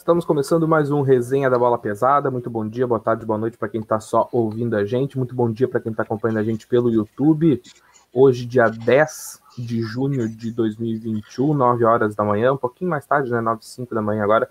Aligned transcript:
Estamos 0.00 0.24
começando 0.24 0.66
mais 0.66 0.90
um 0.90 1.02
Resenha 1.02 1.50
da 1.50 1.58
Bola 1.58 1.76
Pesada. 1.76 2.30
Muito 2.30 2.48
bom 2.48 2.66
dia, 2.66 2.86
boa 2.86 2.98
tarde, 2.98 3.26
boa 3.26 3.38
noite 3.38 3.58
para 3.58 3.68
quem 3.68 3.82
está 3.82 4.00
só 4.00 4.30
ouvindo 4.32 4.74
a 4.74 4.82
gente. 4.82 5.18
Muito 5.18 5.34
bom 5.34 5.52
dia 5.52 5.68
para 5.68 5.78
quem 5.78 5.90
está 5.90 6.04
acompanhando 6.04 6.38
a 6.38 6.42
gente 6.42 6.66
pelo 6.66 6.90
YouTube. 6.90 7.62
Hoje, 8.10 8.46
dia 8.46 8.64
10 8.70 9.40
de 9.58 9.82
junho 9.82 10.26
de 10.26 10.52
2021, 10.52 11.52
9 11.52 11.84
horas 11.84 12.14
da 12.14 12.24
manhã, 12.24 12.54
um 12.54 12.56
pouquinho 12.56 12.88
mais 12.88 13.04
tarde, 13.04 13.30
né? 13.30 13.42
9 13.42 13.62
5 13.62 13.94
da 13.94 14.00
manhã 14.00 14.24
agora. 14.24 14.48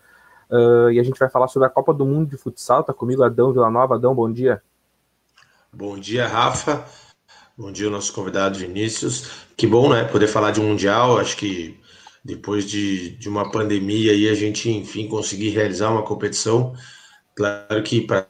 Uh, 0.51 0.91
e 0.91 0.99
a 0.99 1.03
gente 1.03 1.17
vai 1.17 1.29
falar 1.31 1.47
sobre 1.47 1.67
a 1.67 1.71
Copa 1.71 1.95
do 1.95 2.05
Mundo 2.05 2.29
de 2.29 2.37
Futsal. 2.37 2.83
Tá 2.83 2.93
comigo 2.93 3.23
Adão 3.23 3.51
Villanova. 3.51 3.95
Adão, 3.95 4.13
bom 4.13 4.31
dia. 4.31 4.61
Bom 5.73 5.97
dia, 5.97 6.27
Rafa. 6.27 6.85
Bom 7.57 7.71
dia, 7.71 7.89
nosso 7.89 8.13
convidado 8.13 8.59
Vinícius. 8.59 9.47
Que 9.57 9.65
bom, 9.65 9.89
né? 9.89 10.03
Poder 10.03 10.27
falar 10.27 10.51
de 10.51 10.61
um 10.61 10.67
Mundial. 10.67 11.17
Acho 11.17 11.35
que 11.35 11.78
depois 12.23 12.65
de, 12.65 13.11
de 13.11 13.29
uma 13.29 13.51
pandemia 13.51 14.11
aí 14.11 14.29
a 14.29 14.33
gente, 14.33 14.69
enfim, 14.69 15.07
conseguir 15.07 15.49
realizar 15.49 15.91
uma 15.91 16.03
competição. 16.03 16.73
Claro 17.35 17.83
que 17.83 18.01
para 18.01 18.27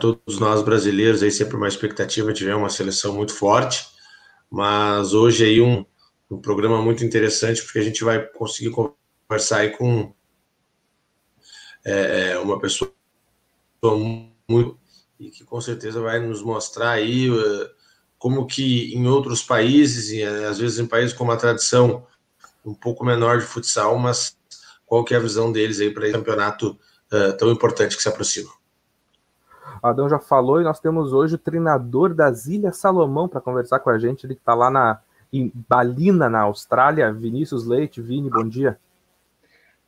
todos 0.00 0.38
nós 0.38 0.62
brasileiros 0.62 1.22
aí 1.22 1.30
sempre 1.30 1.56
uma 1.56 1.68
expectativa 1.68 2.32
de 2.32 2.44
ver 2.44 2.54
uma 2.54 2.68
seleção 2.68 3.14
muito 3.14 3.34
forte, 3.34 3.86
mas 4.50 5.12
hoje 5.12 5.44
aí 5.44 5.60
um, 5.60 5.84
um 6.30 6.40
programa 6.40 6.80
muito 6.80 7.04
interessante 7.04 7.62
porque 7.62 7.78
a 7.78 7.82
gente 7.82 8.04
vai 8.04 8.24
conseguir 8.24 8.70
conversar 8.70 9.58
aí 9.58 9.70
com 9.70 10.14
é, 11.84 12.30
é 12.32 12.38
uma 12.38 12.58
pessoa 12.58 12.92
muito 14.48 14.78
e 15.18 15.30
que 15.30 15.44
com 15.44 15.60
certeza 15.60 16.00
vai 16.00 16.20
nos 16.20 16.42
mostrar 16.42 16.90
aí 16.90 17.30
uh, 17.30 17.70
como 18.18 18.46
que 18.46 18.94
em 18.94 19.06
outros 19.06 19.42
países 19.42 20.10
e 20.10 20.22
às 20.22 20.58
vezes 20.58 20.78
em 20.78 20.86
países 20.86 21.16
com 21.16 21.24
uma 21.24 21.36
tradição 21.36 22.06
um 22.66 22.74
pouco 22.74 23.04
menor 23.04 23.38
de 23.38 23.44
futsal, 23.44 23.98
mas 23.98 24.36
qual 24.84 25.04
que 25.04 25.14
é 25.14 25.16
a 25.16 25.20
visão 25.20 25.52
deles 25.52 25.80
aí 25.80 25.90
para 25.90 26.04
esse 26.06 26.16
campeonato 26.16 26.78
uh, 27.12 27.36
tão 27.38 27.50
importante 27.50 27.96
que 27.96 28.02
se 28.02 28.08
aproxima? 28.08 28.50
Adão 29.82 30.08
já 30.08 30.18
falou 30.18 30.60
e 30.60 30.64
nós 30.64 30.80
temos 30.80 31.12
hoje 31.12 31.36
o 31.36 31.38
treinador 31.38 32.12
das 32.14 32.46
Ilhas 32.46 32.78
Salomão 32.78 33.28
para 33.28 33.40
conversar 33.40 33.78
com 33.78 33.90
a 33.90 33.98
gente. 33.98 34.24
Ele 34.26 34.32
está 34.32 34.54
lá 34.54 34.70
na, 34.70 35.00
em 35.32 35.52
Balina, 35.68 36.28
na 36.28 36.40
Austrália. 36.40 37.12
Vinícius 37.12 37.66
Leite, 37.66 38.00
Vini, 38.00 38.28
bom 38.28 38.48
dia. 38.48 38.78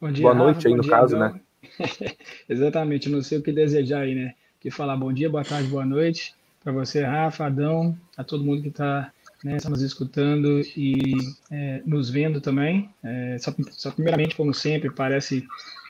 Bom 0.01 0.13
dia. 0.13 0.23
Boa 0.23 0.35
noite 0.35 0.57
Rafa, 0.57 0.69
aí 0.69 0.75
no 0.75 0.83
dia, 0.83 0.91
caso, 0.91 1.17
Adão. 1.17 1.33
né? 1.35 1.41
Exatamente, 2.49 3.09
não 3.09 3.23
sei 3.23 3.39
o 3.39 3.43
que 3.43 3.51
desejar 3.51 4.03
aí, 4.03 4.15
né? 4.15 4.35
Que 4.61 4.71
falar 4.71 4.97
bom 4.97 5.13
dia, 5.13 5.29
boa 5.29 5.45
tarde, 5.45 5.69
boa 5.69 5.85
noite 5.85 6.37
para 6.63 6.73
você, 6.73 7.03
Rafa, 7.03 7.47
Adão, 7.47 7.97
a 8.17 8.23
todo 8.23 8.45
mundo 8.45 8.63
que 8.63 8.69
está 8.69 9.11
né, 9.43 9.59
nos 9.69 9.83
escutando 9.83 10.61
e 10.77 11.15
é, 11.51 11.83
nos 11.87 12.11
vendo 12.11 12.41
também. 12.41 12.91
É, 13.03 13.37
só, 13.39 13.55
só, 13.71 13.91
primeiramente, 13.91 14.37
como 14.37 14.53
sempre, 14.53 14.91
parece 14.91 15.47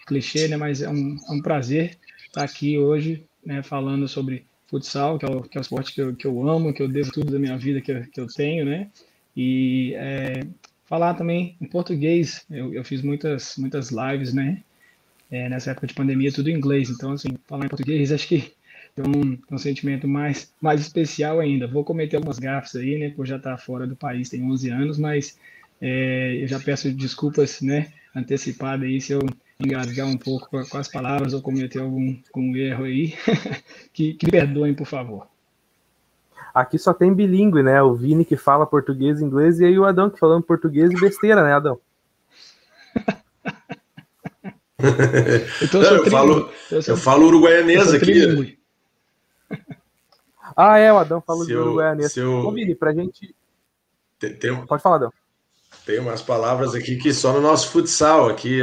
clichê, 0.06 0.48
né, 0.48 0.56
mas 0.56 0.82
é 0.82 0.88
um, 0.88 1.16
é 1.28 1.32
um 1.32 1.40
prazer 1.40 1.98
estar 2.26 2.44
aqui 2.44 2.78
hoje 2.78 3.24
né, 3.44 3.62
falando 3.62 4.06
sobre 4.06 4.44
futsal, 4.66 5.18
que 5.18 5.24
é 5.24 5.28
o, 5.28 5.42
que 5.42 5.56
é 5.56 5.60
o 5.60 5.62
esporte 5.62 5.94
que 5.94 6.00
eu, 6.00 6.14
que 6.14 6.26
eu 6.26 6.48
amo, 6.48 6.72
que 6.72 6.82
eu 6.82 6.88
devo 6.88 7.10
tudo 7.10 7.32
da 7.32 7.38
minha 7.38 7.56
vida 7.56 7.80
que 7.80 7.90
eu, 7.90 8.02
que 8.02 8.20
eu 8.20 8.26
tenho, 8.26 8.64
né? 8.64 8.90
E 9.34 9.94
é, 9.94 10.40
falar 10.84 11.14
também 11.14 11.56
em 11.60 11.66
português. 11.66 12.44
Eu, 12.50 12.74
eu 12.74 12.84
fiz 12.84 13.02
muitas, 13.02 13.56
muitas 13.56 13.90
lives, 13.90 14.34
né? 14.34 14.62
É, 15.30 15.48
nessa 15.48 15.70
época 15.70 15.86
de 15.86 15.94
pandemia, 15.94 16.32
tudo 16.32 16.50
em 16.50 16.56
inglês. 16.56 16.90
Então, 16.90 17.12
assim, 17.12 17.28
falar 17.46 17.66
em 17.66 17.68
português, 17.68 18.12
acho 18.12 18.28
que 18.28 18.52
tem 19.02 19.04
um, 19.06 19.38
um, 19.50 19.58
sentimento 19.58 20.08
mais, 20.08 20.52
mais 20.60 20.80
especial 20.80 21.38
ainda. 21.40 21.66
Vou 21.66 21.84
cometer 21.84 22.16
algumas 22.16 22.38
gafas 22.38 22.76
aí, 22.76 22.98
né, 22.98 23.10
por 23.10 23.26
já 23.26 23.36
estar 23.36 23.56
fora 23.56 23.86
do 23.86 23.96
país 23.96 24.28
tem 24.28 24.42
11 24.42 24.70
anos, 24.70 24.98
mas 24.98 25.38
é, 25.80 26.38
eu 26.42 26.48
já 26.48 26.58
peço 26.58 26.92
desculpas, 26.92 27.60
né, 27.60 27.88
antecipadas 28.14 28.86
aí 28.86 29.00
se 29.00 29.12
eu 29.12 29.20
engasgar 29.60 30.06
um 30.06 30.16
pouco 30.16 30.48
com 30.68 30.78
as 30.78 30.88
palavras 30.88 31.32
ou 31.32 31.42
cometer 31.42 31.80
algum, 31.80 32.16
algum 32.32 32.56
erro 32.56 32.84
aí, 32.84 33.14
que, 33.92 34.14
que 34.14 34.26
me 34.26 34.32
perdoem, 34.32 34.74
por 34.74 34.86
favor. 34.86 35.26
Aqui 36.54 36.78
só 36.78 36.94
tem 36.94 37.12
bilíngue, 37.14 37.62
né? 37.62 37.80
O 37.82 37.94
Vini 37.94 38.24
que 38.24 38.36
fala 38.36 38.66
português 38.66 39.20
e 39.20 39.24
inglês 39.24 39.60
e 39.60 39.64
aí 39.64 39.78
o 39.78 39.84
Adão 39.84 40.10
que 40.10 40.18
falando 40.18 40.42
português 40.42 40.90
e 40.90 41.00
besteira, 41.00 41.44
né, 41.44 41.52
Adão? 41.52 41.78
então, 45.62 45.82
eu, 45.82 45.96
eu, 46.04 46.10
falo, 46.10 46.50
eu, 46.70 46.80
eu 46.86 46.96
falo 46.96 47.26
uruguaianês 47.26 47.92
aqui. 47.92 48.57
Ah, 50.60 50.76
é, 50.76 50.92
o 50.92 50.98
Adão 50.98 51.20
falou 51.20 51.46
de 51.46 51.52
eu, 51.52 51.62
uruguaianês. 51.62 52.16
Eu... 52.16 52.32
Ô, 52.40 52.50
Vini, 52.50 52.74
pra 52.74 52.92
gente. 52.92 53.32
Tem, 54.18 54.34
tem, 54.34 54.66
Pode 54.66 54.82
falar, 54.82 54.96
Adão. 54.96 55.12
Tem 55.86 56.00
umas 56.00 56.20
palavras 56.20 56.74
aqui 56.74 56.96
que 56.96 57.14
só 57.14 57.32
no 57.32 57.40
nosso 57.40 57.70
futsal 57.70 58.28
aqui. 58.28 58.60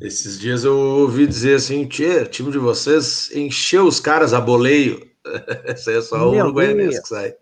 Esses 0.00 0.40
dias 0.40 0.64
eu 0.64 0.78
ouvi 0.78 1.26
dizer 1.26 1.56
assim, 1.56 1.86
Tchê, 1.86 2.24
time 2.24 2.50
de 2.50 2.56
vocês 2.56 3.30
encheu 3.32 3.84
os 3.84 4.00
caras 4.00 4.32
a 4.32 4.40
boleio. 4.40 5.06
Isso 5.76 5.90
aí 5.90 5.96
é 5.96 6.00
só 6.00 6.26
o 6.26 6.34
uruguaianês 6.34 7.00
que 7.00 7.08
sai. 7.08 7.34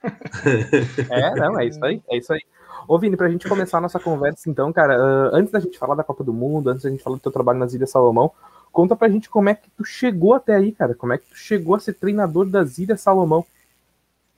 É, 1.10 1.34
não, 1.34 1.58
é 1.58 1.66
isso 1.66 1.84
aí, 1.84 2.00
é 2.08 2.18
isso 2.18 2.32
aí. 2.32 2.40
Ô, 2.86 3.00
Vini, 3.00 3.16
pra 3.16 3.28
gente 3.28 3.48
começar 3.48 3.78
a 3.78 3.80
nossa 3.80 3.98
conversa, 3.98 4.48
então, 4.48 4.72
cara, 4.72 4.96
uh, 4.96 5.34
antes 5.34 5.50
da 5.50 5.58
gente 5.58 5.76
falar 5.76 5.96
da 5.96 6.04
Copa 6.04 6.22
do 6.22 6.32
Mundo, 6.32 6.70
antes 6.70 6.84
da 6.84 6.90
gente 6.90 7.02
falar 7.02 7.16
do 7.16 7.20
teu 7.20 7.32
trabalho 7.32 7.58
nas 7.58 7.74
Ilhas 7.74 7.90
Salomão, 7.90 8.32
conta 8.72 8.96
pra 8.96 9.08
gente 9.08 9.28
como 9.28 9.48
é 9.48 9.54
que 9.54 9.70
tu 9.70 9.84
chegou 9.84 10.34
até 10.34 10.54
aí, 10.54 10.72
cara. 10.72 10.94
Como 10.94 11.12
é 11.12 11.18
que 11.18 11.26
tu 11.26 11.36
chegou 11.36 11.74
a 11.74 11.80
ser 11.80 11.94
treinador 11.94 12.48
das 12.48 12.78
Ilhas 12.78 13.00
Salomão? 13.00 13.44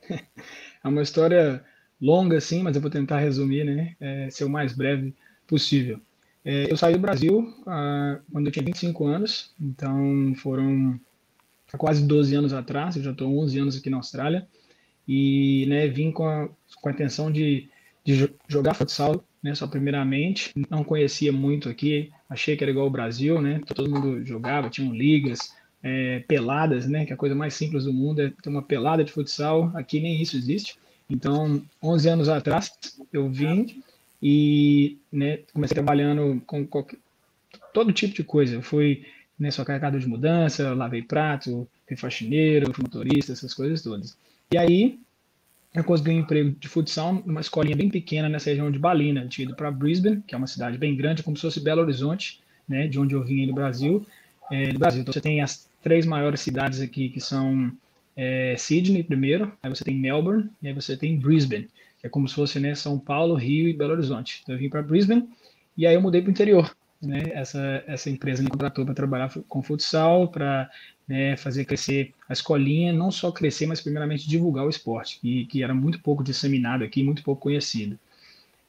É 0.83 0.87
uma 0.87 1.03
história 1.03 1.63
longa, 2.01 2.37
assim, 2.37 2.63
mas 2.63 2.75
eu 2.75 2.81
vou 2.81 2.89
tentar 2.89 3.19
resumir, 3.19 3.63
né? 3.63 3.95
É, 3.99 4.31
ser 4.31 4.45
o 4.45 4.49
mais 4.49 4.73
breve 4.73 5.13
possível. 5.45 6.01
É, 6.43 6.71
eu 6.71 6.75
saí 6.75 6.93
do 6.93 6.99
Brasil 6.99 7.53
ah, 7.67 8.19
quando 8.31 8.47
eu 8.47 8.51
tinha 8.51 8.65
25 8.65 9.05
anos, 9.05 9.53
então 9.61 10.33
foram 10.37 10.99
quase 11.77 12.03
12 12.03 12.35
anos 12.35 12.53
atrás, 12.53 12.95
eu 12.95 13.03
já 13.03 13.11
estou 13.11 13.37
11 13.39 13.59
anos 13.59 13.77
aqui 13.77 13.89
na 13.89 13.97
Austrália, 13.97 14.47
e 15.07 15.65
né, 15.69 15.87
vim 15.87 16.11
com 16.11 16.27
a, 16.27 16.49
com 16.81 16.89
a 16.89 16.91
intenção 16.91 17.31
de, 17.31 17.69
de 18.11 18.33
jogar 18.47 18.73
futsal, 18.73 19.23
né, 19.41 19.55
só 19.55 19.67
primeiramente, 19.67 20.53
não 20.69 20.83
conhecia 20.83 21.31
muito 21.31 21.69
aqui, 21.69 22.11
achei 22.29 22.55
que 22.55 22.63
era 22.63 22.71
igual 22.71 22.87
o 22.87 22.91
Brasil, 22.91 23.41
né, 23.41 23.61
todo 23.65 23.89
mundo 23.89 24.25
jogava, 24.25 24.69
tinham 24.69 24.93
ligas, 24.93 25.53
é, 25.83 26.19
peladas, 26.27 26.87
né, 26.87 27.05
que 27.05 27.11
é 27.11 27.15
a 27.15 27.17
coisa 27.17 27.33
mais 27.33 27.53
simples 27.53 27.85
do 27.85 27.93
mundo 27.93 28.21
é 28.21 28.31
ter 28.41 28.49
uma 28.49 28.61
pelada 28.61 29.03
de 29.03 29.11
futsal, 29.11 29.71
aqui 29.73 29.99
nem 29.99 30.21
isso 30.21 30.37
existe, 30.37 30.77
então 31.09 31.61
11 31.83 32.09
anos 32.09 32.29
atrás 32.29 32.71
eu 33.11 33.29
vim 33.29 33.81
e 34.21 34.97
né, 35.11 35.39
comecei 35.51 35.73
trabalhando 35.73 36.41
com 36.45 36.65
qualquer, 36.65 36.97
todo 37.73 37.91
tipo 37.91 38.13
de 38.13 38.23
coisa. 38.23 38.55
Eu 38.55 38.61
fui 38.61 39.05
né, 39.39 39.49
só 39.49 39.65
carregador 39.65 39.99
de 39.99 40.07
mudança, 40.07 40.73
lavei 40.73 41.01
prato, 41.01 41.67
fui 41.87 41.97
faxineiro, 41.97 42.73
fui 42.73 42.83
motorista, 42.83 43.33
essas 43.33 43.53
coisas 43.53 43.81
todas. 43.81 44.17
E 44.51 44.57
aí 44.57 44.99
eu 45.73 45.83
consegui 45.83 46.11
um 46.11 46.19
emprego 46.19 46.55
de 46.59 46.67
futsal 46.67 47.13
numa 47.25 47.41
escolinha 47.41 47.75
bem 47.75 47.89
pequena 47.89 48.27
nessa 48.27 48.49
região 48.49 48.69
de 48.69 48.77
Balina. 48.77 49.21
Eu 49.21 49.29
tinha 49.29 49.45
ido 49.45 49.55
para 49.55 49.71
Brisbane, 49.71 50.21
que 50.27 50.35
é 50.35 50.37
uma 50.37 50.47
cidade 50.47 50.77
bem 50.77 50.95
grande, 50.95 51.23
como 51.23 51.35
se 51.37 51.41
fosse 51.41 51.59
Belo 51.59 51.81
Horizonte, 51.81 52.41
né, 52.67 52.87
de 52.87 52.99
onde 52.99 53.15
eu 53.15 53.23
vim 53.23 53.47
do 53.47 53.53
Brasil. 53.53 54.05
É, 54.51 54.73
do 54.73 54.79
Brasil. 54.79 55.01
Então 55.01 55.13
você 55.13 55.21
tem 55.21 55.41
as 55.41 55.69
três 55.81 56.05
maiores 56.05 56.41
cidades 56.41 56.81
aqui 56.81 57.09
que 57.09 57.21
são 57.21 57.71
é, 58.17 58.55
Sydney 58.57 59.01
primeiro, 59.01 59.51
aí 59.63 59.69
você 59.69 59.85
tem 59.85 59.95
Melbourne 59.95 60.49
e 60.61 60.67
aí 60.67 60.73
você 60.73 60.97
tem 60.97 61.17
Brisbane 61.17 61.69
que 62.01 62.07
é 62.07 62.09
como 62.09 62.27
se 62.27 62.33
fosse 62.33 62.59
né, 62.59 62.73
São 62.73 62.97
Paulo, 62.97 63.35
Rio 63.35 63.69
e 63.69 63.73
Belo 63.73 63.93
Horizonte. 63.93 64.39
Então 64.41 64.55
eu 64.55 64.59
vim 64.59 64.69
para 64.69 64.81
Brisbane 64.81 65.29
e 65.77 65.85
aí 65.85 65.93
eu 65.93 66.01
mudei 66.01 66.19
para 66.19 66.29
o 66.29 66.31
interior. 66.31 66.75
Né? 67.01 67.31
Essa, 67.33 67.83
essa 67.87 68.09
empresa 68.09 68.43
me 68.43 68.49
contratou 68.49 68.85
para 68.85 68.93
trabalhar 68.93 69.31
com 69.47 69.63
futsal, 69.63 70.27
para 70.27 70.69
né, 71.07 71.35
fazer 71.35 71.65
crescer 71.65 72.13
a 72.29 72.33
escolinha, 72.33 72.93
não 72.93 73.09
só 73.11 73.31
crescer, 73.31 73.65
mas 73.65 73.81
primeiramente 73.81 74.29
divulgar 74.29 74.65
o 74.65 74.69
esporte, 74.69 75.19
que, 75.19 75.45
que 75.45 75.63
era 75.63 75.73
muito 75.73 75.99
pouco 75.99 76.23
disseminado 76.23 76.83
aqui, 76.83 77.01
muito 77.03 77.23
pouco 77.23 77.41
conhecido. 77.41 77.97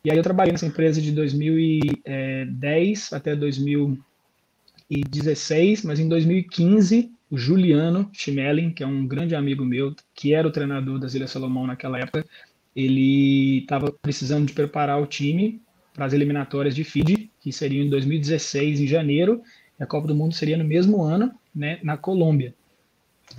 E 0.04 0.10
aí 0.10 0.16
eu 0.16 0.22
trabalhei 0.22 0.50
nessa 0.50 0.66
empresa 0.66 1.00
de 1.00 1.12
2010 1.12 3.12
até 3.12 3.36
2016, 3.36 5.84
mas 5.84 6.00
em 6.00 6.08
2015 6.08 7.12
o 7.30 7.38
Juliano 7.38 8.10
Schmeling, 8.12 8.72
que 8.72 8.82
é 8.82 8.86
um 8.86 9.06
grande 9.06 9.36
amigo 9.36 9.64
meu, 9.64 9.94
que 10.14 10.34
era 10.34 10.48
o 10.48 10.50
treinador 10.50 10.98
das 10.98 11.14
Ilhas 11.14 11.30
Salomão 11.30 11.66
naquela 11.66 11.98
época, 11.98 12.26
ele 12.74 13.58
estava 13.58 13.92
precisando 13.92 14.46
de 14.46 14.52
preparar 14.52 15.00
o 15.00 15.06
time 15.06 15.62
para 15.94 16.06
as 16.06 16.12
eliminatórias 16.12 16.74
de 16.74 16.84
FIDE, 16.84 17.21
que 17.42 17.52
seriam 17.52 17.84
em 17.84 17.90
2016, 17.90 18.80
em 18.80 18.86
janeiro, 18.86 19.42
a 19.78 19.86
Copa 19.86 20.06
do 20.06 20.14
Mundo 20.14 20.34
seria 20.34 20.56
no 20.56 20.64
mesmo 20.64 21.02
ano, 21.02 21.32
né, 21.54 21.78
na 21.82 21.96
Colômbia. 21.96 22.54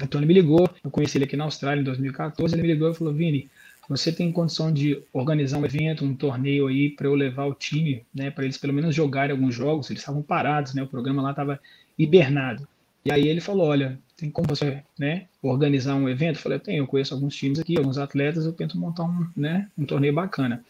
Então 0.02 0.20
ele 0.20 0.28
me 0.28 0.34
ligou, 0.34 0.70
eu 0.84 0.92
conheci 0.92 1.18
ele 1.18 1.26
aqui 1.26 1.38
na 1.38 1.46
Austrália 1.46 1.82
em 1.82 1.84
2014, 1.84 2.54
ele 2.54 2.62
me 2.62 2.68
ligou 2.68 2.92
e 2.92 2.96
falou, 2.96 3.14
Vini, 3.14 3.50
você 3.88 4.12
tem 4.12 4.32
condição 4.32 4.72
de 4.72 5.02
organizar 5.14 5.58
um 5.58 5.66
evento, 5.66 6.04
um 6.04 6.16
torneio 6.16 6.68
aí 6.68 6.90
para 6.90 7.08
eu 7.08 7.16
levar 7.16 7.46
o 7.46 7.54
time, 7.54 8.04
né, 8.14 8.30
para 8.30 8.44
eles 8.44 8.58
pelo 8.58 8.74
menos 8.74 8.94
jogarem 8.94 9.32
alguns 9.32 9.56
jogos, 9.56 9.90
eles 9.90 10.02
estavam 10.02 10.22
parados, 10.22 10.74
né, 10.74 10.84
o 10.84 10.88
programa 10.88 11.22
lá 11.22 11.32
estava 11.32 11.60
hibernado. 11.98 12.68
E 13.06 13.12
aí 13.12 13.28
ele 13.28 13.42
falou, 13.42 13.68
olha, 13.68 14.00
tem 14.16 14.30
como 14.30 14.48
você 14.48 14.82
né, 14.98 15.28
organizar 15.42 15.96
um 15.96 16.08
evento? 16.08 16.38
Eu 16.38 16.42
falei, 16.42 16.60
tenho, 16.60 16.84
eu 16.84 16.88
conheço 16.88 17.14
alguns 17.14 17.36
times 17.36 17.60
aqui, 17.60 17.78
alguns 17.78 17.98
atletas, 17.98 18.46
eu 18.46 18.54
tento 18.54 18.78
montar 18.78 19.04
um, 19.04 19.28
né, 19.36 19.70
um 19.78 19.86
torneio 19.86 20.14
bacana. 20.14 20.64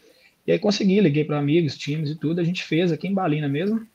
E 0.46 0.52
aí 0.52 0.58
consegui, 0.58 1.00
liguei 1.00 1.24
para 1.24 1.38
amigos, 1.38 1.76
times 1.76 2.10
e 2.10 2.16
tudo, 2.16 2.40
a 2.40 2.44
gente 2.44 2.62
fez 2.64 2.92
aqui 2.92 3.08
em 3.08 3.14
Balina 3.14 3.48
mesmo. 3.48 3.86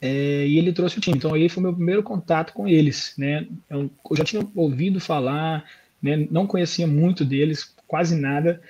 é, 0.00 0.46
e 0.46 0.58
ele 0.58 0.72
trouxe 0.72 0.98
o 0.98 1.00
time. 1.00 1.16
Então 1.16 1.32
aí 1.32 1.48
foi 1.48 1.62
meu 1.62 1.72
primeiro 1.72 2.02
contato 2.02 2.52
com 2.52 2.66
eles, 2.66 3.14
né? 3.16 3.46
Eu, 3.70 3.90
eu 4.10 4.16
já 4.16 4.24
tinha 4.24 4.46
ouvido 4.54 5.00
falar, 5.00 5.64
né? 6.02 6.26
Não 6.30 6.46
conhecia 6.46 6.86
muito 6.86 7.24
deles, 7.24 7.72
quase 7.86 8.16
nada. 8.16 8.60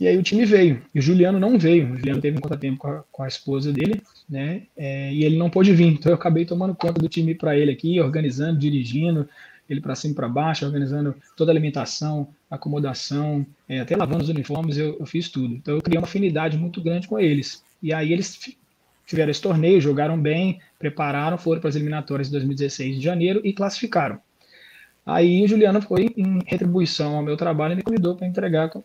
E 0.00 0.06
aí 0.06 0.16
o 0.16 0.22
time 0.22 0.44
veio. 0.44 0.80
E 0.94 1.00
o 1.00 1.02
Juliano 1.02 1.40
não 1.40 1.58
veio. 1.58 1.92
O 1.92 1.96
Juliano 1.96 2.20
teve 2.20 2.38
um 2.38 2.40
contratempo 2.40 2.78
com 2.78 2.88
a, 2.88 3.04
com 3.10 3.22
a 3.24 3.28
esposa 3.28 3.72
dele, 3.72 4.00
né? 4.30 4.62
É, 4.76 5.12
e 5.12 5.24
ele 5.24 5.36
não 5.36 5.50
pôde 5.50 5.72
vir. 5.74 5.88
Então 5.88 6.12
eu 6.12 6.16
acabei 6.16 6.44
tomando 6.44 6.74
conta 6.74 7.00
do 7.00 7.08
time 7.08 7.34
para 7.34 7.56
ele 7.58 7.72
aqui, 7.72 8.00
organizando, 8.00 8.58
dirigindo 8.60 9.28
ele 9.68 9.80
para 9.80 9.94
cima 9.94 10.12
e 10.12 10.14
para 10.14 10.28
baixo, 10.28 10.64
organizando 10.64 11.14
toda 11.36 11.50
a 11.50 11.52
alimentação, 11.52 12.28
acomodação, 12.50 13.46
é, 13.68 13.80
até 13.80 13.96
lavando 13.96 14.24
os 14.24 14.28
uniformes, 14.28 14.78
eu, 14.78 14.96
eu, 14.98 15.06
fiz 15.06 15.28
tudo. 15.28 15.54
Então 15.54 15.74
eu 15.74 15.82
criei 15.82 15.98
uma 15.98 16.06
afinidade 16.06 16.56
muito 16.56 16.80
grande 16.80 17.06
com 17.06 17.18
eles. 17.18 17.62
E 17.82 17.92
aí 17.92 18.12
eles 18.12 18.56
tiveram 19.06 19.30
esse 19.30 19.40
torneio, 19.40 19.80
jogaram 19.80 20.20
bem, 20.20 20.60
prepararam, 20.78 21.38
foram 21.38 21.60
para 21.60 21.68
as 21.68 21.76
eliminatórias 21.76 22.28
de 22.28 22.32
2016 22.32 22.96
de 22.96 23.02
janeiro 23.02 23.40
e 23.44 23.52
classificaram. 23.52 24.20
Aí 25.04 25.42
o 25.42 25.48
Juliano 25.48 25.80
foi 25.80 26.12
em 26.18 26.40
retribuição 26.46 27.16
ao 27.16 27.22
meu 27.22 27.34
trabalho 27.34 27.72
e 27.72 27.76
me 27.76 27.82
convidou 27.82 28.14
para 28.14 28.26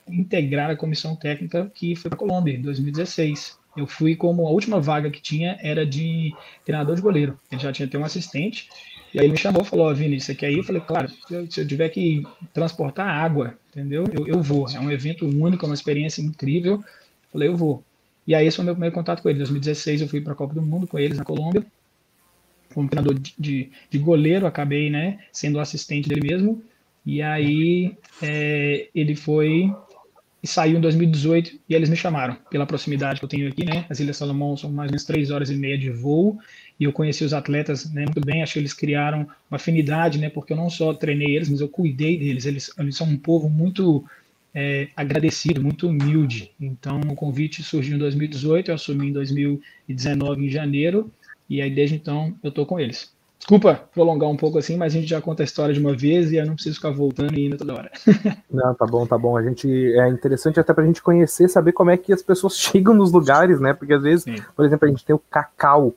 integrar 0.08 0.70
a 0.70 0.76
comissão 0.76 1.18
técnica 1.18 1.70
que 1.74 1.98
foi 1.98 2.10
para 2.10 2.16
a 2.16 2.20
Colômbia 2.20 2.54
em 2.54 2.62
2016. 2.62 3.60
Eu 3.76 3.86
fui 3.86 4.16
como 4.16 4.48
a 4.48 4.52
última 4.52 4.80
vaga 4.80 5.10
que 5.10 5.22
tinha 5.22 5.58
era 5.62 5.86
de 5.86 6.34
treinador 6.64 6.96
de 6.96 7.02
goleiro. 7.02 7.38
Ele 7.52 7.60
já 7.60 7.74
tinha 7.74 7.88
até 7.88 7.98
um 7.98 8.06
assistente. 8.06 8.70
E 9.14 9.20
aí 9.20 9.26
ele 9.26 9.34
me 9.34 9.38
chamou 9.38 9.64
falou, 9.64 9.92
oh, 9.92 9.94
Vini, 9.94 10.20
você 10.20 10.34
quer 10.34 10.52
ir? 10.52 10.58
Eu 10.58 10.64
falei, 10.64 10.82
claro, 10.82 11.08
se 11.50 11.62
eu 11.62 11.68
tiver 11.68 11.90
que 11.90 12.24
transportar 12.52 13.08
água, 13.08 13.58
entendeu? 13.70 14.06
Eu, 14.12 14.28
eu 14.28 14.42
vou. 14.42 14.68
É 14.70 14.80
um 14.80 14.92
evento 14.92 15.26
único, 15.26 15.66
é 15.66 15.70
uma 15.70 15.76
experiência 15.76 16.22
incrível. 16.22 16.76
Eu 16.76 16.84
falei, 17.32 17.48
eu 17.48 17.56
vou. 17.56 17.84
E 18.26 18.34
aí 18.34 18.48
esse 18.48 18.56
foi 18.56 18.64
o 18.64 18.66
meu 18.66 18.74
primeiro 18.74 18.96
contato 18.96 19.22
com 19.22 19.30
ele. 19.30 19.38
Em 19.38 19.44
2016 19.44 20.02
eu 20.02 20.08
fui 20.08 20.20
para 20.20 20.34
a 20.34 20.36
Copa 20.36 20.56
do 20.56 20.62
Mundo 20.62 20.88
com 20.88 20.98
eles 20.98 21.18
na 21.18 21.24
Colômbia. 21.24 21.64
Como 22.74 22.90
treinador 22.90 23.20
de, 23.20 23.36
de, 23.38 23.72
de, 23.90 23.98
goleiro, 24.00 24.48
acabei 24.48 24.90
né, 24.90 25.20
sendo 25.32 25.60
assistente 25.60 26.10
dele 26.10 26.22
mesmo. 26.22 26.64
E 27.06 27.22
aí 27.22 27.96
é, 28.22 28.88
ele 28.96 29.16
foi 29.16 29.72
e 30.44 30.48
saiu 30.48 30.78
em 30.78 30.82
2018 30.82 31.58
e 31.70 31.74
eles 31.74 31.90
me 31.90 31.96
chamaram 31.96 32.36
pela 32.52 32.66
proximidade 32.66 33.20
que 33.20 33.26
eu 33.26 33.30
tenho 33.30 33.48
aqui, 33.48 33.64
né? 33.64 33.86
As 33.90 34.02
Ilhas 34.02 34.18
Salomão 34.18 34.58
são 34.58 34.70
mais 34.70 34.90
ou 34.90 34.92
menos 34.92 35.06
três 35.06 35.32
horas 35.32 35.50
e 35.50 35.56
meia 35.56 35.78
de 35.78 35.90
voo 35.90 36.38
e 36.78 36.84
eu 36.84 36.92
conheci 36.92 37.24
os 37.24 37.34
atletas 37.34 37.90
né, 37.94 38.04
muito 38.04 38.20
bem. 38.20 38.44
Acho 38.44 38.54
que 38.54 38.60
eles 38.60 38.74
criaram 38.74 39.22
uma 39.50 39.56
afinidade, 39.56 40.20
né? 40.20 40.30
Porque 40.30 40.52
eu 40.52 40.58
não 40.58 40.70
só 40.70 40.94
treinei 40.94 41.38
eles, 41.38 41.48
mas 41.48 41.62
eu 41.62 41.70
cuidei 41.70 42.20
deles. 42.20 42.46
Eles, 42.46 42.70
eles 42.78 42.98
são 42.98 43.08
um 43.08 43.18
povo 43.18 43.50
muito 43.50 44.04
é, 44.54 44.90
agradecido, 44.98 45.64
muito 45.64 45.88
humilde. 45.88 46.52
Então, 46.60 47.00
o 47.00 47.16
convite 47.16 47.64
surgiu 47.64 47.96
em 47.96 48.00
2018, 48.00 48.70
eu 48.70 48.76
assumi 48.76 49.08
em 49.08 49.14
2019, 49.14 50.46
em 50.46 50.50
janeiro, 50.50 51.10
e 51.50 51.62
aí 51.62 51.74
desde 51.74 51.96
então 51.96 52.36
eu 52.44 52.50
estou 52.50 52.66
com 52.66 52.78
eles. 52.78 53.14
Desculpa 53.44 53.76
prolongar 53.94 54.30
um 54.30 54.38
pouco 54.38 54.58
assim, 54.58 54.78
mas 54.78 54.94
a 54.94 54.98
gente 54.98 55.10
já 55.10 55.20
conta 55.20 55.44
a 55.44 55.46
história 55.46 55.74
de 55.74 55.80
uma 55.82 55.94
vez 55.94 56.32
e 56.32 56.38
eu 56.38 56.46
não 56.46 56.54
preciso 56.54 56.78
ficar 56.78 56.92
voltando 56.92 57.38
e 57.38 57.46
indo 57.46 57.58
toda 57.58 57.74
hora. 57.74 57.92
não, 58.50 58.74
tá 58.74 58.86
bom, 58.86 59.06
tá 59.06 59.18
bom. 59.18 59.36
A 59.36 59.44
gente 59.44 59.68
é 59.68 60.08
interessante 60.08 60.62
até 60.62 60.74
pra 60.74 60.86
gente 60.86 61.02
conhecer, 61.02 61.50
saber 61.50 61.74
como 61.74 61.92
é 61.92 61.98
que 61.98 62.14
as 62.14 62.22
pessoas 62.22 62.56
chegam 62.58 62.94
nos 62.94 63.12
lugares, 63.12 63.60
né? 63.60 63.74
Porque 63.74 63.96
às 63.96 64.02
vezes, 64.02 64.24
Sim. 64.24 64.36
por 64.56 64.64
exemplo, 64.64 64.88
a 64.88 64.90
gente 64.90 65.04
tem 65.04 65.14
o 65.14 65.22
Cacau 65.30 65.94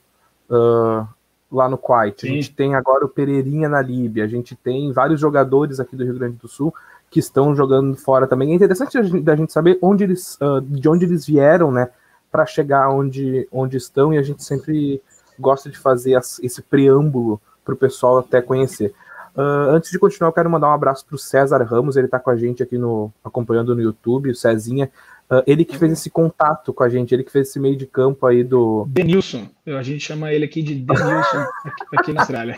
uh, 0.50 1.06
lá 1.52 1.68
no 1.68 1.78
Kuwait, 1.78 2.20
Sim. 2.20 2.26
a 2.26 2.32
gente 2.32 2.52
tem 2.52 2.74
agora 2.74 3.04
o 3.04 3.08
Pereirinha 3.08 3.68
na 3.68 3.80
Líbia, 3.80 4.24
a 4.24 4.28
gente 4.28 4.56
tem 4.56 4.90
vários 4.90 5.20
jogadores 5.20 5.78
aqui 5.78 5.94
do 5.94 6.02
Rio 6.02 6.18
Grande 6.18 6.38
do 6.38 6.48
Sul 6.48 6.74
que 7.08 7.20
estão 7.20 7.54
jogando 7.54 7.96
fora 7.96 8.26
também. 8.26 8.50
É 8.50 8.54
interessante 8.56 8.98
da 9.20 9.36
gente 9.36 9.52
saber 9.52 9.78
onde 9.80 10.02
eles, 10.02 10.36
uh, 10.40 10.60
de 10.60 10.88
onde 10.88 11.04
eles 11.04 11.24
vieram, 11.24 11.70
né, 11.70 11.90
para 12.28 12.44
chegar 12.44 12.88
onde, 12.88 13.46
onde 13.52 13.76
estão, 13.76 14.12
e 14.12 14.18
a 14.18 14.22
gente 14.24 14.42
sempre 14.42 15.00
gosta 15.38 15.70
de 15.70 15.78
fazer 15.78 16.18
esse 16.42 16.62
preâmbulo 16.62 17.40
para 17.64 17.74
o 17.74 17.76
pessoal 17.76 18.18
até 18.18 18.40
conhecer. 18.40 18.94
Uh, 19.36 19.70
antes 19.70 19.90
de 19.90 19.98
continuar, 19.98 20.28
eu 20.30 20.32
quero 20.32 20.48
mandar 20.48 20.68
um 20.68 20.72
abraço 20.72 21.04
para 21.04 21.14
o 21.14 21.18
César 21.18 21.62
Ramos, 21.62 21.96
ele 21.96 22.06
está 22.06 22.18
com 22.18 22.30
a 22.30 22.36
gente 22.36 22.62
aqui 22.62 22.78
no 22.78 23.12
acompanhando 23.22 23.74
no 23.74 23.82
YouTube, 23.82 24.30
o 24.30 24.34
Cezinha. 24.34 24.90
Uh, 25.28 25.42
ele 25.46 25.64
que 25.64 25.76
fez 25.76 25.90
esse 25.92 26.08
contato 26.08 26.72
com 26.72 26.84
a 26.84 26.88
gente, 26.88 27.12
ele 27.12 27.24
que 27.24 27.32
fez 27.32 27.48
esse 27.48 27.58
meio 27.58 27.76
de 27.76 27.86
campo 27.86 28.26
aí 28.26 28.44
do. 28.44 28.86
Denilson, 28.88 29.48
a 29.66 29.82
gente 29.82 30.00
chama 30.00 30.32
ele 30.32 30.44
aqui 30.44 30.62
de 30.62 30.76
Denilson, 30.76 31.46
aqui, 31.64 31.96
aqui 31.98 32.12
na 32.12 32.20
Austrália. 32.20 32.54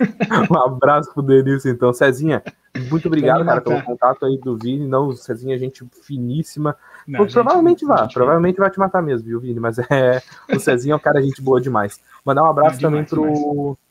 um 0.50 0.58
abraço 0.58 1.12
pro 1.14 1.22
Denilson, 1.22 1.68
então. 1.68 1.92
Cezinha, 1.92 2.42
muito 2.90 3.06
obrigado, 3.06 3.44
cara, 3.44 3.60
pelo 3.60 3.82
contato 3.82 4.26
aí 4.26 4.36
do 4.36 4.56
Vini. 4.56 4.88
Não, 4.88 5.14
Cezinha, 5.14 5.56
gente 5.56 5.84
finíssima. 6.02 6.76
Não, 7.06 7.20
gente, 7.20 7.34
provavelmente 7.34 7.84
vai, 7.84 8.08
provavelmente 8.08 8.58
vai 8.58 8.70
te 8.70 8.78
matar 8.78 9.00
mesmo, 9.00 9.28
viu, 9.28 9.40
Vini? 9.40 9.60
Mas 9.60 9.78
é. 9.78 10.20
O 10.52 10.58
Cezinha 10.58 10.94
é 10.94 10.96
um 10.96 11.00
cara 11.00 11.22
gente 11.22 11.40
boa 11.40 11.60
demais. 11.60 12.00
Mandar 12.24 12.42
um 12.42 12.46
abraço 12.46 12.78
é 12.78 12.80
também 12.80 13.04
pro. 13.04 13.22
Demais 13.22 13.88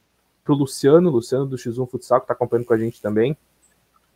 pro 0.47 0.56
Luciano, 0.56 1.09
Luciano 1.09 1.45
do 1.45 1.57
X1 1.57 1.89
Futsal, 1.89 2.21
que 2.21 2.24
está 2.24 2.33
acompanhando 2.33 2.65
com 2.65 2.74
a 2.74 2.77
gente 2.77 3.01
também. 3.01 3.38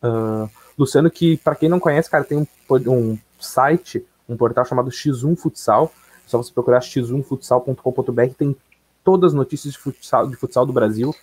Uh, 0.02 0.50
Luciano, 0.80 1.12
que 1.12 1.36
para 1.36 1.56
quem 1.56 1.68
não 1.68 1.80
conhece, 1.80 2.10
cara, 2.10 2.24
tem 2.24 2.38
um, 2.38 2.48
um, 2.88 3.18
site, 3.42 4.06
um 4.28 4.38
portal 4.38 4.66
chamado 4.66 4.90
X1 4.90 5.38
Futsal. 5.38 5.92
É 6.26 6.30
só 6.30 6.38
você 6.38 6.54
procurar 6.54 6.80
x1futsal.com.br, 6.80 8.34
tem 8.38 8.56
todas 9.04 9.32
as 9.32 9.34
notícias 9.34 9.74
de 9.74 9.80
futsal, 9.80 10.28
de 10.28 10.36
futsal 10.36 10.66
do 10.66 10.72
Brasil 10.72 11.14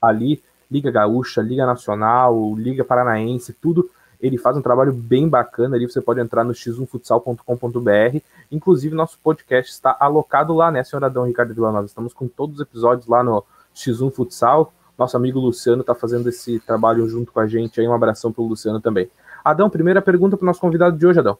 ali, 0.00 0.42
Liga 0.70 0.90
Gaúcha, 0.90 1.40
Liga 1.42 1.66
Nacional, 1.66 2.54
Liga 2.56 2.84
Paranaense, 2.84 3.52
tudo. 3.52 3.90
Ele 4.20 4.38
faz 4.38 4.56
um 4.56 4.62
trabalho 4.62 4.92
bem 4.92 5.28
bacana 5.28 5.74
ali. 5.74 5.86
Você 5.90 6.00
pode 6.00 6.20
entrar 6.20 6.44
no 6.44 6.52
x1futsal.com.br. 6.52 8.20
Inclusive, 8.52 8.94
nosso 8.94 9.18
podcast 9.18 9.72
está 9.72 9.96
alocado 9.98 10.54
lá, 10.54 10.70
né, 10.70 10.84
senhor 10.84 11.04
Adão 11.04 11.24
Ricardo 11.24 11.52
Villanova? 11.52 11.86
Estamos 11.86 12.14
com 12.14 12.28
todos 12.28 12.56
os 12.56 12.62
episódios 12.62 13.08
lá 13.08 13.22
no, 13.24 13.44
X1 13.74 14.12
Futsal. 14.12 14.72
Nosso 14.96 15.16
amigo 15.16 15.40
Luciano 15.40 15.80
está 15.80 15.94
fazendo 15.94 16.28
esse 16.28 16.60
trabalho 16.60 17.08
junto 17.08 17.32
com 17.32 17.40
a 17.40 17.46
gente 17.46 17.80
aí. 17.80 17.88
Um 17.88 17.94
abração 17.94 18.32
para 18.32 18.42
o 18.42 18.46
Luciano 18.46 18.80
também. 18.80 19.10
Adão, 19.44 19.68
primeira 19.68 20.00
pergunta 20.00 20.36
para 20.36 20.44
o 20.44 20.46
nosso 20.46 20.60
convidado 20.60 20.96
de 20.96 21.06
hoje, 21.06 21.18
Adão. 21.18 21.38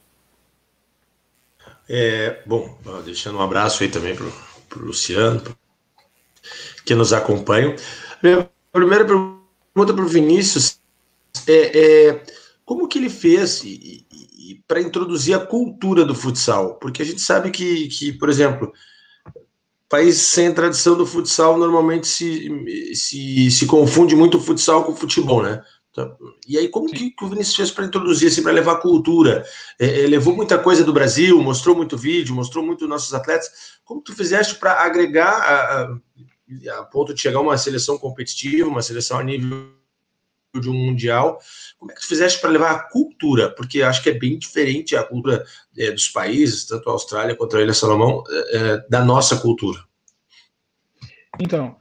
É, 1.89 2.43
bom, 2.47 2.79
deixando 3.05 3.39
um 3.39 3.43
abraço 3.43 3.83
aí 3.83 3.89
também 3.89 4.17
para 4.17 4.79
o 4.79 4.85
Luciano, 4.85 5.43
que 6.85 6.95
nos 6.95 7.13
acompanha. 7.13 7.77
Primeira 8.73 9.05
pergunta 9.05 9.95
para 9.95 10.05
o 10.05 10.09
Vinícius 10.09 10.81
é, 11.47 12.09
é, 12.09 12.23
como 12.65 12.89
que 12.89 12.99
ele 12.99 13.11
fez 13.11 13.63
para 14.67 14.81
introduzir 14.81 15.35
a 15.35 15.45
cultura 15.45 16.05
do 16.05 16.15
futsal? 16.15 16.77
Porque 16.77 17.03
a 17.03 17.05
gente 17.05 17.21
sabe 17.21 17.51
que, 17.51 17.89
que 17.89 18.13
por 18.13 18.29
exemplo, 18.29 18.73
país 19.89 20.17
sem 20.17 20.53
tradição 20.55 20.97
do 20.97 21.07
futsal 21.07 21.59
normalmente 21.59 22.07
se, 22.07 22.95
se, 22.95 23.51
se 23.51 23.67
confunde 23.67 24.17
muito 24.17 24.39
o 24.39 24.41
futsal 24.41 24.85
com 24.85 24.93
o 24.93 24.97
futebol, 24.97 25.43
né? 25.43 25.63
Então, 25.93 26.17
e 26.49 26.57
aí, 26.57 26.69
como 26.69 26.91
que, 26.91 27.11
que 27.11 27.25
o 27.25 27.29
Vinícius 27.29 27.55
fez 27.55 27.71
para 27.71 27.85
introduzir, 27.85 28.29
assim, 28.29 28.43
para 28.43 28.51
levar 28.51 28.81
cultura? 28.81 29.45
É, 29.79 30.05
é, 30.05 30.07
levou 30.07 30.35
muita 30.35 30.59
coisa 30.59 30.83
do 30.83 30.93
Brasil, 30.93 31.41
mostrou 31.43 31.77
muito 31.77 31.99
vídeo, 31.99 32.35
mostrou 32.35 32.65
muito 32.65 32.89
nossos 32.89 33.13
atletas. 33.13 33.51
Como 33.85 34.01
tu 34.01 34.15
fizeste 34.15 34.55
para 34.55 34.73
agregar 34.83 35.29
a, 35.29 35.83
a, 35.83 36.79
a, 36.79 36.85
ponto 36.85 37.13
de 37.13 37.21
chegar 37.21 37.41
uma 37.41 37.59
seleção 37.59 37.99
competitiva, 37.99 38.71
uma 38.71 38.81
seleção 38.81 39.19
a 39.19 39.23
nível 39.23 39.71
de 40.59 40.71
um 40.71 40.73
mundial? 40.73 41.39
Como 41.79 41.93
é 41.93 41.95
que 41.95 42.01
tu 42.01 42.09
fizeste 42.09 42.41
para 42.41 42.49
levar 42.49 42.71
a 42.71 42.89
cultura? 42.89 43.51
Porque 43.51 43.83
acho 43.83 44.03
que 44.03 44.09
é 44.09 44.15
bem 44.15 44.39
diferente 44.39 44.97
a 44.97 45.03
cultura 45.03 45.45
é, 45.77 45.91
dos 45.91 46.09
países, 46.09 46.65
tanto 46.65 46.89
a 46.89 46.93
Austrália 46.93 47.37
quanto 47.37 47.55
a 47.55 47.61
Ilha 47.61 47.75
Salomão, 47.75 48.25
é, 48.31 48.57
é, 48.57 48.87
da 48.89 49.05
nossa 49.05 49.37
cultura. 49.37 49.79
Então, 51.39 51.77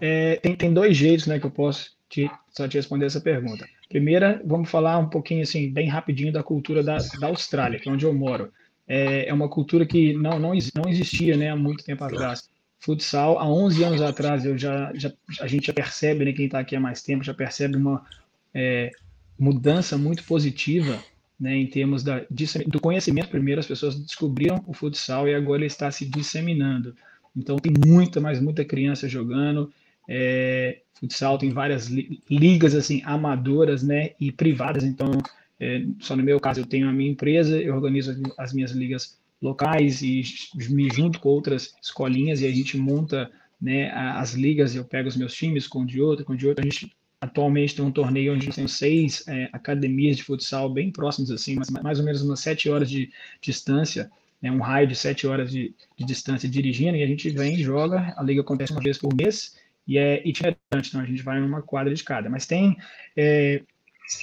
é, 0.00 0.34
tem, 0.36 0.56
tem 0.56 0.74
dois 0.74 0.96
jeitos 0.96 1.28
né, 1.28 1.38
que 1.38 1.46
eu 1.46 1.50
posso 1.50 1.92
te, 2.08 2.28
só 2.52 2.68
te 2.68 2.76
responder 2.76 3.06
essa 3.06 3.20
pergunta. 3.20 3.66
Primeira, 3.88 4.40
vamos 4.44 4.70
falar 4.70 4.98
um 4.98 5.08
pouquinho, 5.08 5.42
assim, 5.42 5.72
bem 5.72 5.88
rapidinho 5.88 6.32
da 6.32 6.42
cultura 6.42 6.82
da, 6.82 6.98
da 7.18 7.26
Austrália, 7.28 7.78
que 7.78 7.88
é 7.88 7.92
onde 7.92 8.04
eu 8.04 8.12
moro. 8.12 8.52
É, 8.86 9.28
é 9.28 9.34
uma 9.34 9.48
cultura 9.48 9.86
que 9.86 10.12
não, 10.12 10.38
não, 10.38 10.52
não 10.74 10.88
existia 10.88 11.36
né, 11.36 11.50
há 11.50 11.56
muito 11.56 11.82
tempo 11.82 12.04
atrás. 12.04 12.48
Futsal, 12.78 13.38
há 13.38 13.48
11 13.48 13.84
anos 13.84 14.02
atrás, 14.02 14.44
eu 14.44 14.58
já, 14.58 14.92
já 14.94 15.12
a 15.40 15.46
gente 15.46 15.68
já 15.68 15.72
percebe, 15.72 16.24
né, 16.24 16.32
quem 16.32 16.46
está 16.46 16.58
aqui 16.58 16.76
há 16.76 16.80
mais 16.80 17.02
tempo, 17.02 17.24
já 17.24 17.32
percebe 17.32 17.76
uma 17.76 18.04
é, 18.52 18.90
mudança 19.38 19.96
muito 19.96 20.24
positiva 20.24 21.02
né, 21.40 21.56
em 21.56 21.66
termos 21.66 22.02
da, 22.02 22.22
do 22.66 22.80
conhecimento. 22.80 23.28
Primeiro, 23.28 23.60
as 23.60 23.66
pessoas 23.66 23.98
descobriram 23.98 24.62
o 24.66 24.74
futsal 24.74 25.26
e 25.26 25.34
agora 25.34 25.60
ele 25.60 25.66
está 25.66 25.90
se 25.90 26.04
disseminando. 26.04 26.94
Então 27.36 27.56
tem 27.56 27.72
muita, 27.86 28.20
mas 28.20 28.40
muita 28.40 28.64
criança 28.64 29.08
jogando. 29.08 29.72
É, 30.08 30.80
futsal 30.94 31.38
tem 31.38 31.50
várias 31.50 31.86
li 31.88 32.22
ligas 32.28 32.74
assim 32.74 33.02
amadoras, 33.04 33.82
né, 33.82 34.10
e 34.20 34.30
privadas. 34.30 34.84
Então, 34.84 35.10
é, 35.58 35.84
só 36.00 36.16
no 36.16 36.22
meu 36.22 36.38
caso 36.40 36.60
eu 36.60 36.66
tenho 36.66 36.88
a 36.88 36.92
minha 36.92 37.10
empresa, 37.10 37.60
eu 37.60 37.74
organizo 37.74 38.14
as 38.38 38.52
minhas 38.52 38.72
ligas 38.72 39.18
locais 39.40 40.02
e 40.02 40.22
me 40.70 40.88
junto 40.92 41.18
com 41.18 41.28
outras 41.28 41.74
escolinhas 41.82 42.40
e 42.40 42.46
a 42.46 42.52
gente 42.52 42.76
monta 42.76 43.30
né, 43.60 43.90
as 43.90 44.34
ligas. 44.34 44.74
Eu 44.74 44.84
pego 44.84 45.08
os 45.08 45.16
meus 45.16 45.34
times 45.34 45.66
com 45.66 45.84
de 45.84 46.00
outro, 46.00 46.24
com 46.24 46.36
de 46.36 46.46
outro. 46.46 46.64
A 46.64 46.68
gente 46.68 46.92
atualmente 47.20 47.74
tem 47.74 47.84
um 47.84 47.90
torneio 47.90 48.34
onde 48.34 48.50
tem 48.50 48.66
seis 48.66 49.24
é, 49.28 49.48
academias 49.52 50.16
de 50.16 50.24
futsal 50.24 50.68
bem 50.68 50.90
próximas 50.90 51.30
assim, 51.30 51.56
mas 51.56 51.70
mais 51.70 51.98
ou 51.98 52.04
menos 52.04 52.22
umas 52.22 52.40
sete 52.40 52.68
horas 52.68 52.90
de 52.90 53.10
distância 53.40 54.10
né, 54.42 54.50
um 54.50 54.58
raio 54.58 54.88
de 54.88 54.96
sete 54.96 55.26
horas 55.26 55.50
de, 55.50 55.72
de, 55.96 56.04
distância 56.04 56.48
dirigindo, 56.48 56.96
e 56.96 57.02
a 57.02 57.06
gente 57.06 57.30
vem 57.30 57.56
joga. 57.58 58.12
A 58.16 58.22
liga 58.22 58.40
acontece 58.40 58.72
uma 58.72 58.80
vez 58.80 58.98
por 58.98 59.14
mês 59.14 59.56
e 59.86 59.98
é 59.98 60.26
itinerante, 60.26 60.88
então 60.88 61.00
a 61.00 61.04
gente 61.04 61.22
vai 61.22 61.40
numa 61.40 61.62
quadra 61.62 61.92
de 61.92 62.04
cada. 62.04 62.30
Mas 62.30 62.46
tem 62.46 62.76
é, 63.16 63.62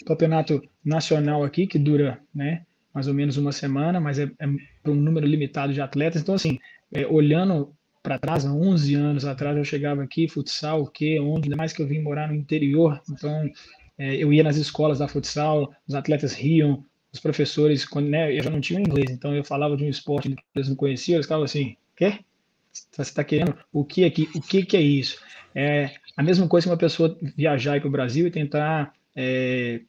campeonato 0.05 0.61
nacional 0.83 1.43
aqui 1.43 1.67
que 1.67 1.77
dura 1.77 2.19
né, 2.33 2.65
mais 2.93 3.07
ou 3.07 3.13
menos 3.13 3.37
uma 3.37 3.51
semana, 3.51 3.99
mas 3.99 4.19
é, 4.19 4.23
é 4.23 4.47
para 4.81 4.91
um 4.91 4.95
número 4.95 5.25
limitado 5.25 5.73
de 5.73 5.81
atletas. 5.81 6.21
Então, 6.21 6.35
assim, 6.35 6.59
é, 6.91 7.05
olhando 7.05 7.73
para 8.01 8.17
trás, 8.17 8.45
há 8.45 8.53
11 8.53 8.95
anos 8.95 9.25
atrás, 9.25 9.57
eu 9.57 9.63
chegava 9.63 10.01
aqui, 10.03 10.27
futsal, 10.27 10.81
o 10.81 10.87
quê, 10.87 11.19
onde, 11.19 11.45
ainda 11.45 11.57
mais 11.57 11.73
que 11.73 11.81
eu 11.81 11.87
vim 11.87 11.99
morar 11.99 12.29
no 12.29 12.35
interior, 12.35 13.01
então 13.09 13.49
é, 13.97 14.15
eu 14.15 14.31
ia 14.31 14.43
nas 14.43 14.55
escolas 14.55 14.99
da 14.99 15.07
futsal, 15.07 15.73
os 15.85 15.93
atletas 15.93 16.33
riam, 16.33 16.83
os 17.11 17.19
professores, 17.19 17.83
quando 17.85 18.07
né, 18.07 18.35
eu 18.35 18.41
já 18.41 18.49
não 18.49 18.61
tinha 18.61 18.79
inglês, 18.79 19.09
então 19.11 19.35
eu 19.35 19.43
falava 19.43 19.75
de 19.75 19.83
um 19.83 19.89
esporte 19.89 20.29
que 20.29 20.41
eles 20.55 20.69
não 20.69 20.75
conheciam, 20.75 21.17
eles 21.17 21.25
ficavam 21.25 21.43
assim, 21.43 21.75
quê? 21.95 22.19
Você 22.71 23.01
está 23.01 23.23
querendo 23.23 23.55
o 23.71 23.83
que 23.83 24.03
aqui? 24.03 24.29
O 24.35 24.41
que, 24.41 24.65
que 24.65 24.77
é 24.77 24.81
isso? 24.81 25.19
É 25.55 25.91
a 26.15 26.23
mesma 26.23 26.47
coisa 26.47 26.67
que 26.67 26.71
uma 26.71 26.77
pessoa 26.77 27.17
viajar 27.35 27.79
para 27.79 27.87
o 27.87 27.91
Brasil 27.91 28.27
e 28.27 28.31
tentar, 28.31 28.93
é, 29.15 29.81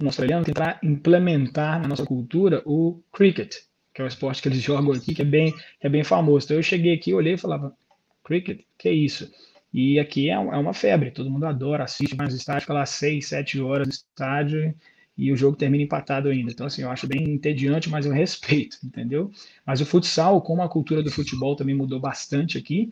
um 0.00 0.06
australiano, 0.06 0.44
tentar 0.44 0.78
implementar 0.82 1.80
na 1.80 1.88
nossa 1.88 2.04
cultura 2.04 2.62
o 2.64 3.00
cricket, 3.12 3.56
que 3.92 4.00
é 4.00 4.04
o 4.04 4.08
esporte 4.08 4.42
que 4.42 4.48
eles 4.48 4.60
jogam 4.62 4.92
aqui, 4.92 5.14
que 5.14 5.22
é 5.22 5.24
bem, 5.24 5.52
que 5.52 5.86
é 5.86 5.88
bem 5.88 6.04
famoso. 6.04 6.46
Então 6.46 6.56
eu 6.56 6.62
cheguei 6.62 6.94
aqui, 6.94 7.12
olhei 7.12 7.34
e 7.34 7.38
falava, 7.38 7.74
cricket, 8.24 8.60
que 8.78 8.88
é 8.88 8.92
isso? 8.92 9.30
E 9.72 9.98
aqui 9.98 10.28
é, 10.28 10.34
é 10.34 10.38
uma 10.38 10.74
febre, 10.74 11.10
todo 11.10 11.30
mundo 11.30 11.46
adora, 11.46 11.84
assiste 11.84 12.16
mais 12.16 12.34
estádio, 12.34 12.62
fica 12.62 12.74
lá 12.74 12.86
seis, 12.86 13.28
sete 13.28 13.60
horas 13.60 13.86
no 13.86 13.92
estádio 13.92 14.74
e 15.20 15.30
o 15.30 15.36
jogo 15.36 15.54
termina 15.54 15.84
empatado 15.84 16.30
ainda. 16.30 16.50
Então, 16.50 16.66
assim, 16.66 16.80
eu 16.80 16.90
acho 16.90 17.06
bem 17.06 17.22
entediante, 17.34 17.90
mas 17.90 18.06
eu 18.06 18.12
respeito, 18.12 18.78
entendeu? 18.82 19.30
Mas 19.66 19.82
o 19.82 19.86
futsal, 19.86 20.40
como 20.40 20.62
a 20.62 20.68
cultura 20.68 21.02
do 21.02 21.10
futebol 21.10 21.54
também 21.54 21.74
mudou 21.74 22.00
bastante 22.00 22.56
aqui, 22.56 22.90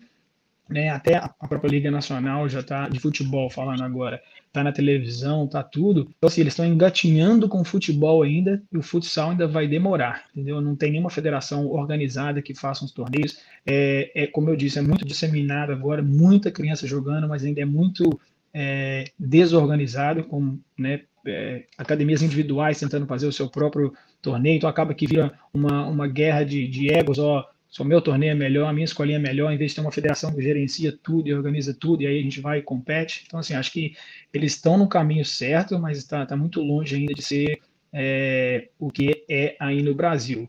né? 0.68 0.90
Até 0.90 1.16
a 1.16 1.48
própria 1.48 1.70
Liga 1.70 1.90
Nacional 1.90 2.46
já 2.46 2.60
está 2.60 2.86
de 2.86 3.00
futebol 3.00 3.48
falando 3.48 3.82
agora, 3.82 4.20
está 4.46 4.62
na 4.62 4.70
televisão, 4.70 5.46
está 5.46 5.62
tudo. 5.62 6.10
Então, 6.18 6.28
assim, 6.28 6.42
eles 6.42 6.52
estão 6.52 6.66
engatinhando 6.66 7.48
com 7.48 7.62
o 7.62 7.64
futebol 7.64 8.22
ainda 8.22 8.62
e 8.70 8.76
o 8.76 8.82
futsal 8.82 9.30
ainda 9.30 9.48
vai 9.48 9.66
demorar, 9.66 10.24
entendeu? 10.30 10.60
Não 10.60 10.76
tem 10.76 10.90
nenhuma 10.90 11.08
federação 11.08 11.66
organizada 11.66 12.42
que 12.42 12.54
faça 12.54 12.84
uns 12.84 12.92
torneios. 12.92 13.38
É, 13.64 14.10
é 14.14 14.26
como 14.26 14.50
eu 14.50 14.56
disse, 14.56 14.78
é 14.78 14.82
muito 14.82 15.06
disseminado 15.06 15.72
agora, 15.72 16.02
muita 16.02 16.50
criança 16.50 16.86
jogando, 16.86 17.26
mas 17.26 17.42
ainda 17.42 17.62
é 17.62 17.64
muito 17.64 18.20
é, 18.52 19.04
desorganizado, 19.18 20.24
com 20.24 20.58
né, 20.76 21.00
é, 21.28 21.64
academias 21.76 22.22
individuais 22.22 22.80
tentando 22.80 23.06
fazer 23.06 23.26
o 23.26 23.32
seu 23.32 23.48
próprio 23.48 23.92
torneio, 24.20 24.56
então 24.56 24.68
acaba 24.68 24.94
que 24.94 25.06
vira 25.06 25.32
uma, 25.52 25.86
uma 25.86 26.06
guerra 26.06 26.44
de, 26.44 26.66
de 26.66 26.92
egos, 26.92 27.18
ó, 27.18 27.48
o 27.78 27.84
meu 27.84 28.00
torneio 28.00 28.32
é 28.32 28.34
melhor, 28.34 28.68
a 28.68 28.72
minha 28.72 28.84
escolinha 28.84 29.18
é 29.18 29.20
melhor, 29.20 29.52
em 29.52 29.56
vez 29.56 29.70
de 29.70 29.76
ter 29.76 29.80
uma 29.82 29.92
federação 29.92 30.34
que 30.34 30.42
gerencia 30.42 30.96
tudo 31.02 31.28
e 31.28 31.34
organiza 31.34 31.74
tudo, 31.74 32.02
e 32.02 32.06
aí 32.06 32.18
a 32.18 32.22
gente 32.22 32.40
vai 32.40 32.58
e 32.58 32.62
compete. 32.62 33.24
Então, 33.26 33.38
assim, 33.38 33.54
acho 33.54 33.70
que 33.70 33.94
eles 34.32 34.54
estão 34.54 34.78
no 34.78 34.88
caminho 34.88 35.24
certo, 35.24 35.78
mas 35.78 35.98
está 35.98 36.24
tá 36.24 36.36
muito 36.36 36.60
longe 36.60 36.96
ainda 36.96 37.12
de 37.12 37.22
ser 37.22 37.60
é, 37.92 38.68
o 38.78 38.90
que 38.90 39.24
é 39.28 39.54
aí 39.60 39.82
no 39.82 39.94
Brasil. 39.94 40.48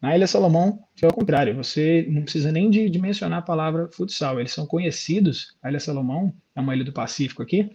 Na 0.00 0.14
Ilha 0.14 0.26
Salomão, 0.26 0.80
é 1.00 1.06
o 1.06 1.12
contrário, 1.12 1.54
você 1.54 2.04
não 2.08 2.22
precisa 2.22 2.52
nem 2.52 2.68
de, 2.68 2.90
de, 2.90 2.98
mencionar 2.98 3.38
a 3.38 3.42
palavra 3.42 3.88
futsal, 3.92 4.38
eles 4.38 4.52
são 4.52 4.66
conhecidos, 4.66 5.56
a 5.62 5.70
Ilha 5.70 5.80
Salomão 5.80 6.34
é 6.54 6.60
uma 6.60 6.74
ilha 6.74 6.84
do 6.84 6.92
Pacífico 6.92 7.42
aqui, 7.42 7.70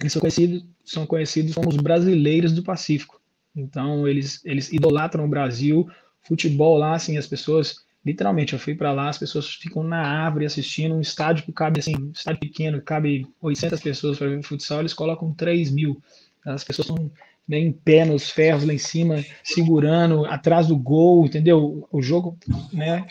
eles 0.00 0.12
são 0.12 0.20
conhecidos, 0.20 0.64
são 0.84 1.06
conhecidos 1.06 1.54
como 1.54 1.68
os 1.68 1.76
brasileiros 1.76 2.52
do 2.52 2.62
Pacífico. 2.62 3.20
Então, 3.54 4.06
eles, 4.08 4.44
eles 4.44 4.72
idolatram 4.72 5.24
o 5.24 5.28
Brasil, 5.28 5.88
futebol 6.22 6.76
lá, 6.76 6.94
assim, 6.94 7.16
as 7.16 7.26
pessoas 7.26 7.84
Literalmente, 8.04 8.52
eu 8.52 8.58
fui 8.58 8.74
para 8.74 8.92
lá, 8.92 9.08
as 9.08 9.16
pessoas 9.16 9.48
ficam 9.54 9.82
na 9.82 9.96
árvore 9.96 10.44
assistindo 10.44 10.94
um 10.94 11.00
estádio 11.00 11.44
que 11.44 11.52
cabe 11.52 11.80
assim, 11.80 11.96
um 11.96 12.10
estádio 12.10 12.40
pequeno, 12.40 12.78
que 12.78 12.84
cabe 12.84 13.26
800 13.40 13.80
pessoas 13.80 14.18
para 14.18 14.28
ver 14.28 14.42
futsal, 14.42 14.80
eles 14.80 14.92
colocam 14.92 15.32
3 15.32 15.70
mil. 15.70 16.02
As 16.44 16.62
pessoas 16.62 16.90
estão 16.90 17.10
né, 17.48 17.58
em 17.58 17.72
pé 17.72 18.04
nos 18.04 18.28
ferros 18.28 18.64
lá 18.64 18.74
em 18.74 18.78
cima, 18.78 19.24
segurando 19.42 20.26
atrás 20.26 20.66
do 20.66 20.76
gol, 20.76 21.24
entendeu? 21.24 21.88
O 21.90 22.02
jogo, 22.02 22.36
né, 22.70 23.06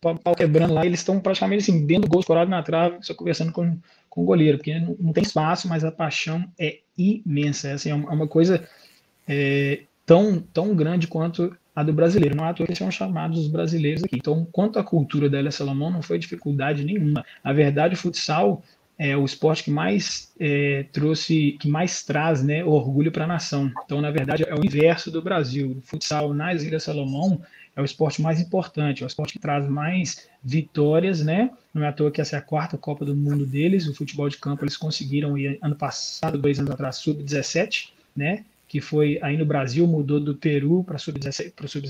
pau 0.00 0.36
quebrando 0.36 0.74
lá, 0.74 0.86
eles 0.86 1.00
estão 1.00 1.18
praticamente 1.18 1.62
assim, 1.62 1.84
dentro 1.84 2.02
do 2.02 2.12
gol, 2.12 2.20
escorado 2.20 2.48
na 2.48 2.62
trave, 2.62 2.98
só 3.00 3.14
conversando 3.14 3.50
com, 3.50 3.76
com 4.16 4.22
o 4.22 4.24
goleiro, 4.24 4.56
porque 4.56 4.80
não, 4.80 4.96
não 4.98 5.12
tem 5.12 5.22
espaço, 5.22 5.68
mas 5.68 5.84
a 5.84 5.92
paixão 5.92 6.42
é 6.58 6.78
imensa. 6.96 7.68
É, 7.68 7.72
assim, 7.74 7.90
é 7.90 7.94
uma 7.94 8.26
coisa 8.26 8.66
é, 9.28 9.82
tão, 10.06 10.40
tão 10.40 10.74
grande 10.74 11.06
quanto 11.06 11.54
a 11.74 11.82
do 11.82 11.92
brasileiro. 11.92 12.34
Não 12.34 12.46
é 12.46 12.48
à 12.48 12.54
toa 12.54 12.66
que 12.66 12.74
são 12.74 12.90
chamados 12.90 13.38
os 13.38 13.48
brasileiros 13.48 14.02
aqui. 14.02 14.16
Então, 14.16 14.48
quanto 14.50 14.78
à 14.78 14.82
cultura 14.82 15.28
da 15.28 15.38
Elia 15.38 15.50
Salomão, 15.50 15.90
não 15.90 16.00
foi 16.00 16.18
dificuldade 16.18 16.82
nenhuma. 16.82 17.22
Na 17.44 17.52
verdade, 17.52 17.92
o 17.92 17.98
futsal 17.98 18.62
é 18.98 19.14
o 19.14 19.26
esporte 19.26 19.64
que 19.64 19.70
mais 19.70 20.32
é, 20.40 20.86
trouxe, 20.90 21.58
que 21.60 21.68
mais 21.68 22.02
traz 22.02 22.42
né, 22.42 22.64
orgulho 22.64 23.12
para 23.12 23.24
a 23.24 23.28
nação. 23.28 23.70
Então, 23.84 24.00
na 24.00 24.10
verdade, 24.10 24.44
é 24.48 24.54
o 24.54 24.64
inverso 24.64 25.10
do 25.10 25.20
Brasil. 25.20 25.76
O 25.76 25.82
futsal 25.82 26.32
nas 26.32 26.62
Ilhas 26.62 26.84
Salomão 26.84 27.42
é 27.76 27.82
o 27.82 27.84
esporte 27.84 28.22
mais 28.22 28.40
importante, 28.40 29.02
é 29.02 29.06
o 29.06 29.06
esporte 29.06 29.34
que 29.34 29.38
traz 29.38 29.68
mais 29.68 30.26
vitórias, 30.42 31.22
né? 31.22 31.50
Não 31.74 31.84
é 31.84 31.88
à 31.88 31.92
toa 31.92 32.10
que 32.10 32.20
essa 32.20 32.34
é 32.34 32.38
a 32.38 32.42
quarta 32.42 32.78
Copa 32.78 33.04
do 33.04 33.14
Mundo 33.14 33.44
deles. 33.44 33.86
O 33.86 33.94
futebol 33.94 34.28
de 34.28 34.38
campo 34.38 34.64
eles 34.64 34.76
conseguiram 34.76 35.36
ir 35.36 35.58
ano 35.60 35.76
passado, 35.76 36.38
dois 36.38 36.58
anos 36.58 36.70
atrás, 36.70 36.96
sub-17, 36.96 37.90
né? 38.16 38.44
que 38.68 38.80
foi 38.80 39.18
aí 39.22 39.36
no 39.36 39.46
Brasil, 39.46 39.86
mudou 39.86 40.18
do 40.18 40.34
Peru 40.34 40.82
para 40.84 40.96
o 40.96 40.98
Sub-17, 40.98 41.52
Sub 41.68 41.86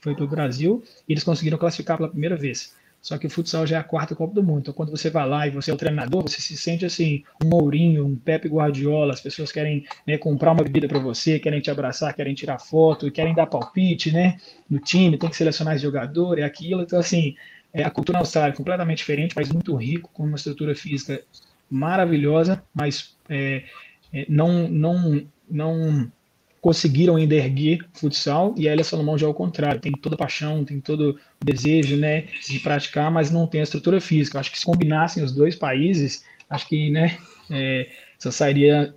foi 0.00 0.14
para 0.14 0.24
o 0.24 0.28
Brasil, 0.28 0.82
e 1.06 1.12
eles 1.12 1.22
conseguiram 1.22 1.58
classificar 1.58 1.96
pela 1.96 2.08
primeira 2.08 2.36
vez. 2.36 2.74
Só 3.00 3.16
que 3.16 3.26
o 3.26 3.30
futsal 3.30 3.66
já 3.66 3.76
é 3.76 3.80
a 3.80 3.84
quarta 3.84 4.14
Copa 4.14 4.34
do 4.34 4.42
Mundo. 4.42 4.60
Então, 4.60 4.74
quando 4.74 4.90
você 4.90 5.08
vai 5.08 5.26
lá 5.26 5.46
e 5.46 5.50
você 5.50 5.70
é 5.70 5.74
o 5.74 5.76
treinador, 5.76 6.22
você 6.22 6.40
se 6.40 6.56
sente 6.56 6.84
assim, 6.84 7.22
um 7.42 7.48
Mourinho, 7.48 8.04
um 8.04 8.16
Pepe 8.16 8.48
Guardiola. 8.48 9.12
As 9.12 9.20
pessoas 9.20 9.52
querem 9.52 9.86
né, 10.06 10.18
comprar 10.18 10.52
uma 10.52 10.64
bebida 10.64 10.88
para 10.88 10.98
você, 10.98 11.38
querem 11.38 11.60
te 11.60 11.70
abraçar, 11.70 12.12
querem 12.14 12.34
tirar 12.34 12.58
foto, 12.58 13.10
querem 13.10 13.34
dar 13.34 13.46
palpite 13.46 14.12
né, 14.12 14.36
no 14.68 14.78
time, 14.78 15.16
tem 15.16 15.30
que 15.30 15.36
selecionar 15.36 15.78
jogador, 15.78 16.38
é 16.38 16.42
aquilo. 16.42 16.82
Então, 16.82 16.98
assim, 16.98 17.36
é, 17.72 17.84
a 17.84 17.90
cultura 17.90 18.18
Austrália 18.18 18.52
é 18.52 18.56
completamente 18.56 18.98
diferente, 18.98 19.34
mas 19.36 19.48
muito 19.48 19.74
rico, 19.76 20.10
com 20.12 20.24
uma 20.24 20.36
estrutura 20.36 20.74
física 20.74 21.22
maravilhosa, 21.70 22.62
mas 22.74 23.16
é, 23.28 23.64
é, 24.12 24.26
não, 24.28 24.68
não, 24.68 25.26
não 25.48 26.12
conseguiram 26.60 27.16
ainda 27.16 27.34
erguer 27.34 27.80
futsal 27.92 28.54
e 28.56 28.68
a 28.68 28.72
Elia 28.72 28.84
Salomão 28.84 29.16
já 29.16 29.26
é 29.26 29.30
o 29.30 29.34
contrário, 29.34 29.80
tem 29.80 29.92
toda 29.92 30.14
a 30.14 30.18
paixão, 30.18 30.64
tem 30.64 30.80
todo 30.80 31.18
o 31.40 31.44
desejo 31.44 31.96
né, 31.96 32.22
de 32.46 32.58
praticar, 32.58 33.10
mas 33.10 33.30
não 33.30 33.46
tem 33.46 33.60
a 33.60 33.64
estrutura 33.64 34.00
física. 34.00 34.38
Acho 34.38 34.50
que 34.50 34.58
se 34.58 34.64
combinassem 34.64 35.22
os 35.22 35.32
dois 35.32 35.54
países, 35.54 36.24
acho 36.50 36.68
que 36.68 36.90
né, 36.90 37.16
é, 37.50 37.88
só 38.18 38.30
sairia 38.30 38.94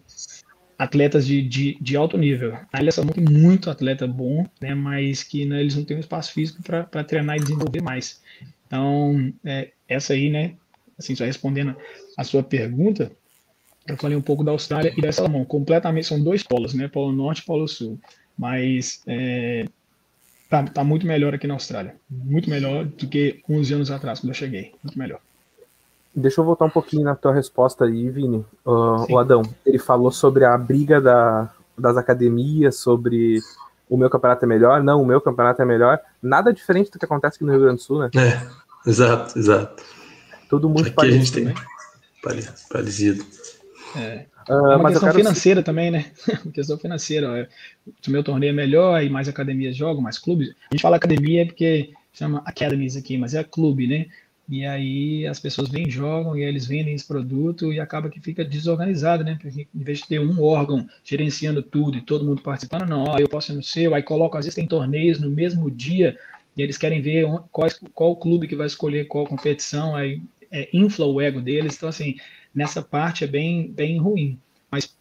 atletas 0.77 1.27
de, 1.27 1.43
de, 1.43 1.77
de, 1.79 1.95
alto 1.95 2.17
nível. 2.17 2.57
A 2.73 2.79
Elia 2.79 2.91
Salomão 2.91 3.13
tem 3.13 3.23
muito 3.23 3.69
atleta 3.69 4.07
bom, 4.07 4.45
né, 4.59 4.73
mas 4.73 5.21
que 5.21 5.45
né, 5.45 5.61
eles 5.61 5.75
não 5.75 5.85
têm 5.85 5.97
um 5.97 5.99
espaço 5.99 6.33
físico 6.33 6.63
para 6.63 7.03
treinar 7.03 7.37
e 7.37 7.41
desenvolver 7.41 7.81
mais. 7.81 8.19
Então, 8.65 9.31
é, 9.45 9.69
essa 9.87 10.13
aí, 10.13 10.29
né, 10.29 10.55
assim, 10.97 11.15
só 11.15 11.23
respondendo 11.23 11.75
a 12.17 12.23
sua 12.23 12.41
pergunta, 12.41 13.11
eu 13.93 13.97
falei 13.97 14.17
um 14.17 14.21
pouco 14.21 14.43
da 14.43 14.51
Austrália 14.51 14.93
e 14.95 15.01
da 15.01 15.11
Salomão. 15.11 15.45
Completamente 15.45 16.07
são 16.07 16.21
dois 16.21 16.43
polos, 16.43 16.73
né? 16.73 16.87
Polo 16.87 17.11
Norte 17.11 17.39
e 17.39 17.45
Polo 17.45 17.67
Sul. 17.67 17.99
Mas 18.37 19.01
é, 19.07 19.65
tá, 20.49 20.63
tá 20.63 20.83
muito 20.83 21.05
melhor 21.05 21.33
aqui 21.33 21.47
na 21.47 21.53
Austrália. 21.53 21.95
Muito 22.09 22.49
melhor 22.49 22.85
do 22.85 23.07
que 23.07 23.41
11 23.49 23.73
anos 23.73 23.91
atrás, 23.91 24.19
quando 24.19 24.29
eu 24.29 24.35
cheguei. 24.35 24.73
Muito 24.83 24.97
melhor. 24.97 25.19
Deixa 26.13 26.41
eu 26.41 26.45
voltar 26.45 26.65
um 26.65 26.69
pouquinho 26.69 27.03
na 27.03 27.15
tua 27.15 27.33
resposta 27.33 27.85
aí, 27.85 28.09
Vini. 28.09 28.45
Uh, 28.65 29.13
o 29.13 29.17
Adão, 29.17 29.43
ele 29.65 29.79
falou 29.79 30.11
sobre 30.11 30.43
a 30.43 30.57
briga 30.57 30.99
da, 30.99 31.49
das 31.77 31.95
academias, 31.95 32.77
sobre 32.77 33.39
o 33.89 33.97
meu 33.97 34.09
campeonato 34.09 34.43
é 34.43 34.47
melhor. 34.47 34.83
Não, 34.83 35.01
o 35.01 35.05
meu 35.05 35.21
campeonato 35.21 35.61
é 35.61 35.65
melhor. 35.65 35.99
Nada 36.21 36.53
diferente 36.53 36.91
do 36.91 36.99
que 36.99 37.05
acontece 37.05 37.37
aqui 37.37 37.45
no 37.45 37.51
Rio 37.51 37.61
Grande 37.61 37.77
do 37.77 37.81
Sul, 37.81 37.99
né? 37.99 38.09
É, 38.15 38.89
exato, 38.89 39.37
exato. 39.39 39.83
Tudo 40.49 40.69
muito 40.69 40.87
aqui 40.87 40.95
parecido. 40.95 41.15
a 41.15 41.23
gente 41.23 41.33
tem 41.33 41.45
né? 41.45 41.53
parecido. 42.69 43.25
É. 43.95 44.25
Uh, 44.49 44.71
é 44.71 44.75
uma 44.77 44.91
questão 44.91 45.13
financeira 45.13 45.61
se... 45.61 45.65
também, 45.65 45.91
né? 45.91 46.11
uma 46.43 46.51
questão 46.51 46.77
financeira. 46.77 47.49
Se 48.01 48.09
o 48.09 48.11
meu 48.11 48.23
torneio 48.23 48.51
é 48.51 48.53
melhor 48.53 49.03
e 49.03 49.09
mais 49.09 49.27
academias 49.27 49.75
jogam, 49.75 50.01
mais 50.01 50.17
clubes. 50.17 50.49
A 50.69 50.75
gente 50.75 50.81
fala 50.81 50.97
academia 50.97 51.45
porque 51.45 51.93
chama 52.13 52.41
academies 52.45 52.95
aqui, 52.95 53.17
mas 53.17 53.33
é 53.33 53.43
clube, 53.43 53.87
né? 53.87 54.07
E 54.49 54.65
aí 54.65 55.25
as 55.27 55.39
pessoas 55.39 55.69
vêm, 55.69 55.89
jogam 55.89 56.35
e 56.35 56.43
eles 56.43 56.65
vendem 56.65 56.93
esse 56.93 57.07
produto 57.07 57.71
e 57.71 57.79
acaba 57.79 58.09
que 58.09 58.19
fica 58.19 58.43
desorganizado, 58.43 59.23
né? 59.23 59.37
Porque 59.41 59.67
em 59.73 59.83
vez 59.83 59.99
de 59.99 60.07
ter 60.07 60.19
um 60.19 60.41
órgão 60.43 60.87
gerenciando 61.05 61.63
tudo 61.63 61.97
e 61.97 62.01
todo 62.01 62.25
mundo 62.25 62.41
participando, 62.41 62.85
não, 62.85 63.05
ó, 63.05 63.17
eu 63.17 63.29
posso 63.29 63.53
ir 63.53 63.55
no 63.55 63.63
seu, 63.63 63.95
aí 63.95 64.03
coloco, 64.03 64.37
às 64.37 64.43
vezes 64.43 64.55
tem 64.55 64.67
torneios 64.67 65.19
no 65.21 65.29
mesmo 65.29 65.71
dia 65.71 66.17
e 66.57 66.61
eles 66.61 66.77
querem 66.77 67.01
ver 67.01 67.27
qual, 67.49 67.69
qual 67.93 68.15
clube 68.15 68.47
que 68.47 68.55
vai 68.55 68.67
escolher 68.67 69.07
qual 69.07 69.25
competição, 69.25 69.95
aí 69.95 70.21
é, 70.51 70.67
infla 70.73 71.05
o 71.05 71.21
ego 71.21 71.39
deles. 71.39 71.77
Então, 71.77 71.87
assim, 71.87 72.17
nessa 72.53 72.81
parte 72.81 73.23
é 73.23 73.27
bem, 73.27 73.71
bem 73.71 73.97
ruim. 73.97 74.39
Mas, 74.69 74.93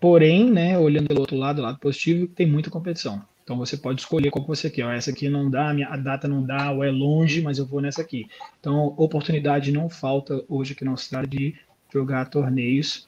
porém, 0.00 0.50
né, 0.50 0.78
olhando 0.78 1.08
pelo 1.08 1.20
outro 1.20 1.36
lado, 1.36 1.62
lado 1.62 1.78
positivo, 1.78 2.26
tem 2.28 2.46
muita 2.46 2.70
competição. 2.70 3.22
Então 3.44 3.58
você 3.58 3.76
pode 3.76 4.00
escolher 4.00 4.30
qual 4.30 4.42
que 4.42 4.48
você 4.48 4.70
quer. 4.70 4.86
essa 4.96 5.10
aqui 5.10 5.28
não 5.28 5.50
dá, 5.50 5.70
a 5.70 5.96
data 5.98 6.26
não 6.26 6.42
dá, 6.42 6.72
ou 6.72 6.82
é 6.82 6.90
longe, 6.90 7.42
mas 7.42 7.58
eu 7.58 7.66
vou 7.66 7.80
nessa 7.80 8.00
aqui. 8.00 8.26
Então, 8.58 8.94
oportunidade 8.96 9.70
não 9.70 9.90
falta 9.90 10.42
hoje 10.48 10.72
aqui 10.72 10.84
na 10.84 10.92
Austrália 10.92 11.28
de 11.28 11.54
jogar 11.92 12.30
torneios, 12.30 13.06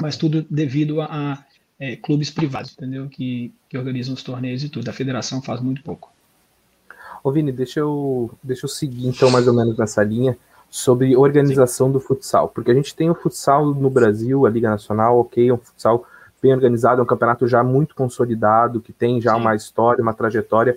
mas 0.00 0.16
tudo 0.16 0.44
devido 0.50 1.02
a, 1.02 1.06
a 1.06 1.44
é, 1.78 1.96
clubes 1.96 2.30
privados, 2.30 2.72
entendeu? 2.72 3.08
Que, 3.08 3.52
que 3.68 3.76
organizam 3.76 4.14
os 4.14 4.22
torneios 4.22 4.64
e 4.64 4.70
tudo. 4.70 4.88
A 4.88 4.92
federação 4.92 5.42
faz 5.42 5.60
muito 5.60 5.82
pouco. 5.82 6.10
Ô 7.22 7.30
Vini, 7.30 7.52
deixa 7.52 7.80
eu, 7.80 8.30
deixa 8.42 8.64
eu 8.64 8.68
seguir 8.68 9.06
então 9.06 9.30
mais 9.30 9.46
ou 9.46 9.54
menos 9.54 9.76
nessa 9.76 10.02
linha 10.02 10.36
sobre 10.74 11.16
organização 11.16 11.86
Sim. 11.86 11.92
do 11.92 12.00
futsal, 12.00 12.48
porque 12.48 12.72
a 12.72 12.74
gente 12.74 12.96
tem 12.96 13.08
o 13.08 13.14
futsal 13.14 13.64
no 13.64 13.88
Brasil, 13.88 14.44
a 14.44 14.50
Liga 14.50 14.68
Nacional, 14.68 15.20
ok, 15.20 15.48
é 15.48 15.54
um 15.54 15.56
futsal 15.56 16.04
bem 16.42 16.52
organizado, 16.52 17.00
é 17.00 17.04
um 17.04 17.06
campeonato 17.06 17.46
já 17.46 17.62
muito 17.62 17.94
consolidado, 17.94 18.80
que 18.80 18.92
tem 18.92 19.20
já 19.20 19.34
Sim. 19.34 19.40
uma 19.40 19.54
história, 19.54 20.02
uma 20.02 20.12
trajetória, 20.12 20.76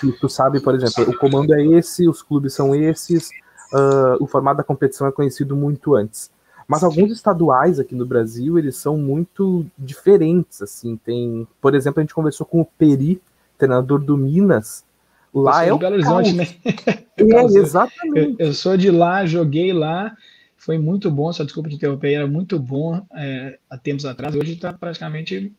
que 0.00 0.10
tu 0.10 0.28
sabe, 0.28 0.58
por 0.58 0.74
exemplo, 0.74 1.08
o 1.08 1.16
comando 1.16 1.54
é 1.54 1.64
esse, 1.64 2.08
os 2.08 2.20
clubes 2.20 2.52
são 2.52 2.74
esses, 2.74 3.28
uh, 3.72 4.20
o 4.20 4.26
formato 4.26 4.56
da 4.56 4.64
competição 4.64 5.06
é 5.06 5.12
conhecido 5.12 5.54
muito 5.54 5.94
antes. 5.94 6.32
Mas 6.66 6.82
alguns 6.82 7.12
estaduais 7.12 7.78
aqui 7.78 7.94
no 7.94 8.04
Brasil, 8.04 8.58
eles 8.58 8.76
são 8.76 8.96
muito 8.96 9.64
diferentes, 9.78 10.60
assim, 10.62 10.96
tem, 10.96 11.46
por 11.60 11.76
exemplo, 11.76 12.00
a 12.00 12.02
gente 12.02 12.12
conversou 12.12 12.44
com 12.44 12.60
o 12.60 12.66
Peri, 12.76 13.22
treinador 13.56 14.00
do 14.00 14.16
Minas, 14.16 14.82
lá 15.32 15.64
é 15.64 15.72
o 15.72 15.78
Belo 15.78 15.94
Horizonte, 15.94 16.32
né? 16.32 16.46
É, 17.20 17.42
exatamente. 17.58 18.36
Eu, 18.38 18.46
eu, 18.46 18.54
sou 18.54 18.76
de 18.76 18.92
lá, 18.92 19.26
joguei 19.26 19.72
lá, 19.72 20.16
foi 20.56 20.78
muito 20.78 21.10
bom, 21.10 21.32
só 21.32 21.42
desculpa 21.42 21.68
de 21.68 21.74
interromper, 21.74 22.12
era 22.12 22.28
muito 22.28 22.60
bom 22.60 23.04
é, 23.12 23.58
há 23.68 23.76
tempos 23.76 24.04
atrás, 24.04 24.36
hoje 24.36 24.52
está 24.52 24.72
praticamente 24.72 25.52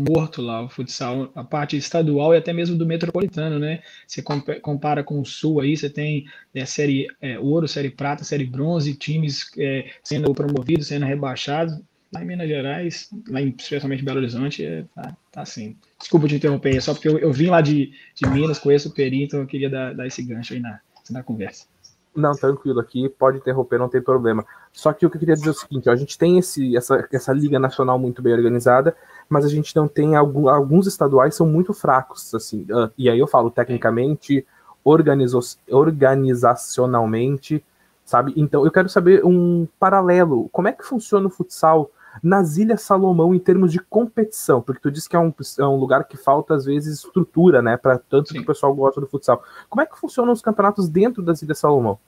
morto 0.00 0.42
lá 0.42 0.62
o 0.62 0.68
futsal, 0.68 1.30
a 1.34 1.44
parte 1.44 1.76
estadual 1.76 2.34
e 2.34 2.38
até 2.38 2.52
mesmo 2.52 2.76
do 2.76 2.86
metropolitano, 2.86 3.58
né? 3.58 3.80
Você 4.06 4.22
compara 4.60 5.04
com 5.04 5.20
o 5.20 5.24
sul 5.24 5.60
aí, 5.60 5.76
você 5.76 5.88
tem 5.88 6.24
é, 6.54 6.64
série 6.66 7.06
é, 7.20 7.38
ouro, 7.38 7.68
série 7.68 7.90
prata, 7.90 8.24
série 8.24 8.44
bronze, 8.44 8.94
times 8.94 9.50
é, 9.58 9.90
sendo 10.02 10.32
promovidos, 10.34 10.88
sendo 10.88 11.06
rebaixados. 11.06 11.78
Lá 12.14 12.22
em 12.22 12.26
Minas 12.26 12.48
Gerais, 12.48 13.08
lá 13.28 13.40
em, 13.40 13.54
especialmente 13.58 14.02
em 14.02 14.04
Belo 14.04 14.18
Horizonte, 14.18 14.64
é, 14.64 14.84
tá, 14.94 15.16
tá 15.32 15.42
assim. 15.42 15.76
Desculpa 15.98 16.28
te 16.28 16.36
interromper, 16.36 16.76
é 16.76 16.80
só 16.80 16.94
porque 16.94 17.08
eu, 17.08 17.18
eu 17.18 17.32
vim 17.32 17.48
lá 17.48 17.60
de, 17.60 17.92
de 18.14 18.28
Minas, 18.28 18.58
conheço 18.58 18.88
o 18.88 18.92
Peri, 18.92 19.24
então 19.24 19.40
eu 19.40 19.46
queria 19.46 19.68
dar, 19.68 19.94
dar 19.94 20.06
esse 20.06 20.22
gancho 20.22 20.54
aí 20.54 20.60
na, 20.60 20.78
na 21.10 21.22
conversa. 21.22 21.66
Não, 22.14 22.32
tranquilo 22.32 22.78
aqui, 22.78 23.08
pode 23.08 23.38
interromper, 23.38 23.76
não 23.76 23.88
tem 23.88 24.00
problema. 24.00 24.46
Só 24.72 24.92
que 24.92 25.04
o 25.04 25.10
que 25.10 25.16
eu 25.16 25.20
queria 25.20 25.34
dizer 25.34 25.48
é 25.48 25.50
o 25.50 25.54
seguinte: 25.54 25.88
ó, 25.88 25.92
a 25.92 25.96
gente 25.96 26.16
tem 26.16 26.38
esse, 26.38 26.76
essa, 26.76 27.08
essa 27.12 27.32
liga 27.32 27.58
nacional 27.58 27.98
muito 27.98 28.22
bem 28.22 28.32
organizada, 28.32 28.96
mas 29.28 29.44
a 29.44 29.48
gente 29.48 29.74
não 29.74 29.88
tem 29.88 30.14
algum, 30.14 30.48
alguns 30.48 30.86
estaduais 30.86 31.34
são 31.34 31.48
muito 31.48 31.74
fracos, 31.74 32.32
assim. 32.32 32.64
Uh, 32.70 32.88
e 32.96 33.10
aí 33.10 33.18
eu 33.18 33.26
falo 33.26 33.50
tecnicamente, 33.50 34.46
organizacionalmente, 34.84 37.64
sabe? 38.04 38.32
Então 38.36 38.64
eu 38.64 38.70
quero 38.70 38.88
saber 38.88 39.24
um 39.24 39.66
paralelo. 39.80 40.48
Como 40.52 40.68
é 40.68 40.72
que 40.72 40.84
funciona 40.84 41.26
o 41.26 41.30
futsal 41.30 41.90
nas 42.22 42.56
Ilhas 42.56 42.82
Salomão 42.82 43.34
em 43.34 43.38
termos 43.38 43.72
de 43.72 43.78
competição? 43.78 44.60
Porque 44.60 44.80
tu 44.80 44.90
disse 44.90 45.08
que 45.08 45.16
é 45.16 45.18
um, 45.18 45.32
é 45.58 45.64
um 45.64 45.76
lugar 45.76 46.04
que 46.04 46.16
falta, 46.16 46.54
às 46.54 46.64
vezes, 46.64 46.98
estrutura, 46.98 47.60
né? 47.60 47.76
Para 47.76 47.98
tanto 47.98 48.28
Sim. 48.28 48.34
que 48.34 48.40
o 48.40 48.46
pessoal 48.46 48.74
gosta 48.74 49.00
do 49.00 49.06
futsal. 49.06 49.42
Como 49.68 49.82
é 49.82 49.86
que 49.86 49.98
funcionam 49.98 50.32
os 50.32 50.42
campeonatos 50.42 50.88
dentro 50.88 51.22
das 51.22 51.42
Ilhas 51.42 51.58
Salomão? 51.58 51.98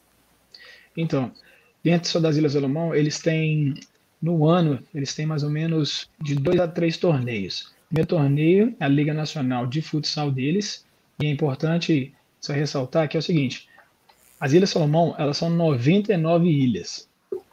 Então, 0.96 1.30
dentro 1.82 2.20
das 2.20 2.36
Ilhas 2.36 2.52
Salomão, 2.52 2.94
eles 2.94 3.18
têm, 3.20 3.74
no 4.20 4.46
ano, 4.48 4.78
eles 4.94 5.14
têm 5.14 5.26
mais 5.26 5.42
ou 5.42 5.50
menos 5.50 6.10
de 6.20 6.34
dois 6.34 6.58
a 6.60 6.68
três 6.68 6.96
torneios. 6.96 7.74
O 7.84 7.88
primeiro 7.88 8.08
torneio 8.08 8.76
é 8.80 8.84
a 8.84 8.88
Liga 8.88 9.14
Nacional 9.14 9.66
de 9.66 9.82
Futsal 9.82 10.30
deles, 10.30 10.84
e 11.20 11.26
é 11.26 11.30
importante 11.30 12.14
só 12.40 12.52
ressaltar 12.52 13.08
que 13.08 13.16
é 13.16 13.20
o 13.20 13.22
seguinte, 13.22 13.68
as 14.38 14.52
Ilhas 14.52 14.70
Salomão, 14.70 15.14
elas 15.18 15.38
são 15.38 15.48
99 15.48 16.46
ilhas 16.46 17.08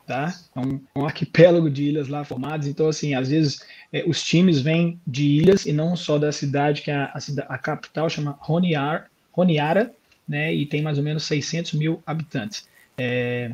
tá? 0.06 0.34
É 0.56 0.60
um, 0.60 0.82
um, 0.96 1.06
arquipélago 1.06 1.70
de 1.70 1.84
ilhas 1.84 2.08
lá 2.08 2.24
formadas, 2.24 2.68
então, 2.68 2.88
assim, 2.88 3.14
às 3.14 3.30
vezes 3.30 3.60
é, 3.92 4.04
os 4.06 4.24
times 4.24 4.62
vêm 4.62 5.00
de 5.06 5.24
ilhas 5.24 5.66
e 5.66 5.74
não 5.74 5.96
só 5.96 6.18
da 6.18 6.32
cidade, 6.32 6.82
que 6.82 6.92
é 6.92 6.96
a, 6.96 7.14
a, 7.14 7.54
a 7.54 7.58
capital 7.58 8.10
chama 8.10 8.38
Honiara, 8.48 9.08
Honiara, 9.36 9.94
né? 10.28 10.54
E 10.54 10.66
tem 10.66 10.82
mais 10.82 10.98
ou 10.98 11.04
menos 11.04 11.24
600 11.24 11.74
mil 11.74 12.02
habitantes. 12.06 12.68
É, 12.98 13.52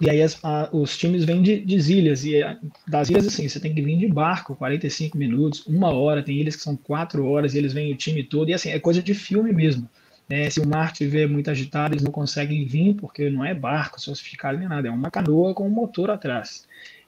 e 0.00 0.10
aí 0.10 0.20
as, 0.22 0.38
a, 0.44 0.68
os 0.72 0.96
times 0.96 1.24
vêm 1.24 1.42
de, 1.42 1.60
de 1.60 1.76
ilhas, 1.92 2.24
e 2.24 2.40
das 2.86 3.10
ilhas, 3.10 3.26
assim, 3.26 3.48
você 3.48 3.60
tem 3.60 3.74
que 3.74 3.82
vir 3.82 3.96
de 3.96 4.08
barco, 4.08 4.56
45 4.56 5.16
minutos, 5.16 5.64
uma 5.66 5.92
hora, 5.92 6.22
tem 6.22 6.36
ilhas 6.36 6.56
que 6.56 6.62
são 6.62 6.76
quatro 6.76 7.26
horas, 7.26 7.54
e 7.54 7.58
eles 7.58 7.72
vêm 7.72 7.92
o 7.92 7.96
time 7.96 8.22
todo, 8.22 8.48
e 8.48 8.54
assim, 8.54 8.70
é 8.70 8.78
coisa 8.78 9.02
de 9.02 9.14
filme 9.14 9.52
mesmo. 9.52 9.88
É, 10.28 10.48
se 10.48 10.60
o 10.60 10.66
mar 10.66 10.92
estiver 10.92 11.28
muito 11.28 11.50
agitado, 11.50 11.94
eles 11.94 12.02
não 12.02 12.10
conseguem 12.10 12.64
vir, 12.64 12.94
porque 12.94 13.28
não 13.28 13.44
é 13.44 13.54
barco 13.54 14.00
sofisticado 14.00 14.58
nem 14.58 14.68
nada, 14.68 14.88
é 14.88 14.90
uma 14.90 15.10
canoa 15.10 15.52
com 15.54 15.66
um 15.66 15.70
motor 15.70 16.10
atrás. 16.10 16.66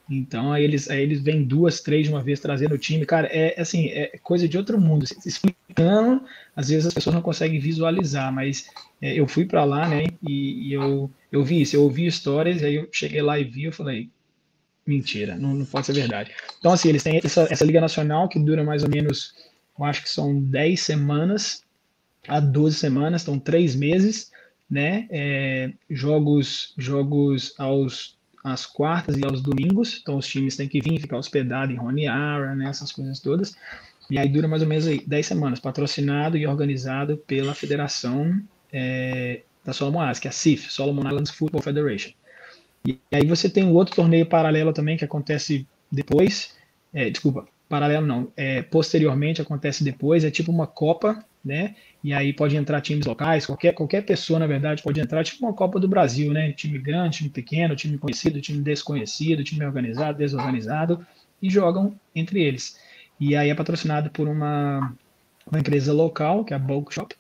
Então, 0.09 0.53
aí 0.53 0.63
eles, 0.63 0.89
aí 0.89 1.03
eles 1.03 1.21
vêm 1.21 1.43
duas, 1.43 1.81
três 1.81 2.07
de 2.07 2.13
uma 2.13 2.23
vez 2.23 2.39
trazendo 2.39 2.75
o 2.75 2.79
time. 2.79 3.05
Cara, 3.05 3.27
é 3.27 3.61
assim, 3.61 3.89
é 3.89 4.19
coisa 4.23 4.49
de 4.49 4.57
outro 4.57 4.81
mundo. 4.81 5.05
Explicando, 5.25 6.23
às 6.55 6.69
vezes 6.69 6.87
as 6.87 6.95
pessoas 6.95 7.15
não 7.15 7.23
conseguem 7.23 7.59
visualizar, 7.59 8.33
mas 8.33 8.71
é, 9.03 9.19
eu 9.19 9.27
fui 9.27 9.45
para 9.45 9.65
lá, 9.65 9.89
né, 9.89 10.07
e, 10.23 10.69
e, 10.69 10.73
eu, 10.73 11.11
eu 11.33 11.45
vi 11.45 11.61
isso, 11.63 11.75
eu 11.75 11.83
ouvi 11.83 12.07
histórias, 12.07 12.63
aí 12.63 12.77
eu 12.77 12.89
cheguei 12.93 13.21
lá 13.21 13.39
e 13.39 13.45
vi, 13.45 13.65
eu 13.65 13.73
falei, 13.73 14.09
mentira, 14.87 15.35
não, 15.35 15.55
não 15.55 15.67
pode 15.67 15.87
ser 15.87 15.93
verdade. 15.93 16.31
Então, 16.59 16.73
assim, 16.73 16.89
eles 16.89 17.03
têm 17.03 17.21
essa, 17.23 17.49
essa 17.51 17.65
Liga 17.65 17.81
Nacional 17.81 18.29
que 18.29 18.39
dura 18.39 18.63
mais 18.63 18.85
ou 18.85 18.89
menos, 18.89 19.35
eu 19.77 19.85
acho 19.85 20.03
que 20.03 20.09
são 20.09 20.41
10 20.41 20.81
semanas, 20.81 21.65
há 22.29 22.41
12 22.41 22.77
semanas, 22.77 23.23
estão 23.23 23.39
três 23.39 23.75
meses, 23.75 24.31
né? 24.71 25.07
É, 25.11 25.73
jogos 25.89 26.75
jogos 26.77 27.55
aos 27.59 28.17
às 28.43 28.65
quartas 28.65 29.17
e 29.17 29.25
aos 29.25 29.43
domingos, 29.43 29.99
então 30.01 30.17
os 30.17 30.27
times 30.29 30.57
têm 30.57 30.69
que 30.69 30.81
vir, 30.81 31.01
ficar 31.01 31.19
hospedados 31.19 31.75
em 31.75 31.81
Honiara, 31.81 32.55
né? 32.55 32.69
Essas 32.69 32.93
coisas 32.93 33.19
todas. 33.19 33.57
E 34.09 34.19
aí 34.19 34.29
dura 34.29 34.47
mais 34.47 34.63
ou 34.63 34.69
menos 34.69 34.87
aí 34.87 35.03
10 35.05 35.27
semanas, 35.27 35.59
patrocinado 35.59 36.37
e 36.37 36.47
organizado 36.47 37.17
pela 37.17 37.55
Federação 37.55 38.41
é, 38.73 39.43
da 39.65 39.73
Solomon 39.73 40.01
Islands, 40.03 40.21
que 40.21 40.29
é 40.29 40.31
a 40.31 40.33
CIF, 40.33 40.73
Solomon 40.73 41.09
Islands 41.09 41.33
Football 41.33 41.63
Federation. 41.63 42.13
E 42.87 43.01
aí 43.13 43.27
você 43.27 43.51
tem 43.51 43.65
um 43.65 43.75
outro 43.75 43.97
torneio 43.97 44.27
paralelo 44.27 44.73
também 44.73 44.97
que 44.97 45.05
acontece 45.05 45.67
depois, 45.91 46.55
é, 46.95 47.11
desculpa, 47.11 47.49
paralelo 47.69 48.07
não, 48.07 48.33
é, 48.37 48.63
posteriormente 48.63 49.43
acontece 49.43 49.83
depois, 49.83 50.25
é 50.25 50.31
tipo 50.31 50.53
uma 50.53 50.69
Copa, 50.69 51.25
né? 51.45 51.75
E 52.07 52.13
aí 52.13 52.33
pode 52.33 52.57
entrar 52.57 52.81
times 52.81 53.05
locais, 53.05 53.47
qualquer, 53.47 53.73
qualquer 53.73 54.01
pessoa, 54.01 54.39
na 54.39 54.47
verdade, 54.47 54.81
pode 54.81 55.01
entrar, 55.01 55.25
tipo 55.25 55.45
uma 55.45 55.53
Copa 55.53 55.81
do 55.81 55.89
Brasil, 55.89 56.33
né? 56.33 56.53
Time 56.53 56.79
grande, 56.79 57.17
time 57.17 57.31
pequeno, 57.31 57.75
time 57.75 57.99
conhecido, 57.99 58.41
time 58.41 58.63
desconhecido, 58.63 59.43
time 59.43 59.65
organizado, 59.65 60.17
desorganizado, 60.17 61.05
e 61.43 61.51
jogam 61.51 61.97
entre 62.15 62.41
eles. 62.41 62.79
E 63.19 63.35
aí 63.35 63.51
é 63.51 63.55
patrocinado 63.57 64.09
por 64.09 64.29
uma, 64.29 64.95
uma 65.51 65.59
empresa 65.59 65.93
local, 65.93 66.45
que 66.45 66.53
é 66.53 66.57
a 66.57 66.61
Bulk 66.61 66.95
Shop, 66.95 67.13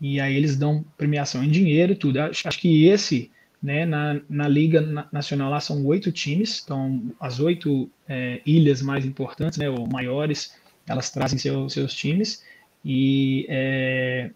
e 0.00 0.18
aí 0.18 0.34
eles 0.34 0.56
dão 0.56 0.84
premiação 0.98 1.44
em 1.44 1.48
dinheiro 1.48 1.92
e 1.92 1.96
tudo. 1.96 2.18
Acho, 2.18 2.48
acho 2.48 2.58
que 2.58 2.86
esse, 2.88 3.30
né, 3.62 3.86
na, 3.86 4.20
na 4.28 4.48
Liga 4.48 5.06
Nacional 5.12 5.50
lá 5.50 5.60
são 5.60 5.86
oito 5.86 6.10
times, 6.10 6.62
então 6.64 7.00
as 7.20 7.38
oito 7.38 7.88
é, 8.08 8.40
ilhas 8.44 8.82
mais 8.82 9.06
importantes, 9.06 9.56
né, 9.56 9.70
ou 9.70 9.86
maiores, 9.86 10.52
elas 10.84 11.10
trazem 11.10 11.38
seu, 11.38 11.68
seus 11.68 11.94
times, 11.94 12.42
e 12.84 13.46
é, 13.48 14.30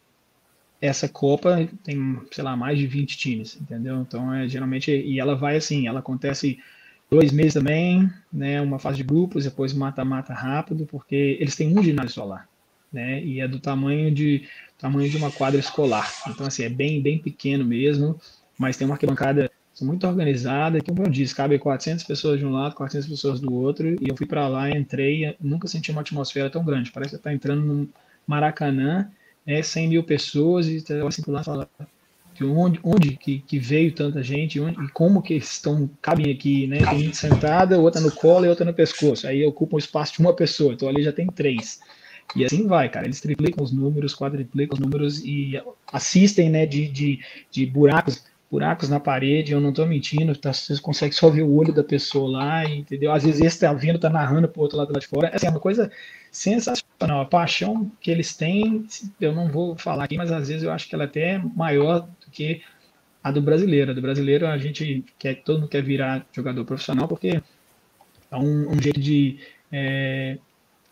essa 0.80 1.08
Copa 1.08 1.68
tem, 1.82 2.20
sei 2.30 2.44
lá, 2.44 2.56
mais 2.56 2.78
de 2.78 2.86
20 2.86 3.16
times, 3.16 3.58
entendeu? 3.60 4.00
Então, 4.00 4.32
é, 4.32 4.48
geralmente, 4.48 4.90
e 4.90 5.18
ela 5.18 5.34
vai 5.34 5.56
assim, 5.56 5.86
ela 5.86 6.00
acontece 6.00 6.58
dois 7.10 7.32
meses 7.32 7.54
também, 7.54 8.08
né? 8.32 8.60
Uma 8.60 8.78
fase 8.78 8.98
de 8.98 9.02
grupos, 9.02 9.44
depois 9.44 9.72
mata-mata 9.72 10.32
rápido, 10.32 10.86
porque 10.86 11.36
eles 11.40 11.56
têm 11.56 11.76
um 11.76 11.82
ginásio 11.82 12.12
solar, 12.12 12.48
né? 12.92 13.22
E 13.22 13.40
é 13.40 13.48
do 13.48 13.58
tamanho 13.58 14.12
de 14.12 14.46
tamanho 14.78 15.08
de 15.08 15.16
uma 15.16 15.30
quadra 15.30 15.58
escolar. 15.58 16.12
Então, 16.28 16.46
assim, 16.46 16.64
é 16.64 16.68
bem, 16.68 17.00
bem 17.00 17.18
pequeno 17.18 17.64
mesmo, 17.64 18.20
mas 18.58 18.76
tem 18.76 18.86
uma 18.86 18.94
arquibancada 18.94 19.50
muito 19.80 20.06
organizada, 20.06 20.80
que, 20.80 20.90
como 20.90 21.02
eu 21.02 21.10
disse, 21.10 21.34
cabe 21.34 21.58
400 21.58 22.04
pessoas 22.04 22.38
de 22.38 22.46
um 22.46 22.50
lado, 22.50 22.74
400 22.74 23.08
pessoas 23.08 23.40
do 23.40 23.52
outro, 23.52 23.88
e 23.88 24.08
eu 24.08 24.16
fui 24.16 24.26
para 24.26 24.48
lá, 24.48 24.70
entrei, 24.70 25.36
nunca 25.40 25.68
senti 25.68 25.90
uma 25.90 26.00
atmosfera 26.00 26.48
tão 26.48 26.64
grande, 26.64 26.90
parece 26.90 27.10
que 27.10 27.16
está 27.16 27.32
entrando 27.32 27.62
num 27.62 27.88
Maracanã, 28.26 29.10
é 29.46 29.62
100 29.62 29.88
mil 29.88 30.02
pessoas, 30.02 30.66
e 30.66 30.80
você 30.80 30.94
assim, 30.94 31.22
lá 31.28 31.44
fala 31.44 31.68
de 32.34 32.44
onde, 32.44 32.78
onde 32.82 33.16
que, 33.16 33.38
que 33.38 33.58
veio 33.58 33.92
tanta 33.92 34.22
gente, 34.22 34.60
onde, 34.60 34.82
e 34.84 34.88
como 34.88 35.22
que 35.22 35.34
estão, 35.34 35.88
cabem 36.02 36.30
aqui, 36.30 36.66
né? 36.66 36.78
Tem 36.78 36.98
gente 36.98 37.16
sentada, 37.16 37.78
outra 37.78 38.00
no 38.00 38.12
colo 38.12 38.44
e 38.44 38.48
outra 38.48 38.64
no 38.64 38.74
pescoço, 38.74 39.26
aí 39.26 39.44
ocupa 39.44 39.76
o 39.76 39.78
espaço 39.78 40.14
de 40.14 40.20
uma 40.20 40.34
pessoa, 40.34 40.74
então 40.74 40.88
ali 40.88 41.02
já 41.02 41.12
tem 41.12 41.26
três. 41.26 41.80
E 42.34 42.44
assim 42.44 42.66
vai, 42.66 42.88
cara. 42.88 43.06
Eles 43.06 43.20
triplicam 43.20 43.62
os 43.62 43.70
números, 43.70 44.14
quadriplicam 44.14 44.74
os 44.74 44.80
números 44.80 45.24
e 45.24 45.62
assistem, 45.92 46.50
né, 46.50 46.66
de, 46.66 46.88
de, 46.88 47.20
de 47.50 47.64
buracos 47.66 48.24
buracos 48.50 48.88
na 48.88 49.00
parede, 49.00 49.52
eu 49.52 49.60
não 49.60 49.70
estou 49.70 49.86
mentindo, 49.86 50.36
tá, 50.36 50.52
você 50.52 50.78
consegue 50.80 51.14
só 51.14 51.28
ver 51.28 51.42
o 51.42 51.54
olho 51.54 51.72
da 51.72 51.82
pessoa 51.82 52.30
lá, 52.30 52.64
entendeu? 52.64 53.12
Às 53.12 53.24
vezes 53.24 53.40
esse 53.40 53.60
tá 53.60 53.72
vendo, 53.72 53.98
tá 53.98 54.08
narrando 54.08 54.48
pro 54.48 54.62
outro 54.62 54.78
lado 54.78 54.92
lá 54.92 54.98
de 54.98 55.06
fora. 55.06 55.30
Assim, 55.34 55.46
é 55.46 55.50
uma 55.50 55.60
coisa 55.60 55.90
sensacional. 56.30 57.20
A 57.20 57.24
paixão 57.24 57.90
que 58.00 58.10
eles 58.10 58.34
têm, 58.36 58.86
eu 59.20 59.34
não 59.34 59.48
vou 59.48 59.76
falar 59.76 60.04
aqui, 60.04 60.16
mas 60.16 60.30
às 60.30 60.48
vezes 60.48 60.62
eu 60.62 60.70
acho 60.70 60.88
que 60.88 60.94
ela 60.94 61.04
é 61.04 61.06
até 61.06 61.38
maior 61.54 62.00
do 62.00 62.30
que 62.30 62.62
a 63.22 63.30
do 63.30 63.42
brasileiro. 63.42 63.90
A 63.90 63.94
do 63.94 64.02
brasileiro 64.02 64.46
a 64.46 64.56
gente 64.56 65.04
quer, 65.18 65.42
todo 65.42 65.60
mundo 65.60 65.68
quer 65.68 65.82
virar 65.82 66.24
jogador 66.32 66.64
profissional 66.64 67.08
porque 67.08 67.42
é 68.30 68.36
um, 68.36 68.70
um 68.70 68.80
jeito 68.80 69.00
de 69.00 69.38
é, 69.72 70.38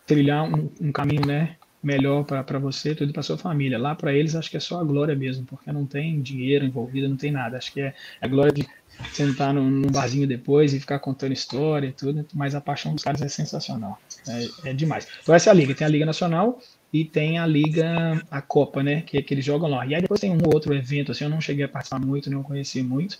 trilhar 0.06 0.44
um, 0.44 0.70
um 0.80 0.92
caminho, 0.92 1.26
né? 1.26 1.56
Melhor 1.84 2.24
para 2.24 2.58
você, 2.58 2.94
tudo 2.94 3.12
para 3.12 3.22
sua 3.22 3.38
família. 3.38 3.78
Lá 3.78 3.94
para 3.94 4.12
eles 4.12 4.34
acho 4.34 4.50
que 4.50 4.56
é 4.56 4.60
só 4.60 4.80
a 4.80 4.84
glória 4.84 5.14
mesmo, 5.14 5.44
porque 5.44 5.70
não 5.70 5.86
tem 5.86 6.20
dinheiro 6.20 6.64
envolvido, 6.64 7.08
não 7.08 7.16
tem 7.16 7.30
nada. 7.30 7.58
Acho 7.58 7.72
que 7.72 7.80
é 7.80 7.94
a 8.20 8.26
glória 8.26 8.52
de 8.52 8.66
sentar 9.12 9.52
num, 9.52 9.68
num 9.68 9.90
barzinho 9.90 10.26
depois 10.26 10.72
e 10.72 10.80
ficar 10.80 10.98
contando 10.98 11.32
história 11.32 11.88
e 11.88 11.92
tudo, 11.92 12.24
mas 12.32 12.54
a 12.54 12.60
paixão 12.60 12.94
dos 12.94 13.02
caras 13.02 13.22
é 13.22 13.28
sensacional. 13.28 13.98
É, 14.28 14.70
é, 14.70 14.72
demais. 14.72 15.06
Então 15.22 15.34
essa 15.34 15.50
é 15.50 15.52
a 15.52 15.54
liga, 15.54 15.74
tem 15.74 15.86
a 15.86 15.90
Liga 15.90 16.06
Nacional 16.06 16.60
e 16.92 17.04
tem 17.04 17.38
a 17.38 17.46
Liga, 17.46 18.22
a 18.30 18.40
Copa, 18.40 18.82
né, 18.82 19.02
que, 19.02 19.20
que 19.22 19.34
eles 19.34 19.44
jogam 19.44 19.68
lá. 19.68 19.86
E 19.86 19.94
aí 19.94 20.00
depois 20.00 20.20
tem 20.20 20.30
um 20.30 20.40
outro 20.52 20.74
evento, 20.74 21.12
assim, 21.12 21.24
eu 21.24 21.30
não 21.30 21.40
cheguei 21.40 21.64
a 21.64 21.68
participar 21.68 21.98
muito, 21.98 22.30
não 22.30 22.42
conheci 22.42 22.82
muito, 22.82 23.18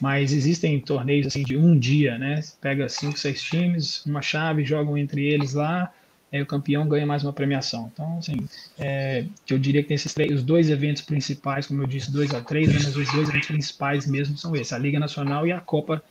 mas 0.00 0.32
existem 0.32 0.78
torneios 0.80 1.26
assim 1.26 1.44
de 1.44 1.56
um 1.56 1.78
dia, 1.78 2.18
né, 2.18 2.40
pega 2.60 2.88
cinco, 2.88 3.18
seis 3.18 3.42
times, 3.42 4.04
uma 4.04 4.20
chave, 4.20 4.64
jogam 4.64 4.98
entre 4.98 5.24
eles 5.24 5.54
lá, 5.54 5.92
o 6.40 6.46
campeão 6.46 6.88
ganha 6.88 7.04
mais 7.04 7.22
uma 7.22 7.32
premiação. 7.32 7.90
Então, 7.92 8.18
assim, 8.18 8.46
é, 8.78 9.26
eu 9.50 9.58
diria 9.58 9.82
que 9.82 9.88
tem 9.88 9.94
esses 9.96 10.14
três, 10.14 10.32
os 10.32 10.42
dois 10.42 10.70
eventos 10.70 11.02
principais, 11.02 11.66
como 11.66 11.82
eu 11.82 11.86
disse, 11.86 12.10
dois 12.10 12.32
a 12.32 12.40
três, 12.40 12.68
né, 12.68 12.74
mas 12.82 12.96
os 12.96 13.12
dois 13.12 13.28
eventos 13.28 13.48
principais 13.48 14.06
mesmo 14.06 14.38
são 14.38 14.56
esses, 14.56 14.72
a 14.72 14.78
Liga 14.78 14.98
Nacional 14.98 15.46
e 15.46 15.52
a 15.52 15.60
Copa 15.60 16.02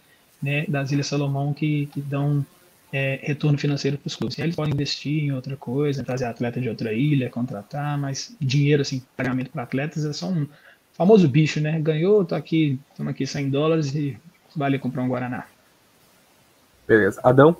né, 0.41 0.65
das 0.67 0.91
Ilhas 0.91 1.07
Salomão, 1.07 1.53
que, 1.53 1.88
que 1.88 2.01
dão 2.01 2.45
é, 2.93 3.19
retorno 3.23 3.57
financeiro 3.57 3.97
para 3.97 4.07
os 4.07 4.15
clubes. 4.15 4.38
Eles 4.38 4.55
podem 4.55 4.73
investir 4.73 5.23
em 5.23 5.31
outra 5.31 5.55
coisa, 5.55 6.03
trazer 6.03 6.25
atleta 6.25 6.60
de 6.60 6.69
outra 6.69 6.93
ilha, 6.93 7.29
contratar, 7.29 7.97
mas 7.97 8.36
dinheiro, 8.39 8.81
assim, 8.81 9.01
pagamento 9.15 9.49
para 9.49 9.63
atletas 9.63 10.05
é 10.05 10.13
só 10.13 10.27
um 10.27 10.47
famoso 10.93 11.27
bicho, 11.27 11.60
né? 11.60 11.79
Ganhou, 11.79 12.25
tô 12.25 12.36
aqui, 12.36 12.79
estamos 12.91 13.12
aqui 13.12 13.25
100 13.25 13.49
dólares 13.49 13.95
e 13.95 14.17
vale 14.55 14.77
comprar 14.77 15.03
um 15.03 15.07
Guaraná. 15.07 15.45
Beleza. 16.88 17.21
Adão? 17.23 17.55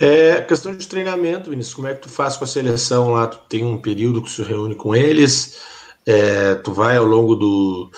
É 0.00 0.40
questão 0.42 0.76
de 0.76 0.86
treinamento, 0.86 1.50
Vinícius. 1.50 1.74
Como 1.74 1.88
é 1.88 1.94
que 1.94 2.02
tu 2.02 2.08
faz 2.08 2.36
com 2.36 2.44
a 2.44 2.46
seleção 2.46 3.10
lá? 3.10 3.26
Tu 3.26 3.38
tem 3.48 3.64
um 3.64 3.78
período 3.78 4.22
que 4.22 4.30
se 4.30 4.42
reúne 4.42 4.76
com 4.76 4.94
eles, 4.94 5.60
é, 6.06 6.54
tu 6.54 6.72
vai 6.72 6.96
ao 6.96 7.04
longo 7.04 7.34
do, 7.34 7.90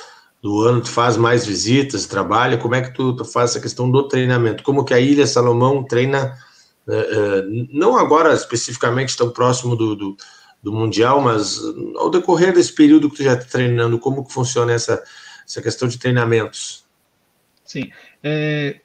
do 0.42 0.62
ano, 0.62 0.80
tu 0.80 0.90
faz 0.90 1.18
mais 1.18 1.44
visitas, 1.44 2.06
trabalha. 2.06 2.56
Como 2.56 2.74
é 2.74 2.80
que 2.80 2.94
tu, 2.94 3.14
tu 3.14 3.24
faz 3.24 3.50
essa 3.50 3.60
questão 3.60 3.90
do 3.90 4.08
treinamento? 4.08 4.62
Como 4.62 4.84
que 4.84 4.94
a 4.94 5.00
Ilha 5.00 5.26
Salomão 5.26 5.84
treina, 5.84 6.38
é, 6.88 6.96
é, 6.96 7.42
não 7.70 7.98
agora 7.98 8.32
especificamente 8.32 9.14
tão 9.14 9.30
próximo 9.30 9.76
do, 9.76 9.94
do, 9.94 10.16
do, 10.62 10.72
Mundial, 10.72 11.20
mas 11.20 11.60
ao 11.96 12.08
decorrer 12.08 12.54
desse 12.54 12.74
período 12.74 13.10
que 13.10 13.16
tu 13.16 13.22
já 13.22 13.34
está 13.34 13.44
treinando, 13.44 13.98
como 13.98 14.26
que 14.26 14.32
funciona 14.32 14.72
essa, 14.72 15.02
essa 15.46 15.60
questão 15.60 15.86
de 15.86 15.98
treinamentos? 15.98 16.82
Sim. 17.66 17.90
É, 18.24 18.80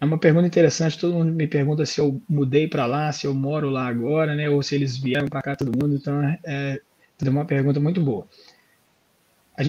é 0.00 0.04
uma 0.04 0.18
pergunta 0.18 0.46
interessante. 0.46 0.98
Todo 0.98 1.14
mundo 1.14 1.32
me 1.32 1.46
pergunta 1.46 1.84
se 1.84 2.00
eu 2.00 2.20
mudei 2.28 2.68
para 2.68 2.86
lá, 2.86 3.10
se 3.12 3.26
eu 3.26 3.34
moro 3.34 3.68
lá 3.68 3.86
agora, 3.86 4.34
né? 4.34 4.48
Ou 4.48 4.62
se 4.62 4.74
eles 4.74 4.96
vieram 4.96 5.28
para 5.28 5.42
cá 5.42 5.56
todo 5.56 5.76
mundo. 5.76 5.96
Então 5.96 6.22
é, 6.22 6.80
é 7.24 7.28
uma 7.28 7.44
pergunta 7.44 7.80
muito 7.80 8.00
boa. 8.00 8.26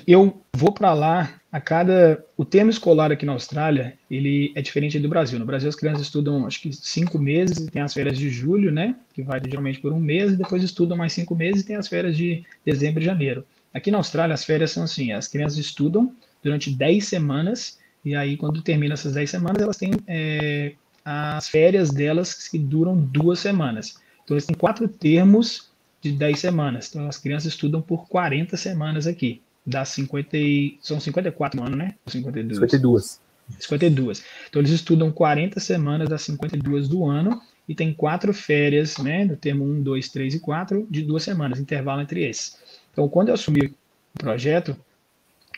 Eu 0.05 0.43
vou 0.53 0.71
para 0.71 0.93
lá 0.93 1.41
a 1.51 1.59
cada. 1.59 2.23
O 2.37 2.45
termo 2.45 2.69
escolar 2.69 3.11
aqui 3.11 3.25
na 3.25 3.31
Austrália 3.31 3.97
ele 4.09 4.53
é 4.55 4.61
diferente 4.61 4.99
do 4.99 5.09
Brasil. 5.09 5.39
No 5.39 5.47
Brasil 5.47 5.67
as 5.67 5.75
crianças 5.75 6.03
estudam 6.03 6.45
acho 6.45 6.61
que 6.61 6.71
cinco 6.71 7.17
meses, 7.17 7.65
tem 7.65 7.81
as 7.81 7.91
férias 7.91 8.15
de 8.15 8.29
julho, 8.29 8.71
né? 8.71 8.95
Que 9.15 9.23
vai 9.23 9.41
geralmente 9.43 9.79
por 9.79 9.91
um 9.91 9.99
mês, 9.99 10.33
e 10.33 10.35
depois 10.37 10.61
estudam 10.61 10.95
mais 10.95 11.11
cinco 11.11 11.35
meses 11.35 11.63
e 11.63 11.65
tem 11.65 11.75
as 11.75 11.87
férias 11.87 12.15
de 12.15 12.45
dezembro 12.63 13.01
e 13.01 13.05
janeiro. 13.05 13.43
Aqui 13.73 13.89
na 13.89 13.97
Austrália 13.97 14.35
as 14.35 14.45
férias 14.45 14.69
são 14.69 14.83
assim: 14.83 15.11
as 15.11 15.27
crianças 15.27 15.57
estudam 15.57 16.15
durante 16.43 16.69
10 16.69 17.07
semanas 17.07 17.78
e 18.03 18.15
aí, 18.15 18.37
quando 18.37 18.61
termina 18.61 18.93
essas 18.93 19.13
10 19.13 19.29
semanas, 19.29 19.61
elas 19.61 19.77
têm 19.77 19.91
é, 20.07 20.73
as 21.03 21.49
férias 21.49 21.91
delas 21.91 22.47
que 22.47 22.57
duram 22.57 22.95
duas 22.95 23.39
semanas. 23.39 23.99
Então, 24.23 24.35
eles 24.35 24.45
têm 24.45 24.55
quatro 24.55 24.87
termos 24.87 25.69
de 26.01 26.11
10 26.11 26.39
semanas. 26.39 26.89
Então, 26.89 27.07
as 27.07 27.17
crianças 27.17 27.53
estudam 27.53 27.81
por 27.81 28.07
40 28.07 28.55
semanas 28.55 29.05
aqui. 29.05 29.41
Dá 29.65 29.83
50 29.83 30.37
e... 30.37 30.77
São 30.81 30.99
54 30.99 31.61
anos, 31.61 31.77
né? 31.77 31.95
52. 32.07 32.57
52. 32.57 33.21
52. 33.59 34.23
Então, 34.49 34.61
eles 34.61 34.71
estudam 34.71 35.11
40 35.11 35.59
semanas 35.59 36.07
das 36.07 36.21
52 36.21 36.87
do 36.87 37.05
ano 37.05 37.41
e 37.67 37.75
tem 37.75 37.93
quatro 37.93 38.33
férias, 38.33 38.97
né? 38.97 39.25
No 39.25 39.35
termo 39.35 39.65
1, 39.65 39.81
2, 39.81 40.09
3 40.09 40.35
e 40.35 40.39
4, 40.39 40.87
de 40.89 41.03
duas 41.03 41.23
semanas, 41.23 41.59
intervalo 41.59 42.01
entre 42.01 42.27
esses. 42.27 42.57
Então, 42.91 43.07
quando 43.09 43.29
eu 43.29 43.33
assumi 43.33 43.67
o 43.67 44.17
projeto, 44.17 44.75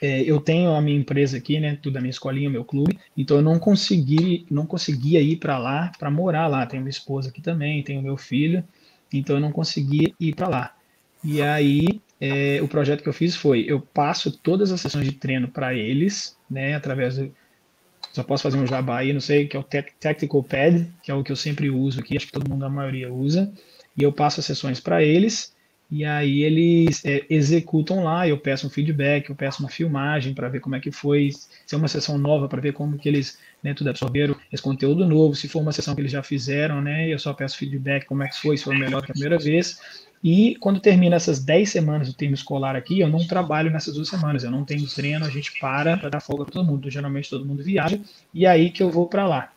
é, 0.02 0.22
eu 0.24 0.40
tenho 0.40 0.74
a 0.74 0.82
minha 0.82 0.98
empresa 0.98 1.38
aqui, 1.38 1.60
né, 1.60 1.78
tudo 1.82 1.98
a 1.98 2.02
minha 2.02 2.10
escolinha, 2.10 2.50
meu 2.50 2.66
clube, 2.66 3.00
então 3.16 3.38
eu 3.38 3.44
não 3.44 3.60
consegui, 3.60 4.46
não 4.50 4.66
conseguia 4.66 5.22
ir 5.22 5.38
para 5.38 5.58
lá 5.60 5.92
para 6.00 6.10
morar 6.10 6.48
lá. 6.48 6.66
Tenho 6.66 6.82
minha 6.82 6.90
esposa 6.90 7.30
aqui 7.30 7.42
também, 7.42 7.84
tenho 7.84 8.02
meu 8.02 8.18
filho, 8.18 8.64
então 9.14 9.36
eu 9.36 9.40
não 9.40 9.52
conseguia 9.52 10.12
ir 10.20 10.36
para 10.36 10.48
lá. 10.48 10.76
E 11.24 11.42
aí 11.42 12.02
é, 12.20 12.60
o 12.64 12.68
projeto 12.68 13.04
que 13.04 13.10
eu 13.10 13.14
fiz 13.14 13.36
foi, 13.36 13.64
eu 13.68 13.80
passo 13.80 14.32
todas 14.32 14.72
as 14.72 14.82
sessões 14.82 15.06
de 15.06 15.14
treino 15.14 15.48
para 15.48 15.74
eles, 15.74 16.36
né, 16.50 16.74
através 16.74 17.18
do 17.18 17.32
só 18.12 18.24
posso 18.24 18.44
fazer 18.44 18.58
um 18.58 18.68
jabá 18.68 18.98
aí, 18.98 19.14
não 19.14 19.22
sei, 19.22 19.48
que 19.48 19.56
é 19.56 19.60
o 19.60 19.64
Tactical 19.64 20.44
Pad, 20.44 20.92
que 21.02 21.12
é 21.12 21.14
o 21.14 21.24
que 21.24 21.32
eu 21.32 21.36
sempre 21.36 21.70
uso 21.70 22.02
aqui, 22.02 22.18
acho 22.18 22.26
que 22.26 22.32
todo 22.34 22.50
mundo, 22.50 22.66
a 22.66 22.70
maioria, 22.70 23.12
usa. 23.12 23.52
E 23.96 24.04
eu 24.04 24.12
passo 24.12 24.42
as 24.42 24.46
sessões 24.46 24.80
para 24.82 25.02
eles, 25.02 25.56
e 25.91 26.06
aí 26.06 26.41
eles 26.43 27.04
é, 27.04 27.25
executam 27.30 28.04
lá, 28.04 28.25
eu 28.25 28.38
peço 28.38 28.65
um 28.65 28.69
feedback, 28.69 29.30
eu 29.30 29.36
peço 29.36 29.62
uma 29.62 29.69
filmagem 29.69 30.34
para 30.34 30.47
ver 30.47 30.62
como 30.62 30.75
é 30.75 30.80
que 30.80 30.89
foi, 30.89 31.32
se 31.32 31.75
é 31.75 31.77
uma 31.77 31.89
sessão 31.89 32.17
nova, 32.17 32.47
para 32.47 32.62
ver 32.62 32.71
como 32.71 32.97
que 32.97 33.10
eles 33.10 33.38
né, 33.62 33.73
tudo 33.73 33.89
absorveram 33.89 34.36
esse 34.51 34.63
conteúdo 34.63 35.06
novo, 35.06 35.36
se 35.36 35.49
for 35.49 35.60
uma 35.60 35.73
sessão 35.73 35.93
que 35.93 35.99
eles 35.99 36.12
já 36.12 36.23
fizeram, 36.23 36.82
né, 36.82 37.10
eu 37.10 37.19
só 37.19 37.34
peço 37.34 37.58
feedback, 37.58 38.06
como 38.06 38.23
é 38.23 38.30
que 38.30 38.39
foi, 38.39 38.58
se 38.58 38.63
foi 38.63 38.77
melhor 38.77 39.04
que 39.04 39.12
a 39.12 39.13
primeira 39.13 39.38
vez. 39.38 39.80
E 40.23 40.56
quando 40.60 40.80
termina 40.80 41.15
essas 41.15 41.43
10 41.43 41.69
semanas 41.69 42.08
do 42.08 42.13
termo 42.13 42.36
escolar 42.36 42.75
aqui, 42.75 42.99
eu 42.99 43.10
não 43.10 43.25
trabalho 43.27 43.71
nessas 43.71 43.95
duas 43.95 44.08
semanas, 44.08 44.43
eu 44.43 44.51
não 44.51 44.63
tenho 44.63 44.88
treino, 44.88 45.25
a 45.25 45.30
gente 45.30 45.60
para 45.60 45.97
para 45.97 46.10
dar 46.10 46.19
folga 46.19 46.45
para 46.45 46.54
todo 46.54 46.65
mundo. 46.65 46.89
Geralmente 46.91 47.30
todo 47.30 47.45
mundo 47.45 47.63
viaja, 47.63 47.99
e 48.34 48.45
aí 48.45 48.69
que 48.69 48.84
eu 48.84 48.91
vou 48.91 49.08
para 49.08 49.27
lá. 49.27 49.51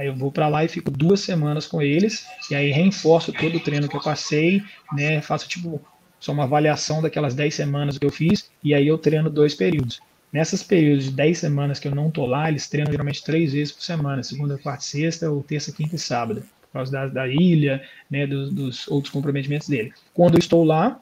Aí 0.00 0.06
eu 0.06 0.16
vou 0.16 0.32
para 0.32 0.48
lá 0.48 0.64
e 0.64 0.68
fico 0.68 0.90
duas 0.90 1.20
semanas 1.20 1.66
com 1.66 1.82
eles, 1.82 2.26
e 2.50 2.54
aí 2.54 2.70
reforço 2.70 3.34
todo 3.34 3.58
o 3.58 3.60
treino 3.60 3.86
que 3.86 3.94
eu 3.94 4.00
passei, 4.00 4.62
né? 4.94 5.20
Faço 5.20 5.46
tipo 5.46 5.78
só 6.18 6.32
uma 6.32 6.44
avaliação 6.44 7.02
daquelas 7.02 7.34
10 7.34 7.54
semanas 7.54 7.98
que 7.98 8.06
eu 8.06 8.10
fiz, 8.10 8.50
e 8.64 8.72
aí 8.72 8.88
eu 8.88 8.96
treino 8.96 9.28
dois 9.28 9.54
períodos. 9.54 10.00
Nessas 10.32 10.62
períodos 10.62 11.04
de 11.04 11.10
10 11.10 11.36
semanas 11.36 11.78
que 11.78 11.86
eu 11.86 11.94
não 11.94 12.10
tô 12.10 12.24
lá, 12.24 12.48
eles 12.48 12.66
treinam 12.66 12.90
geralmente 12.90 13.22
três 13.22 13.52
vezes 13.52 13.74
por 13.74 13.82
semana, 13.82 14.22
segunda, 14.22 14.56
quarta, 14.56 14.82
sexta, 14.82 15.30
ou 15.30 15.42
terça, 15.42 15.70
quinta 15.70 15.96
e 15.96 15.98
sábado, 15.98 16.44
por 16.62 16.72
causa 16.72 16.90
da, 16.90 17.06
da 17.06 17.28
ilha, 17.28 17.86
né, 18.10 18.26
dos, 18.26 18.50
dos 18.50 18.88
outros 18.88 19.12
comprometimentos 19.12 19.68
dele. 19.68 19.92
Quando 20.14 20.36
eu 20.36 20.38
estou 20.38 20.64
lá, 20.64 20.98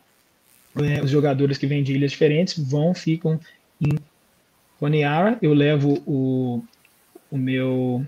é, 0.75 1.01
os 1.01 1.11
jogadores 1.11 1.57
que 1.57 1.69
vêm 1.69 1.85
de 1.85 1.93
ilhas 1.93 2.11
diferentes 2.11 2.59
vão, 2.59 2.93
ficam 2.93 3.39
em 3.81 3.97
Honiara, 4.81 5.39
eu 5.41 5.55
levo 5.55 6.03
o, 6.05 6.65
o 7.31 7.39
meu 7.39 8.05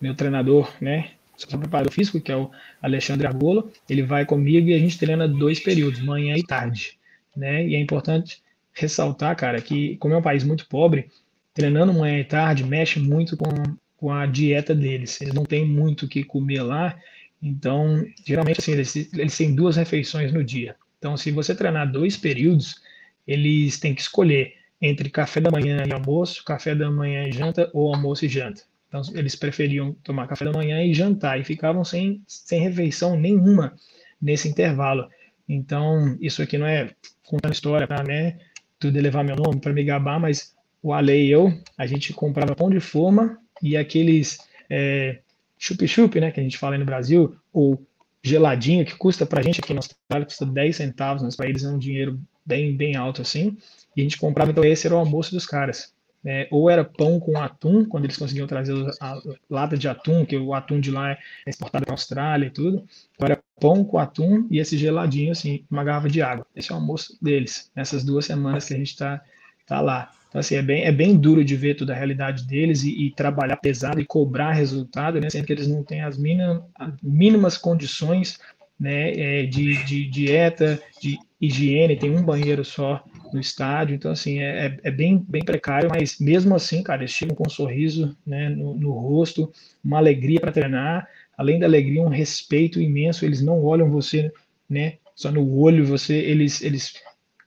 meu 0.00 0.14
treinador, 0.14 0.72
né? 0.80 1.10
Sou 1.36 1.58
preparador 1.58 1.92
físico, 1.92 2.20
que 2.20 2.32
é 2.32 2.36
o 2.36 2.50
Alexandre 2.82 3.26
Argolo, 3.26 3.70
ele 3.88 4.02
vai 4.02 4.26
comigo 4.26 4.68
e 4.68 4.74
a 4.74 4.78
gente 4.78 4.98
treina 4.98 5.28
dois 5.28 5.60
períodos, 5.60 6.00
manhã 6.00 6.36
e 6.36 6.42
tarde, 6.42 6.98
né? 7.36 7.66
E 7.66 7.74
é 7.76 7.80
importante 7.80 8.42
ressaltar, 8.72 9.36
cara, 9.36 9.60
que 9.60 9.96
como 9.98 10.14
é 10.14 10.16
um 10.16 10.22
país 10.22 10.42
muito 10.42 10.66
pobre, 10.66 11.08
treinando 11.54 11.92
manhã 11.92 12.18
e 12.18 12.24
tarde 12.24 12.64
mexe 12.64 12.98
muito 12.98 13.36
com, 13.36 13.48
com 13.96 14.12
a 14.12 14.26
dieta 14.26 14.74
deles. 14.74 15.20
Eles 15.20 15.34
não 15.34 15.44
têm 15.44 15.64
muito 15.64 16.06
o 16.06 16.08
que 16.08 16.24
comer 16.24 16.62
lá, 16.62 16.96
então, 17.42 18.04
geralmente, 18.26 18.60
assim, 18.60 18.72
eles, 18.72 18.96
eles 18.96 19.36
têm 19.36 19.54
duas 19.54 19.76
refeições 19.76 20.32
no 20.32 20.42
dia. 20.42 20.76
Então, 20.98 21.16
se 21.16 21.30
você 21.30 21.54
treinar 21.54 21.90
dois 21.90 22.16
períodos, 22.16 22.82
eles 23.26 23.78
têm 23.78 23.94
que 23.94 24.00
escolher 24.00 24.54
entre 24.80 25.08
café 25.08 25.40
da 25.40 25.50
manhã 25.50 25.84
e 25.86 25.92
almoço, 25.92 26.44
café 26.44 26.74
da 26.74 26.90
manhã 26.90 27.28
e 27.28 27.32
janta 27.32 27.70
ou 27.72 27.94
almoço 27.94 28.24
e 28.24 28.28
janta. 28.28 28.62
Então, 28.88 29.02
eles 29.14 29.36
preferiam 29.36 29.92
tomar 30.02 30.26
café 30.26 30.46
da 30.46 30.52
manhã 30.52 30.82
e 30.82 30.94
jantar, 30.94 31.38
e 31.38 31.44
ficavam 31.44 31.84
sem, 31.84 32.22
sem 32.26 32.60
refeição 32.60 33.18
nenhuma 33.18 33.74
nesse 34.20 34.48
intervalo. 34.48 35.08
Então, 35.48 36.16
isso 36.20 36.42
aqui 36.42 36.56
não 36.56 36.66
é 36.66 36.90
contando 37.24 37.52
história 37.52 37.86
para 37.86 38.02
né, 38.02 38.38
tudo 38.78 38.96
elevar 38.96 39.24
meu 39.24 39.36
nome, 39.36 39.60
para 39.60 39.72
me 39.72 39.84
gabar, 39.84 40.18
mas 40.18 40.54
o 40.82 40.92
Ale 40.92 41.26
e 41.26 41.30
eu, 41.30 41.52
a 41.76 41.86
gente 41.86 42.12
comprava 42.12 42.54
pão 42.54 42.70
de 42.70 42.80
forma 42.80 43.38
e 43.62 43.76
aqueles 43.76 44.38
é, 44.70 45.20
chup-chup, 45.58 46.18
né, 46.20 46.30
que 46.30 46.40
a 46.40 46.42
gente 46.42 46.56
fala 46.56 46.74
aí 46.74 46.78
no 46.78 46.84
Brasil, 46.84 47.36
ou 47.52 47.82
geladinho, 48.22 48.84
que 48.84 48.96
custa 48.96 49.26
para 49.26 49.40
a 49.40 49.42
gente 49.42 49.60
aqui 49.60 49.74
na 49.74 49.78
Austrália, 49.78 50.26
custa 50.26 50.46
10 50.46 50.76
centavos, 50.76 51.22
mas 51.22 51.36
para 51.36 51.48
eles 51.48 51.64
é 51.64 51.68
um 51.68 51.78
dinheiro 51.78 52.18
bem, 52.44 52.76
bem 52.76 52.96
alto 52.96 53.22
assim, 53.22 53.56
e 53.96 54.00
a 54.00 54.04
gente 54.04 54.18
comprava, 54.18 54.50
então 54.50 54.64
esse 54.64 54.86
era 54.86 54.96
o 54.96 54.98
almoço 54.98 55.32
dos 55.32 55.46
caras. 55.46 55.92
É, 56.24 56.48
ou 56.50 56.68
era 56.68 56.84
pão 56.84 57.20
com 57.20 57.38
atum, 57.38 57.84
quando 57.84 58.04
eles 58.04 58.16
conseguiam 58.16 58.46
trazer 58.46 58.74
a 59.00 59.20
lata 59.48 59.76
de 59.76 59.88
atum, 59.88 60.24
que 60.24 60.36
o 60.36 60.52
atum 60.52 60.80
de 60.80 60.90
lá 60.90 61.12
é 61.12 61.18
exportado 61.46 61.84
para 61.84 61.92
a 61.92 61.94
Austrália 61.94 62.46
e 62.46 62.50
tudo. 62.50 62.84
Ou 63.18 63.26
era 63.26 63.40
pão 63.60 63.84
com 63.84 63.98
atum 63.98 64.46
e 64.50 64.58
esse 64.58 64.76
geladinho, 64.76 65.32
assim, 65.32 65.64
uma 65.70 65.84
garrafa 65.84 66.08
de 66.08 66.20
água. 66.20 66.46
Esse 66.54 66.72
é 66.72 66.74
o 66.74 66.78
almoço 66.78 67.16
deles, 67.22 67.70
nessas 67.74 68.04
duas 68.04 68.26
semanas 68.26 68.66
que 68.66 68.74
a 68.74 68.76
gente 68.76 68.88
está 68.88 69.22
tá 69.66 69.80
lá. 69.80 70.10
Então, 70.28 70.40
assim, 70.40 70.56
é 70.56 70.62
bem, 70.62 70.84
é 70.84 70.92
bem 70.92 71.16
duro 71.16 71.44
de 71.44 71.56
ver 71.56 71.74
toda 71.74 71.92
a 71.92 71.96
realidade 71.96 72.44
deles 72.46 72.82
e, 72.82 73.06
e 73.06 73.10
trabalhar 73.10 73.56
pesado 73.56 74.00
e 74.00 74.04
cobrar 74.04 74.52
resultado, 74.52 75.20
né? 75.20 75.30
Sendo 75.30 75.46
que 75.46 75.52
eles 75.52 75.68
não 75.68 75.82
têm 75.82 76.02
as, 76.02 76.18
mínima, 76.18 76.66
as 76.74 76.92
mínimas 77.02 77.56
condições 77.56 78.38
né, 78.78 79.12
é, 79.12 79.46
de, 79.46 79.84
de 79.84 80.06
dieta, 80.06 80.80
de 81.00 81.18
higiene, 81.40 81.96
tem 81.96 82.10
um 82.10 82.22
banheiro 82.22 82.64
só 82.64 83.02
no 83.32 83.40
estádio, 83.40 83.94
então 83.94 84.10
assim, 84.10 84.40
é, 84.40 84.66
é, 84.66 84.80
é 84.84 84.90
bem, 84.90 85.24
bem 85.28 85.44
precário, 85.44 85.88
mas 85.88 86.18
mesmo 86.18 86.54
assim, 86.54 86.82
cara, 86.82 87.02
eles 87.02 87.12
chegam 87.12 87.34
com 87.34 87.46
um 87.46 87.50
sorriso 87.50 88.16
né, 88.26 88.48
no, 88.48 88.74
no 88.74 88.92
rosto, 88.92 89.52
uma 89.82 89.98
alegria 89.98 90.40
para 90.40 90.52
treinar, 90.52 91.08
além 91.36 91.58
da 91.58 91.66
alegria, 91.66 92.02
um 92.02 92.08
respeito 92.08 92.80
imenso, 92.80 93.24
eles 93.24 93.42
não 93.42 93.62
olham 93.62 93.90
você, 93.90 94.32
né, 94.68 94.98
só 95.14 95.30
no 95.30 95.58
olho, 95.58 95.86
você, 95.86 96.14
eles, 96.14 96.62
eles, 96.62 96.94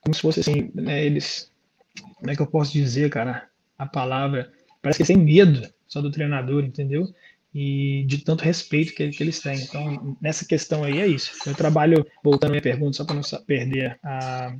como 0.00 0.14
se 0.14 0.20
fosse 0.20 0.40
assim, 0.40 0.70
né, 0.74 1.04
eles, 1.04 1.50
como 2.16 2.30
é 2.30 2.36
que 2.36 2.42
eu 2.42 2.46
posso 2.46 2.72
dizer, 2.72 3.10
cara, 3.10 3.48
a 3.78 3.86
palavra, 3.86 4.52
parece 4.80 4.98
que 4.98 5.02
eles 5.02 5.16
têm 5.16 5.24
medo 5.24 5.68
só 5.86 6.00
do 6.00 6.10
treinador, 6.10 6.64
entendeu? 6.64 7.06
e 7.54 8.04
de 8.06 8.24
tanto 8.24 8.44
respeito 8.44 8.94
que, 8.94 9.10
que, 9.10 9.22
eles 9.22 9.40
têm. 9.40 9.60
Então, 9.60 10.16
nessa 10.20 10.44
questão 10.44 10.84
aí 10.84 11.00
é 11.00 11.06
isso. 11.06 11.32
Eu 11.46 11.54
trabalho, 11.54 12.06
voltando 12.24 12.50
à 12.50 12.52
minha 12.52 12.62
pergunta, 12.62 12.96
só 12.96 13.04
para 13.04 13.14
não 13.14 13.22
perder 13.46 13.98
a, 14.02 14.56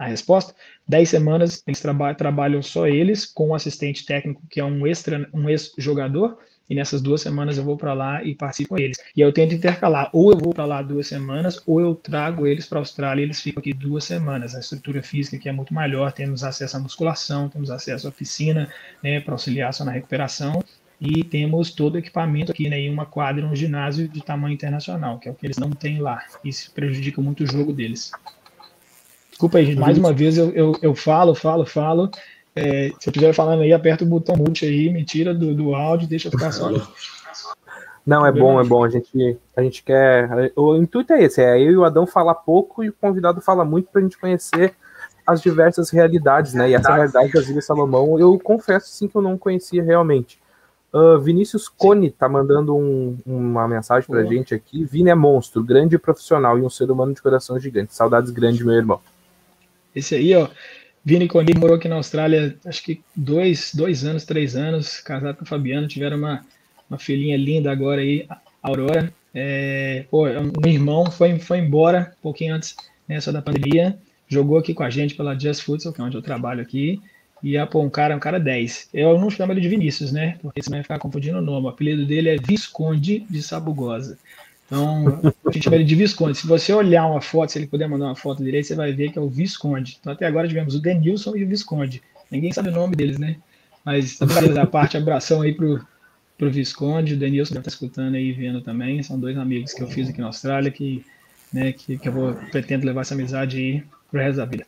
a 0.00 0.06
resposta, 0.06 0.54
10 0.88 1.10
semanas 1.10 1.62
eles 1.66 1.78
traba 1.78 2.14
trabalham 2.14 2.62
só 2.62 2.86
eles, 2.86 3.26
com 3.26 3.48
um 3.48 3.54
assistente 3.54 4.06
técnico, 4.06 4.42
que 4.48 4.58
é 4.58 4.64
um 4.64 4.86
extra, 4.86 5.28
um 5.34 5.46
ex-jogador, 5.46 6.38
e 6.70 6.74
nessas 6.74 7.02
duas 7.02 7.20
semanas 7.20 7.58
eu 7.58 7.64
vou 7.64 7.76
para 7.76 7.92
lá 7.92 8.24
e 8.24 8.34
participo 8.34 8.70
com 8.70 8.78
eles. 8.78 8.96
E 9.14 9.20
eu 9.20 9.30
tento 9.30 9.54
intercalar, 9.54 10.08
ou 10.14 10.30
eu 10.30 10.38
vou 10.38 10.54
para 10.54 10.64
lá 10.64 10.80
duas 10.80 11.06
semanas, 11.06 11.60
ou 11.66 11.82
eu 11.82 11.94
trago 11.94 12.46
eles 12.46 12.64
para 12.66 12.78
a 12.78 12.80
Austrália 12.80 13.20
e 13.20 13.26
eles 13.26 13.42
ficam 13.42 13.60
aqui 13.60 13.74
duas 13.74 14.04
semanas. 14.04 14.54
A 14.54 14.60
estrutura 14.60 15.02
física 15.02 15.36
aqui 15.36 15.50
é 15.50 15.52
muito 15.52 15.74
melhor, 15.74 16.12
temos 16.12 16.42
acesso 16.42 16.78
à 16.78 16.80
musculação, 16.80 17.50
temos 17.50 17.70
acesso 17.70 18.08
à 18.08 18.10
piscina, 18.10 18.72
né, 19.02 19.20
para 19.20 19.34
auxiliar 19.34 19.74
só 19.74 19.84
na 19.84 19.92
recuperação, 19.92 20.64
e 20.98 21.22
temos 21.24 21.72
todo 21.72 21.96
o 21.96 21.98
equipamento 21.98 22.52
aqui, 22.52 22.70
né, 22.70 22.88
uma 22.88 23.04
quadra, 23.04 23.44
um 23.44 23.54
ginásio 23.54 24.08
de 24.08 24.22
tamanho 24.24 24.54
internacional, 24.54 25.18
que 25.18 25.28
é 25.28 25.30
o 25.30 25.34
que 25.34 25.46
eles 25.46 25.58
não 25.58 25.70
têm 25.70 25.98
lá. 25.98 26.24
Isso 26.42 26.72
prejudica 26.72 27.20
muito 27.20 27.44
o 27.44 27.46
jogo 27.46 27.70
deles. 27.70 28.12
Desculpa 29.40 29.56
aí, 29.56 29.64
gente, 29.64 29.80
mais 29.80 29.96
uma 29.96 30.12
vez 30.12 30.36
eu, 30.36 30.50
eu, 30.50 30.72
eu 30.82 30.94
falo, 30.94 31.34
falo, 31.34 31.64
falo. 31.64 32.10
É, 32.54 32.90
se 33.00 33.08
eu 33.08 33.10
estiver 33.10 33.32
falando 33.32 33.62
aí, 33.62 33.72
aperta 33.72 34.04
o 34.04 34.06
botão 34.06 34.36
mute 34.36 34.66
aí, 34.66 34.92
me 34.92 35.02
tira 35.02 35.32
do, 35.32 35.54
do 35.54 35.74
áudio, 35.74 36.06
deixa 36.06 36.28
eu 36.28 36.32
ficar 36.32 36.52
só. 36.52 36.70
Não, 38.04 38.26
é 38.26 38.30
bom, 38.30 38.60
é 38.60 38.64
bom. 38.64 38.84
A 38.84 38.90
gente, 38.90 39.38
a 39.56 39.62
gente 39.62 39.82
quer. 39.82 40.52
O 40.54 40.76
intuito 40.76 41.14
é 41.14 41.22
esse: 41.22 41.40
é 41.40 41.58
eu 41.58 41.70
e 41.70 41.76
o 41.78 41.84
Adão 41.84 42.06
falar 42.06 42.34
pouco 42.34 42.84
e 42.84 42.90
o 42.90 42.92
convidado 42.92 43.40
fala 43.40 43.64
muito 43.64 43.88
para 43.90 44.02
a 44.02 44.04
gente 44.04 44.18
conhecer 44.18 44.74
as 45.26 45.40
diversas 45.40 45.88
realidades, 45.88 46.52
né? 46.52 46.68
E 46.68 46.74
essa 46.74 46.92
realidade 46.92 47.32
da 47.32 47.40
Ilha 47.40 47.62
Salomão, 47.62 48.20
eu 48.20 48.38
confesso 48.38 48.88
sim 48.88 49.08
que 49.08 49.16
eu 49.16 49.22
não 49.22 49.38
conhecia 49.38 49.82
realmente. 49.82 50.38
Uh, 50.92 51.18
Vinícius 51.18 51.66
Cone 51.66 52.10
tá 52.10 52.28
mandando 52.28 52.76
um, 52.76 53.16
uma 53.24 53.66
mensagem 53.66 54.06
pra 54.06 54.20
uhum. 54.20 54.28
gente 54.28 54.54
aqui. 54.54 54.84
Vini 54.84 55.08
é 55.08 55.14
monstro, 55.14 55.64
grande 55.64 55.96
profissional 55.96 56.58
e 56.58 56.62
um 56.62 56.68
ser 56.68 56.90
humano 56.90 57.14
de 57.14 57.22
coração 57.22 57.58
gigante. 57.58 57.94
Saudades 57.94 58.30
grandes, 58.30 58.60
meu 58.60 58.74
irmão. 58.74 59.00
Esse 59.94 60.14
aí, 60.14 60.34
ó. 60.34 60.48
Vini 61.04 61.26
Cone 61.26 61.54
morou 61.54 61.76
aqui 61.76 61.88
na 61.88 61.96
Austrália, 61.96 62.56
acho 62.64 62.82
que 62.82 63.00
dois, 63.16 63.72
dois 63.74 64.04
anos, 64.04 64.24
três 64.24 64.54
anos, 64.54 65.00
casado 65.00 65.36
com 65.36 65.44
o 65.44 65.48
Fabiano, 65.48 65.88
tiveram 65.88 66.18
uma, 66.18 66.44
uma 66.88 66.98
filhinha 66.98 67.36
linda 67.36 67.72
agora 67.72 68.02
aí, 68.02 68.26
Aurora. 68.62 69.12
É, 69.34 70.04
pô, 70.10 70.26
é 70.26 70.38
um 70.40 70.68
irmão 70.68 71.10
foi, 71.10 71.38
foi 71.38 71.58
embora 71.58 72.14
um 72.18 72.22
pouquinho 72.22 72.54
antes 72.54 72.76
né, 73.08 73.20
só 73.20 73.32
da 73.32 73.40
pandemia, 73.40 73.96
jogou 74.28 74.58
aqui 74.58 74.74
com 74.74 74.82
a 74.82 74.90
gente 74.90 75.14
pela 75.14 75.38
Just 75.38 75.62
Futsal, 75.62 75.92
que 75.92 76.00
é 76.00 76.04
onde 76.04 76.16
eu 76.16 76.22
trabalho 76.22 76.60
aqui. 76.60 77.00
E 77.42 77.56
é, 77.56 77.64
pô, 77.64 77.80
um 77.80 77.88
cara, 77.88 78.14
um 78.14 78.20
cara 78.20 78.38
10. 78.38 78.90
Eu 78.92 79.18
não 79.18 79.30
chamo 79.30 79.52
ele 79.52 79.62
de 79.62 79.68
Vinícius, 79.68 80.12
né? 80.12 80.38
Porque 80.42 80.62
você 80.62 80.68
vai 80.68 80.82
ficar 80.82 80.98
confundindo 80.98 81.38
o 81.38 81.42
nome. 81.42 81.66
O 81.66 81.70
apelido 81.70 82.04
dele 82.04 82.28
é 82.28 82.36
Visconde 82.36 83.20
de 83.30 83.42
Sabugosa. 83.42 84.18
Então, 84.70 85.20
a 85.44 85.50
gente 85.50 85.64
chama 85.64 85.76
ele 85.76 85.84
de 85.84 85.96
Visconde. 85.96 86.38
Se 86.38 86.46
você 86.46 86.72
olhar 86.72 87.04
uma 87.04 87.20
foto, 87.20 87.50
se 87.50 87.58
ele 87.58 87.66
puder 87.66 87.88
mandar 87.88 88.06
uma 88.06 88.14
foto 88.14 88.44
direito, 88.44 88.68
você 88.68 88.76
vai 88.76 88.92
ver 88.92 89.10
que 89.10 89.18
é 89.18 89.22
o 89.22 89.28
Visconde. 89.28 89.98
Então, 90.00 90.12
até 90.12 90.26
agora 90.26 90.46
tivemos 90.46 90.76
o 90.76 90.80
Denilson 90.80 91.34
e 91.36 91.42
o 91.42 91.48
Visconde. 91.48 92.00
Ninguém 92.30 92.52
sabe 92.52 92.68
o 92.68 92.72
nome 92.72 92.94
deles, 92.94 93.18
né? 93.18 93.36
Mas, 93.84 94.16
da 94.54 94.66
parte, 94.66 94.96
abração 94.96 95.42
aí 95.42 95.52
pro, 95.52 95.84
pro 96.38 96.50
Visconde. 96.52 97.14
O 97.14 97.16
Denilson 97.16 97.54
já 97.54 97.62
tá 97.62 97.68
escutando 97.68 98.14
aí, 98.14 98.30
vendo 98.30 98.60
também. 98.60 99.02
São 99.02 99.18
dois 99.18 99.36
amigos 99.36 99.72
que 99.72 99.82
eu 99.82 99.88
fiz 99.88 100.08
aqui 100.08 100.20
na 100.20 100.28
Austrália 100.28 100.70
que, 100.70 101.04
né, 101.52 101.72
que, 101.72 101.98
que 101.98 102.08
eu 102.08 102.12
vou, 102.12 102.34
pretendo 102.52 102.86
levar 102.86 103.00
essa 103.00 103.14
amizade 103.14 103.56
aí 103.56 103.84
pro 104.08 104.20
resto 104.20 104.36
da 104.36 104.44
vida. 104.44 104.64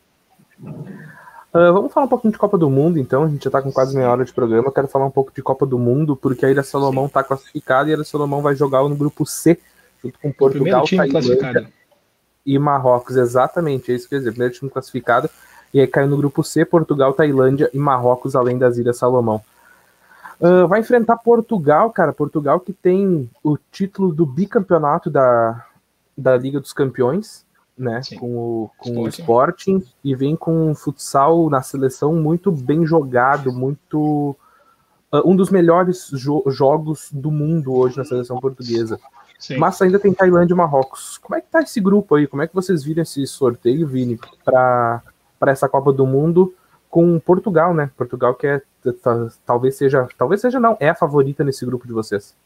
Uh, 0.60 1.72
vamos 1.72 1.92
falar 1.92 2.06
um 2.06 2.08
pouquinho 2.08 2.32
de 2.32 2.38
Copa 2.38 2.58
do 2.58 2.68
Mundo, 2.68 2.98
então. 2.98 3.22
A 3.22 3.28
gente 3.28 3.44
já 3.44 3.48
está 3.50 3.62
com 3.62 3.70
quase 3.70 3.94
meia 3.94 4.10
hora 4.10 4.24
de 4.24 4.32
programa. 4.32 4.66
Eu 4.66 4.72
quero 4.72 4.88
falar 4.88 5.06
um 5.06 5.10
pouco 5.10 5.32
de 5.32 5.42
Copa 5.42 5.64
do 5.64 5.78
Mundo, 5.78 6.16
porque 6.16 6.44
a 6.44 6.50
Ilha 6.50 6.64
Salomão 6.64 7.06
está 7.06 7.22
classificada 7.22 7.88
e 7.88 7.92
a 7.92 7.96
Ilha 7.96 8.04
Salomão 8.04 8.42
vai 8.42 8.56
jogar 8.56 8.82
no 8.82 8.96
grupo 8.96 9.24
C, 9.24 9.60
junto 10.02 10.18
com 10.18 10.32
Portugal, 10.32 10.84
Tailândia 10.84 11.70
e 12.44 12.58
Marrocos. 12.58 13.16
Exatamente, 13.16 13.92
é 13.92 13.94
isso 13.94 14.08
que 14.08 14.14
eu 14.14 14.16
ia 14.16 14.20
dizer. 14.20 14.32
Primeiro 14.32 14.54
time 14.54 14.70
classificado. 14.70 15.28
E 15.72 15.80
aí 15.80 15.86
caiu 15.86 16.08
no 16.08 16.16
grupo 16.16 16.42
C, 16.42 16.64
Portugal, 16.64 17.12
Tailândia 17.12 17.70
e 17.72 17.78
Marrocos, 17.78 18.36
além 18.36 18.58
das 18.58 18.76
Ilhas 18.76 18.98
Salomão. 18.98 19.40
Uh, 20.40 20.66
vai 20.66 20.80
enfrentar 20.80 21.16
Portugal, 21.18 21.90
cara. 21.90 22.12
Portugal 22.12 22.60
que 22.60 22.72
tem 22.72 23.30
o 23.42 23.56
título 23.70 24.12
do 24.12 24.26
bicampeonato 24.26 25.08
da, 25.08 25.64
da 26.16 26.36
Liga 26.36 26.60
dos 26.60 26.72
Campeões 26.72 27.46
né, 27.76 28.02
Sim. 28.02 28.16
com, 28.16 28.36
o, 28.36 28.70
com 28.78 28.90
Sporting. 28.90 29.02
o 29.02 29.08
Sporting 29.08 29.84
e 30.04 30.14
vem 30.14 30.36
com 30.36 30.70
um 30.70 30.74
futsal 30.74 31.48
na 31.48 31.62
seleção 31.62 32.14
muito 32.14 32.50
bem 32.52 32.86
jogado, 32.86 33.52
muito 33.52 34.36
uh, 35.12 35.28
um 35.28 35.34
dos 35.34 35.50
melhores 35.50 36.10
jo 36.12 36.42
jogos 36.48 37.08
do 37.12 37.30
mundo 37.30 37.74
hoje 37.74 37.96
na 37.96 38.04
seleção 38.04 38.38
portuguesa. 38.38 38.98
Sim. 39.42 39.56
Mas 39.56 39.82
ainda 39.82 39.98
tem 39.98 40.14
Tailândia 40.14 40.54
e 40.54 40.56
Marrocos. 40.56 41.18
Como 41.18 41.34
é 41.34 41.40
que 41.40 41.48
tá 41.48 41.60
esse 41.60 41.80
grupo 41.80 42.14
aí? 42.14 42.28
Como 42.28 42.42
é 42.42 42.46
que 42.46 42.54
vocês 42.54 42.84
viram 42.84 43.02
esse 43.02 43.26
sorteio, 43.26 43.88
Vini, 43.88 44.16
para 44.44 45.02
essa 45.48 45.68
Copa 45.68 45.92
do 45.92 46.06
Mundo 46.06 46.54
com 46.88 47.18
Portugal, 47.18 47.74
né? 47.74 47.90
Portugal 47.96 48.36
que 48.36 48.46
é 48.46 48.62
talvez 49.44 49.74
seja, 49.74 50.06
talvez 50.16 50.40
seja 50.40 50.60
não, 50.60 50.76
é 50.78 50.90
a 50.90 50.94
favorita 50.94 51.42
nesse 51.42 51.66
grupo 51.66 51.88
de 51.88 51.92
vocês. 51.92 52.36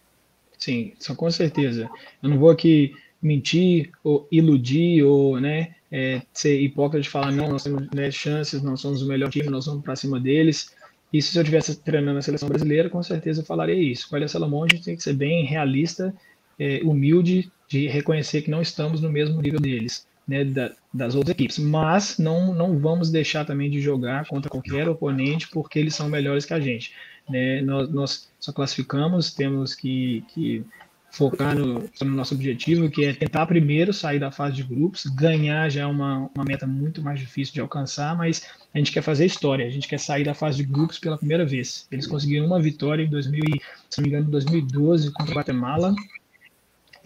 Sim, 0.57 0.95
só 0.99 1.15
com 1.15 1.31
certeza. 1.31 1.87
Eu 2.23 2.31
não 2.31 2.39
vou 2.39 2.49
aqui 2.49 2.97
mentir 3.21 3.91
ou 4.03 4.27
iludir 4.33 5.03
ou 5.03 5.39
né, 5.39 5.75
é, 5.93 6.23
ser 6.33 6.59
hipócrita 6.59 7.03
de 7.03 7.11
falar 7.11 7.31
não, 7.31 7.51
nós 7.51 7.65
temos 7.65 7.91
né, 7.91 8.11
chances, 8.11 8.63
nós 8.63 8.81
somos 8.81 9.03
o 9.03 9.07
melhor 9.07 9.29
time, 9.29 9.51
nós 9.51 9.67
vamos 9.67 9.85
para 9.85 9.97
cima 9.97 10.19
deles. 10.19 10.75
Isso 11.13 11.33
se 11.33 11.39
eu 11.39 11.43
estivesse 11.43 11.77
treinando 11.77 12.19
a 12.19 12.23
seleção 12.23 12.49
brasileira, 12.49 12.89
com 12.89 13.03
certeza 13.03 13.43
eu 13.43 13.45
falaria 13.45 13.75
isso. 13.75 14.09
Com 14.09 14.17
a 14.17 14.29
Salomão, 14.29 14.65
a 14.65 14.69
gente 14.69 14.85
tem 14.85 14.97
que 14.97 15.03
ser 15.03 15.13
bem 15.13 15.45
realista, 15.45 16.15
é, 16.59 16.81
humilde, 16.83 17.51
de 17.69 17.87
reconhecer 17.89 18.43
que 18.43 18.51
não 18.51 18.63
estamos 18.63 19.01
no 19.01 19.11
mesmo 19.11 19.41
nível 19.41 19.61
deles, 19.61 20.07
né, 20.27 20.45
da, 20.45 20.73
das 20.93 21.15
outras 21.15 21.35
equipes. 21.35 21.59
Mas 21.59 22.19
não, 22.19 22.55
não 22.55 22.79
vamos 22.79 23.11
deixar 23.11 23.45
também 23.45 23.71
de 23.71 23.81
jogar 23.81 24.27
contra 24.27 24.51
qualquer 24.51 24.89
oponente 24.89 25.49
porque 25.49 25.79
eles 25.79 25.95
são 25.95 26.09
melhores 26.09 26.45
que 26.45 26.55
a 26.55 26.61
gente. 26.61 26.93
Né? 27.29 27.61
Nós, 27.63 27.91
nós 27.91 28.29
só 28.39 28.53
classificamos, 28.53 29.35
temos 29.35 29.75
que, 29.75 30.25
que 30.29 30.65
focar 31.11 31.57
no, 31.57 31.89
no, 32.03 32.11
nosso 32.11 32.35
objetivo, 32.35 32.91
que 32.91 33.05
é 33.05 33.13
tentar 33.13 33.47
primeiro 33.47 33.93
sair 33.93 34.19
da 34.19 34.31
fase 34.31 34.57
de 34.57 34.63
grupos, 34.63 35.07
ganhar 35.07 35.71
já 35.71 35.83
é 35.83 35.87
uma, 35.87 36.31
uma 36.35 36.45
meta 36.45 36.67
muito 36.67 37.01
mais 37.03 37.19
difícil 37.19 37.55
de 37.55 37.61
alcançar, 37.61 38.17
mas 38.17 38.47
a 38.75 38.79
gente 38.79 38.93
quer 38.93 39.03
fazer 39.03 39.25
história, 39.25 39.67
a 39.67 39.71
gente 39.71 39.89
quer 39.89 39.99
sair 39.99 40.25
da 40.25 40.35
fase 40.35 40.59
de 40.59 40.65
grupos 40.65 40.99
pela 40.99 41.17
primeira 41.17 41.47
vez. 41.47 41.87
Eles 41.91 42.07
conseguiram 42.07 42.47
uma 42.47 42.61
vitória 42.61 43.03
em 43.03 43.09
2000, 43.09 43.43
se 43.89 43.99
não 43.99 44.03
me 44.03 44.09
engano, 44.11 44.31
2012 44.31 45.11
contra 45.13 45.35
Guatemala, 45.35 45.95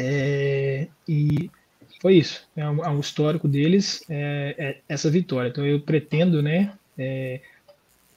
é, 0.00 0.88
e 1.08 1.50
foi 2.00 2.16
isso, 2.16 2.46
é 2.56 2.68
um, 2.68 2.84
é 2.84 2.88
um 2.88 3.00
histórico 3.00 3.46
deles, 3.46 4.04
é, 4.08 4.54
é, 4.58 4.78
essa 4.88 5.10
vitória. 5.10 5.48
Então 5.48 5.66
eu 5.66 5.80
pretendo, 5.80 6.42
né, 6.42 6.72
é, 6.98 7.40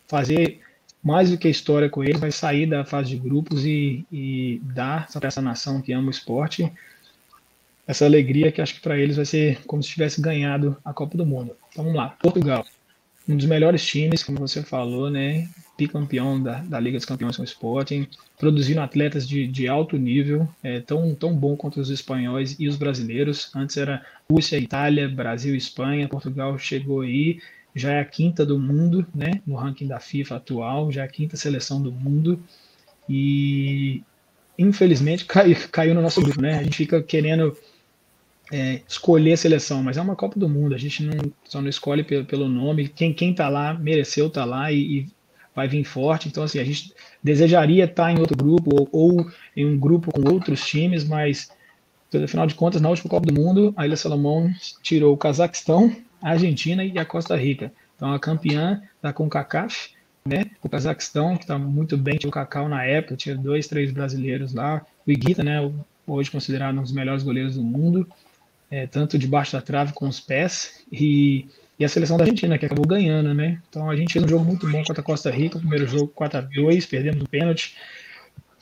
fazer 0.07 0.61
mais 1.03 1.29
do 1.29 1.37
que 1.37 1.47
a 1.47 1.51
história 1.51 1.89
com 1.89 2.03
ele, 2.03 2.17
vai 2.17 2.31
sair 2.31 2.65
da 2.65 2.85
fase 2.85 3.09
de 3.09 3.17
grupos 3.17 3.65
e, 3.65 4.05
e 4.11 4.61
dar 4.63 5.07
para 5.11 5.27
essa 5.27 5.41
nação 5.41 5.81
que 5.81 5.91
ama 5.91 6.07
o 6.07 6.11
esporte 6.11 6.71
essa 7.87 8.05
alegria 8.05 8.51
que 8.51 8.61
acho 8.61 8.75
que 8.75 8.81
para 8.81 8.97
eles 8.97 9.17
vai 9.17 9.25
ser 9.25 9.61
como 9.65 9.83
se 9.83 9.89
tivesse 9.89 10.21
ganhado 10.21 10.77
a 10.83 10.93
Copa 10.93 11.17
do 11.17 11.25
Mundo. 11.25 11.55
Então 11.69 11.83
vamos 11.83 11.97
lá, 11.97 12.09
Portugal, 12.09 12.65
um 13.27 13.35
dos 13.35 13.45
melhores 13.45 13.85
times, 13.85 14.23
como 14.23 14.39
você 14.39 14.63
falou, 14.63 15.09
né? 15.09 15.49
Bicampeão 15.77 16.41
da, 16.41 16.59
da 16.61 16.79
Liga 16.79 16.97
dos 16.97 17.05
Campeões 17.05 17.35
com 17.35 17.41
o 17.41 17.45
Sporting, 17.45 18.07
produzindo 18.37 18.81
atletas 18.81 19.27
de, 19.27 19.47
de 19.47 19.67
alto 19.67 19.97
nível, 19.97 20.47
é, 20.61 20.79
tão, 20.79 21.15
tão 21.15 21.35
bom 21.35 21.55
quanto 21.55 21.79
os 21.79 21.89
espanhóis 21.89 22.55
e 22.59 22.67
os 22.67 22.75
brasileiros. 22.75 23.51
Antes 23.55 23.77
era 23.77 24.05
Rússia, 24.29 24.57
Itália, 24.57 25.09
Brasil, 25.09 25.55
Espanha, 25.55 26.07
Portugal 26.07 26.57
chegou 26.59 27.01
aí, 27.01 27.39
já 27.75 27.93
é 27.93 27.99
a 27.99 28.05
quinta 28.05 28.45
do 28.45 28.59
mundo, 28.59 29.05
né, 29.13 29.41
no 29.47 29.55
ranking 29.55 29.87
da 29.87 29.99
FIFA 29.99 30.35
atual, 30.35 30.91
já 30.91 31.01
é 31.01 31.05
a 31.05 31.07
quinta 31.07 31.35
seleção 31.35 31.81
do 31.81 31.91
mundo, 31.91 32.39
e 33.09 34.03
infelizmente 34.57 35.25
caiu, 35.25 35.57
caiu 35.71 35.95
no 35.95 36.01
nosso 36.01 36.21
grupo, 36.21 36.39
né, 36.41 36.59
a 36.59 36.63
gente 36.63 36.77
fica 36.77 37.01
querendo 37.01 37.57
é, 38.51 38.81
escolher 38.87 39.33
a 39.33 39.37
seleção, 39.37 39.81
mas 39.81 39.97
é 39.97 40.01
uma 40.01 40.15
Copa 40.15 40.39
do 40.39 40.47
Mundo, 40.47 40.75
a 40.75 40.77
gente 40.77 41.03
não, 41.03 41.31
só 41.43 41.61
não 41.61 41.69
escolhe 41.69 42.03
pelo, 42.03 42.25
pelo 42.25 42.47
nome, 42.47 42.87
quem, 42.89 43.11
quem 43.11 43.33
tá 43.33 43.49
lá, 43.49 43.73
mereceu 43.73 44.29
tá 44.29 44.45
lá 44.45 44.71
e, 44.71 44.99
e 44.99 45.07
vai 45.55 45.67
vir 45.67 45.83
forte. 45.83 46.27
Então, 46.27 46.43
assim, 46.43 46.59
a 46.59 46.63
gente 46.63 46.93
desejaria 47.21 47.85
estar 47.85 48.11
em 48.11 48.19
outro 48.19 48.37
grupo 48.37 48.71
ou, 48.73 48.89
ou 48.91 49.31
em 49.55 49.65
um 49.65 49.77
grupo 49.77 50.11
com 50.11 50.33
outros 50.33 50.65
times, 50.65 51.03
mas, 51.03 51.51
afinal 52.23 52.47
de 52.47 52.55
contas, 52.55 52.81
na 52.81 52.89
última 52.89 53.09
Copa 53.09 53.27
do 53.27 53.39
Mundo, 53.39 53.73
a 53.77 53.85
Ilha 53.85 53.97
Salomão 53.97 54.51
tirou 54.81 55.13
o 55.13 55.17
Cazaquistão, 55.17 55.95
a 56.21 56.31
Argentina 56.31 56.83
e 56.83 56.97
a 56.97 57.05
Costa 57.05 57.35
Rica. 57.35 57.71
Então, 57.95 58.13
a 58.13 58.19
campeã 58.19 58.81
da 59.01 59.13
CONCACAF, 59.13 59.93
né? 60.25 60.45
O 60.61 60.69
Cazaquistão, 60.69 61.35
que 61.35 61.43
está 61.43 61.57
muito 61.57 61.97
bem, 61.97 62.17
tinha 62.17 62.29
o 62.29 62.33
Cacau 62.33 62.69
na 62.69 62.83
época, 62.83 63.15
tinha 63.15 63.35
dois, 63.35 63.67
três 63.67 63.91
brasileiros 63.91 64.53
lá. 64.53 64.85
O 65.05 65.11
Iguita, 65.11 65.43
né? 65.43 65.59
Hoje 66.07 66.31
considerado 66.31 66.77
um 66.77 66.81
dos 66.81 66.91
melhores 66.91 67.23
goleiros 67.23 67.55
do 67.55 67.63
mundo, 67.63 68.07
é, 68.69 68.87
tanto 68.87 69.17
debaixo 69.17 69.53
da 69.53 69.61
trave 69.61 69.93
com 69.93 70.07
os 70.07 70.19
pés. 70.19 70.83
E 70.91 71.47
e 71.79 71.83
a 71.83 71.89
seleção 71.89 72.17
da 72.17 72.23
Argentina, 72.23 72.57
que 72.57 72.65
acabou 72.65 72.85
ganhando, 72.85 73.33
né? 73.33 73.59
Então 73.69 73.89
a 73.89 73.95
gente 73.95 74.13
fez 74.13 74.23
um 74.23 74.27
jogo 74.27 74.45
muito 74.45 74.69
bom 74.69 74.83
contra 74.83 75.01
a 75.01 75.03
Costa 75.03 75.31
Rica, 75.31 75.57
o 75.57 75.59
primeiro 75.59 75.87
jogo 75.87 76.07
4 76.09 76.39
a 76.39 76.41
2 76.41 76.85
perdemos 76.85 77.23
o 77.23 77.27
pênalti. 77.27 77.75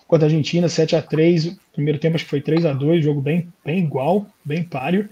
Contra 0.08 0.28
a 0.28 0.30
Argentina, 0.30 0.68
7 0.68 0.96
a 0.96 1.02
3 1.02 1.48
o 1.48 1.60
primeiro 1.74 2.00
tempo 2.00 2.16
acho 2.16 2.26
que 2.26 2.30
foi 2.30 2.42
3 2.42 2.66
a 2.66 2.74
2 2.74 3.04
jogo 3.04 3.22
bem, 3.22 3.52
bem 3.64 3.80
igual, 3.80 4.26
bem 4.44 4.64
páreo. 4.64 5.10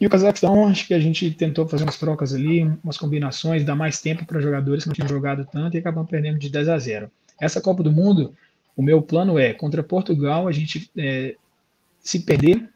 E 0.00 0.06
o 0.06 0.10
Cazaquistão, 0.10 0.66
acho 0.66 0.86
que 0.86 0.94
a 0.94 1.00
gente 1.00 1.30
tentou 1.30 1.66
fazer 1.66 1.84
umas 1.84 1.98
trocas 1.98 2.34
ali, 2.34 2.62
umas 2.82 2.98
combinações, 2.98 3.64
dar 3.64 3.76
mais 3.76 4.00
tempo 4.00 4.26
para 4.26 4.40
jogadores 4.40 4.82
que 4.82 4.88
não 4.88 4.94
tinham 4.94 5.08
jogado 5.08 5.46
tanto 5.50 5.76
e 5.76 5.78
acabamos 5.78 6.10
perdendo 6.10 6.38
de 6.38 6.50
10 6.50 6.68
a 6.68 6.78
0. 6.78 7.10
Essa 7.40 7.60
Copa 7.60 7.82
do 7.82 7.92
Mundo, 7.92 8.34
o 8.76 8.82
meu 8.82 9.00
plano 9.00 9.38
é, 9.38 9.54
contra 9.54 9.82
Portugal, 9.82 10.48
a 10.48 10.52
gente 10.52 10.90
é, 10.96 11.36
se 12.00 12.20
perder, 12.20 12.68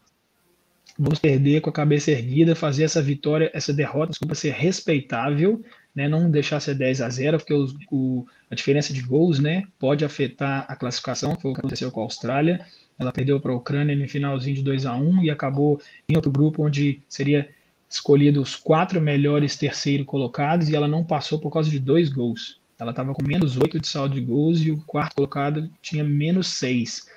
vamos 0.98 1.18
perder 1.18 1.60
com 1.60 1.70
a 1.70 1.72
cabeça 1.72 2.10
erguida, 2.10 2.56
fazer 2.56 2.82
essa 2.82 3.00
vitória, 3.00 3.50
essa 3.54 3.72
derrota, 3.72 4.10
desculpa, 4.10 4.34
ser 4.34 4.52
respeitável, 4.52 5.62
né, 5.94 6.08
não 6.08 6.30
deixar 6.30 6.58
ser 6.60 6.74
10 6.74 7.00
a 7.00 7.08
0, 7.08 7.38
porque 7.38 7.54
os, 7.54 7.74
o, 7.90 8.26
a 8.50 8.54
diferença 8.54 8.92
de 8.92 9.00
gols 9.02 9.38
né, 9.38 9.64
pode 9.78 10.04
afetar 10.04 10.66
a 10.68 10.74
classificação, 10.74 11.36
foi 11.36 11.50
o 11.50 11.54
que 11.54 11.60
aconteceu 11.60 11.90
com 11.92 12.00
a 12.00 12.04
Austrália. 12.04 12.66
Ela 12.98 13.12
perdeu 13.12 13.38
para 13.38 13.52
a 13.52 13.56
Ucrânia 13.56 13.94
no 13.94 14.08
finalzinho 14.08 14.56
de 14.56 14.62
2 14.62 14.86
a 14.86 14.96
1 14.96 15.22
e 15.22 15.30
acabou 15.30 15.80
em 16.08 16.16
outro 16.16 16.32
grupo 16.32 16.64
onde 16.64 17.00
seria 17.08 17.48
escolhido 17.88 18.42
os 18.42 18.56
quatro 18.56 19.00
melhores 19.00 19.56
terceiro 19.56 20.04
colocados 20.04 20.68
e 20.68 20.76
ela 20.76 20.88
não 20.88 21.04
passou 21.04 21.38
por 21.38 21.50
causa 21.50 21.70
de 21.70 21.78
dois 21.78 22.08
gols. 22.08 22.60
Ela 22.78 22.90
estava 22.90 23.12
com 23.12 23.24
menos 23.24 23.56
8 23.56 23.80
de 23.80 23.88
saldo 23.88 24.14
de 24.14 24.20
gols 24.20 24.60
e 24.60 24.70
o 24.70 24.78
quarto 24.78 25.16
colocado 25.16 25.68
tinha 25.80 26.04
menos 26.04 26.48
6. 26.48 27.08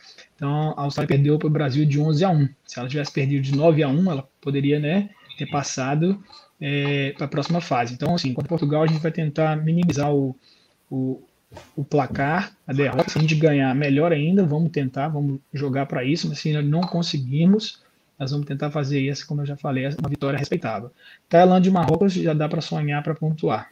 Então, 0.42 0.74
a 0.76 0.82
Austrália 0.82 1.08
perdeu 1.08 1.38
para 1.38 1.46
o 1.46 1.52
Brasil 1.52 1.86
de 1.86 2.00
11 2.00 2.26
a 2.26 2.30
1. 2.32 2.50
Se 2.66 2.80
ela 2.80 2.90
tivesse 2.90 3.12
perdido 3.12 3.44
de 3.44 3.56
9 3.56 3.84
a 3.84 3.88
1, 3.88 4.12
ela 4.12 4.28
poderia 4.42 4.80
né, 4.80 5.12
ter 5.38 5.46
passado 5.46 6.20
é, 6.60 7.12
para 7.12 7.26
a 7.26 7.30
próxima 7.30 7.62
fase. 7.62 7.94
Então, 7.94 8.16
assim, 8.16 8.34
contra 8.34 8.50
Portugal, 8.50 8.82
a 8.82 8.88
gente 8.88 9.04
vai 9.04 9.12
tentar 9.12 9.56
minimizar 9.56 10.12
o, 10.12 10.36
o, 10.90 11.22
o 11.76 11.86
placar, 11.86 12.58
a 12.66 12.74
derrota. 12.74 13.08
Se 13.08 13.20
a 13.20 13.22
gente 13.22 13.36
ganhar, 13.36 13.76
melhor 13.76 14.12
ainda, 14.12 14.44
vamos 14.44 14.72
tentar, 14.72 15.10
vamos 15.10 15.40
jogar 15.54 15.86
para 15.86 16.04
isso, 16.04 16.28
mas 16.28 16.40
se 16.40 16.52
não 16.64 16.82
conseguirmos, 16.82 17.80
nós 18.18 18.32
vamos 18.32 18.48
tentar 18.48 18.72
fazer 18.72 19.00
isso, 19.00 19.28
como 19.28 19.42
eu 19.42 19.46
já 19.46 19.56
falei, 19.56 19.88
uma 20.00 20.10
vitória 20.10 20.40
respeitável. 20.40 20.90
Tailândia 21.30 21.70
e 21.70 21.74
Marrocos 21.74 22.14
já 22.14 22.34
dá 22.34 22.50
para 22.50 22.62
sonhar 22.62 23.04
para 23.04 23.14
pontuar. 23.14 23.72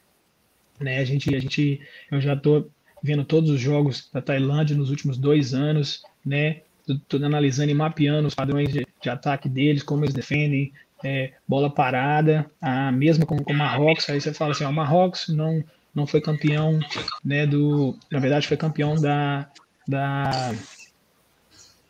Né, 0.79 0.99
a 0.99 1.03
gente, 1.03 1.33
a 1.33 1.39
gente, 1.39 1.81
eu 2.11 2.21
já 2.21 2.35
estou 2.35 2.69
vendo 3.01 3.25
todos 3.25 3.49
os 3.49 3.59
jogos 3.59 4.07
da 4.13 4.21
Tailândia 4.21 4.77
nos 4.77 4.91
últimos 4.91 5.17
dois 5.17 5.55
anos, 5.55 6.03
né? 6.25 6.61
Tudo 7.07 7.25
analisando 7.25 7.69
e 7.69 7.73
mapeando 7.73 8.27
os 8.27 8.35
padrões 8.35 8.71
de, 8.71 8.85
de 9.01 9.09
ataque 9.09 9.47
deles, 9.47 9.83
como 9.83 10.03
eles 10.03 10.13
defendem, 10.13 10.73
é, 11.03 11.33
bola 11.47 11.69
parada, 11.69 12.49
a 12.61 12.91
mesma 12.91 13.25
com 13.25 13.35
o 13.35 13.53
Marrocos. 13.53 14.09
Aí 14.09 14.19
você 14.19 14.33
fala 14.33 14.51
assim: 14.51 14.65
o 14.65 14.71
Marrocos 14.71 15.29
não, 15.29 15.63
não 15.93 16.07
foi 16.07 16.21
campeão, 16.21 16.79
né? 17.23 17.45
Do, 17.45 17.97
na 18.11 18.19
verdade, 18.19 18.47
foi 18.47 18.57
campeão 18.57 18.95
da, 18.95 19.49
da, 19.87 20.53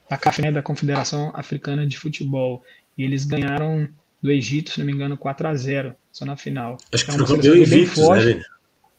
da 0.09 0.17
CAF, 0.17 0.41
né, 0.41 0.51
da 0.51 0.61
Confederação 0.61 1.31
Africana 1.33 1.85
de 1.85 1.97
Futebol. 1.97 2.63
E 2.97 3.03
eles 3.03 3.25
ganharam 3.25 3.87
do 4.21 4.31
Egito, 4.31 4.71
se 4.71 4.79
não 4.79 4.85
me 4.85 4.91
engano, 4.91 5.17
4 5.17 5.47
a 5.47 5.55
0 5.55 5.95
só 6.11 6.25
na 6.25 6.35
final. 6.35 6.77
Acho 6.93 7.05
que 7.05 7.11
então, 7.11 7.25
foi 7.25 7.37
campeão 7.37 7.55
invicto, 7.55 8.13
né, 8.13 8.41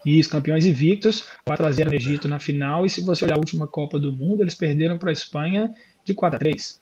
isso, 0.04 0.30
campeões 0.30 0.64
invictos, 0.64 1.24
4 1.44 1.66
a 1.66 1.70
0 1.70 1.90
no 1.90 1.96
Egito 1.96 2.28
na 2.28 2.38
final. 2.38 2.86
E 2.86 2.90
se 2.90 3.02
você 3.02 3.24
olhar 3.24 3.34
a 3.34 3.38
última 3.38 3.66
Copa 3.66 3.98
do 3.98 4.12
Mundo, 4.12 4.42
eles 4.42 4.54
perderam 4.54 4.98
para 4.98 5.10
a 5.10 5.12
Espanha 5.12 5.72
de 6.04 6.14
4 6.14 6.36
a 6.36 6.38
3. 6.38 6.80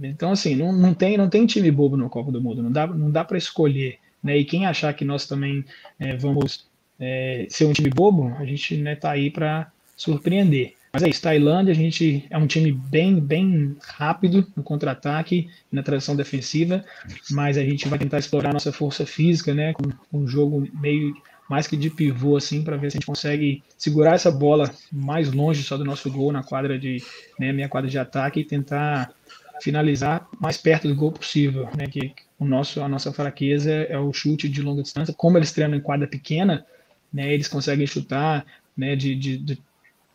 Então, 0.00 0.32
assim, 0.32 0.54
não, 0.54 0.72
não, 0.72 0.94
tem, 0.94 1.16
não 1.16 1.28
tem 1.28 1.46
time 1.46 1.70
bobo 1.70 1.96
na 1.96 2.08
Copa 2.08 2.30
do 2.30 2.40
Mundo, 2.40 2.62
não 2.62 2.70
dá, 2.70 2.86
não 2.86 3.10
dá 3.10 3.24
para 3.24 3.38
escolher. 3.38 3.98
Né? 4.22 4.38
E 4.38 4.44
quem 4.44 4.66
achar 4.66 4.92
que 4.92 5.04
nós 5.04 5.26
também 5.26 5.64
é, 5.98 6.16
vamos 6.16 6.66
é, 6.98 7.46
ser 7.48 7.64
um 7.64 7.72
time 7.72 7.90
bobo, 7.90 8.34
a 8.38 8.44
gente 8.44 8.74
está 8.74 8.84
né, 8.84 8.96
tá 8.96 9.10
aí 9.10 9.30
para 9.30 9.70
surpreender. 9.96 10.74
Mas 10.92 11.02
é 11.02 11.08
isso, 11.08 11.22
Tailândia, 11.22 11.72
a 11.72 11.76
gente 11.76 12.26
é 12.30 12.38
um 12.38 12.46
time 12.46 12.72
bem, 12.72 13.20
bem 13.20 13.76
rápido 13.82 14.46
no 14.56 14.62
contra-ataque, 14.62 15.48
na 15.70 15.82
transição 15.82 16.16
defensiva, 16.16 16.82
mas 17.30 17.58
a 17.58 17.62
gente 17.62 17.86
vai 17.88 17.98
tentar 17.98 18.18
explorar 18.18 18.54
nossa 18.54 18.72
força 18.72 19.04
física, 19.04 19.52
né, 19.52 19.74
com 19.74 19.92
um 20.12 20.26
jogo 20.26 20.66
meio 20.80 21.14
mais 21.48 21.66
que 21.66 21.76
de 21.76 21.88
pivô, 21.88 22.36
assim, 22.36 22.62
para 22.62 22.76
ver 22.76 22.90
se 22.90 22.96
a 22.96 23.00
gente 23.00 23.06
consegue 23.06 23.62
segurar 23.76 24.14
essa 24.14 24.30
bola 24.30 24.70
mais 24.92 25.32
longe 25.32 25.62
só 25.62 25.76
do 25.76 25.84
nosso 25.84 26.10
gol 26.10 26.30
na 26.30 26.42
quadra 26.42 26.78
de, 26.78 27.02
né, 27.38 27.52
minha 27.52 27.68
quadra 27.68 27.90
de 27.90 27.98
ataque 27.98 28.40
e 28.40 28.44
tentar 28.44 29.12
finalizar 29.60 30.28
mais 30.38 30.56
perto 30.56 30.86
do 30.86 30.94
gol 30.94 31.10
possível, 31.10 31.68
né, 31.76 31.86
que 31.86 32.12
o 32.38 32.44
nosso, 32.44 32.80
a 32.82 32.88
nossa 32.88 33.12
fraqueza 33.12 33.72
é 33.72 33.98
o 33.98 34.12
chute 34.12 34.48
de 34.48 34.62
longa 34.62 34.82
distância, 34.82 35.14
como 35.14 35.38
eles 35.38 35.52
treinam 35.52 35.78
em 35.78 35.80
quadra 35.80 36.06
pequena, 36.06 36.64
né, 37.12 37.32
eles 37.32 37.48
conseguem 37.48 37.86
chutar, 37.86 38.44
né, 38.76 38.94
de, 38.94 39.14
de, 39.14 39.38
de 39.38 39.58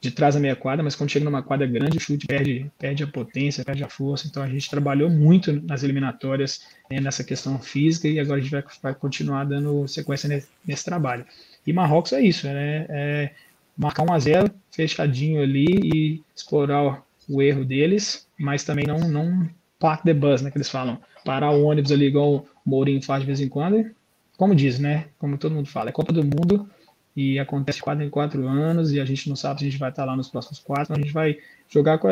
de 0.04 0.12
trás 0.12 0.36
da 0.36 0.42
meia 0.42 0.54
quadra, 0.54 0.84
mas 0.84 0.98
quando 0.98 1.10
chega 1.10 1.24
numa 1.24 1.42
quadra 1.42 1.66
grande, 1.66 1.98
o 1.98 2.00
chute 2.00 2.28
perde, 2.28 2.70
perde 2.78 3.06
a 3.06 3.08
potência, 3.08 3.64
perde 3.64 3.86
a 3.86 3.90
força. 3.90 4.28
Então 4.28 4.44
a 4.44 4.50
gente 4.50 4.70
trabalhou 4.70 5.10
muito 5.10 5.54
nas 5.66 5.82
eliminatórias 5.82 6.68
né, 6.92 7.00
nessa 7.00 7.24
questão 7.24 7.58
física 7.58 8.10
e 8.10 8.20
agora 8.20 8.38
a 8.38 8.44
gente 8.44 8.52
vai, 8.52 8.64
vai 8.82 8.94
continuar 8.94 9.46
dando 9.46 9.88
sequência 9.88 10.28
nesse, 10.28 10.50
nesse, 10.68 10.84
trabalho. 10.84 11.26
E 11.66 11.72
Marrocos 11.72 12.12
é 12.12 12.22
isso, 12.22 12.46
né? 12.48 12.86
É 12.90 13.32
marcar 13.78 14.04
1 14.04 14.14
a 14.14 14.20
0 14.20 14.52
fechadinho 14.70 15.42
ali 15.42 15.68
e 15.70 16.22
explorar 16.36 17.02
o 17.30 17.42
erro 17.42 17.64
deles, 17.64 18.28
mas 18.38 18.66
também 18.66 18.86
não, 18.86 19.00
não 19.00 19.50
park 19.80 20.04
the 20.04 20.14
bus, 20.14 20.42
né? 20.42 20.52
Que 20.52 20.58
eles 20.58 20.70
falam. 20.70 21.00
Parar 21.24 21.52
o 21.52 21.64
ônibus 21.64 21.94
ali 21.94 22.08
igual 22.08 22.46
o 22.66 22.70
Mourinho 22.70 23.02
faz 23.02 23.22
de 23.22 23.28
vez 23.28 23.40
em 23.40 23.48
quando. 23.48 23.90
Como 24.36 24.54
diz, 24.54 24.80
né? 24.80 25.06
Como 25.18 25.38
todo 25.38 25.56
mundo 25.56 25.70
fala, 25.70 25.92
é 25.92 25.94
Copa 25.94 26.12
do 26.12 26.26
Mundo 26.26 26.70
e 27.16 27.38
acontece 27.38 27.80
quatro 27.80 28.04
em 28.04 28.10
quatro 28.10 28.48
anos 28.48 28.92
e 28.92 29.00
a 29.00 29.06
gente 29.06 29.30
não 29.30 29.36
sabe 29.36 29.60
se 29.60 29.66
a 29.66 29.70
gente 29.70 29.80
vai 29.80 29.90
estar 29.90 30.06
lá 30.06 30.16
nos 30.16 30.30
próximos 30.30 30.60
quatro. 30.60 30.86
Então 30.86 30.98
a 30.98 31.00
gente 31.00 31.14
vai 31.14 31.38
jogar 31.70 31.98
com, 32.00 32.10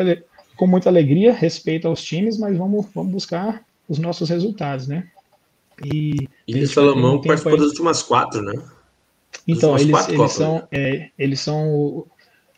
com 0.56 0.66
muita 0.66 0.88
alegria, 0.88 1.32
respeito 1.32 1.88
aos 1.88 2.02
times, 2.02 2.38
mas 2.38 2.56
vamos, 2.56 2.86
vamos 2.94 3.12
buscar 3.12 3.64
os 3.88 3.98
nossos 3.98 4.28
resultados, 4.28 4.86
né? 4.86 5.08
E 5.84 6.28
Ilha 6.46 6.66
Salomão 6.66 7.20
participou 7.20 7.58
das 7.58 7.68
últimas 7.68 8.02
quatro, 8.02 8.42
né? 8.42 8.52
Então, 9.48 9.76
eles, 9.76 10.08
eles 10.08 10.16
Copas, 10.16 10.32
são, 10.32 10.56
né? 10.56 10.62
é, 10.70 11.10
eles 11.18 11.40
são 11.40 12.06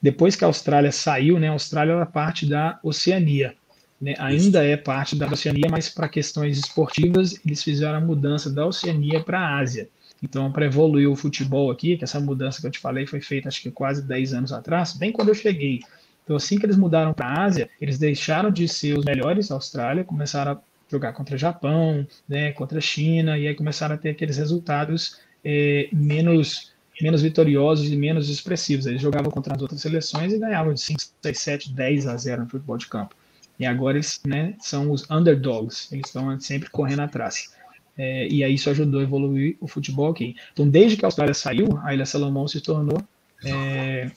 depois 0.02 0.37
que 0.37 0.44
a 0.44 0.48
Austrália 0.48 0.92
saiu, 0.92 1.38
né? 1.38 1.48
A 1.48 1.52
Austrália 1.52 1.92
era 1.92 2.07
parte 2.07 2.46
da 2.46 2.78
Oceania. 2.83 3.54
Né, 4.00 4.14
ainda 4.18 4.62
é 4.62 4.76
parte 4.76 5.16
da 5.16 5.26
Oceania, 5.26 5.68
mas 5.70 5.88
para 5.88 6.09
questões 6.09 6.59
esportivas 6.59 7.40
eles 7.46 7.62
fizeram 7.62 7.96
a 7.96 8.00
mudança 8.00 8.50
da 8.50 8.66
Oceania 8.66 9.22
para 9.22 9.38
a 9.38 9.59
Ásia. 9.59 9.88
Então, 10.24 10.50
para 10.50 10.64
evoluir 10.64 11.08
o 11.08 11.14
futebol 11.14 11.70
aqui, 11.70 11.98
que 11.98 12.04
essa 12.04 12.18
mudança 12.18 12.58
que 12.58 12.66
eu 12.66 12.70
te 12.70 12.78
falei 12.78 13.06
foi 13.06 13.20
feita 13.20 13.46
acho 13.46 13.60
que 13.60 13.70
quase 13.70 14.00
10 14.02 14.32
anos 14.32 14.52
atrás, 14.52 14.94
bem 14.94 15.12
quando 15.12 15.28
eu 15.28 15.34
cheguei. 15.34 15.80
Então, 16.24 16.34
assim 16.34 16.58
que 16.58 16.64
eles 16.64 16.78
mudaram 16.78 17.12
para 17.12 17.26
a 17.26 17.44
Ásia, 17.44 17.68
eles 17.78 17.98
deixaram 17.98 18.50
de 18.50 18.66
ser 18.66 18.98
os 18.98 19.04
melhores 19.04 19.48
da 19.48 19.54
Austrália, 19.54 20.02
começaram 20.02 20.52
a 20.52 20.58
jogar 20.90 21.12
contra 21.12 21.37
Japão, 21.37 22.06
né, 22.26 22.52
contra 22.52 22.80
China, 22.80 23.37
e 23.37 23.46
aí 23.46 23.54
começaram 23.54 23.96
a 23.96 23.98
ter 23.98 24.10
aqueles 24.10 24.38
resultados 24.38 25.20
é, 25.44 25.90
menos, 25.92 26.72
menos 27.02 27.20
vitoriosos 27.20 27.92
e 27.92 27.96
menos 27.96 28.31
expressivos. 28.31 28.87
Eles 28.87 29.02
jogavam 29.02 29.31
contra 29.31 29.54
as 29.54 29.60
outras 29.60 29.83
seleções 29.83 30.33
e 30.33 30.38
ganhavam 30.38 30.72
de 30.72 30.81
5, 30.81 31.02
6, 31.22 31.38
7, 31.38 31.72
10 31.75 32.06
a 32.06 32.16
0 32.16 32.44
no 32.44 32.48
futebol 32.48 32.79
de 32.79 32.87
campo. 32.87 33.14
E 33.60 33.66
agora 33.66 33.98
eles 33.98 34.22
né, 34.27 34.54
são 34.58 34.90
os 34.90 35.08
underdogs, 35.10 35.92
eles 35.92 36.06
estão 36.06 36.40
sempre 36.40 36.70
correndo 36.70 37.00
atrás. 37.00 37.52
É, 37.96 38.26
e 38.28 38.42
aí 38.42 38.54
isso 38.54 38.70
ajudou 38.70 39.00
a 39.00 39.04
evoluir 39.04 39.56
o 39.60 39.68
futebol 39.68 40.10
aqui. 40.10 40.34
Então, 40.52 40.68
desde 40.68 40.96
que 40.96 41.04
a 41.04 41.08
Austrália 41.08 41.34
saiu, 41.34 41.78
a 41.82 41.94
Ilha 41.94 42.04
Salomão 42.06 42.48
se 42.48 42.60
tornou 42.60 43.00
é, 43.44 44.10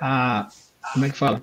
a 0.00 0.48
como 0.92 1.06
é 1.06 1.10
que 1.10 1.16
fala? 1.16 1.42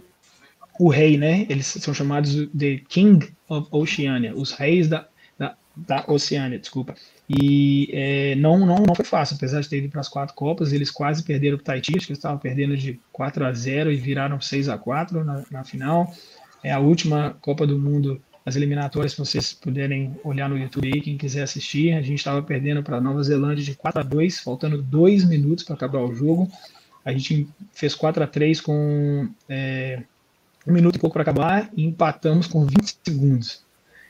O 0.80 0.90
rei, 0.90 1.18
né? 1.18 1.46
Eles 1.50 1.66
são 1.66 1.94
chamados 1.94 2.48
de 2.54 2.78
King 2.90 3.34
of 3.48 3.68
Oceania, 3.72 4.36
os 4.36 4.52
reis 4.52 4.88
da, 4.88 5.08
da, 5.38 5.56
da 5.76 6.06
Oceânia, 6.08 6.60
desculpa. 6.60 6.96
E 7.28 7.90
é, 7.92 8.36
não, 8.36 8.60
não, 8.60 8.78
não 8.78 8.96
foi 8.96 9.06
fácil, 9.06 9.36
apesar 9.36 9.62
de 9.62 9.70
ter 9.70 9.78
ido 9.78 9.90
para 9.90 10.02
as 10.02 10.10
quatro 10.10 10.36
Copas, 10.36 10.74
eles 10.74 10.92
quase 10.92 11.24
perderam 11.24 11.58
para 11.58 11.64
o 11.64 11.66
Tahiti, 11.66 11.98
acho 11.98 12.06
que 12.06 12.12
eles 12.12 12.20
estavam 12.20 12.38
perdendo 12.38 12.76
de 12.76 13.00
4 13.12 13.46
a 13.46 13.54
0 13.54 13.92
e 13.92 13.96
viraram 13.96 14.40
6 14.40 14.70
a 14.70 14.78
4 14.78 15.24
na, 15.24 15.44
na 15.50 15.64
final. 15.64 16.14
É 16.64 16.72
a 16.72 16.80
última 16.80 17.36
Copa 17.42 17.66
do 17.66 17.80
Mundo, 17.80 18.22
as 18.46 18.56
eliminatórias, 18.56 19.14
se 19.14 19.20
vocês 19.20 19.54
puderem 19.54 20.20
olhar 20.24 20.50
no 20.50 20.58
YouTube 20.58 20.92
aí, 20.92 21.02
quem 21.02 21.18
quiser 21.18 21.44
assistir, 21.44 21.94
a 21.94 22.02
gente 22.02 22.20
estava 22.20 22.42
perdendo 22.42 22.82
para 22.82 22.98
a 22.98 23.02
Nova 23.02 23.22
Zelândia 23.22 23.64
de 23.64 23.76
4 23.76 24.02
a 24.02 24.04
2 24.04 24.40
faltando 24.40 24.82
dois 24.82 25.24
minutos 25.24 25.64
para 25.64 25.76
acabar 25.76 26.00
o 26.00 26.14
jogo. 26.14 26.50
A 27.06 27.12
gente 27.12 27.48
fez 27.72 27.94
4 27.94 28.24
a 28.24 28.28
3 28.28 28.60
com 28.62 29.30
é, 29.48 30.02
um 30.66 30.74
minuto 30.74 30.96
e 30.96 31.00
pouco 31.00 31.14
para 31.14 31.22
acabar 31.22 31.70
e 31.76 31.84
empatamos 31.86 32.48
com 32.48 32.66
20 32.66 32.98
segundos. 33.04 33.64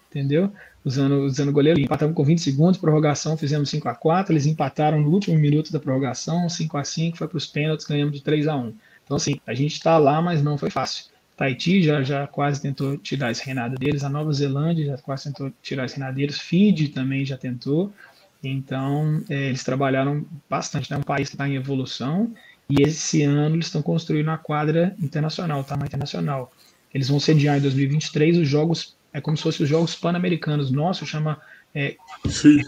Entendeu? 0.10 0.52
Usando, 0.84 1.22
usando 1.24 1.50
o 1.50 1.54
goleiro. 1.54 1.80
Empatamos 1.80 2.16
com 2.16 2.24
20 2.24 2.40
segundos, 2.40 2.80
prorrogação, 2.80 3.38
fizemos 3.38 3.70
5 3.70 3.88
a 3.88 3.96
4 3.96 4.34
Eles 4.34 4.46
empataram 4.46 5.00
no 5.00 5.10
último 5.10 5.38
minuto 5.38 5.72
da 5.72 5.80
prorrogação, 5.80 6.48
5 6.50 6.78
a 6.78 6.84
5 6.84 7.18
foi 7.18 7.28
para 7.28 7.38
os 7.38 7.48
pênaltis, 7.48 7.86
ganhamos 7.86 8.14
de 8.14 8.22
3 8.22 8.48
a 8.48 8.56
1 8.56 8.74
Então, 9.04 9.18
assim, 9.18 9.40
a 9.46 9.54
gente 9.54 9.74
está 9.74 9.98
lá, 9.98 10.22
mas 10.22 10.42
não 10.42 10.58
foi 10.58 10.70
fácil. 10.70 11.12
Tahiti 11.36 11.82
já, 11.82 12.04
já 12.04 12.28
quase 12.28 12.62
tentou 12.62 12.98
tirar 12.98 13.32
esse 13.32 13.44
reinado 13.44 13.76
deles, 13.76 14.04
a 14.04 14.10
Nova 14.10 14.32
Zelândia 14.32 14.86
já 14.86 14.98
quase 14.98 15.26
tentou 15.26 15.52
tirar 15.62 15.86
esse 15.86 15.96
reinado 15.96 16.16
deles, 16.16 16.40
Fiji 16.40 16.90
também 16.90 17.26
já 17.26 17.38
tentou. 17.38 17.92
Então, 18.44 19.24
é, 19.30 19.48
eles 19.50 19.64
trabalharam 19.64 20.26
bastante. 20.50 20.92
É 20.92 20.96
né? 20.96 21.02
um 21.02 21.04
país 21.04 21.30
que 21.30 21.36
está 21.36 21.48
em 21.48 21.56
evolução 21.56 22.34
e 22.70 22.82
esse 22.82 23.24
ano 23.24 23.56
eles 23.56 23.68
estão 23.68 23.82
construindo 23.82 24.30
a 24.30 24.38
quadra 24.38 24.96
internacional, 25.00 25.64
tamanho 25.64 25.88
internacional. 25.88 26.52
Eles 26.94 27.10
vão 27.10 27.20
sediar 27.20 27.58
em 27.58 27.62
2023 27.62 28.40
os 28.40 28.48
jogos, 28.48 28.96
é 29.14 29.22
como 29.22 29.38
se 29.38 29.44
fossem 29.44 29.64
os 29.64 29.70
jogos 29.70 29.96
pan-americanos. 29.96 30.72
Nosso 30.72 31.06
chama. 31.06 31.40
É, 31.74 31.96
Sim. 32.28 32.62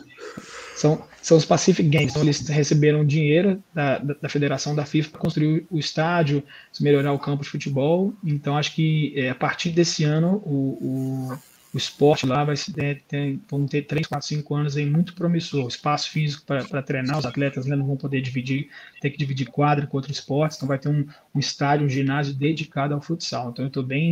São, 0.75 1.05
são 1.23 1.37
os 1.37 1.45
Pacific 1.45 1.89
Games. 1.89 2.11
Então, 2.11 2.21
eles 2.21 2.47
receberam 2.47 3.05
dinheiro 3.05 3.63
da, 3.73 3.97
da, 3.97 4.13
da 4.21 4.29
federação 4.29 4.75
da 4.75 4.85
FIFA 4.85 5.09
para 5.09 5.19
construir 5.19 5.65
o 5.71 5.79
estádio, 5.79 6.43
melhorar 6.79 7.13
o 7.13 7.19
campo 7.19 7.43
de 7.43 7.49
futebol. 7.49 8.13
Então, 8.23 8.57
acho 8.57 8.75
que 8.75 9.13
é, 9.15 9.29
a 9.29 9.35
partir 9.35 9.69
desse 9.69 10.03
ano, 10.03 10.41
o, 10.45 11.31
o 11.31 11.39
o 11.73 11.77
esporte 11.77 12.27
lá 12.27 12.43
vai 12.43 12.55
é, 12.77 12.93
ter, 13.07 13.39
vão 13.49 13.65
ter 13.65 13.81
3, 13.81 14.05
4, 14.05 14.27
5 14.27 14.55
anos 14.55 14.77
aí 14.77 14.85
muito 14.85 15.15
promissor. 15.15 15.67
Espaço 15.67 16.11
físico 16.11 16.45
para 16.45 16.83
treinar, 16.83 17.17
os 17.17 17.25
atletas 17.25 17.65
né, 17.65 17.75
não 17.75 17.87
vão 17.87 17.97
poder 17.97 18.21
dividir, 18.21 18.69
ter 19.01 19.09
que 19.09 19.17
dividir 19.17 19.47
quadro 19.47 19.87
com 19.87 19.97
outros 19.97 20.15
esportes, 20.15 20.57
então 20.57 20.67
vai 20.67 20.77
ter 20.77 20.89
um, 20.89 21.03
um 21.33 21.39
estádio, 21.39 21.87
um 21.87 21.89
ginásio 21.89 22.35
dedicado 22.35 22.93
ao 22.93 23.01
futsal. 23.01 23.49
Então 23.49 23.65
eu 23.65 23.69
estou 23.69 23.81
bem, 23.81 24.11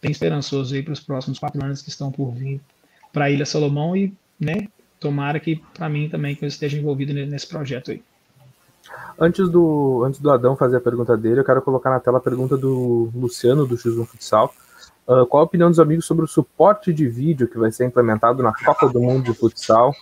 bem 0.00 0.10
esperançoso 0.10 0.74
aí 0.74 0.82
para 0.82 0.94
os 0.94 1.00
próximos 1.00 1.38
quatro 1.38 1.62
anos 1.62 1.82
que 1.82 1.90
estão 1.90 2.10
por 2.10 2.32
vir 2.32 2.62
para 3.12 3.26
a 3.26 3.30
Ilha 3.30 3.44
Salomão 3.44 3.94
e 3.94 4.14
né, 4.40 4.68
tomara 5.02 5.38
que 5.38 5.62
para 5.74 5.88
mim 5.88 6.08
também 6.08 6.34
que 6.34 6.44
eu 6.44 6.48
esteja 6.48 6.78
envolvido 6.78 7.12
nesse 7.12 7.46
projeto 7.46 7.90
aí. 7.90 8.02
Antes 9.18 9.48
do, 9.48 10.02
antes 10.04 10.20
do 10.20 10.30
Adão 10.30 10.56
fazer 10.56 10.76
a 10.76 10.80
pergunta 10.80 11.16
dele, 11.16 11.40
eu 11.40 11.44
quero 11.44 11.62
colocar 11.62 11.90
na 11.90 12.00
tela 12.00 12.18
a 12.18 12.20
pergunta 12.20 12.56
do 12.56 13.10
Luciano, 13.14 13.66
do 13.66 13.76
X1 13.76 14.06
Futsal. 14.06 14.52
Uh, 15.06 15.26
qual 15.26 15.42
a 15.42 15.44
opinião 15.44 15.68
dos 15.68 15.80
amigos 15.80 16.06
sobre 16.06 16.24
o 16.24 16.28
suporte 16.28 16.92
de 16.92 17.08
vídeo 17.08 17.48
que 17.48 17.58
vai 17.58 17.72
ser 17.72 17.84
implementado 17.84 18.40
na 18.40 18.52
Copa 18.52 18.88
do 18.88 19.00
Mundo 19.00 19.24
de 19.24 19.34
futsal? 19.34 19.92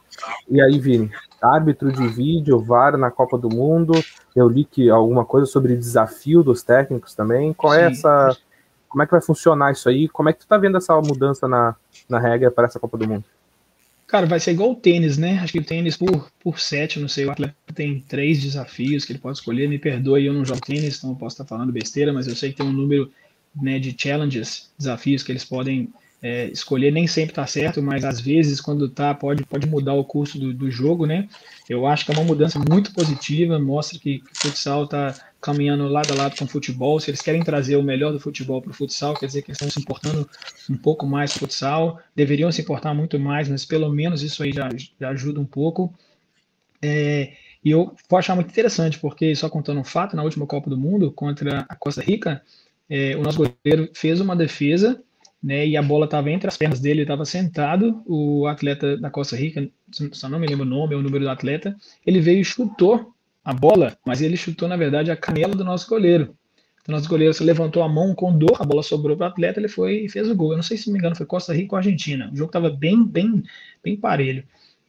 E 0.49 0.61
aí, 0.61 0.79
Vini, 0.79 1.11
árbitro 1.43 1.91
de 1.91 2.07
vídeo, 2.07 2.61
VAR 2.61 2.99
na 2.99 3.11
Copa 3.11 3.39
do 3.39 3.49
Mundo. 3.49 3.95
Eu 4.37 4.47
li 4.47 4.65
que 4.65 4.91
alguma 4.91 5.25
coisa 5.25 5.47
sobre 5.47 5.75
desafio 5.75 6.43
dos 6.43 6.63
técnicos 6.63 7.15
também. 7.15 7.55
Qual 7.55 7.73
é 7.73 7.87
Sim. 7.87 7.93
essa. 7.93 8.37
Como 8.89 9.03
é 9.03 9.07
que 9.07 9.13
vai 9.13 9.23
funcionar 9.23 9.73
isso 9.73 9.89
aí? 9.89 10.07
Como 10.09 10.29
é 10.29 10.33
que 10.35 10.41
tu 10.41 10.47
tá 10.47 10.59
vendo 10.59 10.77
essa 10.77 10.95
mudança 11.01 11.49
na, 11.49 11.75
na 12.09 12.19
regra 12.19 12.51
para 12.51 12.67
essa 12.67 12.79
Copa 12.79 12.99
do 12.99 13.09
Mundo? 13.09 13.25
Cara, 14.11 14.27
vai 14.27 14.41
ser 14.41 14.51
igual 14.51 14.73
o 14.73 14.75
tênis, 14.75 15.17
né? 15.17 15.39
Acho 15.39 15.53
que 15.53 15.61
o 15.61 15.65
tênis 15.65 15.97
por, 15.97 16.29
por 16.43 16.59
sete, 16.59 16.99
não 16.99 17.07
sei, 17.07 17.27
o 17.27 17.31
atleta 17.31 17.55
tem 17.73 18.01
três 18.01 18.43
desafios 18.43 19.05
que 19.05 19.13
ele 19.13 19.21
pode 19.21 19.39
escolher. 19.39 19.69
Me 19.69 19.79
perdoe, 19.79 20.27
eu 20.27 20.35
não 20.35 20.45
jogo 20.45 20.61
tênis, 20.61 20.99
então 20.99 21.11
eu 21.11 21.17
posso 21.17 21.35
estar 21.35 21.45
falando 21.45 21.71
besteira, 21.71 22.13
mas 22.13 22.27
eu 22.27 22.35
sei 22.35 22.51
que 22.51 22.57
tem 22.57 22.67
um 22.67 22.73
número 22.73 23.09
né, 23.55 23.79
de 23.79 23.95
challenges, 23.97 24.69
desafios 24.77 25.23
que 25.23 25.31
eles 25.31 25.45
podem 25.45 25.91
é, 26.21 26.51
escolher, 26.51 26.91
nem 26.91 27.07
sempre 27.07 27.31
está 27.31 27.47
certo, 27.47 27.81
mas 27.81 28.05
às 28.05 28.21
vezes 28.21 28.61
quando 28.61 28.89
tá 28.89 29.15
pode, 29.15 29.45
pode 29.45 29.69
mudar 29.69 29.95
o 29.95 30.05
curso 30.05 30.41
do, 30.41 30.53
do 30.53 30.69
jogo, 30.73 31.07
né? 31.07 31.29
Eu 31.69 31.87
acho 31.87 32.05
que 32.05 32.11
é 32.11 32.15
uma 32.15 32.25
mudança 32.25 32.59
muito 32.59 32.93
positiva, 32.93 33.61
mostra 33.61 33.97
que, 33.97 34.19
que 34.19 34.33
o 34.33 34.37
futsal 34.37 34.85
está 34.85 35.15
caminhando 35.41 35.89
lado 35.89 36.13
a 36.13 36.17
lado 36.17 36.37
com 36.37 36.45
o 36.45 36.49
futebol. 36.49 37.01
Se 37.01 37.11
eles 37.11 37.23
querem 37.23 37.43
trazer 37.43 37.77
o 37.77 37.83
melhor 37.83 38.13
do 38.13 38.21
futebol 38.21 38.61
para 38.61 38.71
o 38.71 38.75
futsal, 38.75 39.15
quer 39.15 39.27
dizer 39.27 39.43
que 39.43 39.53
estão 39.53 39.71
se 39.71 39.81
importando 39.81 40.29
um 40.69 40.77
pouco 40.77 41.07
mais 41.07 41.35
o 41.35 41.39
futsal, 41.39 41.99
deveriam 42.15 42.53
se 42.53 42.61
importar 42.61 42.95
muito 42.95 43.19
mais, 43.19 43.49
mas 43.49 43.65
pelo 43.65 43.91
menos 43.91 44.23
isso 44.23 44.43
aí 44.43 44.53
já, 44.53 44.69
já 45.01 45.09
ajuda 45.09 45.41
um 45.41 45.47
pouco. 45.47 45.93
É, 46.83 47.33
e 47.65 47.71
eu 47.71 47.95
vou 48.09 48.19
achar 48.19 48.35
muito 48.35 48.51
interessante, 48.51 48.99
porque 48.99 49.35
só 49.35 49.49
contando 49.49 49.81
um 49.81 49.85
fato, 49.85 50.17
na 50.17 50.23
última 50.23 50.47
Copa 50.47 50.69
do 50.69 50.79
Mundo 50.79 51.11
contra 51.13 51.67
a 51.69 51.77
Costa 51.77 52.03
Rica, 52.03 52.43
é, 52.89 53.17
o 53.17 53.23
nosso 53.23 53.39
goleiro 53.39 53.91
fez 53.95 54.21
uma 54.21 54.35
defesa, 54.35 55.03
né, 55.43 55.67
e 55.67 55.77
a 55.77 55.83
bola 55.83 56.05
estava 56.05 56.31
entre 56.31 56.49
as 56.49 56.57
pernas 56.57 56.81
dele, 56.81 57.03
estava 57.03 57.25
sentado, 57.25 58.03
o 58.07 58.47
atleta 58.47 58.97
da 58.97 59.11
Costa 59.11 59.37
Rica, 59.37 59.69
só 60.13 60.29
não 60.29 60.39
me 60.39 60.47
lembro 60.47 60.67
o 60.67 60.69
nome, 60.69 60.95
ou 60.95 61.01
o 61.01 61.03
número 61.03 61.25
do 61.25 61.31
atleta, 61.31 61.77
ele 62.05 62.21
veio 62.21 62.41
e 62.41 62.45
chutou 62.45 63.15
a 63.51 63.53
bola, 63.53 63.97
mas 64.07 64.23
ele 64.23 64.37
chutou, 64.37 64.69
na 64.69 64.77
verdade, 64.77 65.11
a 65.11 65.17
canela 65.17 65.57
do 65.57 65.65
nosso 65.65 65.89
goleiro. 65.89 66.37
Então, 66.81 66.95
nosso 66.95 67.09
goleiro 67.09 67.35
se 67.35 67.43
levantou 67.43 67.83
a 67.83 67.89
mão 67.89 68.15
com 68.15 68.37
dor, 68.37 68.57
a 68.61 68.65
bola 68.65 68.83
sobrou 68.83 69.17
para 69.17 69.27
o 69.27 69.29
atleta, 69.29 69.59
ele 69.59 69.69
foi 69.69 70.05
e 70.05 70.09
fez 70.09 70.31
o 70.31 70.37
gol. 70.37 70.53
Eu 70.53 70.57
não 70.57 70.63
sei 70.63 70.77
se 70.77 70.91
me 70.91 70.99
engano, 70.99 71.17
foi 71.17 71.27
Costa 71.27 71.53
Rica 71.53 71.75
ou 71.75 71.79
Argentina. 71.79 72.31
O 72.33 72.37
jogo 72.37 72.49
estava 72.49 72.71
bem, 72.71 73.05
bem, 73.05 73.43
bem 73.83 73.97
parelho. 73.97 74.45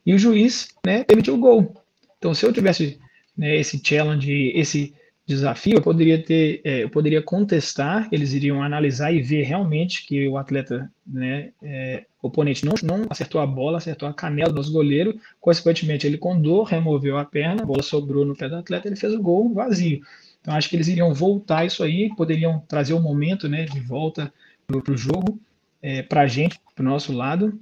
E 0.05 0.13
o 0.13 0.19
juiz, 0.19 0.69
né, 0.85 1.03
permitiu 1.03 1.33
o 1.33 1.39
gol. 1.39 1.75
Então, 2.19 2.35
se 2.35 2.45
eu 2.45 2.53
tivesse 2.53 2.99
né, 3.35 3.55
esse 3.55 3.81
challenge, 3.83 4.51
esse 4.55 4.93
desafio, 5.31 5.75
eu 5.75 5.81
poderia 5.81 6.21
ter, 6.21 6.61
é, 6.63 6.83
eu 6.83 6.89
poderia 6.89 7.21
contestar, 7.21 8.07
eles 8.11 8.33
iriam 8.33 8.61
analisar 8.61 9.11
e 9.11 9.21
ver 9.21 9.43
realmente 9.43 10.05
que 10.05 10.27
o 10.27 10.37
atleta, 10.37 10.91
né, 11.05 11.51
é, 11.61 12.05
oponente 12.21 12.65
não, 12.65 12.73
não 12.83 13.05
acertou 13.09 13.41
a 13.41 13.47
bola, 13.47 13.77
acertou 13.77 14.07
a 14.07 14.13
canela 14.13 14.53
do 14.53 14.71
goleiro, 14.71 15.19
consequentemente 15.39 16.05
ele 16.05 16.17
com 16.17 16.39
dor 16.39 16.63
removeu 16.63 17.17
a 17.17 17.25
perna, 17.25 17.63
a 17.63 17.65
bola 17.65 17.81
sobrou 17.81 18.25
no 18.25 18.35
pé 18.35 18.47
do 18.47 18.55
atleta, 18.55 18.87
ele 18.87 18.95
fez 18.95 19.13
o 19.13 19.21
gol 19.21 19.53
vazio. 19.53 20.01
Então 20.41 20.53
acho 20.53 20.69
que 20.69 20.75
eles 20.75 20.87
iriam 20.87 21.13
voltar 21.13 21.65
isso 21.65 21.83
aí, 21.83 22.13
poderiam 22.15 22.59
trazer 22.67 22.93
o 22.93 22.97
um 22.97 23.01
momento, 23.01 23.47
né, 23.47 23.65
de 23.65 23.79
volta 23.79 24.31
para 24.67 24.93
o 24.93 24.97
jogo, 24.97 25.39
é, 25.81 26.01
para 26.01 26.21
a 26.21 26.27
gente, 26.27 26.59
para 26.75 26.83
o 26.83 26.89
nosso 26.89 27.13
lado, 27.13 27.59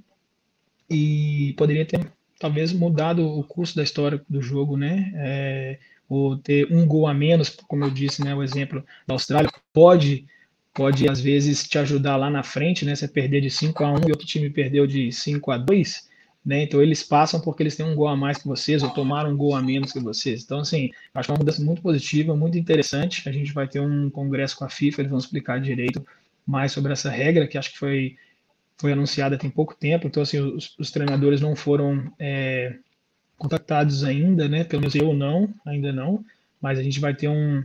e 0.88 1.54
poderia 1.56 1.86
ter 1.86 2.10
talvez 2.38 2.72
mudado 2.72 3.26
o 3.26 3.44
curso 3.44 3.76
da 3.76 3.82
história 3.82 4.20
do 4.28 4.40
jogo, 4.40 4.76
né? 4.76 5.12
É, 5.14 5.78
ou 6.10 6.36
ter 6.36 6.66
um 6.72 6.84
gol 6.84 7.06
a 7.06 7.14
menos, 7.14 7.48
como 7.68 7.84
eu 7.84 7.90
disse, 7.90 8.22
né, 8.24 8.34
o 8.34 8.42
exemplo 8.42 8.84
da 9.06 9.14
Austrália, 9.14 9.48
pode, 9.72 10.26
pode 10.74 11.08
às 11.08 11.20
vezes 11.20 11.68
te 11.68 11.78
ajudar 11.78 12.16
lá 12.16 12.28
na 12.28 12.42
frente, 12.42 12.84
né, 12.84 12.96
você 12.96 13.06
perder 13.06 13.40
de 13.40 13.48
5 13.48 13.84
a 13.84 13.92
1 13.92 14.08
e 14.08 14.10
outro 14.10 14.26
time 14.26 14.50
perdeu 14.50 14.88
de 14.88 15.12
5 15.12 15.52
a 15.52 15.56
2, 15.56 16.10
né, 16.44 16.64
então 16.64 16.82
eles 16.82 17.04
passam 17.04 17.40
porque 17.40 17.62
eles 17.62 17.76
têm 17.76 17.86
um 17.86 17.94
gol 17.94 18.08
a 18.08 18.16
mais 18.16 18.38
que 18.38 18.48
vocês, 18.48 18.82
ou 18.82 18.90
tomaram 18.90 19.30
um 19.30 19.36
gol 19.36 19.54
a 19.54 19.62
menos 19.62 19.92
que 19.92 20.00
vocês. 20.00 20.42
Então, 20.42 20.58
assim, 20.58 20.90
acho 21.14 21.28
que 21.28 21.30
é 21.30 21.34
uma 21.34 21.38
mudança 21.38 21.62
muito 21.62 21.80
positiva, 21.80 22.36
muito 22.36 22.58
interessante. 22.58 23.28
A 23.28 23.32
gente 23.32 23.52
vai 23.52 23.68
ter 23.68 23.78
um 23.78 24.10
congresso 24.10 24.56
com 24.56 24.64
a 24.64 24.68
FIFA, 24.68 25.02
eles 25.02 25.10
vão 25.10 25.20
explicar 25.20 25.60
direito 25.60 26.04
mais 26.44 26.72
sobre 26.72 26.92
essa 26.92 27.10
regra, 27.10 27.46
que 27.46 27.58
acho 27.58 27.70
que 27.70 27.78
foi, 27.78 28.16
foi 28.78 28.92
anunciada 28.92 29.38
tem 29.38 29.50
pouco 29.50 29.76
tempo. 29.76 30.06
Então, 30.06 30.22
assim, 30.22 30.40
os, 30.40 30.74
os 30.78 30.90
treinadores 30.90 31.40
não 31.40 31.54
foram 31.54 32.10
é, 32.18 32.78
contactados 33.40 34.04
ainda, 34.04 34.46
né? 34.48 34.64
Pelo 34.64 34.82
menos 34.82 34.94
eu 34.94 35.14
não, 35.14 35.48
ainda 35.66 35.90
não, 35.90 36.22
mas 36.60 36.78
a 36.78 36.82
gente 36.82 37.00
vai 37.00 37.14
ter 37.14 37.26
um, 37.26 37.64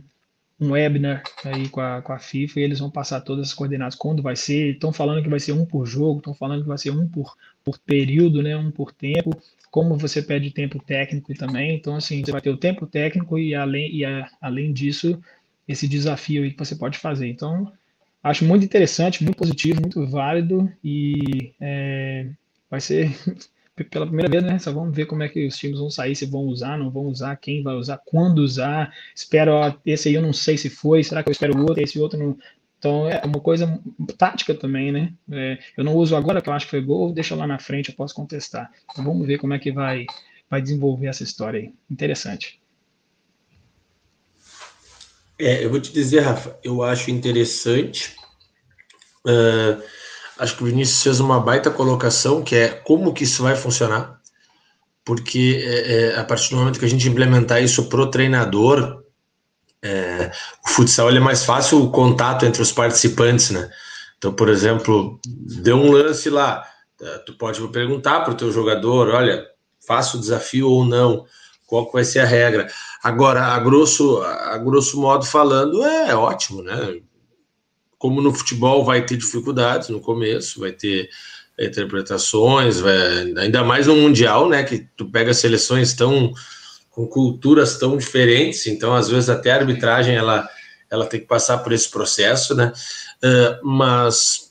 um 0.58 0.70
webinar 0.70 1.22
aí 1.44 1.68
com 1.68 1.82
a, 1.82 2.00
com 2.00 2.14
a 2.14 2.18
FIFA 2.18 2.60
e 2.60 2.62
eles 2.62 2.78
vão 2.78 2.90
passar 2.90 3.20
todas 3.20 3.48
as 3.48 3.54
coordenadas, 3.54 3.94
quando 3.94 4.22
vai 4.22 4.34
ser, 4.34 4.72
estão 4.72 4.90
falando 4.90 5.22
que 5.22 5.28
vai 5.28 5.38
ser 5.38 5.52
um 5.52 5.66
por 5.66 5.84
jogo, 5.84 6.18
estão 6.18 6.32
falando 6.32 6.62
que 6.62 6.68
vai 6.68 6.78
ser 6.78 6.90
um 6.90 7.06
por, 7.06 7.36
por 7.62 7.78
período, 7.78 8.42
né? 8.42 8.56
Um 8.56 8.70
por 8.70 8.90
tempo, 8.90 9.30
como 9.70 9.98
você 9.98 10.22
pede 10.22 10.50
tempo 10.50 10.82
técnico 10.82 11.34
também, 11.34 11.76
então 11.76 11.94
assim, 11.94 12.24
você 12.24 12.32
vai 12.32 12.40
ter 12.40 12.50
o 12.50 12.56
tempo 12.56 12.86
técnico 12.86 13.38
e 13.38 13.54
além, 13.54 13.94
e 13.94 14.02
a, 14.02 14.30
além 14.40 14.72
disso, 14.72 15.20
esse 15.68 15.86
desafio 15.86 16.42
aí 16.42 16.52
que 16.52 16.58
você 16.58 16.74
pode 16.74 16.96
fazer. 16.96 17.28
Então, 17.28 17.70
acho 18.24 18.46
muito 18.46 18.64
interessante, 18.64 19.22
muito 19.22 19.36
positivo, 19.36 19.82
muito 19.82 20.06
válido 20.06 20.72
e 20.82 21.52
é, 21.60 22.30
vai 22.70 22.80
ser 22.80 23.14
pela 23.84 24.06
primeira 24.06 24.30
vez, 24.30 24.42
né? 24.42 24.58
Só 24.58 24.72
vamos 24.72 24.94
ver 24.96 25.06
como 25.06 25.22
é 25.22 25.28
que 25.28 25.46
os 25.46 25.56
times 25.56 25.78
vão 25.78 25.90
sair, 25.90 26.16
se 26.16 26.26
vão 26.26 26.42
usar, 26.42 26.78
não 26.78 26.90
vão 26.90 27.06
usar, 27.06 27.36
quem 27.36 27.62
vai 27.62 27.74
usar, 27.74 28.00
quando 28.04 28.38
usar. 28.38 28.92
Espero, 29.14 29.52
ó, 29.52 29.72
esse 29.84 30.08
aí 30.08 30.14
eu 30.14 30.22
não 30.22 30.32
sei 30.32 30.56
se 30.56 30.70
foi, 30.70 31.04
será 31.04 31.22
que 31.22 31.28
eu 31.28 31.32
espero 31.32 31.58
outro, 31.60 31.82
esse 31.82 31.98
outro 31.98 32.18
não. 32.18 32.38
Então 32.78 33.08
é 33.08 33.22
uma 33.24 33.40
coisa 33.40 33.80
tática 34.18 34.54
também, 34.54 34.92
né? 34.92 35.12
É, 35.30 35.58
eu 35.76 35.84
não 35.84 35.94
uso 35.94 36.16
agora, 36.16 36.40
que 36.40 36.48
eu 36.48 36.52
acho 36.52 36.66
que 36.66 36.70
foi 36.70 36.80
gol, 36.80 37.12
deixa 37.12 37.34
lá 37.34 37.46
na 37.46 37.58
frente, 37.58 37.90
eu 37.90 37.94
posso 37.94 38.14
contestar. 38.14 38.70
Então 38.90 39.04
vamos 39.04 39.26
ver 39.26 39.38
como 39.38 39.54
é 39.54 39.58
que 39.58 39.72
vai, 39.72 40.06
vai 40.48 40.62
desenvolver 40.62 41.06
essa 41.08 41.22
história 41.22 41.60
aí. 41.60 41.74
Interessante. 41.90 42.60
É, 45.38 45.64
eu 45.64 45.70
vou 45.70 45.80
te 45.80 45.92
dizer, 45.92 46.20
Rafa, 46.20 46.58
eu 46.64 46.82
acho 46.82 47.10
interessante. 47.10 48.16
Uh, 49.26 49.82
acho 50.38 50.56
que 50.56 50.62
o 50.62 50.66
Vinícius 50.66 51.02
fez 51.02 51.20
uma 51.20 51.40
baita 51.40 51.70
colocação, 51.70 52.42
que 52.42 52.54
é 52.54 52.68
como 52.68 53.12
que 53.12 53.24
isso 53.24 53.42
vai 53.42 53.56
funcionar. 53.56 54.20
Porque 55.04 55.62
é, 55.64 55.92
é, 55.92 56.18
a 56.18 56.24
partir 56.24 56.50
do 56.50 56.56
momento 56.56 56.78
que 56.78 56.84
a 56.84 56.88
gente 56.88 57.08
implementar 57.08 57.62
isso 57.62 57.88
pro 57.88 58.10
treinador, 58.10 59.04
é, 59.82 60.32
o 60.66 60.70
futsal 60.70 61.10
é 61.10 61.20
mais 61.20 61.44
fácil 61.44 61.82
o 61.82 61.90
contato 61.90 62.44
entre 62.44 62.60
os 62.60 62.72
participantes, 62.72 63.50
né? 63.50 63.70
Então, 64.18 64.32
por 64.32 64.48
exemplo, 64.48 65.20
deu 65.26 65.76
um 65.76 65.92
lance 65.92 66.28
lá, 66.28 66.64
é, 67.00 67.18
tu 67.18 67.34
pode 67.34 67.66
perguntar 67.68 68.20
para 68.20 68.32
o 68.32 68.36
teu 68.36 68.50
jogador, 68.50 69.10
olha, 69.10 69.44
faço 69.86 70.16
o 70.16 70.20
desafio 70.20 70.68
ou 70.68 70.84
não, 70.84 71.24
qual 71.66 71.90
vai 71.92 72.04
ser 72.04 72.20
a 72.20 72.24
regra. 72.24 72.66
Agora, 73.02 73.44
a 73.44 73.58
grosso, 73.60 74.22
a 74.22 74.56
grosso 74.58 75.00
modo 75.00 75.24
falando, 75.24 75.84
é 75.84 76.14
ótimo, 76.14 76.62
né? 76.62 77.00
Como 77.98 78.20
no 78.20 78.32
futebol 78.32 78.84
vai 78.84 79.04
ter 79.04 79.16
dificuldades 79.16 79.88
no 79.88 80.00
começo, 80.00 80.60
vai 80.60 80.72
ter 80.72 81.08
interpretações, 81.58 82.80
vai, 82.80 82.96
ainda 83.38 83.64
mais 83.64 83.86
no 83.86 83.96
Mundial, 83.96 84.48
né? 84.48 84.62
Que 84.62 84.86
tu 84.96 85.06
pega 85.06 85.32
seleções 85.32 85.94
tão 85.94 86.32
com 86.96 87.06
culturas 87.06 87.78
tão 87.78 87.94
diferentes, 87.98 88.66
então 88.66 88.94
às 88.94 89.10
vezes 89.10 89.28
até 89.28 89.52
a 89.52 89.56
arbitragem 89.56 90.16
ela, 90.16 90.48
ela 90.90 91.04
tem 91.04 91.20
que 91.20 91.26
passar 91.26 91.58
por 91.58 91.70
esse 91.74 91.90
processo, 91.90 92.54
né? 92.54 92.72
Uh, 93.22 93.66
mas 93.66 94.50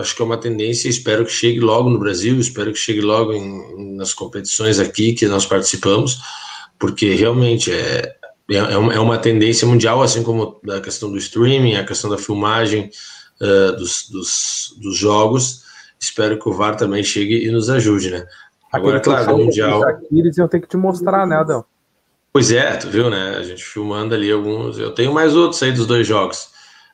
acho 0.00 0.14
que 0.14 0.22
é 0.22 0.24
uma 0.24 0.38
tendência, 0.38 0.88
espero 0.88 1.24
que 1.26 1.32
chegue 1.32 1.58
logo 1.58 1.90
no 1.90 1.98
Brasil, 1.98 2.38
espero 2.38 2.72
que 2.72 2.78
chegue 2.78 3.00
logo 3.00 3.32
em, 3.32 3.96
nas 3.96 4.14
competições 4.14 4.78
aqui 4.78 5.12
que 5.12 5.26
nós 5.26 5.44
participamos, 5.44 6.20
porque 6.78 7.14
realmente 7.14 7.72
é, 7.72 8.14
é, 8.50 8.56
é, 8.56 8.78
uma, 8.78 8.94
é 8.94 8.98
uma 8.98 9.18
tendência 9.18 9.66
mundial, 9.66 10.02
assim 10.02 10.22
como 10.22 10.60
a 10.70 10.80
questão 10.80 11.10
do 11.10 11.18
streaming, 11.18 11.76
a 11.76 11.84
questão 11.84 12.10
da 12.10 12.18
filmagem 12.18 12.90
uh, 13.40 13.76
dos, 13.76 14.08
dos, 14.08 14.74
dos 14.80 14.96
jogos. 14.96 15.62
Espero 15.98 16.38
que 16.38 16.48
o 16.48 16.52
VAR 16.52 16.76
também 16.76 17.02
chegue 17.02 17.46
e 17.46 17.50
nos 17.50 17.70
ajude, 17.70 18.10
né? 18.10 18.26
Agora, 18.72 19.00
claro, 19.00 19.34
o 19.34 19.38
Mundial. 19.38 19.82
Eles 20.10 20.36
iam 20.38 20.48
ter 20.48 20.60
que 20.60 20.66
te 20.66 20.76
mostrar, 20.76 21.26
né, 21.26 21.36
Adão? 21.36 21.64
Pois 22.32 22.50
é, 22.50 22.76
tu 22.76 22.88
viu, 22.88 23.10
né? 23.10 23.36
A 23.36 23.42
gente 23.42 23.62
filmando 23.62 24.14
ali 24.14 24.32
alguns. 24.32 24.78
Eu 24.78 24.92
tenho 24.92 25.12
mais 25.12 25.36
outros 25.36 25.62
aí 25.62 25.70
dos 25.70 25.86
dois 25.86 26.06
jogos. 26.06 26.50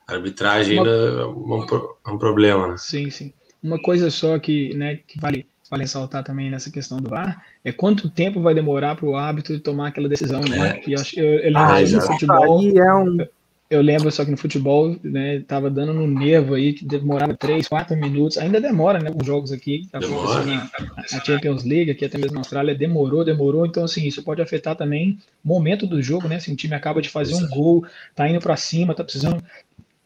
A 0.07 0.15
arbitragem 0.15 0.81
Uma... 0.81 0.89
ainda 0.89 1.23
é 1.23 1.27
um, 1.27 1.67
é 2.07 2.11
um, 2.11 2.19
problema, 2.19 2.67
né? 2.67 2.75
Sim, 2.77 3.09
sim. 3.09 3.33
Uma 3.63 3.81
coisa 3.81 4.11
só 4.11 4.39
que, 4.39 4.75
né, 4.75 4.97
que 5.07 5.21
vale, 5.21 5.47
vale 5.71 5.83
ressaltar 5.83 6.25
também 6.25 6.51
nessa 6.51 6.71
questão 6.71 6.99
do 6.99 7.09
VAR 7.09 7.45
é 7.65 7.73
quanto 7.73 8.09
tempo 8.09 8.41
vai 8.41 8.55
demorar 8.55 8.97
para 8.97 9.07
o 9.07 9.17
árbitro 9.17 9.61
tomar 9.61 9.89
aquela 9.89 10.09
decisão, 10.09 10.41
né? 10.41 10.79
É. 10.79 10.83
eu, 10.87 11.03
eu, 11.17 11.35
eu 11.41 11.53
lembro 11.53 11.61
ah, 11.61 11.81
no 11.81 12.01
futebol. 12.03 12.79
É 12.79 12.95
um 12.95 13.19
eu 13.71 13.83
lembro 13.83 14.11
só 14.11 14.25
que 14.25 14.31
no 14.31 14.37
futebol, 14.37 14.97
né, 15.05 15.41
tava 15.41 15.71
dando 15.71 15.93
no 15.93 16.07
nervo 16.07 16.55
aí, 16.55 16.73
que 16.73 16.87
demorava 16.87 17.37
3, 17.37 17.69
4 17.69 17.95
minutos, 17.97 18.39
ainda 18.39 18.61
demora, 18.61 18.99
né, 18.99 19.11
os 19.15 19.27
jogos 19.27 19.53
aqui, 19.53 19.87
tá 19.93 20.01
na, 20.01 20.71
na 20.97 21.25
Champions 21.25 21.65
League, 21.65 21.91
aqui 21.91 22.05
até 22.05 22.17
mesmo 22.17 22.33
na 22.33 22.41
Austrália, 22.41 22.75
demorou, 22.75 23.25
demorou, 23.25 23.67
então 23.67 23.85
assim, 23.85 24.07
isso 24.07 24.23
pode 24.23 24.41
afetar 24.41 24.75
também 24.75 25.19
o 25.45 25.49
momento 25.49 25.87
do 25.87 26.01
jogo, 26.01 26.29
né, 26.29 26.41
se 26.41 26.51
um 26.51 26.57
time 26.57 26.75
acaba 26.75 27.03
de 27.03 27.11
fazer 27.11 27.35
um 27.35 27.47
gol, 27.49 27.85
tá 28.15 28.27
indo 28.27 28.41
para 28.41 28.57
cima, 28.57 28.95
tá 28.95 29.05
precisando 29.05 29.43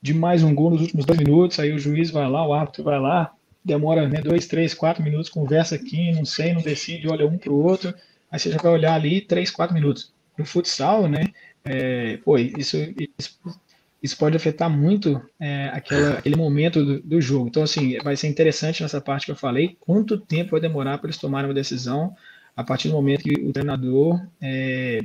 de 0.00 0.12
mais 0.12 0.42
um 0.42 0.52
gol 0.52 0.70
nos 0.70 0.80
últimos 0.80 1.06
dois 1.06 1.18
minutos, 1.20 1.60
aí 1.60 1.72
o 1.72 1.78
juiz 1.78 2.10
vai 2.10 2.28
lá, 2.28 2.44
o 2.44 2.52
árbitro 2.52 2.82
vai 2.82 2.98
lá, 2.98 3.32
demora, 3.64 4.08
né, 4.08 4.20
dois, 4.20 4.46
três, 4.46 4.74
quatro 4.74 5.02
minutos, 5.02 5.30
conversa 5.30 5.76
aqui, 5.76 6.12
não 6.12 6.24
sei, 6.24 6.52
não 6.52 6.62
decide, 6.62 7.08
olha 7.08 7.26
um 7.26 7.38
pro 7.38 7.54
outro, 7.54 7.94
aí 8.30 8.38
você 8.38 8.50
já 8.50 8.58
vai 8.58 8.72
olhar 8.72 8.94
ali, 8.94 9.20
três, 9.20 9.50
quatro 9.50 9.74
minutos. 9.74 10.12
No 10.36 10.44
futsal, 10.44 11.08
né, 11.08 11.26
é, 11.64 12.16
pô, 12.18 12.38
isso, 12.38 12.76
isso, 13.18 13.38
isso, 14.02 14.18
pode 14.18 14.36
afetar 14.36 14.68
muito 14.68 15.22
é, 15.38 15.70
aquela, 15.72 16.18
aquele 16.18 16.36
momento 16.36 16.84
do, 16.84 17.00
do, 17.00 17.20
jogo. 17.20 17.48
Então, 17.48 17.62
assim, 17.62 17.98
vai 18.02 18.16
ser 18.16 18.28
interessante 18.28 18.82
nessa 18.82 19.00
parte 19.00 19.26
que 19.26 19.32
eu 19.32 19.36
falei, 19.36 19.76
quanto 19.80 20.18
tempo 20.18 20.52
vai 20.52 20.60
demorar 20.60 20.98
para 20.98 21.06
eles 21.06 21.18
tomarem 21.18 21.48
uma 21.48 21.54
decisão 21.54 22.14
a 22.56 22.64
partir 22.64 22.88
do 22.88 22.94
momento 22.94 23.22
que 23.22 23.40
o 23.40 23.52
treinador 23.52 24.20
é, 24.40 25.00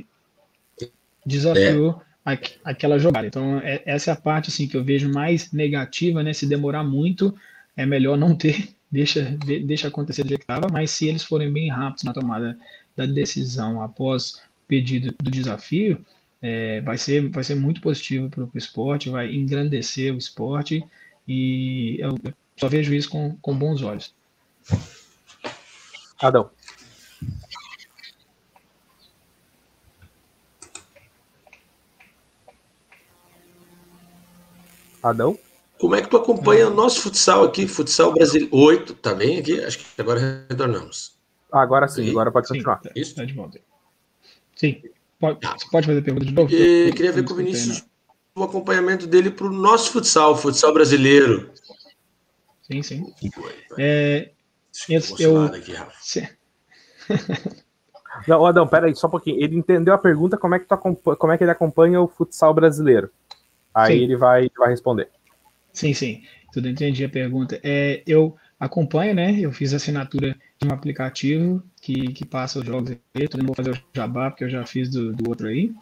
desafiou 1.24 2.02
é. 2.26 2.38
aquela 2.64 2.98
jogada. 2.98 3.26
Então, 3.26 3.58
é, 3.60 3.82
essa 3.86 4.10
é 4.10 4.14
a 4.14 4.16
parte 4.16 4.50
assim, 4.50 4.66
que 4.66 4.76
eu 4.76 4.84
vejo 4.84 5.10
mais 5.10 5.52
negativa, 5.52 6.22
né? 6.22 6.32
Se 6.32 6.46
demorar 6.46 6.82
muito, 6.82 7.34
é 7.78 7.86
melhor 7.86 8.18
não 8.18 8.34
ter, 8.34 8.74
deixa, 8.90 9.22
deixa 9.64 9.88
acontecer 9.88 10.24
do 10.24 10.28
jeito 10.28 10.40
que 10.40 10.52
estava, 10.52 10.68
mas 10.70 10.90
se 10.90 11.06
eles 11.06 11.22
forem 11.22 11.50
bem 11.50 11.70
rápidos 11.70 12.02
na 12.02 12.12
tomada 12.12 12.58
da 12.96 13.06
decisão 13.06 13.80
após 13.80 14.42
pedido 14.66 15.14
do 15.22 15.30
desafio, 15.30 16.04
é, 16.42 16.80
vai, 16.82 16.98
ser, 16.98 17.30
vai 17.30 17.44
ser 17.44 17.54
muito 17.54 17.80
positivo 17.80 18.28
para 18.28 18.44
o 18.44 18.50
esporte, 18.54 19.08
vai 19.08 19.32
engrandecer 19.32 20.12
o 20.12 20.18
esporte 20.18 20.84
e 21.26 21.96
eu 22.00 22.18
só 22.56 22.68
vejo 22.68 22.92
isso 22.92 23.08
com, 23.08 23.36
com 23.36 23.56
bons 23.56 23.82
olhos. 23.82 24.12
Adão. 26.20 26.50
Adão? 35.00 35.38
Como 35.78 35.94
é 35.94 36.02
que 36.02 36.08
tu 36.08 36.16
acompanha 36.16 36.68
o 36.68 36.74
nosso 36.74 37.00
futsal 37.00 37.44
aqui, 37.44 37.66
futsal 37.68 38.12
brasileiro 38.12 38.54
8, 38.54 38.94
tá 38.94 39.14
bem 39.14 39.38
aqui? 39.38 39.60
Acho 39.62 39.78
que 39.78 40.00
agora 40.00 40.46
retornamos. 40.48 41.16
Agora 41.52 41.88
sim, 41.88 42.10
agora 42.10 42.30
pode 42.30 42.48
continuar. 42.48 42.80
Sim, 42.82 42.90
Isso? 42.96 43.14
Tá 43.14 43.24
de 43.24 43.32
volta. 43.32 43.60
Sim. 44.56 44.82
Pode, 45.20 45.38
você 45.40 45.66
pode 45.70 45.86
fazer 45.86 45.98
a 45.98 46.02
pergunta 46.02 46.26
de 46.26 46.32
novo? 46.32 46.52
E, 46.52 46.92
queria 46.92 47.12
ver 47.12 47.24
com 47.24 47.32
o 47.32 47.36
Vinícius 47.36 47.84
o 48.34 48.44
acompanhamento 48.44 49.06
dele 49.06 49.30
para 49.30 49.46
o 49.46 49.52
nosso 49.52 49.90
futsal, 49.90 50.36
futsal 50.36 50.72
brasileiro. 50.72 51.50
Sim, 52.62 52.82
sim. 52.82 53.14
É, 53.78 54.30
eu, 54.88 55.00
eu, 55.18 55.42
aqui, 55.44 55.72
Rafa. 55.72 55.92
Não, 58.26 58.44
Adão, 58.44 58.66
peraí, 58.66 58.94
só 58.94 59.06
um 59.06 59.10
pouquinho. 59.10 59.42
Ele 59.42 59.56
entendeu 59.56 59.94
a 59.94 59.98
pergunta, 59.98 60.36
como 60.36 60.54
é 60.54 60.58
que, 60.58 60.66
tu 60.66 60.76
como 61.16 61.32
é 61.32 61.38
que 61.38 61.44
ele 61.44 61.50
acompanha 61.50 62.00
o 62.00 62.08
futsal 62.08 62.52
brasileiro? 62.52 63.10
Aí 63.74 63.98
sim. 63.98 64.04
ele 64.04 64.16
vai, 64.16 64.50
vai 64.56 64.70
responder. 64.70 65.08
Sim, 65.78 65.94
sim. 65.94 66.22
Tudo 66.52 66.68
entendi 66.68 67.04
a 67.04 67.08
pergunta. 67.08 67.60
É, 67.62 68.02
eu 68.04 68.36
acompanho, 68.58 69.14
né? 69.14 69.38
Eu 69.38 69.52
fiz 69.52 69.72
assinatura 69.72 70.36
de 70.60 70.66
um 70.66 70.72
aplicativo 70.72 71.62
que, 71.80 72.12
que 72.12 72.26
passa 72.26 72.58
os 72.58 72.66
jogos 72.66 72.90
aí. 72.90 72.98
Eu 73.14 73.38
não 73.38 73.46
vou 73.46 73.54
fazer 73.54 73.70
o 73.70 73.78
jabá, 73.94 74.28
porque 74.28 74.42
eu 74.42 74.50
já 74.50 74.66
fiz 74.66 74.90
do, 74.90 75.12
do 75.12 75.28
outro 75.30 75.46
aí. 75.46 75.72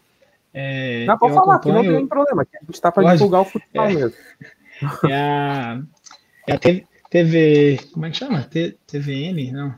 É, 0.53 1.07
não, 1.07 1.16
pode 1.16 1.32
falar, 1.32 1.55
acompanho... 1.55 1.82
que 1.82 1.88
não 1.88 1.99
tem 1.99 2.07
problema, 2.07 2.44
que 2.44 2.57
a 2.59 2.61
gente 2.61 2.74
está 2.74 2.92
para 2.92 3.14
divulgar 3.14 3.40
o 3.40 3.44
futebol 3.47 3.86
é, 3.86 3.94
mesmo. 3.94 4.12
É 5.09 5.14
a, 5.14 5.82
é 6.47 6.53
a 6.53 6.59
TV, 7.09 7.80
como 7.94 8.05
é 8.05 8.11
que 8.11 8.18
chama? 8.18 8.42
T, 8.42 8.76
TVN? 8.86 9.51
Não. 9.51 9.74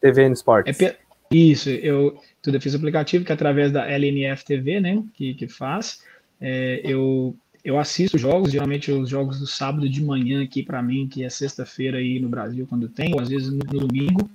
TVN 0.00 0.32
Sports. 0.32 0.80
É, 0.80 0.96
isso, 1.30 1.68
eu, 1.68 2.18
tudo 2.40 2.58
fiz 2.58 2.72
o 2.72 2.78
aplicativo 2.78 3.22
que 3.22 3.32
é 3.32 3.34
através 3.34 3.70
da 3.70 3.86
LNF 3.86 4.46
TV, 4.46 4.80
né, 4.80 5.02
que, 5.12 5.34
que 5.34 5.46
faz. 5.46 6.02
É, 6.40 6.80
eu 6.82 7.36
eu 7.64 7.78
assisto 7.78 8.16
jogos, 8.16 8.52
geralmente 8.52 8.90
os 8.90 9.08
jogos 9.08 9.40
do 9.40 9.46
sábado 9.46 9.88
de 9.88 10.02
manhã 10.02 10.42
aqui 10.42 10.62
para 10.62 10.82
mim, 10.82 11.08
que 11.08 11.24
é 11.24 11.28
sexta-feira 11.28 11.98
aí 11.98 12.18
no 12.18 12.28
Brasil 12.28 12.66
quando 12.66 12.88
tem, 12.88 13.14
ou 13.14 13.20
às 13.20 13.28
vezes 13.28 13.50
no, 13.50 13.58
domingo. 13.58 14.30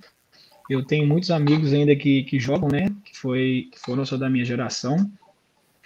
Eu 0.68 0.84
tenho 0.84 1.06
muitos 1.06 1.30
amigos 1.30 1.72
ainda 1.72 1.94
que, 1.94 2.24
que 2.24 2.38
jogam, 2.38 2.68
né? 2.68 2.94
Que, 3.04 3.16
foi, 3.16 3.68
que 3.70 3.78
foram 3.80 4.04
só 4.04 4.16
da 4.16 4.30
minha 4.30 4.44
geração. 4.44 5.10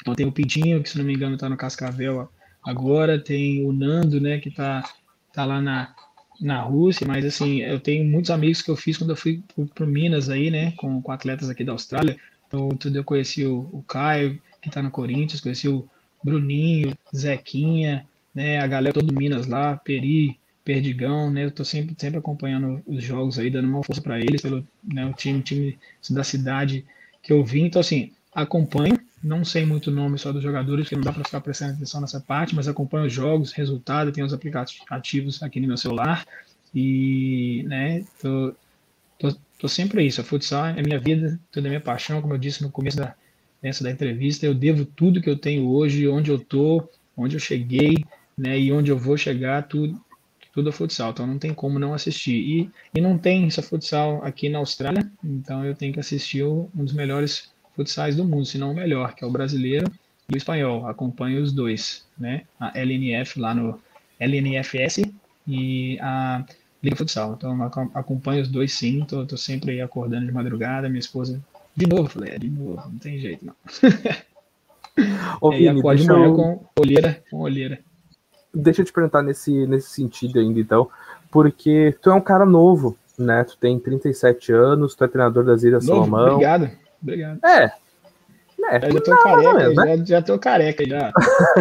Então 0.00 0.14
tem 0.14 0.26
o 0.26 0.32
Pintinho, 0.32 0.82
que 0.82 0.88
se 0.88 0.98
não 0.98 1.04
me 1.04 1.14
engano 1.14 1.34
está 1.34 1.48
no 1.48 1.56
Cascavel 1.56 2.28
agora, 2.64 3.18
tem 3.18 3.64
o 3.64 3.72
Nando, 3.72 4.20
né? 4.20 4.38
Que 4.38 4.48
está 4.48 4.84
tá 5.32 5.44
lá 5.44 5.60
na, 5.60 5.94
na 6.40 6.60
Rússia, 6.60 7.06
mas 7.06 7.24
assim, 7.24 7.60
eu 7.62 7.80
tenho 7.80 8.04
muitos 8.04 8.30
amigos 8.30 8.62
que 8.62 8.70
eu 8.70 8.76
fiz 8.76 8.96
quando 8.96 9.10
eu 9.10 9.16
fui 9.16 9.42
para 9.74 9.86
Minas 9.86 10.28
aí, 10.28 10.50
né? 10.50 10.72
Com, 10.72 11.02
com 11.02 11.12
atletas 11.12 11.48
aqui 11.48 11.64
da 11.64 11.72
Austrália. 11.72 12.16
Então, 12.46 12.68
tudo 12.70 12.96
eu 12.96 13.04
conheci 13.04 13.44
o, 13.44 13.68
o 13.72 13.82
Caio, 13.86 14.40
que 14.62 14.68
está 14.68 14.82
no 14.82 14.90
Corinthians, 14.90 15.40
conheci 15.40 15.68
o 15.68 15.88
Bruninho, 16.22 16.96
Zequinha, 17.14 18.06
né, 18.34 18.58
a 18.58 18.66
galera 18.66 18.94
toda 18.94 19.06
do 19.06 19.14
Minas 19.14 19.46
lá, 19.46 19.76
Peri, 19.76 20.38
Perdigão, 20.64 21.30
né, 21.30 21.44
eu 21.44 21.50
tô 21.50 21.64
sempre, 21.64 21.94
sempre 21.98 22.18
acompanhando 22.18 22.82
os 22.86 23.02
jogos 23.02 23.38
aí, 23.38 23.50
dando 23.50 23.68
uma 23.68 23.82
força 23.82 24.02
para 24.02 24.18
eles, 24.18 24.42
pelo 24.42 24.66
né, 24.82 25.06
o 25.06 25.12
time, 25.12 25.42
time 25.42 25.78
da 26.10 26.22
cidade 26.22 26.84
que 27.22 27.32
eu 27.32 27.44
vim, 27.44 27.64
então 27.64 27.80
assim, 27.80 28.12
acompanho, 28.34 28.98
não 29.22 29.44
sei 29.44 29.64
muito 29.64 29.90
o 29.90 29.94
nome 29.94 30.18
só 30.18 30.32
dos 30.32 30.42
jogadores, 30.42 30.84
porque 30.84 30.96
não 30.96 31.02
dá 31.02 31.12
para 31.12 31.24
ficar 31.24 31.40
prestando 31.40 31.74
atenção 31.74 32.00
nessa 32.00 32.20
parte, 32.20 32.54
mas 32.54 32.68
acompanho 32.68 33.06
os 33.06 33.12
jogos, 33.12 33.52
resultado, 33.52 34.12
tenho 34.12 34.26
os 34.26 34.32
aplicativos 34.32 35.42
aqui 35.42 35.60
no 35.60 35.66
meu 35.66 35.76
celular, 35.76 36.26
e, 36.74 37.64
né, 37.66 38.04
tô, 38.20 38.54
tô, 39.18 39.36
tô 39.58 39.68
sempre 39.68 40.06
isso, 40.06 40.20
a 40.20 40.24
futsal 40.24 40.66
é 40.66 40.82
minha 40.82 41.00
vida, 41.00 41.40
toda 41.50 41.66
a 41.66 41.70
minha 41.70 41.80
paixão, 41.80 42.20
como 42.20 42.34
eu 42.34 42.38
disse 42.38 42.62
no 42.62 42.70
começo 42.70 42.98
da, 42.98 43.14
nessa 43.62 43.84
da 43.84 43.90
entrevista, 43.90 44.46
eu 44.46 44.54
devo 44.54 44.84
tudo 44.84 45.20
que 45.20 45.28
eu 45.28 45.36
tenho 45.36 45.68
hoje, 45.68 46.06
onde 46.08 46.30
eu 46.30 46.36
estou, 46.36 46.90
onde 47.16 47.36
eu 47.36 47.40
cheguei, 47.40 48.04
né, 48.36 48.58
e 48.58 48.72
onde 48.72 48.90
eu 48.90 48.98
vou 48.98 49.16
chegar, 49.16 49.66
tudo, 49.66 50.00
tudo 50.52 50.68
é 50.68 50.72
futsal, 50.72 51.10
então 51.10 51.26
não 51.26 51.38
tem 51.38 51.52
como 51.52 51.78
não 51.78 51.92
assistir. 51.92 52.36
E, 52.36 52.70
e 52.94 53.00
não 53.00 53.18
tem 53.18 53.46
essa 53.46 53.62
futsal 53.62 54.24
aqui 54.24 54.48
na 54.48 54.58
Austrália, 54.58 55.10
então 55.22 55.64
eu 55.64 55.74
tenho 55.74 55.92
que 55.92 56.00
assistir 56.00 56.44
um 56.44 56.68
dos 56.74 56.92
melhores 56.92 57.50
futsais 57.74 58.16
do 58.16 58.24
mundo, 58.24 58.44
se 58.44 58.58
não 58.58 58.72
o 58.72 58.74
melhor, 58.74 59.14
que 59.14 59.24
é 59.24 59.26
o 59.26 59.30
brasileiro, 59.30 59.90
e 60.28 60.34
o 60.34 60.36
espanhol. 60.36 60.86
Acompanho 60.86 61.42
os 61.42 61.52
dois, 61.52 62.06
né? 62.18 62.42
A 62.60 62.78
LNF 62.78 63.38
lá 63.38 63.54
no 63.54 63.80
LNFS 64.20 65.02
e 65.46 65.98
a 66.00 66.44
Liga 66.82 66.96
Futsal. 66.96 67.34
Então, 67.34 67.62
acompanho 67.94 68.42
os 68.42 68.48
dois 68.48 68.72
sim, 68.72 69.04
tô, 69.04 69.24
tô 69.24 69.36
sempre 69.36 69.80
acordando 69.80 70.26
de 70.26 70.32
madrugada. 70.32 70.88
Minha 70.88 71.00
esposa, 71.00 71.42
de 71.78 71.86
novo, 71.86 72.08
falei, 72.08 72.34
é, 72.34 72.38
de 72.38 72.50
novo, 72.50 72.82
não 72.90 72.98
tem 72.98 73.18
jeito 73.18 73.46
não. 73.46 73.54
Ô, 75.40 75.50
Vini, 75.54 75.68
aí 75.68 75.78
acordo 75.78 76.02
de 76.02 76.08
manhã 76.08 76.26
eu... 76.26 76.34
com 76.34 76.64
olheira, 76.76 77.22
com 77.30 77.38
olheira. 77.38 77.78
Deixa 78.52 78.80
eu 78.82 78.84
te 78.84 78.92
perguntar 78.92 79.22
nesse, 79.22 79.64
nesse 79.68 79.90
sentido 79.90 80.40
ainda, 80.40 80.58
então, 80.58 80.90
porque 81.30 81.96
tu 82.02 82.10
é 82.10 82.14
um 82.14 82.20
cara 82.20 82.44
novo, 82.44 82.98
né? 83.16 83.44
Tu 83.44 83.56
tem 83.58 83.78
37 83.78 84.52
anos, 84.52 84.96
tu 84.96 85.04
é 85.04 85.08
treinador 85.08 85.44
das 85.44 85.62
Ilhas 85.62 85.86
novo, 85.86 86.00
Salomão. 86.00 86.32
Obrigado, 86.32 86.70
obrigado. 87.00 87.44
É, 87.44 87.72
é, 88.70 88.90
já 88.90 89.00
tô 89.00 89.10
não, 89.12 89.22
careca, 89.22 89.52
não, 89.52 89.74
né? 89.74 89.96
já, 89.96 90.04
já 90.04 90.22
tô 90.22 90.38
careca, 90.38 90.84
já. 90.84 91.12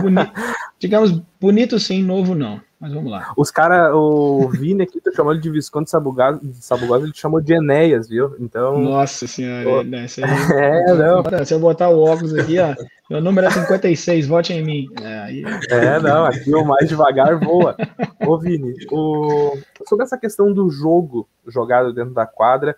Bonito, 0.02 0.32
digamos, 0.80 1.22
bonito 1.40 1.80
sim, 1.80 2.04
novo 2.04 2.36
não. 2.36 2.62
Mas 2.80 2.94
vamos 2.94 3.12
lá. 3.12 3.34
Os 3.36 3.50
caras, 3.50 3.92
o 3.92 4.50
Vini 4.50 4.84
aqui, 4.84 5.02
tá 5.02 5.12
chamando 5.12 5.42
de 5.42 5.50
Visconde 5.50 5.90
Sabugosa, 5.90 6.40
Sabugosa, 6.54 7.06
ele 7.06 7.14
chamou 7.16 7.42
de 7.42 7.54
Enéas, 7.54 8.08
viu? 8.08 8.36
Então. 8.40 8.80
Nossa 8.80 9.26
senhora, 9.26 9.84
né? 9.84 10.06
Aí... 10.06 10.24
É, 10.54 10.94
não. 10.94 11.46
Se 11.46 11.56
eu 11.56 11.60
botar 11.60 11.90
o 11.90 12.04
óculos 12.04 12.36
aqui, 12.36 12.60
ó, 12.60 12.76
meu 13.10 13.20
número 13.20 13.48
é 13.48 13.50
56, 13.50 14.28
vote 14.28 14.54
em 14.54 14.64
mim. 14.64 14.88
É, 15.02 15.42
é 15.72 16.00
não, 16.00 16.26
aqui 16.26 16.54
o 16.54 16.64
mais 16.64 16.88
devagar 16.88 17.40
voa. 17.40 17.76
Ô, 18.24 18.38
Vini, 18.38 18.76
o... 18.92 19.58
sobre 19.88 20.06
essa 20.06 20.18
questão 20.18 20.54
do 20.54 20.70
jogo 20.70 21.28
jogado 21.48 21.92
dentro 21.92 22.14
da 22.14 22.28
quadra, 22.28 22.78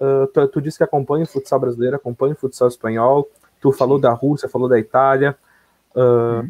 uh, 0.00 0.28
tu, 0.28 0.46
tu 0.46 0.60
disse 0.60 0.78
que 0.78 0.84
acompanha 0.84 1.24
o 1.24 1.28
futsal 1.28 1.58
brasileiro, 1.58 1.96
acompanha 1.96 2.34
o 2.34 2.36
futsal 2.36 2.68
espanhol, 2.68 3.28
tu 3.60 3.72
falou 3.72 3.98
da 3.98 4.12
Rússia, 4.12 4.48
falou 4.48 4.68
da 4.68 4.78
Itália, 4.78 5.36
uh, 5.96 6.48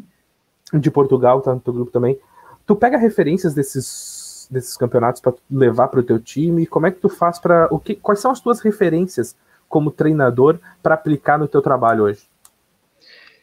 de 0.72 0.90
Portugal, 0.90 1.40
tá 1.40 1.54
no 1.54 1.60
teu 1.60 1.72
grupo 1.72 1.90
também. 1.90 2.18
Tu 2.66 2.76
pega 2.76 2.96
referências 2.96 3.54
desses, 3.54 4.48
desses 4.50 4.76
campeonatos 4.76 5.20
para 5.20 5.34
levar 5.50 5.88
para 5.88 6.00
o 6.00 6.04
teu 6.04 6.20
time? 6.20 6.66
Como 6.66 6.86
é 6.86 6.90
que 6.90 7.00
tu 7.00 7.08
faz 7.08 7.38
para 7.38 7.68
o 7.72 7.78
que? 7.78 7.94
Quais 7.94 8.20
são 8.20 8.30
as 8.30 8.40
tuas 8.40 8.60
referências 8.60 9.34
como 9.68 9.90
treinador 9.90 10.58
para 10.82 10.94
aplicar 10.94 11.38
no 11.38 11.48
teu 11.48 11.62
trabalho 11.62 12.04
hoje? 12.04 12.22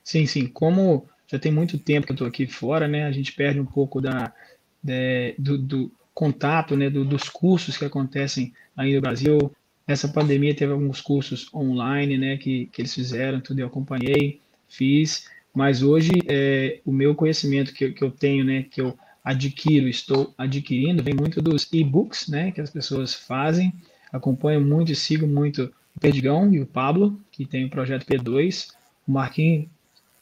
Sim, 0.04 0.26
sim. 0.26 0.48
Como 0.48 1.06
já 1.28 1.38
tem 1.38 1.52
muito 1.52 1.78
tempo 1.78 2.06
que 2.06 2.12
eu 2.12 2.16
estou 2.16 2.28
aqui 2.28 2.48
fora, 2.48 2.88
né? 2.88 3.06
A 3.06 3.12
gente 3.12 3.34
perde 3.34 3.60
um 3.60 3.66
pouco 3.66 4.00
da, 4.00 4.34
de, 4.82 5.36
do, 5.38 5.58
do, 5.58 5.92
contato, 6.14 6.76
né? 6.76 6.90
Do, 6.90 7.04
dos 7.04 7.30
cursos 7.30 7.78
que 7.78 7.86
acontecem 7.86 8.54
aí 8.76 8.96
no 8.96 9.02
Brasil. 9.02 9.52
Essa 9.86 10.08
pandemia 10.08 10.56
teve 10.56 10.72
alguns 10.72 11.02
cursos 11.02 11.54
online, 11.54 12.18
né? 12.18 12.38
Que, 12.38 12.68
que 12.68 12.82
eles 12.82 12.94
fizeram, 12.94 13.42
tudo 13.42 13.60
eu 13.60 13.68
acompanhei, 13.68 14.42
fiz. 14.68 15.30
Mas 15.54 15.82
hoje 15.82 16.12
é, 16.28 16.80
o 16.86 16.92
meu 16.92 17.16
conhecimento 17.16 17.74
que, 17.74 17.92
que 17.92 18.04
eu 18.04 18.12
tenho, 18.12 18.44
né? 18.44 18.64
Que 18.64 18.82
eu 18.82 18.98
adquiro, 19.28 19.90
estou 19.90 20.34
adquirindo, 20.38 21.04
vem 21.04 21.14
muito 21.14 21.42
dos 21.42 21.68
e-books, 21.74 22.30
né, 22.30 22.50
que 22.54 22.62
as 22.62 22.70
pessoas 22.70 23.14
fazem. 23.14 23.74
Acompanho 24.10 24.62
muito 24.62 24.94
e 24.94 24.96
sigo 24.96 25.28
muito 25.28 25.70
o 25.94 26.00
Perdigão 26.00 26.54
e 26.54 26.62
o 26.62 26.66
Pablo, 26.66 27.20
que 27.30 27.46
tem 27.46 27.66
o 27.66 27.70
projeto 27.70 28.06
P2, 28.06 28.70
o 29.06 29.12
Marquinhos, 29.12 29.68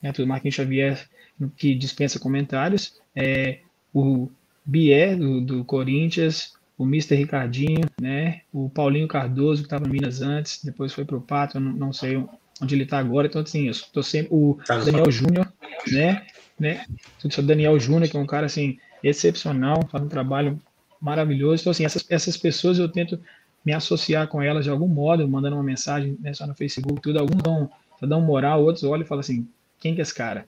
né, 0.01 0.11
o 0.17 0.25
Marquinhos 0.25 0.55
Xavier, 0.55 1.07
que 1.55 1.75
dispensa 1.75 2.19
comentários, 2.19 2.99
é, 3.15 3.59
o 3.93 4.27
Bié, 4.65 5.15
do, 5.15 5.39
do 5.39 5.63
Corinthians, 5.63 6.53
o 6.75 6.83
Mr. 6.83 7.15
Ricardinho, 7.15 7.85
né, 8.01 8.41
o 8.51 8.71
Paulinho 8.71 9.07
Cardoso, 9.07 9.61
que 9.61 9.67
estava 9.67 9.87
em 9.87 9.91
Minas 9.91 10.23
antes, 10.23 10.63
depois 10.63 10.91
foi 10.91 11.05
para 11.05 11.17
o 11.17 11.21
Pato, 11.21 11.59
não, 11.59 11.71
não 11.73 11.93
sei 11.93 12.17
onde 12.61 12.75
ele 12.75 12.83
está 12.83 12.99
agora, 12.99 13.27
então 13.27 13.41
assim, 13.41 13.65
eu 13.65 13.71
estou 13.71 14.03
sempre, 14.03 14.29
o 14.31 14.57
tá 14.65 14.77
Daniel 14.77 15.11
Júnior, 15.11 15.51
né, 15.87 16.25
né, 16.59 16.85
o 17.23 17.41
Daniel 17.41 17.79
Júnior, 17.79 18.09
que 18.09 18.15
é 18.15 18.19
um 18.19 18.25
cara 18.25 18.45
assim, 18.45 18.77
excepcional, 19.03 19.87
faz 19.91 20.03
um 20.03 20.07
trabalho 20.07 20.59
maravilhoso. 20.99 21.61
Então, 21.61 21.71
assim, 21.71 21.85
essas, 21.85 22.05
essas 22.09 22.37
pessoas 22.37 22.79
eu 22.79 22.89
tento 22.89 23.19
me 23.65 23.73
associar 23.73 24.27
com 24.27 24.41
elas 24.41 24.63
de 24.63 24.69
algum 24.69 24.87
modo, 24.87 25.27
mandando 25.27 25.55
uma 25.55 25.63
mensagem 25.63 26.17
né, 26.19 26.33
só 26.33 26.45
no 26.47 26.55
Facebook, 26.55 27.01
tudo. 27.01 27.19
Alguns 27.19 27.41
dão, 27.41 27.69
dão 28.01 28.21
moral, 28.21 28.63
outros 28.63 28.83
olham 28.83 29.03
e 29.03 29.07
falam 29.07 29.21
assim: 29.21 29.47
quem 29.79 29.93
que 29.93 30.01
é 30.01 30.03
esse 30.03 30.13
cara? 30.13 30.47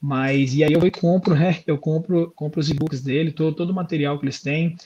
Mas, 0.00 0.54
e 0.54 0.62
aí 0.62 0.72
eu 0.72 0.80
compro, 0.92 1.34
né? 1.34 1.60
Eu 1.66 1.76
compro, 1.76 2.30
compro 2.34 2.60
os 2.60 2.70
e-books 2.70 3.02
dele, 3.02 3.32
todo, 3.32 3.54
todo 3.54 3.70
o 3.70 3.74
material 3.74 4.18
que 4.18 4.24
eles 4.24 4.40
têm. 4.40 4.76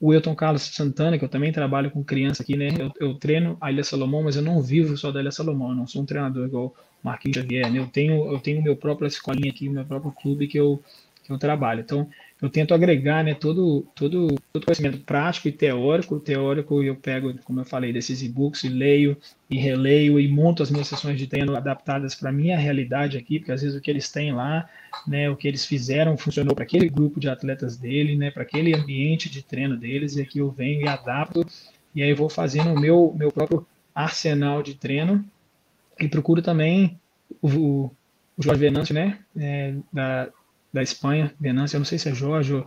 O 0.00 0.12
Elton 0.12 0.34
Carlos 0.34 0.62
Santana, 0.62 1.18
que 1.18 1.24
eu 1.24 1.28
também 1.28 1.52
trabalho 1.52 1.90
com 1.90 2.04
criança 2.04 2.42
aqui, 2.42 2.56
né? 2.56 2.68
Eu, 2.78 2.92
eu 3.00 3.14
treino 3.14 3.56
a 3.60 3.72
Ilha 3.72 3.82
Salomão, 3.82 4.22
mas 4.22 4.36
eu 4.36 4.42
não 4.42 4.60
vivo 4.60 4.96
só 4.96 5.10
da 5.10 5.20
Ilha 5.20 5.30
Salomão, 5.30 5.70
eu 5.70 5.76
não 5.76 5.86
sou 5.86 6.02
um 6.02 6.06
treinador 6.06 6.46
igual 6.46 6.66
o 6.66 6.74
Marquinhos 7.02 7.36
Xavier, 7.36 7.70
né? 7.72 7.78
Eu 7.78 7.86
tenho, 7.86 8.30
eu 8.30 8.38
tenho 8.38 8.62
meu 8.62 8.76
próprio 8.76 9.06
escolinha 9.06 9.50
aqui, 9.50 9.68
meu 9.68 9.84
próprio 9.84 10.12
clube 10.12 10.46
que 10.48 10.58
eu, 10.58 10.82
que 11.24 11.32
eu 11.32 11.38
trabalho. 11.38 11.80
Então, 11.80 12.08
eu 12.40 12.50
tento 12.50 12.74
agregar 12.74 13.24
né, 13.24 13.32
todo, 13.32 13.86
todo, 13.94 14.34
todo 14.52 14.64
conhecimento 14.64 14.98
prático 14.98 15.48
e 15.48 15.52
teórico. 15.52 16.16
O 16.16 16.20
teórico 16.20 16.82
eu 16.82 16.94
pego, 16.94 17.32
como 17.44 17.60
eu 17.60 17.64
falei, 17.64 17.94
desses 17.94 18.20
e-books 18.20 18.62
e 18.64 18.68
leio 18.68 19.16
e 19.48 19.56
releio 19.56 20.20
e 20.20 20.28
monto 20.28 20.62
as 20.62 20.70
minhas 20.70 20.86
sessões 20.86 21.18
de 21.18 21.26
treino 21.26 21.56
adaptadas 21.56 22.14
para 22.14 22.28
a 22.28 22.32
minha 22.32 22.58
realidade 22.58 23.16
aqui, 23.16 23.38
porque 23.38 23.52
às 23.52 23.62
vezes 23.62 23.76
o 23.76 23.80
que 23.80 23.90
eles 23.90 24.10
têm 24.10 24.34
lá, 24.34 24.68
né, 25.06 25.30
o 25.30 25.36
que 25.36 25.48
eles 25.48 25.64
fizeram 25.64 26.16
funcionou 26.18 26.54
para 26.54 26.64
aquele 26.64 26.90
grupo 26.90 27.18
de 27.18 27.28
atletas 27.28 27.76
dele, 27.78 28.16
né, 28.16 28.30
para 28.30 28.42
aquele 28.42 28.74
ambiente 28.74 29.30
de 29.30 29.42
treino 29.42 29.76
deles, 29.76 30.16
e 30.16 30.22
aqui 30.22 30.40
eu 30.40 30.50
venho 30.50 30.82
e 30.82 30.88
adapto, 30.88 31.46
e 31.94 32.02
aí 32.02 32.12
vou 32.12 32.28
fazendo 32.28 32.74
o 32.74 32.78
meu, 32.78 33.14
meu 33.16 33.32
próprio 33.32 33.66
arsenal 33.94 34.62
de 34.62 34.74
treino 34.74 35.24
e 35.98 36.06
procuro 36.06 36.42
também 36.42 36.98
o, 37.40 37.90
o 38.36 38.42
Jorge 38.42 38.68
né, 38.92 39.18
é, 39.36 39.74
da, 39.90 40.28
da 40.76 40.82
Espanha, 40.82 41.32
Venâncio, 41.40 41.76
eu 41.76 41.80
não 41.80 41.86
sei 41.86 41.98
se 41.98 42.10
é 42.10 42.14
Jorge 42.14 42.62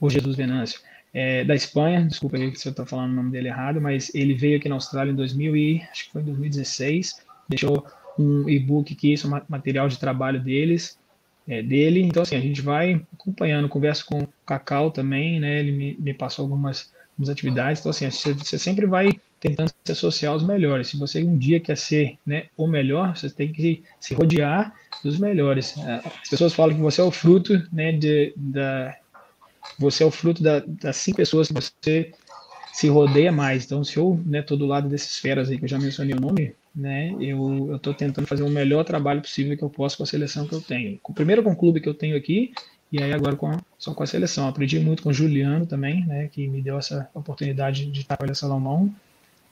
ou, 0.00 0.08
Jesus 0.08 0.36
Venâncio, 0.36 0.80
é, 1.12 1.42
da 1.42 1.56
Espanha, 1.56 2.06
desculpa 2.06 2.36
aí 2.36 2.54
se 2.54 2.68
eu 2.68 2.70
estou 2.70 2.86
falando 2.86 3.10
o 3.10 3.16
nome 3.16 3.32
dele 3.32 3.48
errado, 3.48 3.80
mas 3.80 4.14
ele 4.14 4.32
veio 4.32 4.58
aqui 4.58 4.68
na 4.68 4.76
Austrália 4.76 5.10
em 5.10 5.16
2000 5.16 5.56
e, 5.56 5.82
acho 5.90 6.04
que 6.04 6.12
foi 6.12 6.22
em 6.22 6.26
2016, 6.26 7.20
deixou 7.48 7.84
um 8.16 8.48
e-book 8.48 8.92
aqui, 8.92 9.12
isso 9.12 9.26
é 9.34 9.42
material 9.48 9.88
de 9.88 9.98
trabalho 9.98 10.40
deles, 10.40 11.00
é, 11.48 11.60
dele, 11.60 12.00
então 12.00 12.22
assim, 12.22 12.36
a 12.36 12.40
gente 12.40 12.62
vai 12.62 13.04
acompanhando, 13.12 13.68
converso 13.68 14.06
com 14.06 14.20
o 14.20 14.28
Cacau 14.46 14.92
também, 14.92 15.40
né, 15.40 15.58
ele 15.58 15.72
me, 15.72 15.96
me 15.98 16.14
passou 16.14 16.44
algumas, 16.44 16.92
algumas 17.18 17.28
atividades, 17.28 17.80
então 17.80 17.90
assim, 17.90 18.08
você, 18.10 18.58
sempre 18.58 18.86
vai 18.86 19.10
tentando 19.40 19.70
se 19.84 19.92
associar 19.92 20.32
aos 20.32 20.44
melhores. 20.44 20.88
Se 20.88 20.96
você 20.96 21.22
um 21.22 21.36
dia 21.36 21.60
quer 21.60 21.76
ser 21.76 22.16
né, 22.24 22.46
o 22.56 22.66
melhor, 22.66 23.16
você 23.16 23.28
tem 23.28 23.52
que 23.52 23.82
se 24.00 24.14
rodear 24.14 24.72
dos 25.02 25.18
melhores. 25.18 25.76
É, 25.78 26.00
as 26.22 26.28
pessoas 26.28 26.54
falam 26.54 26.76
que 26.76 26.80
você 26.80 27.00
é 27.00 27.04
o 27.04 27.10
fruto 27.10 27.60
né, 27.72 27.92
de, 27.92 28.32
da, 28.36 28.96
você 29.78 30.02
é 30.02 30.06
o 30.06 30.10
fruto 30.10 30.42
da, 30.42 30.60
das 30.60 30.96
cinco 30.96 31.16
pessoas 31.16 31.48
que 31.48 31.54
você 31.54 32.12
se 32.72 32.88
rodeia 32.88 33.32
mais. 33.32 33.64
Então, 33.64 33.82
se 33.82 33.96
eu 33.96 34.20
né, 34.24 34.42
do 34.42 34.66
lado 34.66 34.88
desses 34.88 35.18
feras 35.18 35.50
aí 35.50 35.58
que 35.58 35.64
eu 35.64 35.68
já 35.68 35.78
mencionei 35.78 36.14
o 36.16 36.20
nome, 36.20 36.54
né, 36.74 37.12
eu 37.20 37.74
estou 37.74 37.92
tentando 37.92 38.26
fazer 38.26 38.44
o 38.44 38.50
melhor 38.50 38.84
trabalho 38.84 39.20
possível 39.20 39.56
que 39.56 39.64
eu 39.64 39.70
posso 39.70 39.96
com 39.96 40.04
a 40.04 40.06
seleção 40.06 40.46
que 40.46 40.54
eu 40.54 40.60
tenho. 40.60 41.00
Primeiro 41.14 41.42
com 41.42 41.50
o 41.50 41.56
clube 41.56 41.80
que 41.80 41.88
eu 41.88 41.94
tenho 41.94 42.16
aqui 42.16 42.52
e 42.90 43.02
aí 43.02 43.12
agora 43.12 43.36
com 43.36 43.50
só 43.78 43.94
com 43.94 44.02
a 44.02 44.06
seleção. 44.06 44.48
Aprendi 44.48 44.78
muito 44.78 45.02
com 45.02 45.10
o 45.10 45.14
Juliano 45.14 45.66
também, 45.66 46.04
né, 46.06 46.28
que 46.28 46.46
me 46.48 46.62
deu 46.62 46.78
essa 46.78 47.08
oportunidade 47.14 47.86
de 47.86 48.00
estar 48.00 48.16
com 48.16 48.34
Salomão. 48.34 48.92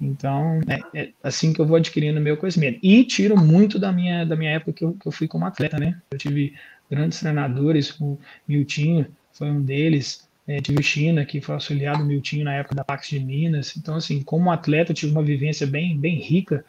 Então, 0.00 0.60
é, 0.68 1.00
é, 1.00 1.12
assim 1.22 1.52
que 1.52 1.60
eu 1.60 1.66
vou 1.66 1.76
adquirindo 1.76 2.20
meu 2.20 2.36
conhecimento. 2.36 2.78
E 2.82 3.04
tiro 3.04 3.36
muito 3.36 3.78
da 3.78 3.90
minha, 3.90 4.24
da 4.24 4.36
minha 4.36 4.50
época 4.50 4.72
que 4.72 4.84
eu, 4.84 4.92
que 4.92 5.06
eu 5.06 5.12
fui 5.12 5.26
como 5.26 5.46
atleta, 5.46 5.78
né? 5.78 6.00
Eu 6.10 6.18
tive 6.18 6.54
grandes 6.90 7.18
treinadores, 7.20 7.98
o 8.00 8.18
Miltinho 8.46 9.06
foi 9.32 9.50
um 9.50 9.62
deles, 9.62 10.28
é, 10.46 10.60
tive 10.60 10.80
o 10.80 10.82
China, 10.82 11.24
que 11.24 11.40
foi 11.40 11.54
auxiliado 11.54 11.98
do 11.98 12.04
Miltinho 12.04 12.44
na 12.44 12.54
época 12.54 12.74
da 12.74 12.84
Pax 12.84 13.08
de 13.08 13.18
Minas. 13.18 13.76
Então, 13.76 13.96
assim, 13.96 14.22
como 14.22 14.50
atleta, 14.50 14.92
eu 14.92 14.96
tive 14.96 15.12
uma 15.12 15.22
vivência 15.22 15.66
bem, 15.66 15.98
bem 15.98 16.18
rica, 16.18 16.64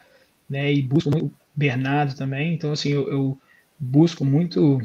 né? 0.48 0.72
E 0.72 0.82
busco 0.82 1.10
muito, 1.10 1.26
o 1.26 1.32
Bernardo 1.54 2.14
também. 2.14 2.54
Então, 2.54 2.72
assim, 2.72 2.90
eu, 2.90 3.10
eu 3.10 3.38
busco 3.78 4.24
muito 4.24 4.80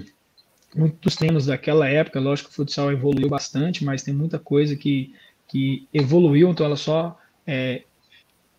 muitos 0.76 1.15
temas 1.15 1.45
daquela 1.45 1.88
época. 1.88 2.19
Lógico 2.19 2.49
que 2.49 2.53
o 2.53 2.55
futsal 2.55 2.91
evoluiu 2.91 3.30
bastante, 3.30 3.84
mas 3.84 4.03
tem 4.03 4.13
muita 4.13 4.39
coisa 4.39 4.76
que, 4.76 5.13
que 5.47 5.88
evoluiu, 5.93 6.49
então 6.49 6.65
ela 6.65 6.76
só 6.76 7.17
é, 7.45 7.84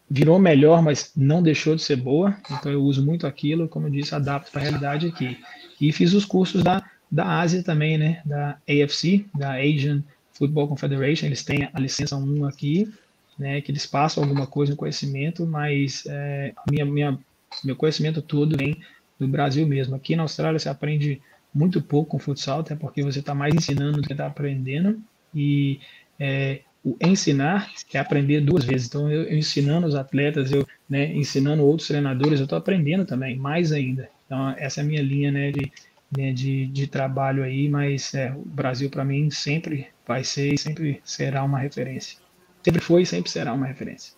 virou 0.09 0.39
melhor, 0.39 0.83
mas 0.83 1.13
não 1.17 1.43
deixou 1.43 1.75
de 1.75 1.83
ser 1.83 1.97
boa. 1.97 2.37
Então 2.51 2.71
eu 2.71 2.83
uso 2.83 3.05
muito 3.05 3.27
aquilo, 3.27 3.69
como 3.69 3.87
eu 3.87 3.91
disse, 3.91 4.15
adapto 4.15 4.51
para 4.51 4.61
a 4.61 4.65
realidade 4.65 5.07
aqui. 5.07 5.39
E 5.81 5.93
fiz 5.93 6.13
os 6.13 6.25
cursos 6.25 6.63
da, 6.63 6.83
da 7.11 7.41
Ásia 7.41 7.63
também, 7.63 7.99
né? 7.99 8.23
Da 8.25 8.59
AFC, 8.69 9.27
da 9.35 9.55
Asian 9.55 10.03
Football 10.33 10.69
Confederation. 10.69 11.27
Eles 11.27 11.45
têm 11.45 11.69
a 11.73 11.81
licença 11.81 12.17
1 12.17 12.47
aqui, 12.47 12.93
né? 13.39 13.61
Que 13.61 13.73
eles 13.73 13.87
passam 13.87 14.23
alguma 14.23 14.47
coisa 14.47 14.73
no 14.73 14.77
conhecimento, 14.77 15.47
mas 15.47 16.05
é, 16.07 16.53
minha, 16.71 16.85
minha, 16.85 17.19
meu 17.65 17.77
conhecimento 17.77 18.23
todo 18.23 18.57
vem 18.57 18.77
do 19.19 19.27
Brasil 19.27 19.67
mesmo. 19.67 19.95
Aqui 19.95 20.15
na 20.17 20.23
Austrália 20.23 20.59
você 20.59 20.69
aprende 20.69 21.21
muito 21.55 21.81
pouco 21.81 22.11
com 22.11 22.19
futsal, 22.19 22.61
até 22.61 22.75
porque 22.75 23.03
você 23.03 23.21
está 23.21 23.35
mais 23.35 23.55
ensinando 23.55 24.01
do 24.01 24.03
que 24.03 24.13
está 24.13 24.27
aprendendo. 24.27 25.01
E 25.35 25.81
é, 26.19 26.61
o 26.85 26.97
ensinar 27.01 27.71
é 27.93 27.99
aprender 27.99 28.41
duas 28.41 28.65
vezes. 28.65 28.89
Então, 28.89 29.11
eu, 29.11 29.23
eu 29.23 29.39
ensinando 29.39 29.87
os 29.87 29.95
atletas, 29.95 30.51
eu 30.51 30.67
né, 30.89 31.13
ensinando 31.15 31.65
outros 31.65 31.89
treinadores, 31.89 32.41
eu 32.41 32.45
estou 32.45 32.59
aprendendo 32.59 33.05
também, 33.05 33.37
mais 33.37 33.73
ainda. 33.73 34.11
Então, 34.27 34.55
essa 34.59 34.81
é 34.81 34.85
a 34.85 34.87
minha 34.87 35.03
linha 35.03 35.31
né, 35.31 35.51
de, 35.51 35.73
né, 36.17 36.33
de, 36.33 36.67
de 36.67 36.87
trabalho 36.87 37.43
aí, 37.43 37.69
mas 37.69 38.13
é, 38.15 38.33
o 38.33 38.43
Brasil, 38.45 38.91
para 38.91 39.05
mim, 39.05 39.31
sempre 39.31 39.89
vai 40.07 40.25
ser 40.25 40.53
e 40.53 40.59
sempre 40.59 41.01
será 41.05 41.43
uma 41.45 41.59
referência. 41.59 42.19
Sempre 42.63 42.81
foi 42.81 43.03
e 43.03 43.07
sempre 43.07 43.31
será 43.31 43.53
uma 43.53 43.67
referência. 43.67 44.15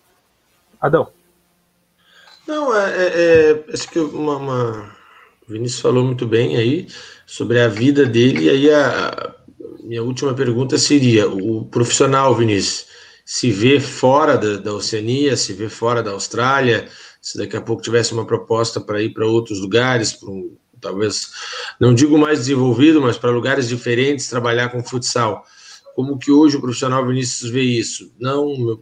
Adão. 0.79 1.11
Não, 2.47 2.75
é, 2.75 2.91
é, 2.95 3.51
é 3.51 3.65
acho 3.73 3.89
que 3.89 3.99
uma, 3.99 4.37
uma, 4.37 4.96
o 5.47 5.53
Vinícius 5.53 5.81
falou 5.81 6.03
muito 6.03 6.27
bem 6.27 6.57
aí 6.57 6.87
sobre 7.25 7.59
a 7.59 7.67
vida 7.67 8.05
dele, 8.05 8.45
e 8.45 8.49
aí 8.49 8.71
a, 8.71 9.35
minha 9.83 10.03
última 10.03 10.33
pergunta 10.33 10.77
seria: 10.77 11.27
o 11.29 11.65
profissional, 11.65 12.35
Vinícius, 12.35 12.87
se 13.25 13.51
vê 13.51 13.79
fora 13.79 14.37
da, 14.37 14.57
da 14.57 14.73
Oceania, 14.73 15.37
se 15.37 15.53
vê 15.53 15.69
fora 15.69 16.03
da 16.03 16.11
Austrália, 16.11 16.87
se 17.21 17.37
daqui 17.37 17.55
a 17.55 17.61
pouco 17.61 17.81
tivesse 17.81 18.13
uma 18.13 18.25
proposta 18.25 18.79
para 18.81 19.01
ir 19.01 19.13
para 19.13 19.25
outros 19.25 19.59
lugares, 19.59 20.13
para 20.13 20.29
um, 20.29 20.55
talvez, 20.79 21.31
não 21.79 21.93
digo 21.93 22.17
mais 22.17 22.39
desenvolvido, 22.39 23.01
mas 23.01 23.17
para 23.17 23.31
lugares 23.31 23.67
diferentes, 23.67 24.29
trabalhar 24.29 24.69
com 24.69 24.83
futsal. 24.83 25.43
Como 25.95 26.17
que 26.17 26.31
hoje 26.31 26.57
o 26.57 26.61
profissional 26.61 27.05
Vinícius 27.07 27.49
vê 27.49 27.61
isso? 27.61 28.13
Não, 28.19 28.45
o 28.45 28.79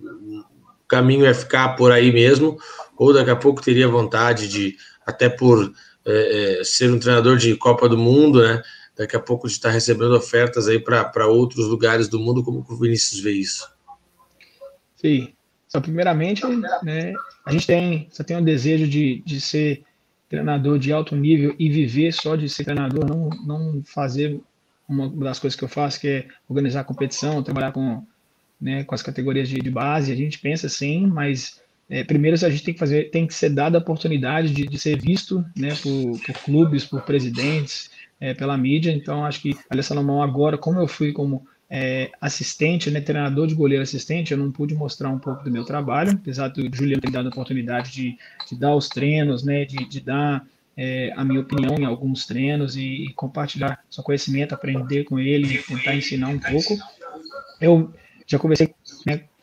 caminho 0.88 1.26
é 1.26 1.34
ficar 1.34 1.70
por 1.70 1.92
aí 1.92 2.12
mesmo, 2.12 2.58
ou 2.98 3.14
daqui 3.14 3.30
a 3.30 3.36
pouco 3.36 3.62
teria 3.62 3.88
vontade 3.88 4.48
de, 4.48 4.76
até 5.06 5.30
por 5.30 5.72
é, 6.06 6.60
é, 6.60 6.64
ser 6.64 6.92
um 6.92 7.00
treinador 7.00 7.38
de 7.38 7.56
Copa 7.56 7.90
do 7.90 7.98
Mundo, 7.98 8.42
né? 8.42 8.62
Daqui 8.96 9.16
a 9.16 9.20
pouco 9.20 9.48
de 9.48 9.54
estar 9.54 9.72
recebendo 9.72 10.16
ofertas 10.16 10.68
aí 10.68 10.80
para 10.80 11.28
outros 11.28 11.68
lugares 11.68 12.08
do 12.08 12.20
mundo, 12.20 12.44
como 12.44 12.66
o 12.68 12.78
Vinícius 12.78 13.20
vê 13.20 13.32
isso? 13.32 13.70
Sim. 14.96 15.34
Só 15.68 15.82
primeiramente, 15.82 16.42
né, 16.84 17.14
a 17.46 17.52
gente 17.52 17.68
tem, 17.68 18.08
só 18.10 18.24
tem 18.24 18.38
o 18.38 18.42
desejo 18.42 18.88
de, 18.88 19.22
de 19.26 19.42
ser 19.42 19.84
treinador 20.30 20.80
de 20.80 20.94
alto 20.94 21.16
nível 21.16 21.54
e 21.60 21.70
viver 21.70 22.14
só 22.14 22.38
de 22.38 22.48
ser 22.48 22.64
treinador, 22.64 23.06
não, 23.06 23.30
não 23.46 23.84
fazer 23.84 24.40
uma 24.88 25.10
das 25.10 25.40
coisas 25.40 25.58
que 25.58 25.66
eu 25.66 25.68
faço, 25.68 26.00
que 26.00 26.08
é 26.08 26.28
organizar 26.48 26.86
competição, 26.86 27.44
trabalhar 27.44 27.74
com, 27.74 28.06
né, 28.62 28.86
com 28.86 28.96
as 28.96 29.02
categorias 29.02 29.50
de, 29.50 29.60
de 29.60 29.70
base. 29.70 30.12
A 30.14 30.16
gente 30.16 30.40
pensa 30.40 30.70
sim, 30.70 31.06
mas 31.08 31.62
é, 31.90 32.04
primeiro 32.04 32.36
a 32.36 32.50
gente 32.50 32.64
tem 32.64 32.74
que 32.74 32.80
fazer, 32.80 33.12
tem 33.12 33.28
que 33.28 33.34
ser 33.34 33.50
dada 33.50 33.78
a 33.78 33.82
oportunidade 33.82 34.52
de, 34.52 34.66
de 34.66 34.80
ser 34.80 35.00
visto 35.00 35.46
né, 35.56 35.70
por, 35.82 36.20
por 36.20 36.44
clubes, 36.44 36.86
por 36.86 37.02
presidentes, 37.02 37.92
é, 38.20 38.34
pela 38.34 38.58
mídia. 38.58 38.92
Então, 38.92 39.26
acho 39.26 39.42
que 39.42 39.56
a 39.70 39.84
Salomão 39.84 40.22
agora, 40.22 40.58
como 40.58 40.80
eu 40.80 40.88
fui 40.88 41.12
como 41.12 41.46
é, 41.70 42.10
assistente, 42.20 42.90
né, 42.90 43.02
treinador 43.02 43.48
de 43.48 43.56
goleiro 43.56 43.84
assistente, 43.84 44.32
eu 44.32 44.38
não 44.38 44.52
pude 44.52 44.74
mostrar 44.74 45.10
um 45.10 45.20
pouco 45.20 45.44
do 45.44 45.52
meu 45.52 45.64
trabalho, 45.64 46.12
apesar 46.12 46.48
do 46.48 46.76
Juliano 46.76 47.02
ter 47.02 47.12
dado 47.12 47.28
a 47.28 47.30
oportunidade 47.30 47.92
de, 47.92 48.18
de 48.50 48.60
dar 48.60 48.76
os 48.76 48.90
treinos, 48.90 49.44
né, 49.44 49.66
de, 49.66 49.88
de 49.88 50.00
dar 50.00 50.46
é, 50.78 51.14
a 51.16 51.24
minha 51.24 51.42
opinião 51.42 51.76
em 51.80 51.86
alguns 51.86 52.26
treinos 52.26 52.76
e, 52.76 53.06
e, 53.06 53.14
compartilhar 53.14 53.80
seu 53.90 54.04
conhecimento, 54.04 54.54
aprender 54.54 55.06
com 55.06 55.20
ele, 55.20 55.60
tentar 55.60 55.96
ensinar 55.96 56.30
um 56.30 56.40
pouco. 56.40 56.78
Eu 57.62 57.94
já 58.28 58.38
conversei 58.38 58.74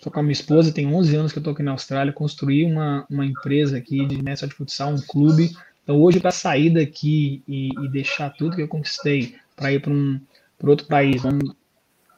né, 0.05 0.13
com 0.13 0.21
a 0.21 0.23
minha 0.23 0.33
esposa, 0.33 0.73
tem 0.73 0.87
11 0.87 1.17
anos 1.17 1.33
que 1.33 1.39
eu 1.39 1.41
estou 1.41 1.53
aqui 1.53 1.63
na 1.63 1.73
Austrália, 1.73 2.13
construí 2.13 2.65
uma, 2.65 3.07
uma 3.09 3.25
empresa 3.25 3.77
aqui 3.77 4.05
de 4.07 4.23
mestre 4.23 4.49
de 4.49 4.55
futsal, 4.55 4.93
um 4.93 5.01
clube. 5.01 5.51
Então 5.83 6.01
hoje 6.01 6.21
para 6.21 6.31
sair 6.31 6.71
daqui 6.71 7.43
e, 7.47 7.71
e 7.85 7.89
deixar 7.89 8.31
tudo 8.31 8.57
que 8.57 8.63
eu 8.63 8.69
conquistei 8.69 9.35
para 9.57 9.73
ir 9.73 9.81
para 9.81 9.93
um 9.93 10.21
outro 10.63 10.87
país, 10.87 11.23
vamos 11.23 11.55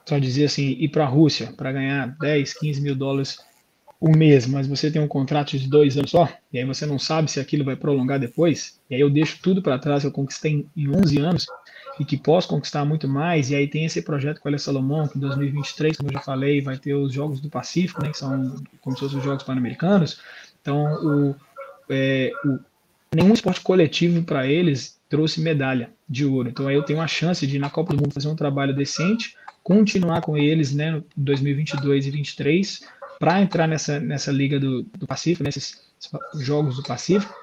só 0.06 0.18
dizer 0.18 0.46
assim, 0.46 0.76
ir 0.78 0.88
para 0.88 1.04
a 1.04 1.08
Rússia 1.08 1.52
para 1.56 1.72
ganhar 1.72 2.08
10, 2.20 2.58
15 2.58 2.80
mil 2.80 2.94
dólares 2.94 3.38
o 4.00 4.10
mês, 4.10 4.46
mas 4.46 4.66
você 4.66 4.90
tem 4.90 5.00
um 5.00 5.08
contrato 5.08 5.58
de 5.58 5.66
dois 5.66 5.96
anos 5.96 6.10
só, 6.10 6.28
e 6.52 6.58
aí 6.58 6.64
você 6.66 6.84
não 6.84 6.98
sabe 6.98 7.30
se 7.30 7.40
aquilo 7.40 7.64
vai 7.64 7.74
prolongar 7.74 8.20
depois, 8.20 8.78
e 8.90 8.94
aí 8.94 9.00
eu 9.00 9.08
deixo 9.08 9.38
tudo 9.40 9.62
para 9.62 9.78
trás 9.78 10.04
eu 10.04 10.12
conquistei 10.12 10.66
em 10.76 10.88
11 10.94 11.18
anos 11.20 11.46
e 11.98 12.04
que 12.04 12.16
posso 12.16 12.48
conquistar 12.48 12.84
muito 12.84 13.08
mais, 13.08 13.50
e 13.50 13.54
aí 13.54 13.68
tem 13.68 13.84
esse 13.84 14.02
projeto 14.02 14.40
com 14.40 14.48
a 14.48 14.58
Salomão, 14.58 15.06
que 15.06 15.16
em 15.16 15.20
2023, 15.20 15.96
como 15.96 16.08
eu 16.08 16.14
já 16.14 16.20
falei, 16.20 16.60
vai 16.60 16.76
ter 16.76 16.94
os 16.94 17.12
Jogos 17.12 17.40
do 17.40 17.48
Pacífico, 17.48 18.02
né, 18.02 18.10
que 18.10 18.18
são 18.18 18.56
como 18.80 18.96
se 18.96 19.02
fossem 19.02 19.18
os 19.18 19.24
Jogos 19.24 19.44
Pan-Americanos, 19.44 20.20
então 20.60 20.84
o, 20.84 21.36
é, 21.88 22.32
o, 22.44 22.58
nenhum 23.14 23.32
esporte 23.32 23.60
coletivo 23.60 24.22
para 24.22 24.46
eles 24.46 24.98
trouxe 25.08 25.40
medalha 25.40 25.90
de 26.08 26.24
ouro, 26.24 26.48
então 26.48 26.66
aí 26.66 26.74
eu 26.74 26.82
tenho 26.82 27.00
a 27.00 27.06
chance 27.06 27.46
de 27.46 27.58
na 27.58 27.70
Copa 27.70 27.94
do 27.94 28.02
Mundo 28.02 28.12
fazer 28.12 28.28
um 28.28 28.36
trabalho 28.36 28.74
decente, 28.74 29.36
continuar 29.62 30.20
com 30.20 30.36
eles 30.36 30.74
né, 30.74 30.90
no 30.90 31.04
2022 31.16 32.06
e 32.06 32.10
2023 32.10 32.88
para 33.18 33.40
entrar 33.40 33.66
nessa, 33.66 34.00
nessa 34.00 34.32
Liga 34.32 34.58
do, 34.58 34.82
do 34.82 35.06
Pacífico, 35.06 35.44
nesses 35.44 35.80
Jogos 36.40 36.76
do 36.76 36.82
Pacífico, 36.82 37.34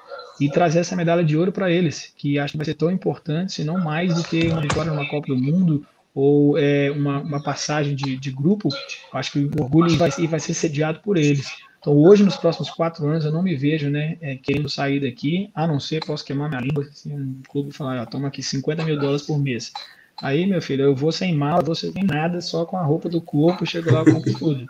e 0.44 0.50
trazer 0.50 0.80
essa 0.80 0.96
medalha 0.96 1.24
de 1.24 1.36
ouro 1.36 1.52
para 1.52 1.70
eles, 1.70 2.12
que 2.16 2.38
acho 2.38 2.52
que 2.52 2.58
vai 2.58 2.64
ser 2.64 2.74
tão 2.74 2.90
importante, 2.90 3.52
se 3.52 3.64
não 3.64 3.78
mais 3.78 4.14
do 4.14 4.24
que 4.24 4.48
uma 4.48 4.60
vitória 4.60 4.90
numa 4.90 5.08
Copa 5.08 5.28
do 5.28 5.36
Mundo 5.36 5.86
ou 6.14 6.58
é, 6.58 6.90
uma, 6.90 7.20
uma 7.20 7.42
passagem 7.42 7.94
de, 7.94 8.16
de 8.16 8.30
grupo. 8.30 8.68
Acho 9.12 9.32
que 9.32 9.38
o 9.38 9.62
orgulho 9.62 9.96
vai, 9.96 10.10
vai 10.10 10.40
ser 10.40 10.54
sediado 10.54 11.00
por 11.00 11.16
eles. 11.16 11.50
Então, 11.78 11.96
hoje, 11.96 12.22
nos 12.22 12.36
próximos 12.36 12.70
quatro 12.70 13.06
anos, 13.06 13.24
eu 13.24 13.32
não 13.32 13.42
me 13.42 13.56
vejo 13.56 13.90
né, 13.90 14.16
é, 14.20 14.36
querendo 14.36 14.68
sair 14.68 15.00
daqui, 15.00 15.50
a 15.54 15.66
não 15.66 15.80
ser, 15.80 16.04
posso 16.04 16.24
queimar 16.24 16.48
minha 16.48 16.60
língua, 16.60 16.84
assim, 16.84 17.12
um 17.12 17.40
clube 17.48 17.72
falar, 17.72 18.02
ó, 18.02 18.06
toma 18.06 18.28
aqui 18.28 18.42
50 18.42 18.84
mil 18.84 18.98
dólares 18.98 19.22
por 19.22 19.38
mês. 19.38 19.72
Aí, 20.20 20.46
meu 20.46 20.62
filho, 20.62 20.84
eu 20.84 20.94
vou 20.94 21.10
sem 21.10 21.34
mala, 21.34 21.62
vou 21.62 21.74
sem 21.74 21.92
nada, 22.04 22.40
só 22.40 22.64
com 22.64 22.76
a 22.76 22.84
roupa 22.84 23.08
do 23.08 23.20
corpo, 23.20 23.66
chego 23.66 23.92
lá, 23.92 24.04
compro 24.04 24.32
tudo. 24.38 24.66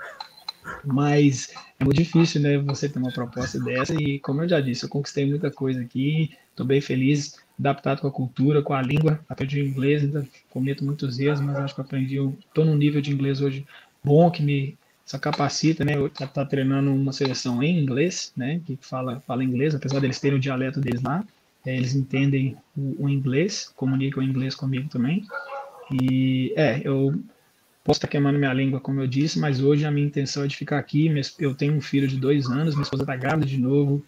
Mas 0.84 1.52
é 1.78 1.84
muito 1.84 1.96
difícil, 1.96 2.40
né, 2.40 2.58
você 2.58 2.88
ter 2.88 2.98
uma 2.98 3.12
proposta 3.12 3.58
dessa. 3.60 3.94
E 3.94 4.18
como 4.20 4.42
eu 4.42 4.48
já 4.48 4.60
disse, 4.60 4.84
eu 4.84 4.88
conquistei 4.88 5.26
muita 5.26 5.50
coisa 5.50 5.80
aqui, 5.80 6.30
estou 6.50 6.66
bem 6.66 6.80
feliz, 6.80 7.36
adaptado 7.58 8.00
com 8.00 8.08
a 8.08 8.12
cultura, 8.12 8.62
com 8.62 8.74
a 8.74 8.82
língua. 8.82 9.20
Aprendi 9.28 9.60
inglês, 9.60 10.02
ainda 10.02 10.26
cometo 10.50 10.84
muitos 10.84 11.18
erros, 11.18 11.40
mas 11.40 11.56
acho 11.56 11.74
que 11.74 11.80
aprendi. 11.80 12.16
Estou 12.16 12.64
num 12.64 12.76
nível 12.76 13.00
de 13.00 13.12
inglês 13.12 13.40
hoje 13.40 13.66
bom 14.02 14.30
que 14.30 14.42
me 14.42 14.76
só 15.04 15.18
capacita, 15.18 15.84
né? 15.84 15.94
Estar 16.06 16.28
tá 16.28 16.44
treinando 16.44 16.92
uma 16.92 17.12
seleção 17.12 17.62
em 17.62 17.78
inglês, 17.78 18.32
né? 18.36 18.60
Que 18.64 18.78
fala, 18.80 19.20
fala 19.26 19.44
inglês, 19.44 19.74
apesar 19.74 20.00
deles 20.00 20.20
terem 20.20 20.38
o 20.38 20.40
dialeto 20.40 20.80
deles 20.80 21.02
lá. 21.02 21.24
É, 21.64 21.76
eles 21.76 21.94
entendem 21.94 22.56
o, 22.76 23.04
o, 23.04 23.08
inglês, 23.08 23.70
comunicam 23.76 24.22
o 24.22 24.26
inglês 24.26 24.54
comigo 24.54 24.88
também. 24.88 25.24
E 25.92 26.52
é, 26.56 26.80
eu 26.84 27.14
Posso 27.84 27.98
estar 27.98 28.06
queimando 28.06 28.38
minha 28.38 28.52
língua, 28.52 28.80
como 28.80 29.00
eu 29.00 29.06
disse, 29.08 29.40
mas 29.40 29.60
hoje 29.60 29.84
a 29.84 29.90
minha 29.90 30.06
intenção 30.06 30.44
é 30.44 30.46
de 30.46 30.56
ficar 30.56 30.78
aqui. 30.78 31.12
Eu 31.38 31.54
tenho 31.54 31.74
um 31.74 31.80
filho 31.80 32.06
de 32.06 32.16
dois 32.16 32.46
anos, 32.46 32.74
minha 32.74 32.84
esposa 32.84 33.02
está 33.02 33.16
grávida 33.16 33.46
de 33.46 33.58
novo, 33.58 34.04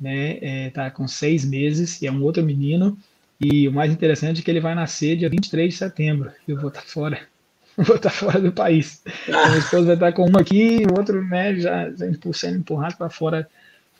né? 0.00 0.34
Está 0.34 0.46
é, 0.84 0.88
tá 0.88 0.90
com 0.90 1.08
seis 1.08 1.44
meses 1.44 2.00
e 2.00 2.06
é 2.06 2.12
um 2.12 2.22
outro 2.22 2.44
menino. 2.44 2.96
E 3.40 3.66
o 3.68 3.72
mais 3.72 3.92
interessante 3.92 4.40
é 4.40 4.44
que 4.44 4.50
ele 4.50 4.60
vai 4.60 4.74
nascer 4.74 5.16
dia 5.16 5.28
23 5.28 5.72
de 5.72 5.76
setembro. 5.76 6.30
E 6.46 6.52
eu 6.52 6.60
vou 6.60 6.68
estar 6.68 6.82
fora. 6.82 7.20
vou 7.76 7.96
estar 7.96 8.10
fora 8.10 8.40
do 8.40 8.52
país. 8.52 9.02
A 9.28 9.48
minha 9.50 9.58
esposa 9.58 9.86
vai 9.86 9.94
estar 9.94 10.12
com 10.12 10.24
uma 10.24 10.40
aqui, 10.40 10.84
o 10.88 10.96
outro 10.96 11.22
né, 11.24 11.54
já 11.56 11.86
sendo 12.32 12.58
empurrado 12.58 12.96
para 12.96 13.10
fora, 13.10 13.48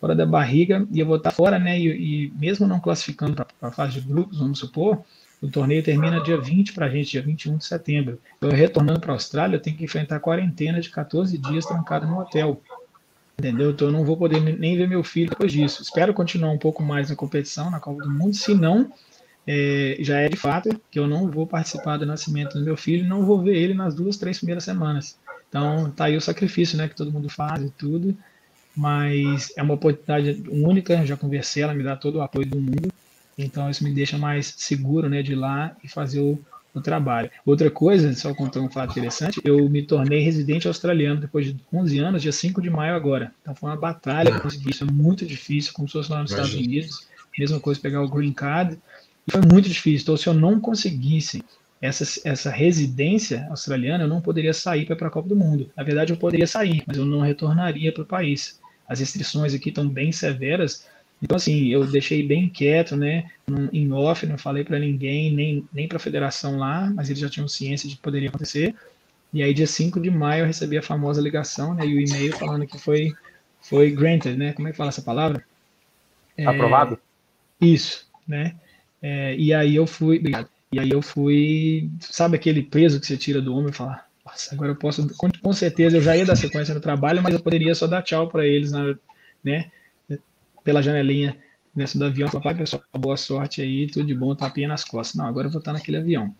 fora 0.00 0.14
da 0.14 0.24
barriga. 0.24 0.86
E 0.92 1.00
eu 1.00 1.06
vou 1.06 1.16
estar 1.16 1.32
fora, 1.32 1.58
né? 1.58 1.78
E, 1.78 2.26
e 2.26 2.32
mesmo 2.38 2.66
não 2.66 2.78
classificando 2.78 3.34
para 3.34 3.46
a 3.60 3.72
fase 3.72 4.00
de 4.00 4.08
grupos, 4.08 4.38
vamos 4.38 4.60
supor, 4.60 5.04
o 5.40 5.50
torneio 5.50 5.82
termina 5.82 6.22
dia 6.22 6.40
20 6.40 6.72
para 6.72 6.86
a 6.86 6.88
gente, 6.88 7.10
dia 7.10 7.22
21 7.22 7.58
de 7.58 7.64
setembro. 7.64 8.20
Eu 8.40 8.50
retornando 8.50 9.00
para 9.00 9.12
a 9.12 9.14
Austrália, 9.14 9.56
eu 9.56 9.60
tenho 9.60 9.76
que 9.76 9.84
enfrentar 9.84 10.20
quarentena 10.20 10.80
de 10.80 10.88
14 10.88 11.36
dias 11.36 11.66
trancado 11.66 12.06
no 12.06 12.18
hotel. 12.18 12.60
Entendeu? 13.38 13.70
Então 13.70 13.88
eu 13.88 13.92
não 13.92 14.04
vou 14.04 14.16
poder 14.16 14.40
nem 14.40 14.76
ver 14.76 14.88
meu 14.88 15.04
filho 15.04 15.28
depois 15.28 15.52
disso. 15.52 15.82
Espero 15.82 16.14
continuar 16.14 16.50
um 16.50 16.58
pouco 16.58 16.82
mais 16.82 17.10
na 17.10 17.16
competição, 17.16 17.70
na 17.70 17.78
Copa 17.78 18.02
do 18.02 18.10
Mundo. 18.10 18.34
Se 18.34 18.54
não, 18.54 18.90
é, 19.46 19.98
já 20.00 20.18
é 20.20 20.28
de 20.28 20.36
fato 20.36 20.80
que 20.90 20.98
eu 20.98 21.06
não 21.06 21.30
vou 21.30 21.46
participar 21.46 21.98
do 21.98 22.06
nascimento 22.06 22.58
do 22.58 22.64
meu 22.64 22.76
filho, 22.76 23.06
não 23.06 23.26
vou 23.26 23.42
ver 23.42 23.56
ele 23.56 23.74
nas 23.74 23.94
duas, 23.94 24.16
três 24.16 24.38
primeiras 24.38 24.64
semanas. 24.64 25.18
Então 25.48 25.90
tá 25.90 26.06
aí 26.06 26.16
o 26.16 26.20
sacrifício, 26.20 26.78
né, 26.78 26.88
que 26.88 26.96
todo 26.96 27.12
mundo 27.12 27.28
faz 27.28 27.62
e 27.62 27.70
tudo. 27.70 28.16
Mas 28.74 29.52
é 29.56 29.62
uma 29.62 29.74
oportunidade 29.74 30.42
única, 30.50 31.04
já 31.04 31.16
conversei, 31.16 31.62
ela 31.62 31.74
me 31.74 31.82
dá 31.82 31.94
todo 31.94 32.16
o 32.16 32.22
apoio 32.22 32.46
do 32.46 32.60
mundo. 32.60 32.90
Então 33.36 33.68
isso 33.68 33.84
me 33.84 33.92
deixa 33.92 34.16
mais 34.16 34.54
seguro 34.56 35.08
né, 35.08 35.22
de 35.22 35.32
ir 35.32 35.36
lá 35.36 35.76
e 35.84 35.88
fazer 35.88 36.20
o, 36.20 36.38
o 36.72 36.80
trabalho. 36.80 37.30
Outra 37.44 37.70
coisa, 37.70 38.12
só 38.14 38.34
contar 38.34 38.60
um 38.60 38.70
fato 38.70 38.90
interessante, 38.90 39.40
eu 39.44 39.68
me 39.68 39.82
tornei 39.82 40.20
residente 40.20 40.66
australiano 40.66 41.20
depois 41.20 41.46
de 41.46 41.56
11 41.72 41.98
anos, 41.98 42.22
dia 42.22 42.32
5 42.32 42.62
de 42.62 42.70
maio 42.70 42.94
agora. 42.94 43.32
Então 43.42 43.54
foi 43.54 43.70
uma 43.70 43.76
batalha 43.76 44.30
para 44.30 44.40
conseguir 44.40 44.70
isso, 44.70 44.84
é 44.84 44.90
muito 44.90 45.26
difícil, 45.26 45.72
como 45.74 45.86
se 45.86 45.92
fosse 45.92 46.10
lá 46.10 46.22
nos 46.22 46.30
Estados 46.30 46.54
Unidos, 46.54 47.06
mesma 47.38 47.60
coisa 47.60 47.80
pegar 47.80 48.02
o 48.02 48.08
green 48.08 48.32
card, 48.32 48.78
e 49.26 49.32
foi 49.32 49.42
muito 49.42 49.68
difícil. 49.68 50.04
Então 50.04 50.16
se 50.16 50.26
eu 50.26 50.34
não 50.34 50.58
conseguisse 50.58 51.42
essa, 51.80 52.28
essa 52.28 52.50
residência 52.50 53.46
australiana, 53.50 54.04
eu 54.04 54.08
não 54.08 54.20
poderia 54.20 54.54
sair 54.54 54.86
para 54.86 55.08
a 55.08 55.10
Copa 55.10 55.28
do 55.28 55.36
Mundo. 55.36 55.70
Na 55.76 55.82
verdade, 55.82 56.12
eu 56.12 56.16
poderia 56.16 56.46
sair, 56.46 56.82
mas 56.86 56.96
eu 56.96 57.04
não 57.04 57.20
retornaria 57.20 57.92
para 57.92 58.02
o 58.02 58.06
país. 58.06 58.58
As 58.88 59.00
restrições 59.00 59.52
aqui 59.52 59.68
estão 59.68 59.88
bem 59.88 60.12
severas, 60.12 60.86
então, 61.22 61.36
assim, 61.36 61.68
eu 61.68 61.86
deixei 61.86 62.22
bem 62.22 62.48
quieto, 62.48 62.94
né, 62.94 63.30
em 63.72 63.90
off, 63.92 64.26
não 64.26 64.36
falei 64.36 64.64
para 64.64 64.78
ninguém, 64.78 65.32
nem, 65.34 65.66
nem 65.72 65.88
para 65.88 65.96
a 65.96 66.00
federação 66.00 66.58
lá, 66.58 66.90
mas 66.94 67.08
eles 67.08 67.20
já 67.20 67.28
tinham 67.28 67.48
ciência 67.48 67.88
de 67.88 67.96
que 67.96 68.02
poderia 68.02 68.28
acontecer. 68.28 68.74
E 69.32 69.42
aí, 69.42 69.54
dia 69.54 69.66
5 69.66 69.98
de 69.98 70.10
maio, 70.10 70.42
eu 70.42 70.46
recebi 70.46 70.76
a 70.76 70.82
famosa 70.82 71.20
ligação, 71.20 71.74
né, 71.74 71.86
e 71.86 71.94
o 71.94 72.00
e-mail 72.00 72.36
falando 72.36 72.66
que 72.66 72.78
foi, 72.78 73.14
foi 73.60 73.90
granted, 73.90 74.36
né, 74.36 74.52
como 74.52 74.68
é 74.68 74.72
que 74.72 74.76
fala 74.76 74.90
essa 74.90 75.02
palavra? 75.02 75.44
É, 76.36 76.44
Aprovado? 76.44 76.98
Isso, 77.60 78.06
né, 78.28 78.54
É, 79.00 79.34
e 79.36 79.54
aí 79.54 79.74
eu 79.74 79.86
fui, 79.86 80.18
obrigado. 80.18 80.48
E 80.72 80.80
aí 80.80 80.90
eu 80.90 81.00
fui, 81.00 81.88
sabe 82.00 82.36
aquele 82.36 82.62
peso 82.62 83.00
que 83.00 83.06
você 83.06 83.16
tira 83.16 83.40
do 83.40 83.54
ombro 83.54 83.70
e 83.70 83.74
falar, 83.74 84.06
nossa, 84.24 84.54
agora 84.54 84.72
eu 84.72 84.76
posso, 84.76 85.08
com, 85.16 85.30
com, 85.30 85.52
certeza 85.52 85.96
eu 85.96 86.02
já 86.02 86.14
ia 86.16 86.26
dar 86.26 86.36
sequência 86.36 86.74
no 86.74 86.80
trabalho, 86.80 87.22
mas 87.22 87.32
eu 87.32 87.40
poderia 87.40 87.74
só 87.74 87.86
dar 87.86 88.02
tchau 88.02 88.28
para 88.28 88.44
eles, 88.44 88.72
né, 89.42 89.70
pela 90.66 90.82
janelinha 90.82 91.36
nessa 91.72 91.96
do 91.96 92.04
avião, 92.04 92.28
papai, 92.28 92.56
pessoal, 92.56 92.82
boa 92.98 93.16
sorte 93.16 93.62
aí, 93.62 93.86
tudo 93.86 94.04
de 94.04 94.14
bom, 94.16 94.34
tapinha 94.34 94.66
nas 94.66 94.82
costas. 94.82 95.14
Não, 95.14 95.24
agora 95.24 95.46
eu 95.46 95.50
vou 95.52 95.60
estar 95.60 95.72
naquele 95.72 95.98
avião. 95.98 96.34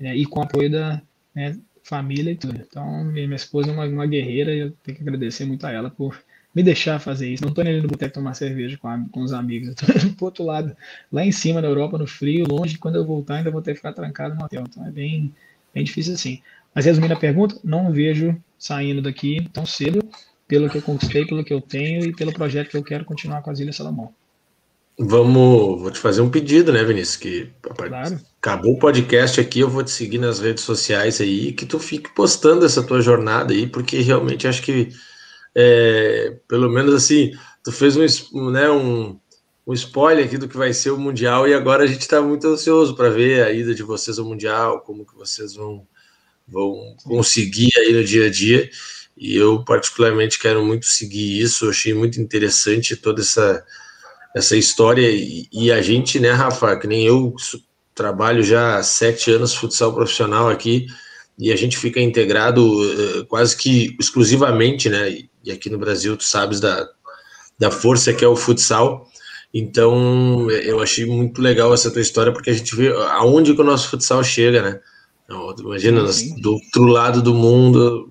É, 0.00 0.16
e 0.16 0.24
com 0.24 0.40
o 0.40 0.42
apoio 0.42 0.70
da 0.70 1.02
né, 1.34 1.58
família 1.82 2.30
e 2.30 2.36
tudo. 2.36 2.58
Então, 2.58 3.04
minha, 3.04 3.36
esposa 3.36 3.70
é 3.70 3.74
uma, 3.74 3.84
uma 3.84 4.06
guerreira 4.06 4.54
e 4.54 4.60
eu 4.60 4.72
tenho 4.82 4.96
que 4.96 5.02
agradecer 5.02 5.44
muito 5.44 5.66
a 5.66 5.70
ela 5.70 5.90
por 5.90 6.18
me 6.54 6.62
deixar 6.62 6.98
fazer 6.98 7.28
isso. 7.28 7.42
Não 7.42 7.50
estou 7.50 7.62
indo 7.66 7.82
no 7.82 7.88
boteco 7.88 8.14
tomar 8.14 8.32
cerveja 8.32 8.78
com, 8.78 8.88
a, 8.88 9.04
com 9.12 9.20
os 9.20 9.34
amigos, 9.34 9.68
estou 9.78 10.14
pro 10.14 10.24
outro 10.24 10.44
lado, 10.44 10.74
lá 11.12 11.22
em 11.22 11.32
cima 11.32 11.60
da 11.60 11.68
Europa, 11.68 11.98
no 11.98 12.06
frio, 12.06 12.46
longe, 12.48 12.78
quando 12.78 12.96
eu 12.96 13.04
voltar 13.04 13.36
ainda 13.36 13.50
vou 13.50 13.60
ter 13.60 13.72
que 13.72 13.76
ficar 13.76 13.92
trancado 13.92 14.34
no 14.34 14.44
hotel. 14.44 14.64
Então 14.66 14.86
é 14.86 14.90
bem, 14.90 15.34
bem 15.74 15.84
difícil 15.84 16.14
assim. 16.14 16.40
Mas 16.74 16.86
resumindo 16.86 17.12
a 17.12 17.18
pergunta, 17.18 17.58
não 17.62 17.92
vejo 17.92 18.40
saindo 18.58 19.02
daqui 19.02 19.46
tão 19.52 19.66
cedo, 19.66 20.02
pelo 20.46 20.70
que 20.70 20.78
eu 20.78 20.82
conquistei, 20.82 21.26
pelo 21.26 21.44
que 21.44 21.52
eu 21.52 21.60
tenho 21.60 22.04
e 22.04 22.14
pelo 22.14 22.32
projeto 22.32 22.70
que 22.70 22.76
eu 22.76 22.84
quero 22.84 23.04
continuar 23.04 23.42
com 23.42 23.50
as 23.50 23.58
Ilhas 23.58 23.76
Salomão. 23.76 24.12
Vamos, 24.98 25.82
vou 25.82 25.90
te 25.90 25.98
fazer 25.98 26.22
um 26.22 26.30
pedido, 26.30 26.72
né, 26.72 26.82
Vinícius? 26.82 27.16
Que 27.16 27.50
claro. 27.60 28.18
acabou 28.40 28.72
o 28.72 28.78
podcast 28.78 29.38
aqui, 29.38 29.60
eu 29.60 29.68
vou 29.68 29.82
te 29.82 29.90
seguir 29.90 30.16
nas 30.16 30.40
redes 30.40 30.64
sociais 30.64 31.20
aí, 31.20 31.52
que 31.52 31.66
tu 31.66 31.78
fique 31.78 32.14
postando 32.14 32.64
essa 32.64 32.82
tua 32.82 33.02
jornada 33.02 33.52
aí, 33.52 33.66
porque 33.66 34.00
realmente 34.00 34.48
acho 34.48 34.62
que 34.62 34.88
é, 35.54 36.38
pelo 36.48 36.70
menos 36.70 36.94
assim, 36.94 37.32
tu 37.62 37.72
fez 37.72 37.96
um, 38.32 38.50
né, 38.50 38.70
um, 38.70 39.18
um 39.66 39.74
spoiler 39.74 40.24
aqui 40.24 40.38
do 40.38 40.48
que 40.48 40.56
vai 40.56 40.72
ser 40.72 40.92
o 40.92 40.98
Mundial 40.98 41.46
e 41.46 41.52
agora 41.52 41.84
a 41.84 41.86
gente 41.86 42.00
está 42.00 42.22
muito 42.22 42.46
ansioso 42.46 42.94
para 42.96 43.10
ver 43.10 43.42
a 43.42 43.52
ida 43.52 43.74
de 43.74 43.82
vocês 43.82 44.18
ao 44.18 44.24
Mundial, 44.24 44.80
como 44.80 45.04
que 45.04 45.14
vocês 45.14 45.54
vão, 45.54 45.86
vão 46.48 46.96
conseguir 47.04 47.70
aí 47.78 47.92
no 47.92 48.02
dia 48.02 48.26
a 48.26 48.30
dia. 48.30 48.70
E 49.16 49.36
eu 49.36 49.64
particularmente 49.64 50.38
quero 50.38 50.64
muito 50.64 50.86
seguir 50.86 51.40
isso, 51.40 51.64
eu 51.64 51.70
achei 51.70 51.94
muito 51.94 52.20
interessante 52.20 52.96
toda 52.96 53.22
essa, 53.22 53.64
essa 54.34 54.56
história 54.56 55.08
e, 55.10 55.48
e 55.52 55.72
a 55.72 55.80
gente, 55.80 56.20
né, 56.20 56.32
Rafa, 56.32 56.76
que 56.76 56.86
nem 56.86 57.06
eu 57.06 57.34
trabalho 57.94 58.42
já 58.42 58.76
há 58.76 58.82
sete 58.82 59.30
anos 59.30 59.54
futsal 59.54 59.94
profissional 59.94 60.48
aqui, 60.50 60.86
e 61.38 61.52
a 61.52 61.56
gente 61.56 61.76
fica 61.76 62.00
integrado 62.00 62.62
uh, 62.64 63.26
quase 63.26 63.56
que 63.56 63.96
exclusivamente, 63.98 64.88
né? 64.88 65.18
e 65.46 65.52
aqui 65.52 65.70
no 65.70 65.78
Brasil 65.78 66.16
tu 66.16 66.24
sabes 66.24 66.60
da, 66.60 66.88
da 67.58 67.70
força 67.70 68.12
que 68.12 68.24
é 68.24 68.28
o 68.28 68.36
futsal. 68.36 69.08
Então, 69.54 70.50
eu 70.50 70.82
achei 70.82 71.06
muito 71.06 71.40
legal 71.40 71.72
essa 71.72 71.90
tua 71.90 72.02
história, 72.02 72.32
porque 72.32 72.50
a 72.50 72.52
gente 72.52 72.74
vê 72.74 72.88
aonde 73.10 73.54
que 73.54 73.60
o 73.60 73.64
nosso 73.64 73.88
futsal 73.88 74.22
chega, 74.22 74.60
né? 74.60 74.80
Imagina, 75.58 76.04
do 76.40 76.52
outro 76.52 76.84
lado 76.84 77.22
do 77.22 77.32
mundo, 77.32 78.10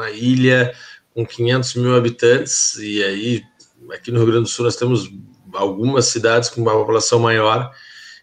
uma 0.00 0.10
ilha 0.10 0.74
com 1.14 1.26
500 1.26 1.74
mil 1.74 1.94
habitantes, 1.94 2.74
e 2.76 3.02
aí, 3.02 3.42
aqui 3.92 4.10
no 4.10 4.18
Rio 4.18 4.28
Grande 4.28 4.44
do 4.44 4.48
Sul, 4.48 4.64
nós 4.64 4.76
temos 4.76 5.10
algumas 5.52 6.06
cidades 6.06 6.48
com 6.48 6.60
uma 6.60 6.72
população 6.72 7.18
maior, 7.18 7.70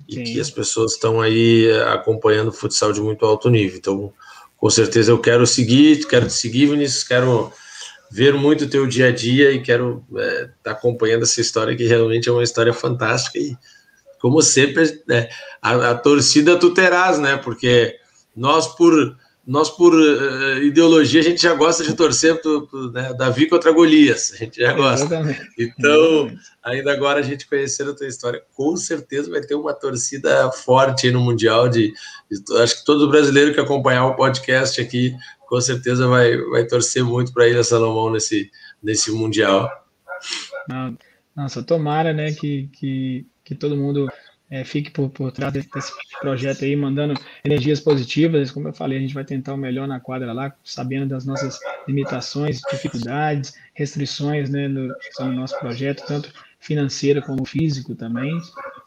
e 0.07 0.15
Sim. 0.15 0.23
que 0.23 0.39
as 0.39 0.49
pessoas 0.49 0.93
estão 0.93 1.21
aí 1.21 1.69
acompanhando 1.93 2.49
o 2.49 2.53
futsal 2.53 2.93
de 2.93 3.01
muito 3.01 3.25
alto 3.25 3.49
nível. 3.49 3.77
Então, 3.77 4.13
com 4.57 4.69
certeza 4.69 5.11
eu 5.11 5.19
quero 5.19 5.45
seguir, 5.45 6.05
quero 6.07 6.27
te 6.27 6.33
seguir, 6.33 6.67
Vinícius, 6.67 7.03
quero 7.03 7.51
ver 8.09 8.33
muito 8.33 8.65
o 8.65 8.69
teu 8.69 8.87
dia 8.87 9.07
a 9.07 9.11
dia 9.11 9.51
e 9.51 9.61
quero 9.61 10.05
estar 10.09 10.21
é, 10.21 10.49
tá 10.63 10.71
acompanhando 10.71 11.23
essa 11.23 11.41
história 11.41 11.75
que 11.75 11.85
realmente 11.85 12.29
é 12.29 12.31
uma 12.31 12.43
história 12.43 12.73
fantástica 12.73 13.37
e 13.37 13.55
como 14.19 14.41
sempre 14.41 15.01
né, 15.07 15.29
a, 15.61 15.91
a, 15.91 15.95
torcida 15.95 16.57
tu 16.57 16.73
terás, 16.73 17.19
né? 17.19 17.37
Porque 17.37 17.95
nós 18.35 18.67
por 18.75 19.15
nós 19.47 19.69
por 19.69 19.95
uh, 19.95 20.61
ideologia 20.61 21.21
a 21.21 21.23
gente 21.23 21.41
já 21.41 21.53
gosta 21.53 21.83
de 21.83 21.95
torcer 21.95 22.41
pro, 22.41 22.67
pro 22.67 22.91
né, 22.91 23.13
Davi 23.13 23.47
contra 23.47 23.71
Golias, 23.71 24.33
a 24.33 24.37
gente 24.37 24.59
já 24.59 24.73
gosta. 24.73 25.05
Exatamente. 25.05 25.49
Então 25.57 26.31
ainda 26.61 26.91
agora 26.91 27.21
a 27.21 27.23
gente 27.23 27.47
conhecendo 27.47 27.91
a 27.91 27.95
tua 27.95 28.07
história, 28.07 28.43
com 28.53 28.75
certeza 28.75 29.31
vai 29.31 29.39
ter 29.39 29.55
uma 29.55 29.73
torcida 29.73 30.51
forte 30.51 31.09
no 31.09 31.21
mundial 31.21 31.69
de, 31.69 31.93
de 32.29 32.57
acho 32.61 32.79
que 32.79 32.85
todo 32.85 33.09
brasileiro 33.09 33.53
que 33.53 33.59
acompanhar 33.61 34.05
o 34.05 34.15
podcast 34.15 34.81
aqui 34.81 35.15
com 35.47 35.61
certeza 35.61 36.07
vai, 36.07 36.37
vai 36.37 36.65
torcer 36.65 37.03
muito 37.03 37.33
para 37.33 37.47
Ilha 37.47 37.63
Salomão 37.63 38.11
nesse, 38.11 38.51
nesse 38.83 39.11
Mundial. 39.11 39.69
Nossa, 41.35 41.63
tomara 41.63 42.13
né, 42.13 42.33
que, 42.33 42.69
que, 42.73 43.25
que 43.43 43.55
todo 43.55 43.77
mundo 43.77 44.09
é, 44.49 44.63
fique 44.63 44.91
por, 44.91 45.09
por 45.09 45.31
trás 45.31 45.51
desse 45.53 45.69
projeto 46.21 46.63
aí, 46.63 46.75
mandando 46.75 47.19
energias 47.43 47.79
positivas. 47.79 48.51
Como 48.51 48.69
eu 48.69 48.73
falei, 48.73 48.97
a 48.97 49.01
gente 49.01 49.13
vai 49.13 49.25
tentar 49.25 49.53
o 49.53 49.57
melhor 49.57 49.87
na 49.87 49.99
quadra 49.99 50.31
lá, 50.31 50.53
sabendo 50.63 51.07
das 51.07 51.25
nossas 51.25 51.59
limitações, 51.87 52.61
dificuldades, 52.71 53.53
restrições 53.73 54.49
né, 54.49 54.67
no, 54.67 54.87
no 55.19 55.33
nosso 55.33 55.59
projeto, 55.59 56.05
tanto 56.05 56.31
financeira 56.59 57.21
como 57.21 57.45
físico 57.45 57.95
também, 57.95 58.35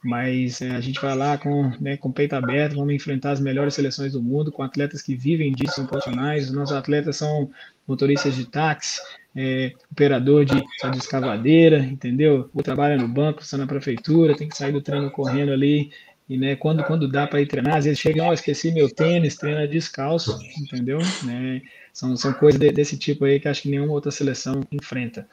mas 0.02 0.60
é, 0.60 0.70
a 0.70 0.80
gente 0.80 1.00
vai 1.00 1.16
lá 1.16 1.38
com, 1.38 1.70
né, 1.80 1.96
com 1.96 2.10
peito 2.10 2.34
aberto, 2.34 2.76
vamos 2.76 2.94
enfrentar 2.94 3.30
as 3.30 3.40
melhores 3.40 3.74
seleções 3.74 4.12
do 4.12 4.22
mundo, 4.22 4.50
com 4.50 4.62
atletas 4.62 5.02
que 5.02 5.14
vivem 5.14 5.52
disso, 5.52 5.76
são 5.76 5.86
profissionais, 5.86 6.48
os 6.48 6.54
nossos 6.54 6.74
atletas 6.74 7.16
são 7.16 7.50
motoristas 7.86 8.34
de 8.34 8.46
táxi, 8.46 9.00
é, 9.34 9.72
operador 9.90 10.44
de, 10.44 10.54
de 10.54 10.98
escavadeira, 10.98 11.78
entendeu? 11.78 12.50
Ou 12.54 12.62
trabalha 12.62 12.96
no 12.96 13.08
banco, 13.08 13.42
está 13.42 13.56
na 13.56 13.66
prefeitura, 13.66 14.36
tem 14.36 14.48
que 14.48 14.56
sair 14.56 14.72
do 14.72 14.82
treino 14.82 15.10
correndo 15.10 15.52
ali, 15.52 15.90
e 16.30 16.38
né, 16.38 16.54
quando, 16.54 16.84
quando 16.84 17.08
dá 17.08 17.26
para 17.26 17.40
ir 17.40 17.46
treinar, 17.46 17.76
às 17.76 17.84
vezes 17.84 17.98
chega, 17.98 18.24
oh, 18.24 18.32
esqueci 18.32 18.70
meu 18.70 18.88
tênis, 18.88 19.34
treina 19.34 19.66
descalço, 19.66 20.38
entendeu? 20.60 20.98
Né, 21.24 21.60
são, 21.92 22.16
são 22.16 22.32
coisas 22.32 22.60
de, 22.60 22.70
desse 22.70 22.96
tipo 22.96 23.24
aí 23.24 23.40
que 23.40 23.48
acho 23.48 23.62
que 23.62 23.68
nenhuma 23.68 23.92
outra 23.92 24.12
seleção 24.12 24.60
enfrenta. 24.70 25.26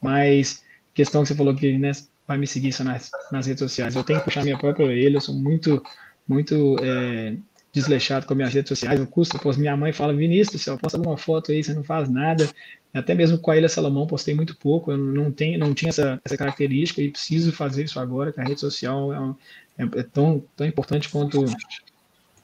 Mas 0.00 0.62
questão 0.94 1.22
que 1.22 1.28
você 1.28 1.34
falou 1.34 1.56
que 1.56 1.76
né, 1.76 1.90
vai 2.24 2.38
me 2.38 2.46
seguir 2.46 2.72
só 2.72 2.84
nas, 2.84 3.10
nas 3.32 3.46
redes 3.48 3.60
sociais. 3.60 3.96
Eu 3.96 4.04
tenho 4.04 4.20
que 4.20 4.26
puxar 4.26 4.44
minha 4.44 4.56
própria 4.56 4.86
orelha, 4.86 5.16
eu 5.16 5.20
sou 5.20 5.34
muito, 5.34 5.82
muito 6.28 6.76
é, 6.80 7.36
desleixado 7.74 8.24
com 8.24 8.34
minhas 8.34 8.54
redes 8.54 8.68
sociais. 8.68 9.00
Eu 9.00 9.06
custo, 9.06 9.38
pois 9.42 9.56
minha 9.56 9.76
mãe 9.76 9.92
fala, 9.92 10.14
Vinícius, 10.14 10.62
você 10.62 10.76
posta 10.78 10.96
alguma 10.96 11.16
foto 11.16 11.50
aí, 11.50 11.62
você 11.62 11.74
não 11.74 11.82
faz 11.82 12.08
nada. 12.08 12.48
Até 12.94 13.12
mesmo 13.14 13.36
com 13.38 13.50
a 13.50 13.56
Ilha 13.56 13.68
Salomão 13.68 14.06
postei 14.06 14.34
muito 14.34 14.56
pouco, 14.56 14.92
eu 14.92 14.96
não, 14.96 15.32
tenho, 15.32 15.58
não 15.58 15.74
tinha 15.74 15.88
essa, 15.88 16.20
essa 16.24 16.36
característica 16.36 17.02
e 17.02 17.10
preciso 17.10 17.50
fazer 17.50 17.84
isso 17.84 17.98
agora, 17.98 18.32
que 18.32 18.40
a 18.40 18.44
rede 18.44 18.60
social 18.60 19.36
é, 19.76 19.82
é, 19.82 20.00
é 20.00 20.02
tão, 20.04 20.44
tão 20.54 20.64
importante 20.64 21.08
quanto 21.08 21.44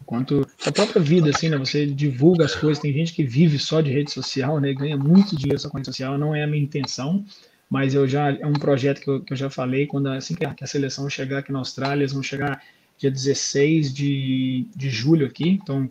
quanto 0.05 0.45
a 0.67 0.73
própria 0.73 1.01
vida, 1.01 1.31
assim, 1.31 1.49
né? 1.49 1.57
Você 1.57 1.87
divulga 1.87 2.45
as 2.45 2.57
coisas. 2.57 2.83
Tem 2.83 2.93
gente 2.93 3.13
que 3.13 3.23
vive 3.23 3.61
só 3.61 3.81
de 3.81 3.93
rede 3.93 4.11
social, 4.11 4.59
né? 4.59 4.75
Ganha 4.75 4.97
muito 4.97 5.37
dinheiro 5.37 5.61
só 5.61 5.69
com 5.69 5.77
rede 5.77 5.87
social. 5.87 6.19
Não 6.19 6.35
é 6.35 6.43
a 6.43 6.49
minha 6.49 6.65
intenção 6.65 7.25
mas 7.71 7.95
eu 7.95 8.07
já 8.09 8.33
é 8.33 8.45
um 8.45 8.53
projeto 8.55 9.01
que 9.01 9.09
eu, 9.09 9.21
que 9.23 9.33
eu 9.33 9.37
já 9.37 9.49
falei, 9.49 9.87
quando 9.87 10.09
assim 10.09 10.35
que 10.35 10.45
a, 10.45 10.67
seleção 10.67 11.09
chegar 11.09 11.39
aqui 11.39 11.53
na 11.53 11.61
Austrália, 11.61 12.03
eles 12.03 12.13
vão 12.13 12.23
chegar 12.23 12.61
dia 13.01 13.11
16 13.11 13.95
de, 13.95 14.67
de 14.77 14.91
julho 14.91 15.27
aqui, 15.27 15.49
então 15.49 15.89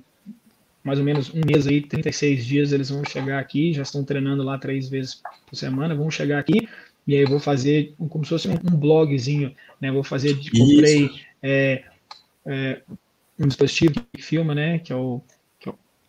mais 0.84 1.00
ou 1.00 1.04
menos 1.04 1.30
um 1.34 1.42
mês 1.46 1.68
aí, 1.68 1.82
36 1.82 2.46
dias 2.46 2.72
eles 2.72 2.90
vão 2.90 3.04
chegar 3.04 3.40
aqui, 3.40 3.74
já 3.74 3.82
estão 3.82 4.04
treinando 4.04 4.44
lá 4.44 4.58
três 4.58 4.88
vezes 4.88 5.22
por 5.48 5.56
semana, 5.56 5.96
vão 5.96 6.10
chegar 6.10 6.40
aqui, 6.40 6.70
e 7.06 7.16
aí 7.16 7.22
eu 7.22 7.28
vou 7.28 7.40
fazer 7.40 7.94
como 8.10 8.24
se 8.24 8.30
fosse 8.30 8.48
um, 8.48 8.54
um 8.54 8.78
blogzinho, 8.78 9.54
né, 9.82 9.92
vou 9.92 10.04
fazer, 10.04 10.36
comprei 10.36 11.10
é, 11.42 11.84
é, 12.46 12.82
um 13.40 13.48
dispositivo 13.48 13.96
que 14.14 14.22
filma, 14.22 14.54
né, 14.54 14.78
que 14.78 14.94
é 14.94 14.96
o 14.96 15.20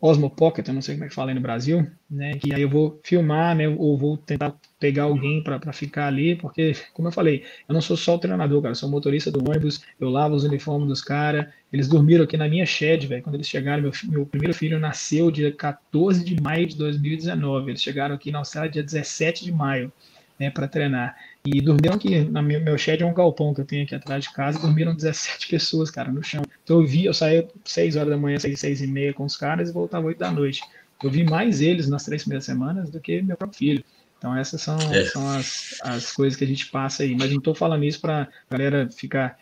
Osmo 0.01 0.31
Pocket, 0.31 0.67
eu 0.67 0.73
não 0.73 0.81
sei 0.81 0.95
como 0.95 1.05
é 1.05 1.09
que 1.09 1.13
fala 1.13 1.29
aí 1.29 1.35
no 1.35 1.41
Brasil, 1.41 1.85
né? 2.09 2.33
Que 2.33 2.51
aí 2.55 2.63
eu 2.63 2.69
vou 2.69 2.99
filmar, 3.03 3.55
né? 3.55 3.67
Ou 3.67 3.95
vou 3.95 4.17
tentar 4.17 4.55
pegar 4.79 5.03
alguém 5.03 5.43
para 5.43 5.71
ficar 5.71 6.07
ali, 6.07 6.35
porque, 6.35 6.73
como 6.91 7.07
eu 7.07 7.11
falei, 7.11 7.43
eu 7.69 7.73
não 7.73 7.81
sou 7.81 7.95
só 7.95 8.15
o 8.15 8.19
treinador, 8.19 8.63
cara, 8.63 8.71
eu 8.71 8.75
sou 8.75 8.89
motorista 8.89 9.31
do 9.31 9.47
ônibus, 9.47 9.83
eu 9.99 10.09
lavo 10.09 10.33
os 10.33 10.43
uniformes 10.43 10.87
dos 10.87 11.03
caras. 11.03 11.45
Eles 11.71 11.87
dormiram 11.87 12.23
aqui 12.23 12.35
na 12.35 12.49
minha 12.49 12.65
shed, 12.65 13.05
velho. 13.05 13.21
Quando 13.21 13.35
eles 13.35 13.47
chegaram, 13.47 13.83
meu, 13.83 13.91
meu 14.05 14.25
primeiro 14.25 14.55
filho 14.55 14.79
nasceu 14.79 15.29
dia 15.29 15.51
14 15.51 16.25
de 16.25 16.41
maio 16.41 16.65
de 16.65 16.75
2019. 16.75 17.69
Eles 17.69 17.83
chegaram 17.83 18.15
aqui 18.15 18.31
na 18.31 18.39
Austrália 18.39 18.71
dia 18.71 18.83
17 18.83 19.45
de 19.45 19.51
maio, 19.51 19.93
né, 20.39 20.49
para 20.49 20.67
treinar. 20.67 21.15
E 21.43 21.59
dormiram 21.59 21.95
aqui, 21.95 22.23
na 22.25 22.41
meu, 22.41 22.61
meu 22.61 22.77
shed 22.77 23.01
é 23.01 23.05
um 23.05 23.13
galpão 23.13 23.53
que 23.53 23.61
eu 23.61 23.65
tenho 23.65 23.83
aqui 23.83 23.95
atrás 23.95 24.23
de 24.23 24.31
casa, 24.31 24.59
dormiram 24.59 24.95
17 24.95 25.47
pessoas, 25.47 25.89
cara, 25.89 26.11
no 26.11 26.23
chão. 26.23 26.43
Então 26.63 26.79
eu 26.79 26.85
vi, 26.85 27.05
eu 27.05 27.13
saí 27.13 27.47
6 27.65 27.95
horas 27.95 28.09
da 28.09 28.17
manhã, 28.17 28.37
6, 28.37 28.59
6 28.59 28.81
e 28.81 28.87
meia 28.87 29.13
com 29.13 29.23
os 29.23 29.35
caras 29.35 29.69
e 29.69 29.73
voltava 29.73 30.05
8 30.05 30.19
da 30.19 30.31
noite. 30.31 30.61
Eu 31.03 31.09
vi 31.09 31.23
mais 31.23 31.61
eles 31.61 31.89
nas 31.89 32.05
três 32.05 32.21
primeiras 32.21 32.45
semanas 32.45 32.91
do 32.91 32.99
que 32.99 33.21
meu 33.23 33.35
próprio 33.35 33.57
filho. 33.57 33.83
Então 34.19 34.37
essas 34.37 34.61
são, 34.61 34.77
é. 34.77 35.05
são 35.05 35.27
as, 35.31 35.79
as 35.81 36.11
coisas 36.11 36.37
que 36.37 36.43
a 36.43 36.47
gente 36.47 36.67
passa 36.67 37.01
aí. 37.01 37.15
Mas 37.17 37.31
não 37.31 37.39
estou 37.39 37.55
falando 37.55 37.83
isso 37.83 37.99
para 37.99 38.27
galera 38.47 38.87
ficar 38.91 39.35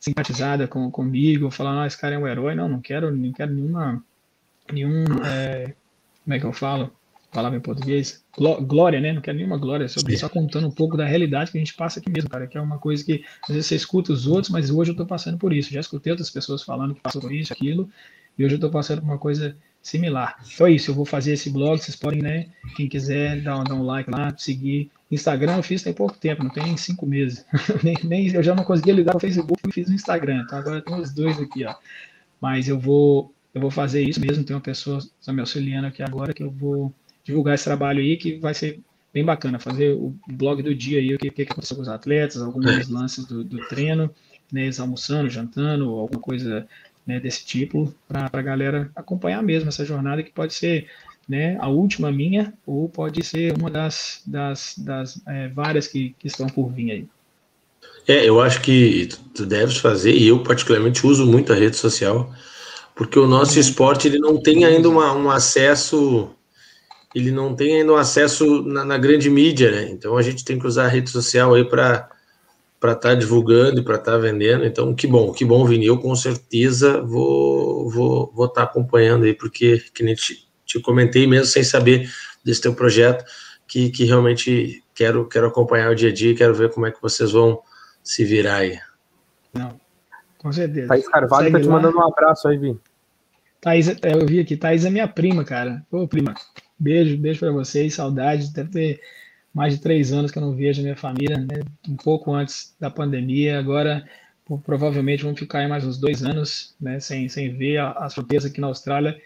simpatizada 0.00 0.66
com, 0.66 0.90
comigo, 0.90 1.50
falar, 1.50 1.82
ah, 1.82 1.86
esse 1.86 1.98
cara 1.98 2.14
é 2.14 2.18
um 2.18 2.26
herói. 2.26 2.54
Não, 2.54 2.70
não 2.70 2.80
quero, 2.80 3.14
não 3.14 3.32
quero 3.32 3.52
nenhuma, 3.52 4.02
nenhum, 4.72 5.04
é, 5.26 5.74
como 6.24 6.34
é 6.34 6.40
que 6.40 6.46
eu 6.46 6.52
falo? 6.54 6.90
Palavra 7.32 7.58
em 7.58 7.62
português, 7.62 8.22
glória, 8.66 9.00
né? 9.00 9.12
Não 9.12 9.22
quero 9.22 9.38
nenhuma 9.38 9.56
glória 9.56 9.88
sobre 9.88 10.12
isso, 10.12 10.20
só 10.20 10.28
contando 10.28 10.68
um 10.68 10.70
pouco 10.70 10.96
da 10.96 11.06
realidade 11.06 11.50
que 11.50 11.56
a 11.56 11.60
gente 11.60 11.74
passa 11.74 11.98
aqui 11.98 12.10
mesmo, 12.10 12.28
cara, 12.28 12.46
que 12.46 12.58
é 12.58 12.60
uma 12.60 12.78
coisa 12.78 13.02
que 13.02 13.24
às 13.42 13.54
vezes 13.54 13.66
você 13.66 13.74
escuta 13.74 14.12
os 14.12 14.26
outros, 14.26 14.50
mas 14.50 14.70
hoje 14.70 14.90
eu 14.90 14.92
estou 14.92 15.06
passando 15.06 15.38
por 15.38 15.52
isso. 15.52 15.72
Já 15.72 15.80
escutei 15.80 16.12
outras 16.12 16.30
pessoas 16.30 16.62
falando 16.62 16.94
que 16.94 17.00
passou 17.00 17.22
por 17.22 17.32
isso, 17.32 17.52
aquilo, 17.52 17.88
e 18.38 18.44
hoje 18.44 18.54
eu 18.54 18.56
estou 18.56 18.70
passando 18.70 19.00
por 19.00 19.08
uma 19.08 19.18
coisa 19.18 19.56
similar. 19.82 20.36
Então 20.54 20.66
é 20.66 20.72
isso, 20.72 20.90
eu 20.90 20.94
vou 20.94 21.06
fazer 21.06 21.32
esse 21.32 21.50
blog, 21.50 21.78
vocês 21.78 21.96
podem, 21.96 22.20
né? 22.20 22.46
Quem 22.76 22.86
quiser, 22.86 23.40
dar, 23.40 23.64
dar 23.64 23.74
um 23.74 23.82
like 23.82 24.10
lá, 24.10 24.32
seguir. 24.36 24.90
Instagram 25.10 25.56
eu 25.56 25.62
fiz 25.62 25.82
tem 25.82 25.92
pouco 25.92 26.16
tempo, 26.16 26.44
não 26.44 26.50
tem 26.50 26.64
nem 26.64 26.76
cinco 26.76 27.06
meses. 27.06 27.44
nem, 27.82 27.96
nem, 28.04 28.28
eu 28.32 28.42
já 28.42 28.54
não 28.54 28.64
conseguia 28.64 28.94
ligar 28.94 29.16
o 29.16 29.20
Facebook 29.20 29.60
e 29.66 29.72
fiz 29.72 29.88
o 29.88 29.92
Instagram. 29.92 30.42
Então 30.44 30.58
agora 30.58 30.80
tem 30.82 30.94
os 30.94 31.12
dois 31.12 31.38
aqui, 31.38 31.64
ó. 31.64 31.74
Mas 32.40 32.68
eu 32.68 32.78
vou, 32.78 33.34
eu 33.54 33.60
vou 33.60 33.70
fazer 33.70 34.02
isso 34.02 34.20
mesmo. 34.20 34.44
Tem 34.44 34.54
uma 34.54 34.62
pessoa 34.62 34.98
está 34.98 35.32
me 35.32 35.40
auxiliando 35.40 35.86
aqui 35.86 36.02
agora 36.02 36.32
que 36.32 36.42
eu 36.42 36.50
vou 36.50 36.92
divulgar 37.24 37.54
esse 37.54 37.64
trabalho 37.64 38.00
aí 38.00 38.16
que 38.16 38.36
vai 38.36 38.54
ser 38.54 38.80
bem 39.12 39.24
bacana. 39.24 39.58
Fazer 39.58 39.92
o 39.92 40.14
blog 40.28 40.62
do 40.62 40.74
dia 40.74 40.98
aí, 40.98 41.14
o 41.14 41.18
que, 41.18 41.30
que 41.30 41.42
aconteceu 41.42 41.76
com 41.76 41.82
os 41.82 41.88
atletas, 41.88 42.40
alguns 42.40 42.66
é. 42.66 42.82
lances 42.92 43.24
do, 43.24 43.44
do 43.44 43.58
treino, 43.68 44.10
né, 44.52 44.62
eles 44.62 44.80
almoçando, 44.80 45.28
jantando, 45.28 45.90
alguma 45.90 46.20
coisa 46.20 46.66
né, 47.06 47.20
desse 47.20 47.44
tipo, 47.44 47.92
para 48.08 48.30
a 48.32 48.42
galera 48.42 48.90
acompanhar 48.94 49.42
mesmo 49.42 49.68
essa 49.68 49.84
jornada 49.84 50.22
que 50.22 50.30
pode 50.30 50.54
ser 50.54 50.88
né, 51.28 51.56
a 51.60 51.68
última 51.68 52.10
minha 52.10 52.52
ou 52.66 52.88
pode 52.88 53.22
ser 53.24 53.56
uma 53.58 53.70
das, 53.70 54.22
das, 54.26 54.74
das 54.78 55.20
é, 55.26 55.48
várias 55.48 55.86
que, 55.86 56.14
que 56.18 56.26
estão 56.26 56.46
por 56.46 56.70
vir 56.70 56.90
aí. 56.90 57.08
É, 58.06 58.28
eu 58.28 58.40
acho 58.40 58.60
que 58.60 59.08
tu 59.34 59.46
deves 59.46 59.76
fazer, 59.76 60.12
e 60.12 60.26
eu 60.26 60.42
particularmente 60.42 61.06
uso 61.06 61.24
muito 61.24 61.52
a 61.52 61.56
rede 61.56 61.76
social, 61.76 62.32
porque 62.94 63.18
o 63.18 63.28
nosso 63.28 63.58
esporte 63.58 64.08
ele 64.08 64.18
não 64.18 64.40
tem 64.40 64.64
ainda 64.64 64.88
uma, 64.88 65.12
um 65.14 65.30
acesso, 65.30 66.30
ele 67.14 67.30
não 67.30 67.54
tem 67.54 67.76
ainda 67.76 67.92
um 67.92 67.96
acesso 67.96 68.62
na, 68.62 68.84
na 68.84 68.98
grande 68.98 69.28
mídia, 69.28 69.70
né? 69.70 69.90
Então 69.90 70.16
a 70.16 70.22
gente 70.22 70.44
tem 70.44 70.58
que 70.58 70.66
usar 70.66 70.84
a 70.84 70.88
rede 70.88 71.10
social 71.10 71.54
aí 71.54 71.64
para 71.64 72.08
para 72.80 72.94
estar 72.94 73.10
tá 73.10 73.14
divulgando 73.14 73.80
e 73.80 73.84
para 73.84 73.94
estar 73.94 74.12
tá 74.12 74.18
vendendo. 74.18 74.64
Então, 74.64 74.92
que 74.92 75.06
bom, 75.06 75.32
que 75.32 75.44
bom, 75.44 75.64
Vini. 75.64 75.86
Eu 75.86 75.98
com 75.98 76.14
certeza 76.16 77.00
vou 77.00 77.88
vou 77.88 78.32
vou 78.34 78.46
estar 78.46 78.62
tá 78.62 78.70
acompanhando 78.70 79.24
aí, 79.24 79.34
porque 79.34 79.78
que 79.94 80.02
nem 80.02 80.14
te, 80.14 80.48
te 80.66 80.80
comentei 80.80 81.26
mesmo 81.26 81.46
sem 81.46 81.62
saber 81.62 82.10
desse 82.44 82.60
teu 82.60 82.74
projeto, 82.74 83.24
que, 83.68 83.90
que 83.90 84.04
realmente 84.04 84.82
quero 84.94 85.28
quero 85.28 85.46
acompanhar 85.46 85.92
o 85.92 85.94
dia 85.94 86.10
a 86.10 86.12
dia, 86.12 86.34
quero 86.34 86.54
ver 86.54 86.70
como 86.70 86.86
é 86.86 86.90
que 86.90 87.00
vocês 87.00 87.30
vão 87.30 87.60
se 88.02 88.24
virar 88.24 88.56
aí. 88.56 88.78
Não, 89.54 89.78
com 90.38 90.50
certeza. 90.50 90.88
Thaís 90.88 91.06
Carvalho 91.06 91.44
Segue 91.44 91.56
tá 91.56 91.60
te 91.60 91.68
lá. 91.68 91.74
mandando 91.74 91.98
um 91.98 92.06
abraço 92.08 92.48
aí, 92.48 92.58
Vini. 92.58 92.80
Thaís, 93.60 93.88
é, 93.88 93.96
eu 94.12 94.26
vi 94.26 94.40
aqui, 94.40 94.56
Thaís 94.56 94.84
é 94.84 94.90
minha 94.90 95.06
prima, 95.06 95.44
cara. 95.44 95.86
Ô, 95.88 96.08
prima, 96.08 96.34
beijo, 96.82 97.16
beijo 97.16 97.38
para 97.38 97.52
vocês, 97.52 97.94
saudades. 97.94 98.50
Deve 98.50 98.70
ter 98.70 99.00
mais 99.54 99.74
de 99.74 99.80
três 99.80 100.12
anos 100.12 100.30
que 100.30 100.38
eu 100.38 100.42
não 100.42 100.54
vejo 100.54 100.80
a 100.80 100.82
minha 100.82 100.96
família, 100.96 101.38
né? 101.38 101.62
um 101.88 101.96
pouco 101.96 102.34
antes 102.34 102.74
da 102.80 102.90
pandemia. 102.90 103.58
Agora, 103.58 104.08
provavelmente, 104.64 105.22
vão 105.22 105.36
ficar 105.36 105.68
mais 105.68 105.84
uns 105.84 105.98
dois 105.98 106.24
anos 106.24 106.74
né? 106.80 106.98
sem, 106.98 107.28
sem 107.28 107.56
ver 107.56 107.78
as 107.78 108.14
fronteiras 108.14 108.44
aqui 108.44 108.60
na 108.60 108.66
Austrália. 108.66 109.20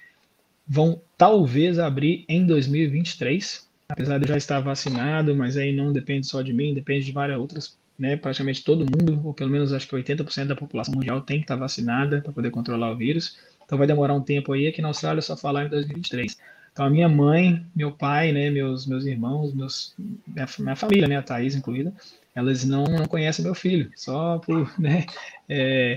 Vão 0.68 1.00
talvez 1.16 1.78
abrir 1.78 2.24
em 2.28 2.44
2023, 2.44 3.66
apesar 3.88 4.18
de 4.18 4.24
eu 4.24 4.28
já 4.28 4.36
estar 4.36 4.61
vacinado, 4.61 5.34
mas 5.34 5.57
aí 5.57 5.74
não 5.74 5.92
depende 5.92 6.26
só 6.26 6.42
de 6.42 6.52
mim, 6.52 6.74
depende 6.74 7.07
de 7.07 7.12
várias 7.12 7.38
outras, 7.38 7.78
né? 7.96 8.16
praticamente 8.16 8.64
todo 8.64 8.80
mundo, 8.80 9.20
ou 9.24 9.32
pelo 9.32 9.50
menos 9.50 9.72
acho 9.72 9.88
que 9.88 9.94
80% 9.94 10.46
da 10.46 10.57
população 10.57 10.92
mundial 10.92 11.20
tem 11.20 11.38
que 11.38 11.44
estar 11.44 11.57
vacinada 11.57 12.20
para 12.20 12.32
poder 12.32 12.50
controlar 12.50 12.90
o 12.90 12.96
vírus. 12.96 13.38
Então 13.64 13.78
vai 13.78 13.86
demorar 13.86 14.14
um 14.14 14.20
tempo 14.20 14.52
aí, 14.52 14.66
aqui 14.66 14.82
na 14.82 14.88
Austrália 14.88 15.22
só 15.22 15.36
falar 15.36 15.66
em 15.66 15.68
2023. 15.68 16.36
Então, 16.77 16.85
a 16.85 16.91
minha 16.91 17.09
mãe, 17.09 17.64
meu 17.74 17.91
pai, 17.91 18.33
né, 18.33 18.51
meus, 18.51 18.87
meus 18.87 19.07
irmãos, 19.07 19.55
meus, 19.55 19.95
minha, 20.27 20.47
minha 20.59 20.77
família, 20.77 21.09
né, 21.09 21.16
a 21.16 21.22
Thaís 21.22 21.55
incluída, 21.55 21.91
elas 22.35 22.66
não, 22.66 22.85
não 22.85 23.07
conhecem 23.07 23.43
meu 23.43 23.55
filho, 23.55 23.91
só 23.97 24.39
por, 24.41 24.70
né, 24.79 25.07
é, 25.49 25.97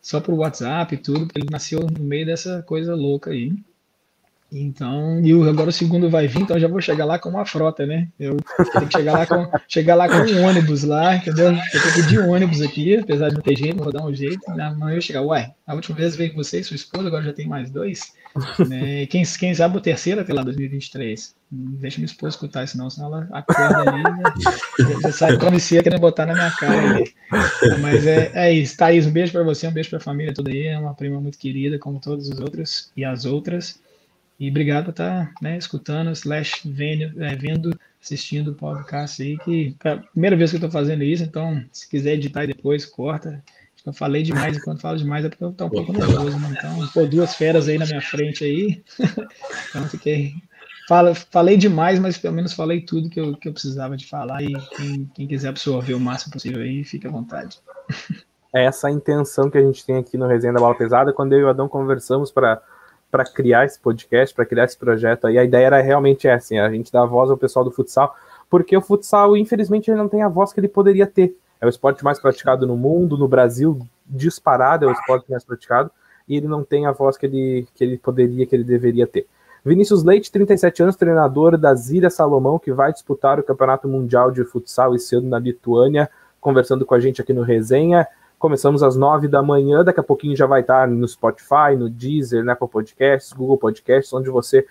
só 0.00 0.20
por 0.20 0.34
WhatsApp 0.34 0.94
e 0.94 0.98
tudo, 0.98 1.26
porque 1.26 1.40
ele 1.40 1.48
nasceu 1.50 1.80
no 1.80 2.04
meio 2.04 2.24
dessa 2.24 2.62
coisa 2.62 2.94
louca 2.94 3.32
aí. 3.32 3.52
Então, 4.52 5.20
e 5.24 5.32
agora 5.48 5.70
o 5.70 5.72
segundo 5.72 6.08
vai 6.08 6.28
vir, 6.28 6.42
então 6.42 6.56
eu 6.56 6.60
já 6.60 6.68
vou 6.68 6.80
chegar 6.80 7.04
lá 7.04 7.18
com 7.18 7.28
uma 7.28 7.44
frota, 7.44 7.84
né? 7.84 8.06
Eu 8.20 8.36
tenho 8.74 8.86
que 8.86 8.96
chegar 8.96 9.14
lá 9.14 9.26
com, 9.26 9.50
chegar 9.66 9.96
lá 9.96 10.06
com 10.08 10.14
um 10.14 10.44
ônibus 10.44 10.84
lá, 10.84 11.16
entendeu? 11.16 11.46
Eu 11.46 11.58
tenho 11.72 11.84
que 11.84 12.02
pedir 12.02 12.20
um 12.20 12.30
ônibus 12.30 12.60
aqui, 12.60 12.96
apesar 12.96 13.30
de 13.30 13.34
não 13.34 13.42
ter 13.42 13.56
jeito, 13.56 13.82
vou 13.82 13.92
dar 13.92 14.04
um 14.04 14.14
jeito. 14.14 14.48
Amanhã 14.52 14.94
eu 14.94 15.00
chegar, 15.00 15.22
uai, 15.22 15.52
a 15.66 15.74
última 15.74 15.96
vez 15.96 16.14
veio 16.14 16.30
com 16.30 16.36
você 16.36 16.60
e 16.60 16.64
sua 16.64 16.76
esposa, 16.76 17.08
agora 17.08 17.24
já 17.24 17.32
tem 17.32 17.48
mais 17.48 17.70
dois. 17.70 18.12
Né? 18.68 19.06
Quem, 19.06 19.22
quem 19.24 19.54
sabe 19.54 19.76
o 19.76 19.80
terceiro 19.80 20.20
até 20.20 20.32
lá 20.32 20.42
2023. 20.42 21.34
Deixa 21.50 21.98
minha 21.98 22.06
esposa 22.06 22.34
escutar, 22.34 22.66
senão, 22.66 22.88
senão 22.88 23.08
ela 23.08 23.28
acorda 23.32 23.90
ali 23.90 24.02
já, 24.40 25.00
já 25.00 25.12
sai 25.12 25.36
travesseira 25.36 25.84
querendo 25.84 26.00
botar 26.00 26.26
na 26.26 26.34
minha 26.34 26.50
cara. 26.52 26.96
Ali. 26.96 27.14
Mas 27.80 28.06
é, 28.06 28.30
é 28.34 28.52
isso. 28.52 28.76
Thaís, 28.76 29.06
um 29.06 29.10
beijo 29.10 29.32
para 29.32 29.42
você, 29.42 29.66
um 29.66 29.72
beijo 29.72 29.90
para 29.90 29.98
a 29.98 30.02
família 30.02 30.32
toda 30.32 30.50
aí. 30.50 30.66
É 30.66 30.78
uma 30.78 30.94
prima 30.94 31.20
muito 31.20 31.38
querida, 31.38 31.78
como 31.78 32.00
todos 32.00 32.28
os 32.28 32.40
outros 32.40 32.90
e 32.96 33.04
as 33.04 33.24
outras. 33.24 33.80
E 34.40 34.50
obrigado 34.50 34.86
por 34.86 34.90
estar 34.90 35.26
tá, 35.26 35.34
né, 35.40 35.56
escutando, 35.56 36.10
slash 36.10 36.62
vendo, 36.64 37.22
é, 37.22 37.36
vendo, 37.36 37.78
assistindo 38.02 38.50
o 38.50 38.54
podcast 38.54 39.22
aí, 39.22 39.38
que 39.38 39.76
é 39.84 39.88
a 39.90 39.96
primeira 39.98 40.36
vez 40.36 40.50
que 40.50 40.56
eu 40.56 40.58
estou 40.58 40.70
fazendo 40.70 41.04
isso, 41.04 41.22
então 41.22 41.64
se 41.70 41.88
quiser 41.88 42.14
editar 42.14 42.46
depois, 42.46 42.84
corta. 42.84 43.40
Eu 43.84 43.92
falei 43.92 44.22
demais, 44.22 44.56
e 44.56 44.62
quando 44.62 44.80
falo 44.80 44.96
demais 44.96 45.24
é 45.24 45.28
porque 45.28 45.42
eu 45.42 45.50
estou 45.50 45.66
um 45.66 45.70
pouco 45.70 45.92
nervoso, 45.92 46.38
né? 46.38 46.54
Então, 46.56 46.88
pô, 46.94 47.04
duas 47.06 47.34
feras 47.34 47.68
aí 47.68 47.78
na 47.78 47.86
minha 47.86 48.00
frente 48.00 48.44
aí. 48.44 48.82
então 49.70 49.88
fiquei. 49.88 50.34
Fala, 50.88 51.14
falei 51.14 51.56
demais, 51.56 51.98
mas 51.98 52.18
pelo 52.18 52.34
menos 52.34 52.52
falei 52.52 52.80
tudo 52.80 53.08
que 53.08 53.20
eu, 53.20 53.36
que 53.36 53.48
eu 53.48 53.52
precisava 53.52 53.96
de 53.96 54.06
falar. 54.06 54.42
E 54.42 54.52
quem, 54.76 55.10
quem 55.14 55.26
quiser 55.26 55.48
absorver 55.48 55.94
o 55.94 56.00
máximo 56.00 56.32
possível 56.32 56.60
aí, 56.60 56.84
fique 56.84 57.06
à 57.06 57.10
vontade. 57.10 57.58
É 58.54 58.64
essa 58.64 58.88
a 58.88 58.90
intenção 58.90 59.50
que 59.50 59.58
a 59.58 59.62
gente 59.62 59.84
tem 59.84 59.96
aqui 59.96 60.16
no 60.16 60.26
Resenha 60.26 60.52
da 60.52 60.60
Bola 60.60 60.76
Pesada. 60.76 61.12
Quando 61.12 61.32
eu 61.32 61.40
e 61.40 61.44
o 61.44 61.48
Adão 61.48 61.68
conversamos 61.68 62.30
para 62.30 62.60
para 63.12 63.26
criar 63.26 63.66
esse 63.66 63.78
podcast, 63.78 64.34
para 64.34 64.46
criar 64.46 64.64
esse 64.64 64.78
projeto 64.78 65.26
aí. 65.26 65.36
A 65.36 65.44
ideia 65.44 65.66
era 65.66 65.82
realmente 65.82 66.26
essa, 66.26 66.46
assim, 66.46 66.58
a 66.58 66.70
gente 66.70 66.90
dar 66.90 67.04
voz 67.04 67.30
ao 67.30 67.36
pessoal 67.36 67.62
do 67.62 67.70
futsal, 67.70 68.16
porque 68.48 68.74
o 68.74 68.80
futsal, 68.80 69.36
infelizmente, 69.36 69.90
ele 69.90 69.98
não 69.98 70.08
tem 70.08 70.22
a 70.22 70.28
voz 70.30 70.50
que 70.50 70.58
ele 70.58 70.66
poderia 70.66 71.06
ter. 71.06 71.36
É 71.62 71.66
o 71.66 71.68
esporte 71.68 72.02
mais 72.02 72.18
praticado 72.18 72.66
no 72.66 72.76
mundo, 72.76 73.16
no 73.16 73.28
Brasil, 73.28 73.78
disparado, 74.04 74.84
é 74.84 74.88
o 74.88 74.90
esporte 74.90 75.30
mais 75.30 75.44
praticado, 75.44 75.92
e 76.28 76.36
ele 76.36 76.48
não 76.48 76.64
tem 76.64 76.86
a 76.86 76.90
voz 76.90 77.16
que 77.16 77.24
ele, 77.24 77.68
que 77.72 77.84
ele 77.84 77.96
poderia, 77.96 78.44
que 78.44 78.56
ele 78.56 78.64
deveria 78.64 79.06
ter. 79.06 79.28
Vinícius 79.64 80.02
Leite, 80.02 80.32
37 80.32 80.82
anos, 80.82 80.96
treinador 80.96 81.56
da 81.56 81.72
Zíria 81.72 82.10
Salomão, 82.10 82.58
que 82.58 82.72
vai 82.72 82.92
disputar 82.92 83.38
o 83.38 83.44
Campeonato 83.44 83.86
Mundial 83.86 84.32
de 84.32 84.42
Futsal 84.44 84.96
esse 84.96 85.14
ano 85.14 85.28
na 85.28 85.38
Lituânia, 85.38 86.10
conversando 86.40 86.84
com 86.84 86.96
a 86.96 86.98
gente 86.98 87.22
aqui 87.22 87.32
no 87.32 87.42
Resenha. 87.42 88.08
Começamos 88.40 88.82
às 88.82 88.96
nove 88.96 89.28
da 89.28 89.40
manhã, 89.40 89.84
daqui 89.84 90.00
a 90.00 90.02
pouquinho 90.02 90.34
já 90.34 90.46
vai 90.46 90.62
estar 90.62 90.88
no 90.88 91.06
Spotify, 91.06 91.76
no 91.78 91.88
Deezer, 91.88 92.44
na 92.44 92.54
Apple 92.54 92.66
Podcasts, 92.66 93.32
Google 93.32 93.56
Podcasts, 93.56 94.12
onde 94.12 94.28
você 94.30 94.66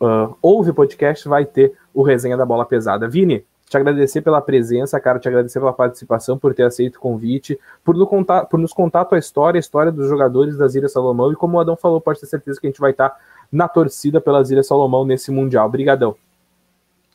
uh, 0.00 0.34
ouve 0.40 0.72
podcast, 0.72 1.28
vai 1.28 1.44
ter 1.44 1.74
o 1.92 2.02
Resenha 2.02 2.38
da 2.38 2.46
Bola 2.46 2.64
Pesada. 2.64 3.06
Vini, 3.06 3.44
te 3.68 3.76
agradecer 3.76 4.20
pela 4.20 4.40
presença, 4.40 5.00
cara, 5.00 5.18
te 5.18 5.28
agradecer 5.28 5.58
pela 5.58 5.72
participação, 5.72 6.38
por 6.38 6.54
ter 6.54 6.64
aceito 6.64 6.96
o 6.96 7.00
convite, 7.00 7.58
por, 7.82 7.94
contar, 8.06 8.44
por 8.44 8.58
nos 8.58 8.72
contar 8.72 9.02
a 9.02 9.04
tua 9.04 9.18
história, 9.18 9.58
a 9.58 9.60
história 9.60 9.90
dos 9.90 10.08
jogadores 10.08 10.56
das 10.56 10.74
Ilhas 10.74 10.92
Salomão, 10.92 11.32
e 11.32 11.36
como 11.36 11.56
o 11.56 11.60
Adão 11.60 11.76
falou, 11.76 12.00
pode 12.00 12.20
ter 12.20 12.26
certeza 12.26 12.60
que 12.60 12.66
a 12.66 12.70
gente 12.70 12.80
vai 12.80 12.90
estar 12.90 13.16
na 13.50 13.66
torcida 13.68 14.20
pelas 14.20 14.50
Ilhas 14.50 14.66
Salomão 14.66 15.04
nesse 15.04 15.30
Mundial. 15.30 15.66
Obrigadão. 15.66 16.14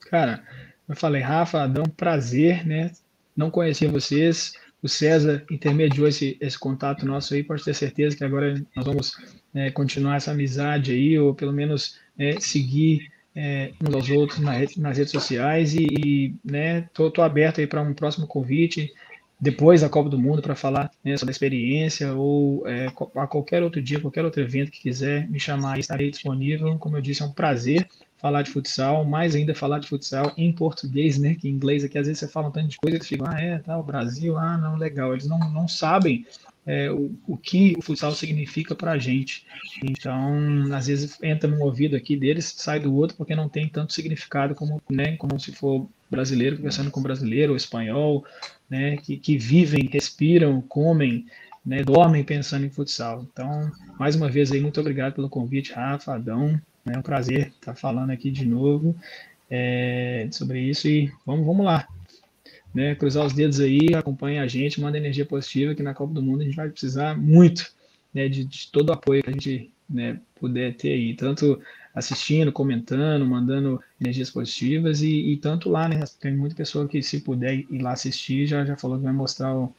Cara, 0.09 0.41
eu 0.87 0.95
falei, 0.95 1.21
Rafa, 1.21 1.63
Adão, 1.63 1.83
prazer, 1.85 2.65
né? 2.65 2.91
Não 3.37 3.51
conhecia 3.51 3.89
vocês, 3.89 4.53
o 4.81 4.87
César 4.87 5.43
intermediou 5.51 6.07
esse, 6.07 6.37
esse 6.41 6.57
contato 6.57 7.05
nosso 7.05 7.33
aí, 7.33 7.43
pode 7.43 7.63
ter 7.63 7.73
certeza 7.73 8.15
que 8.15 8.23
agora 8.23 8.55
nós 8.75 8.85
vamos 8.85 9.11
é, 9.53 9.69
continuar 9.69 10.15
essa 10.15 10.31
amizade 10.31 10.91
aí, 10.91 11.19
ou 11.19 11.33
pelo 11.33 11.53
menos 11.53 11.99
é, 12.17 12.39
seguir 12.39 13.11
é, 13.41 13.71
uns 13.81 13.95
aos 13.95 14.09
outros 14.09 14.39
na 14.39 14.51
nas 14.77 14.97
redes 14.97 15.11
sociais 15.11 15.73
e, 15.73 15.85
e 15.85 16.35
né, 16.43 16.81
tô, 16.93 17.09
tô 17.09 17.21
aberto 17.21 17.61
aí 17.61 17.67
para 17.67 17.81
um 17.81 17.93
próximo 17.93 18.27
convite 18.27 18.93
depois 19.39 19.79
da 19.79 19.87
Copa 19.87 20.09
do 20.09 20.19
Mundo 20.19 20.41
para 20.41 20.55
falar 20.55 20.91
né, 21.01 21.15
sobre 21.15 21.31
a 21.31 21.31
experiência 21.31 22.13
ou 22.13 22.67
é, 22.67 22.87
a 22.87 23.27
qualquer 23.27 23.63
outro 23.63 23.81
dia, 23.81 24.01
qualquer 24.01 24.25
outro 24.25 24.41
evento 24.41 24.69
que 24.69 24.81
quiser 24.81 25.29
me 25.29 25.39
chamar, 25.39 25.79
estarei 25.79 26.11
disponível. 26.11 26.77
Como 26.77 26.97
eu 26.97 27.01
disse, 27.01 27.21
é 27.21 27.25
um 27.25 27.31
prazer 27.31 27.87
falar 28.17 28.41
de 28.41 28.51
futsal, 28.51 29.05
mais 29.05 29.33
ainda 29.33 29.55
falar 29.55 29.79
de 29.79 29.87
futsal 29.87 30.33
em 30.35 30.51
português, 30.51 31.17
né? 31.17 31.35
Que 31.35 31.47
em 31.47 31.53
inglês 31.53 31.85
aqui 31.85 31.97
às 31.97 32.07
vezes 32.07 32.19
você 32.19 32.27
fala 32.27 32.49
um 32.49 32.51
tanto 32.51 32.67
de 32.67 32.77
coisa 32.77 32.97
e 32.97 33.03
fica, 33.05 33.23
ah, 33.29 33.41
é, 33.41 33.59
tá, 33.59 33.77
o 33.77 33.83
Brasil, 33.83 34.37
ah, 34.37 34.57
não, 34.57 34.75
legal. 34.75 35.13
Eles 35.13 35.25
não, 35.25 35.39
não 35.39 35.69
sabem 35.69 36.25
é, 36.69 36.91
o, 36.91 37.11
o 37.27 37.35
que 37.35 37.73
o 37.79 37.81
futsal 37.81 38.11
significa 38.11 38.75
para 38.75 38.91
a 38.91 38.97
gente. 38.99 39.43
Então, 39.83 40.71
às 40.71 40.85
vezes 40.85 41.17
entra 41.23 41.49
num 41.49 41.63
ouvido 41.63 41.95
aqui 41.95 42.15
deles, 42.15 42.53
sai 42.55 42.79
do 42.79 42.93
outro, 42.93 43.17
porque 43.17 43.35
não 43.35 43.49
tem 43.49 43.67
tanto 43.67 43.91
significado 43.91 44.53
como, 44.53 44.79
né, 44.87 45.17
como 45.17 45.39
se 45.39 45.51
for 45.51 45.89
brasileiro 46.11 46.57
conversando 46.57 46.91
com 46.91 47.01
brasileiro 47.01 47.53
ou 47.53 47.57
espanhol, 47.57 48.23
né, 48.69 48.97
que, 48.97 49.17
que 49.17 49.35
vivem, 49.35 49.89
respiram, 49.91 50.61
comem, 50.61 51.25
né, 51.65 51.83
dormem 51.83 52.23
pensando 52.23 52.67
em 52.67 52.69
futsal. 52.69 53.25
Então, 53.33 53.71
mais 53.99 54.15
uma 54.15 54.29
vez 54.29 54.51
aí, 54.51 54.61
muito 54.61 54.79
obrigado 54.79 55.15
pelo 55.15 55.27
convite, 55.27 55.73
Rafa, 55.73 56.13
Adão, 56.13 56.61
É 56.85 56.95
um 56.95 57.01
prazer 57.01 57.47
estar 57.47 57.73
falando 57.73 58.11
aqui 58.11 58.29
de 58.29 58.45
novo 58.45 58.95
é, 59.49 60.27
sobre 60.31 60.61
isso 60.61 60.87
e 60.87 61.11
vamos, 61.25 61.47
vamos 61.47 61.65
lá. 61.65 61.87
Né, 62.73 62.93
cruzar 62.93 63.25
os 63.25 63.33
dedos 63.33 63.59
aí, 63.59 63.95
acompanhe 63.95 64.37
a 64.37 64.45
gente, 64.45 64.79
manda 64.79 64.97
energia 64.97 65.25
positiva, 65.25 65.73
que 65.73 65.81
na 65.81 65.93
Copa 65.93 66.13
do 66.13 66.21
Mundo 66.21 66.41
a 66.41 66.43
gente 66.43 66.55
vai 66.55 66.69
precisar 66.69 67.17
muito 67.17 67.71
né, 68.13 68.29
de, 68.29 68.45
de 68.45 68.67
todo 68.71 68.89
o 68.89 68.93
apoio 68.93 69.23
que 69.23 69.29
a 69.29 69.33
gente 69.33 69.71
né, 69.89 70.19
puder 70.35 70.75
ter 70.75 70.93
aí, 70.93 71.15
tanto 71.15 71.59
assistindo, 71.93 72.51
comentando, 72.51 73.25
mandando 73.25 73.81
energias 73.99 74.29
positivas 74.29 75.01
e, 75.01 75.31
e, 75.31 75.37
tanto 75.37 75.69
lá, 75.69 75.87
né? 75.87 76.03
Tem 76.19 76.35
muita 76.35 76.55
pessoa 76.55 76.87
que 76.87 77.01
se 77.01 77.21
puder 77.21 77.55
ir 77.55 77.81
lá 77.81 77.93
assistir 77.93 78.45
já, 78.45 78.63
já 78.63 78.75
falou 78.77 78.97
que 78.97 79.03
vai 79.03 79.13
mostrar 79.13 79.55
o, 79.55 79.73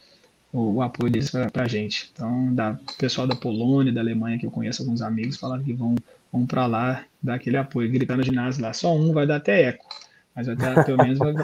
o, 0.52 0.74
o 0.74 0.82
apoio 0.82 1.12
deles 1.12 1.30
para 1.30 1.62
a 1.62 1.68
gente. 1.68 2.10
Então, 2.12 2.52
da 2.54 2.78
pessoal 2.98 3.26
da 3.26 3.36
Polônia, 3.36 3.92
da 3.92 4.00
Alemanha, 4.00 4.38
que 4.38 4.46
eu 4.46 4.50
conheço 4.50 4.82
alguns 4.82 5.00
amigos, 5.00 5.36
falaram 5.36 5.62
que 5.62 5.72
vão, 5.72 5.94
vão 6.32 6.44
para 6.44 6.66
lá 6.66 7.04
dar 7.22 7.34
aquele 7.34 7.56
apoio, 7.56 7.90
gritando 7.90 8.18
no 8.18 8.24
ginásio 8.24 8.62
lá. 8.62 8.72
Só 8.72 8.94
um 8.94 9.12
vai 9.12 9.26
dar 9.26 9.36
até 9.36 9.62
eco, 9.62 9.86
mas 10.34 10.48
até, 10.48 10.82
pelo 10.82 10.98
menos 10.98 11.18
vai, 11.18 11.34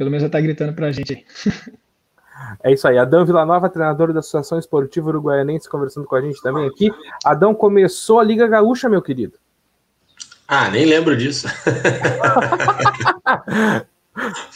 pelo 0.00 0.10
menos 0.10 0.24
estar 0.24 0.38
tá 0.38 0.42
gritando 0.42 0.72
para 0.72 0.86
a 0.86 0.92
gente 0.92 1.12
aí. 1.12 1.22
É 2.64 2.72
isso 2.72 2.88
aí. 2.88 2.96
Adão 2.96 3.26
Villanova, 3.26 3.68
treinador 3.68 4.14
da 4.14 4.20
Associação 4.20 4.58
Esportiva 4.58 5.10
Uruguaianense, 5.10 5.68
conversando 5.68 6.06
com 6.06 6.16
a 6.16 6.22
gente 6.22 6.40
também 6.40 6.66
aqui. 6.66 6.90
Adão 7.22 7.54
começou 7.54 8.18
a 8.18 8.24
Liga 8.24 8.48
Gaúcha, 8.48 8.88
meu 8.88 9.02
querido. 9.02 9.34
Ah, 10.48 10.70
nem 10.70 10.86
lembro 10.86 11.14
disso. 11.14 11.46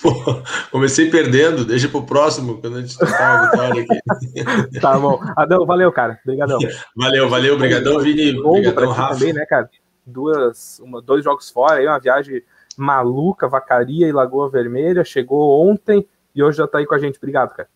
Pô, 0.02 0.42
comecei 0.72 1.10
perdendo, 1.10 1.62
deixa 1.62 1.86
pro 1.86 2.04
próximo, 2.04 2.58
quando 2.58 2.78
a 2.78 2.80
gente 2.80 2.96
tentar 2.98 3.34
uma 3.34 3.50
vitória 3.50 3.82
aqui. 3.82 4.00
Tá 4.80 4.98
bom. 4.98 5.20
Adão, 5.36 5.66
valeu, 5.66 5.92
cara. 5.92 6.18
Obrigadão. 6.24 6.58
Valeu, 6.96 7.28
valeu, 7.28 7.54
obrigadão, 7.54 8.00
Vini. 8.00 8.40
Obrigadão, 8.40 8.92
Rafa. 8.92 9.18
Também, 9.18 9.34
né, 9.34 9.44
cara? 9.44 9.68
Duas, 10.06 10.80
uma, 10.80 11.02
dois 11.02 11.22
jogos 11.22 11.50
fora 11.50 11.80
aí, 11.80 11.86
uma 11.86 12.00
viagem 12.00 12.42
maluca, 12.76 13.48
Vacaria 13.48 14.06
e 14.06 14.12
Lagoa 14.12 14.50
Vermelha. 14.50 15.04
Chegou 15.04 15.66
ontem 15.68 16.06
e 16.34 16.42
hoje 16.42 16.58
já 16.58 16.66
tá 16.66 16.78
aí 16.78 16.86
com 16.86 16.94
a 16.94 16.98
gente. 16.98 17.16
Obrigado, 17.16 17.54
cara. 17.54 17.68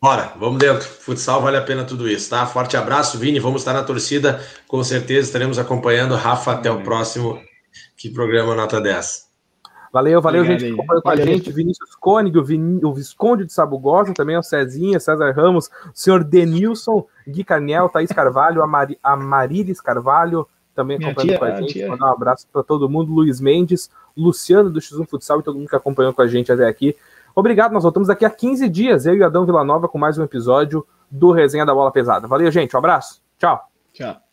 Bora, 0.00 0.32
vamos 0.38 0.58
dentro. 0.58 0.86
Futsal 0.86 1.40
vale 1.40 1.56
a 1.56 1.62
pena 1.62 1.84
tudo 1.84 2.08
isso, 2.08 2.30
tá? 2.30 2.46
Forte 2.46 2.76
abraço, 2.76 3.18
Vini. 3.18 3.40
Vamos 3.40 3.62
estar 3.62 3.72
na 3.72 3.82
torcida, 3.82 4.40
com 4.68 4.82
certeza 4.84 5.26
estaremos 5.28 5.58
acompanhando. 5.58 6.14
Rafa, 6.14 6.52
até 6.52 6.70
o 6.70 6.82
próximo. 6.82 7.40
Que 7.96 8.10
programa 8.10 8.54
nota 8.54 8.80
10. 8.80 9.26
Valeu, 9.92 10.20
valeu, 10.20 10.42
Obrigado, 10.42 10.60
gente 10.60 10.68
que 10.68 10.74
acompanhou 10.74 11.02
com 11.02 11.08
a 11.08 11.16
gente. 11.16 11.52
Vinícius 11.52 11.94
Cônigo, 11.94 12.40
o, 12.40 12.44
Vin... 12.44 12.80
o 12.84 12.92
Visconde 12.92 13.46
de 13.46 13.52
Sabugosa, 13.52 14.12
também 14.12 14.36
o 14.36 14.42
Cezinha, 14.42 15.00
César 15.00 15.32
Ramos, 15.32 15.68
o 15.86 15.90
senhor 15.94 16.22
Denilson, 16.22 17.06
Gui 17.26 17.42
Canel, 17.42 17.88
Thaís 17.88 18.12
Carvalho, 18.12 18.62
a, 18.62 18.66
Mari... 18.66 18.98
a 19.02 19.16
Marilis 19.16 19.80
Carvalho, 19.80 20.46
também 20.74 20.98
acompanhando 20.98 21.38
com 21.38 21.44
a 21.46 21.60
gente. 21.62 21.86
Mandar 21.86 22.10
um 22.10 22.12
abraço 22.12 22.46
para 22.52 22.62
todo 22.62 22.90
mundo, 22.90 23.10
Luiz 23.10 23.40
Mendes, 23.40 23.90
Luciano 24.16 24.70
do 24.70 24.80
X1 24.80 25.06
Futsal 25.08 25.40
e 25.40 25.42
todo 25.42 25.58
mundo 25.58 25.68
que 25.68 25.76
acompanhou 25.76 26.12
com 26.12 26.22
a 26.22 26.26
gente 26.26 26.50
até 26.50 26.66
aqui. 26.66 26.96
Obrigado, 27.34 27.72
nós 27.72 27.82
voltamos 27.82 28.08
daqui 28.08 28.24
a 28.24 28.30
15 28.30 28.68
dias, 28.68 29.04
eu 29.04 29.14
e 29.14 29.22
Adão 29.22 29.44
Villanova, 29.44 29.88
com 29.88 29.98
mais 29.98 30.16
um 30.16 30.24
episódio 30.24 30.86
do 31.10 31.32
Resenha 31.32 31.66
da 31.66 31.74
Bola 31.74 31.92
Pesada. 31.92 32.26
Valeu, 32.26 32.50
gente, 32.50 32.74
um 32.74 32.78
abraço. 32.78 33.22
Tchau. 33.38 33.68
Tchau. 33.92 34.25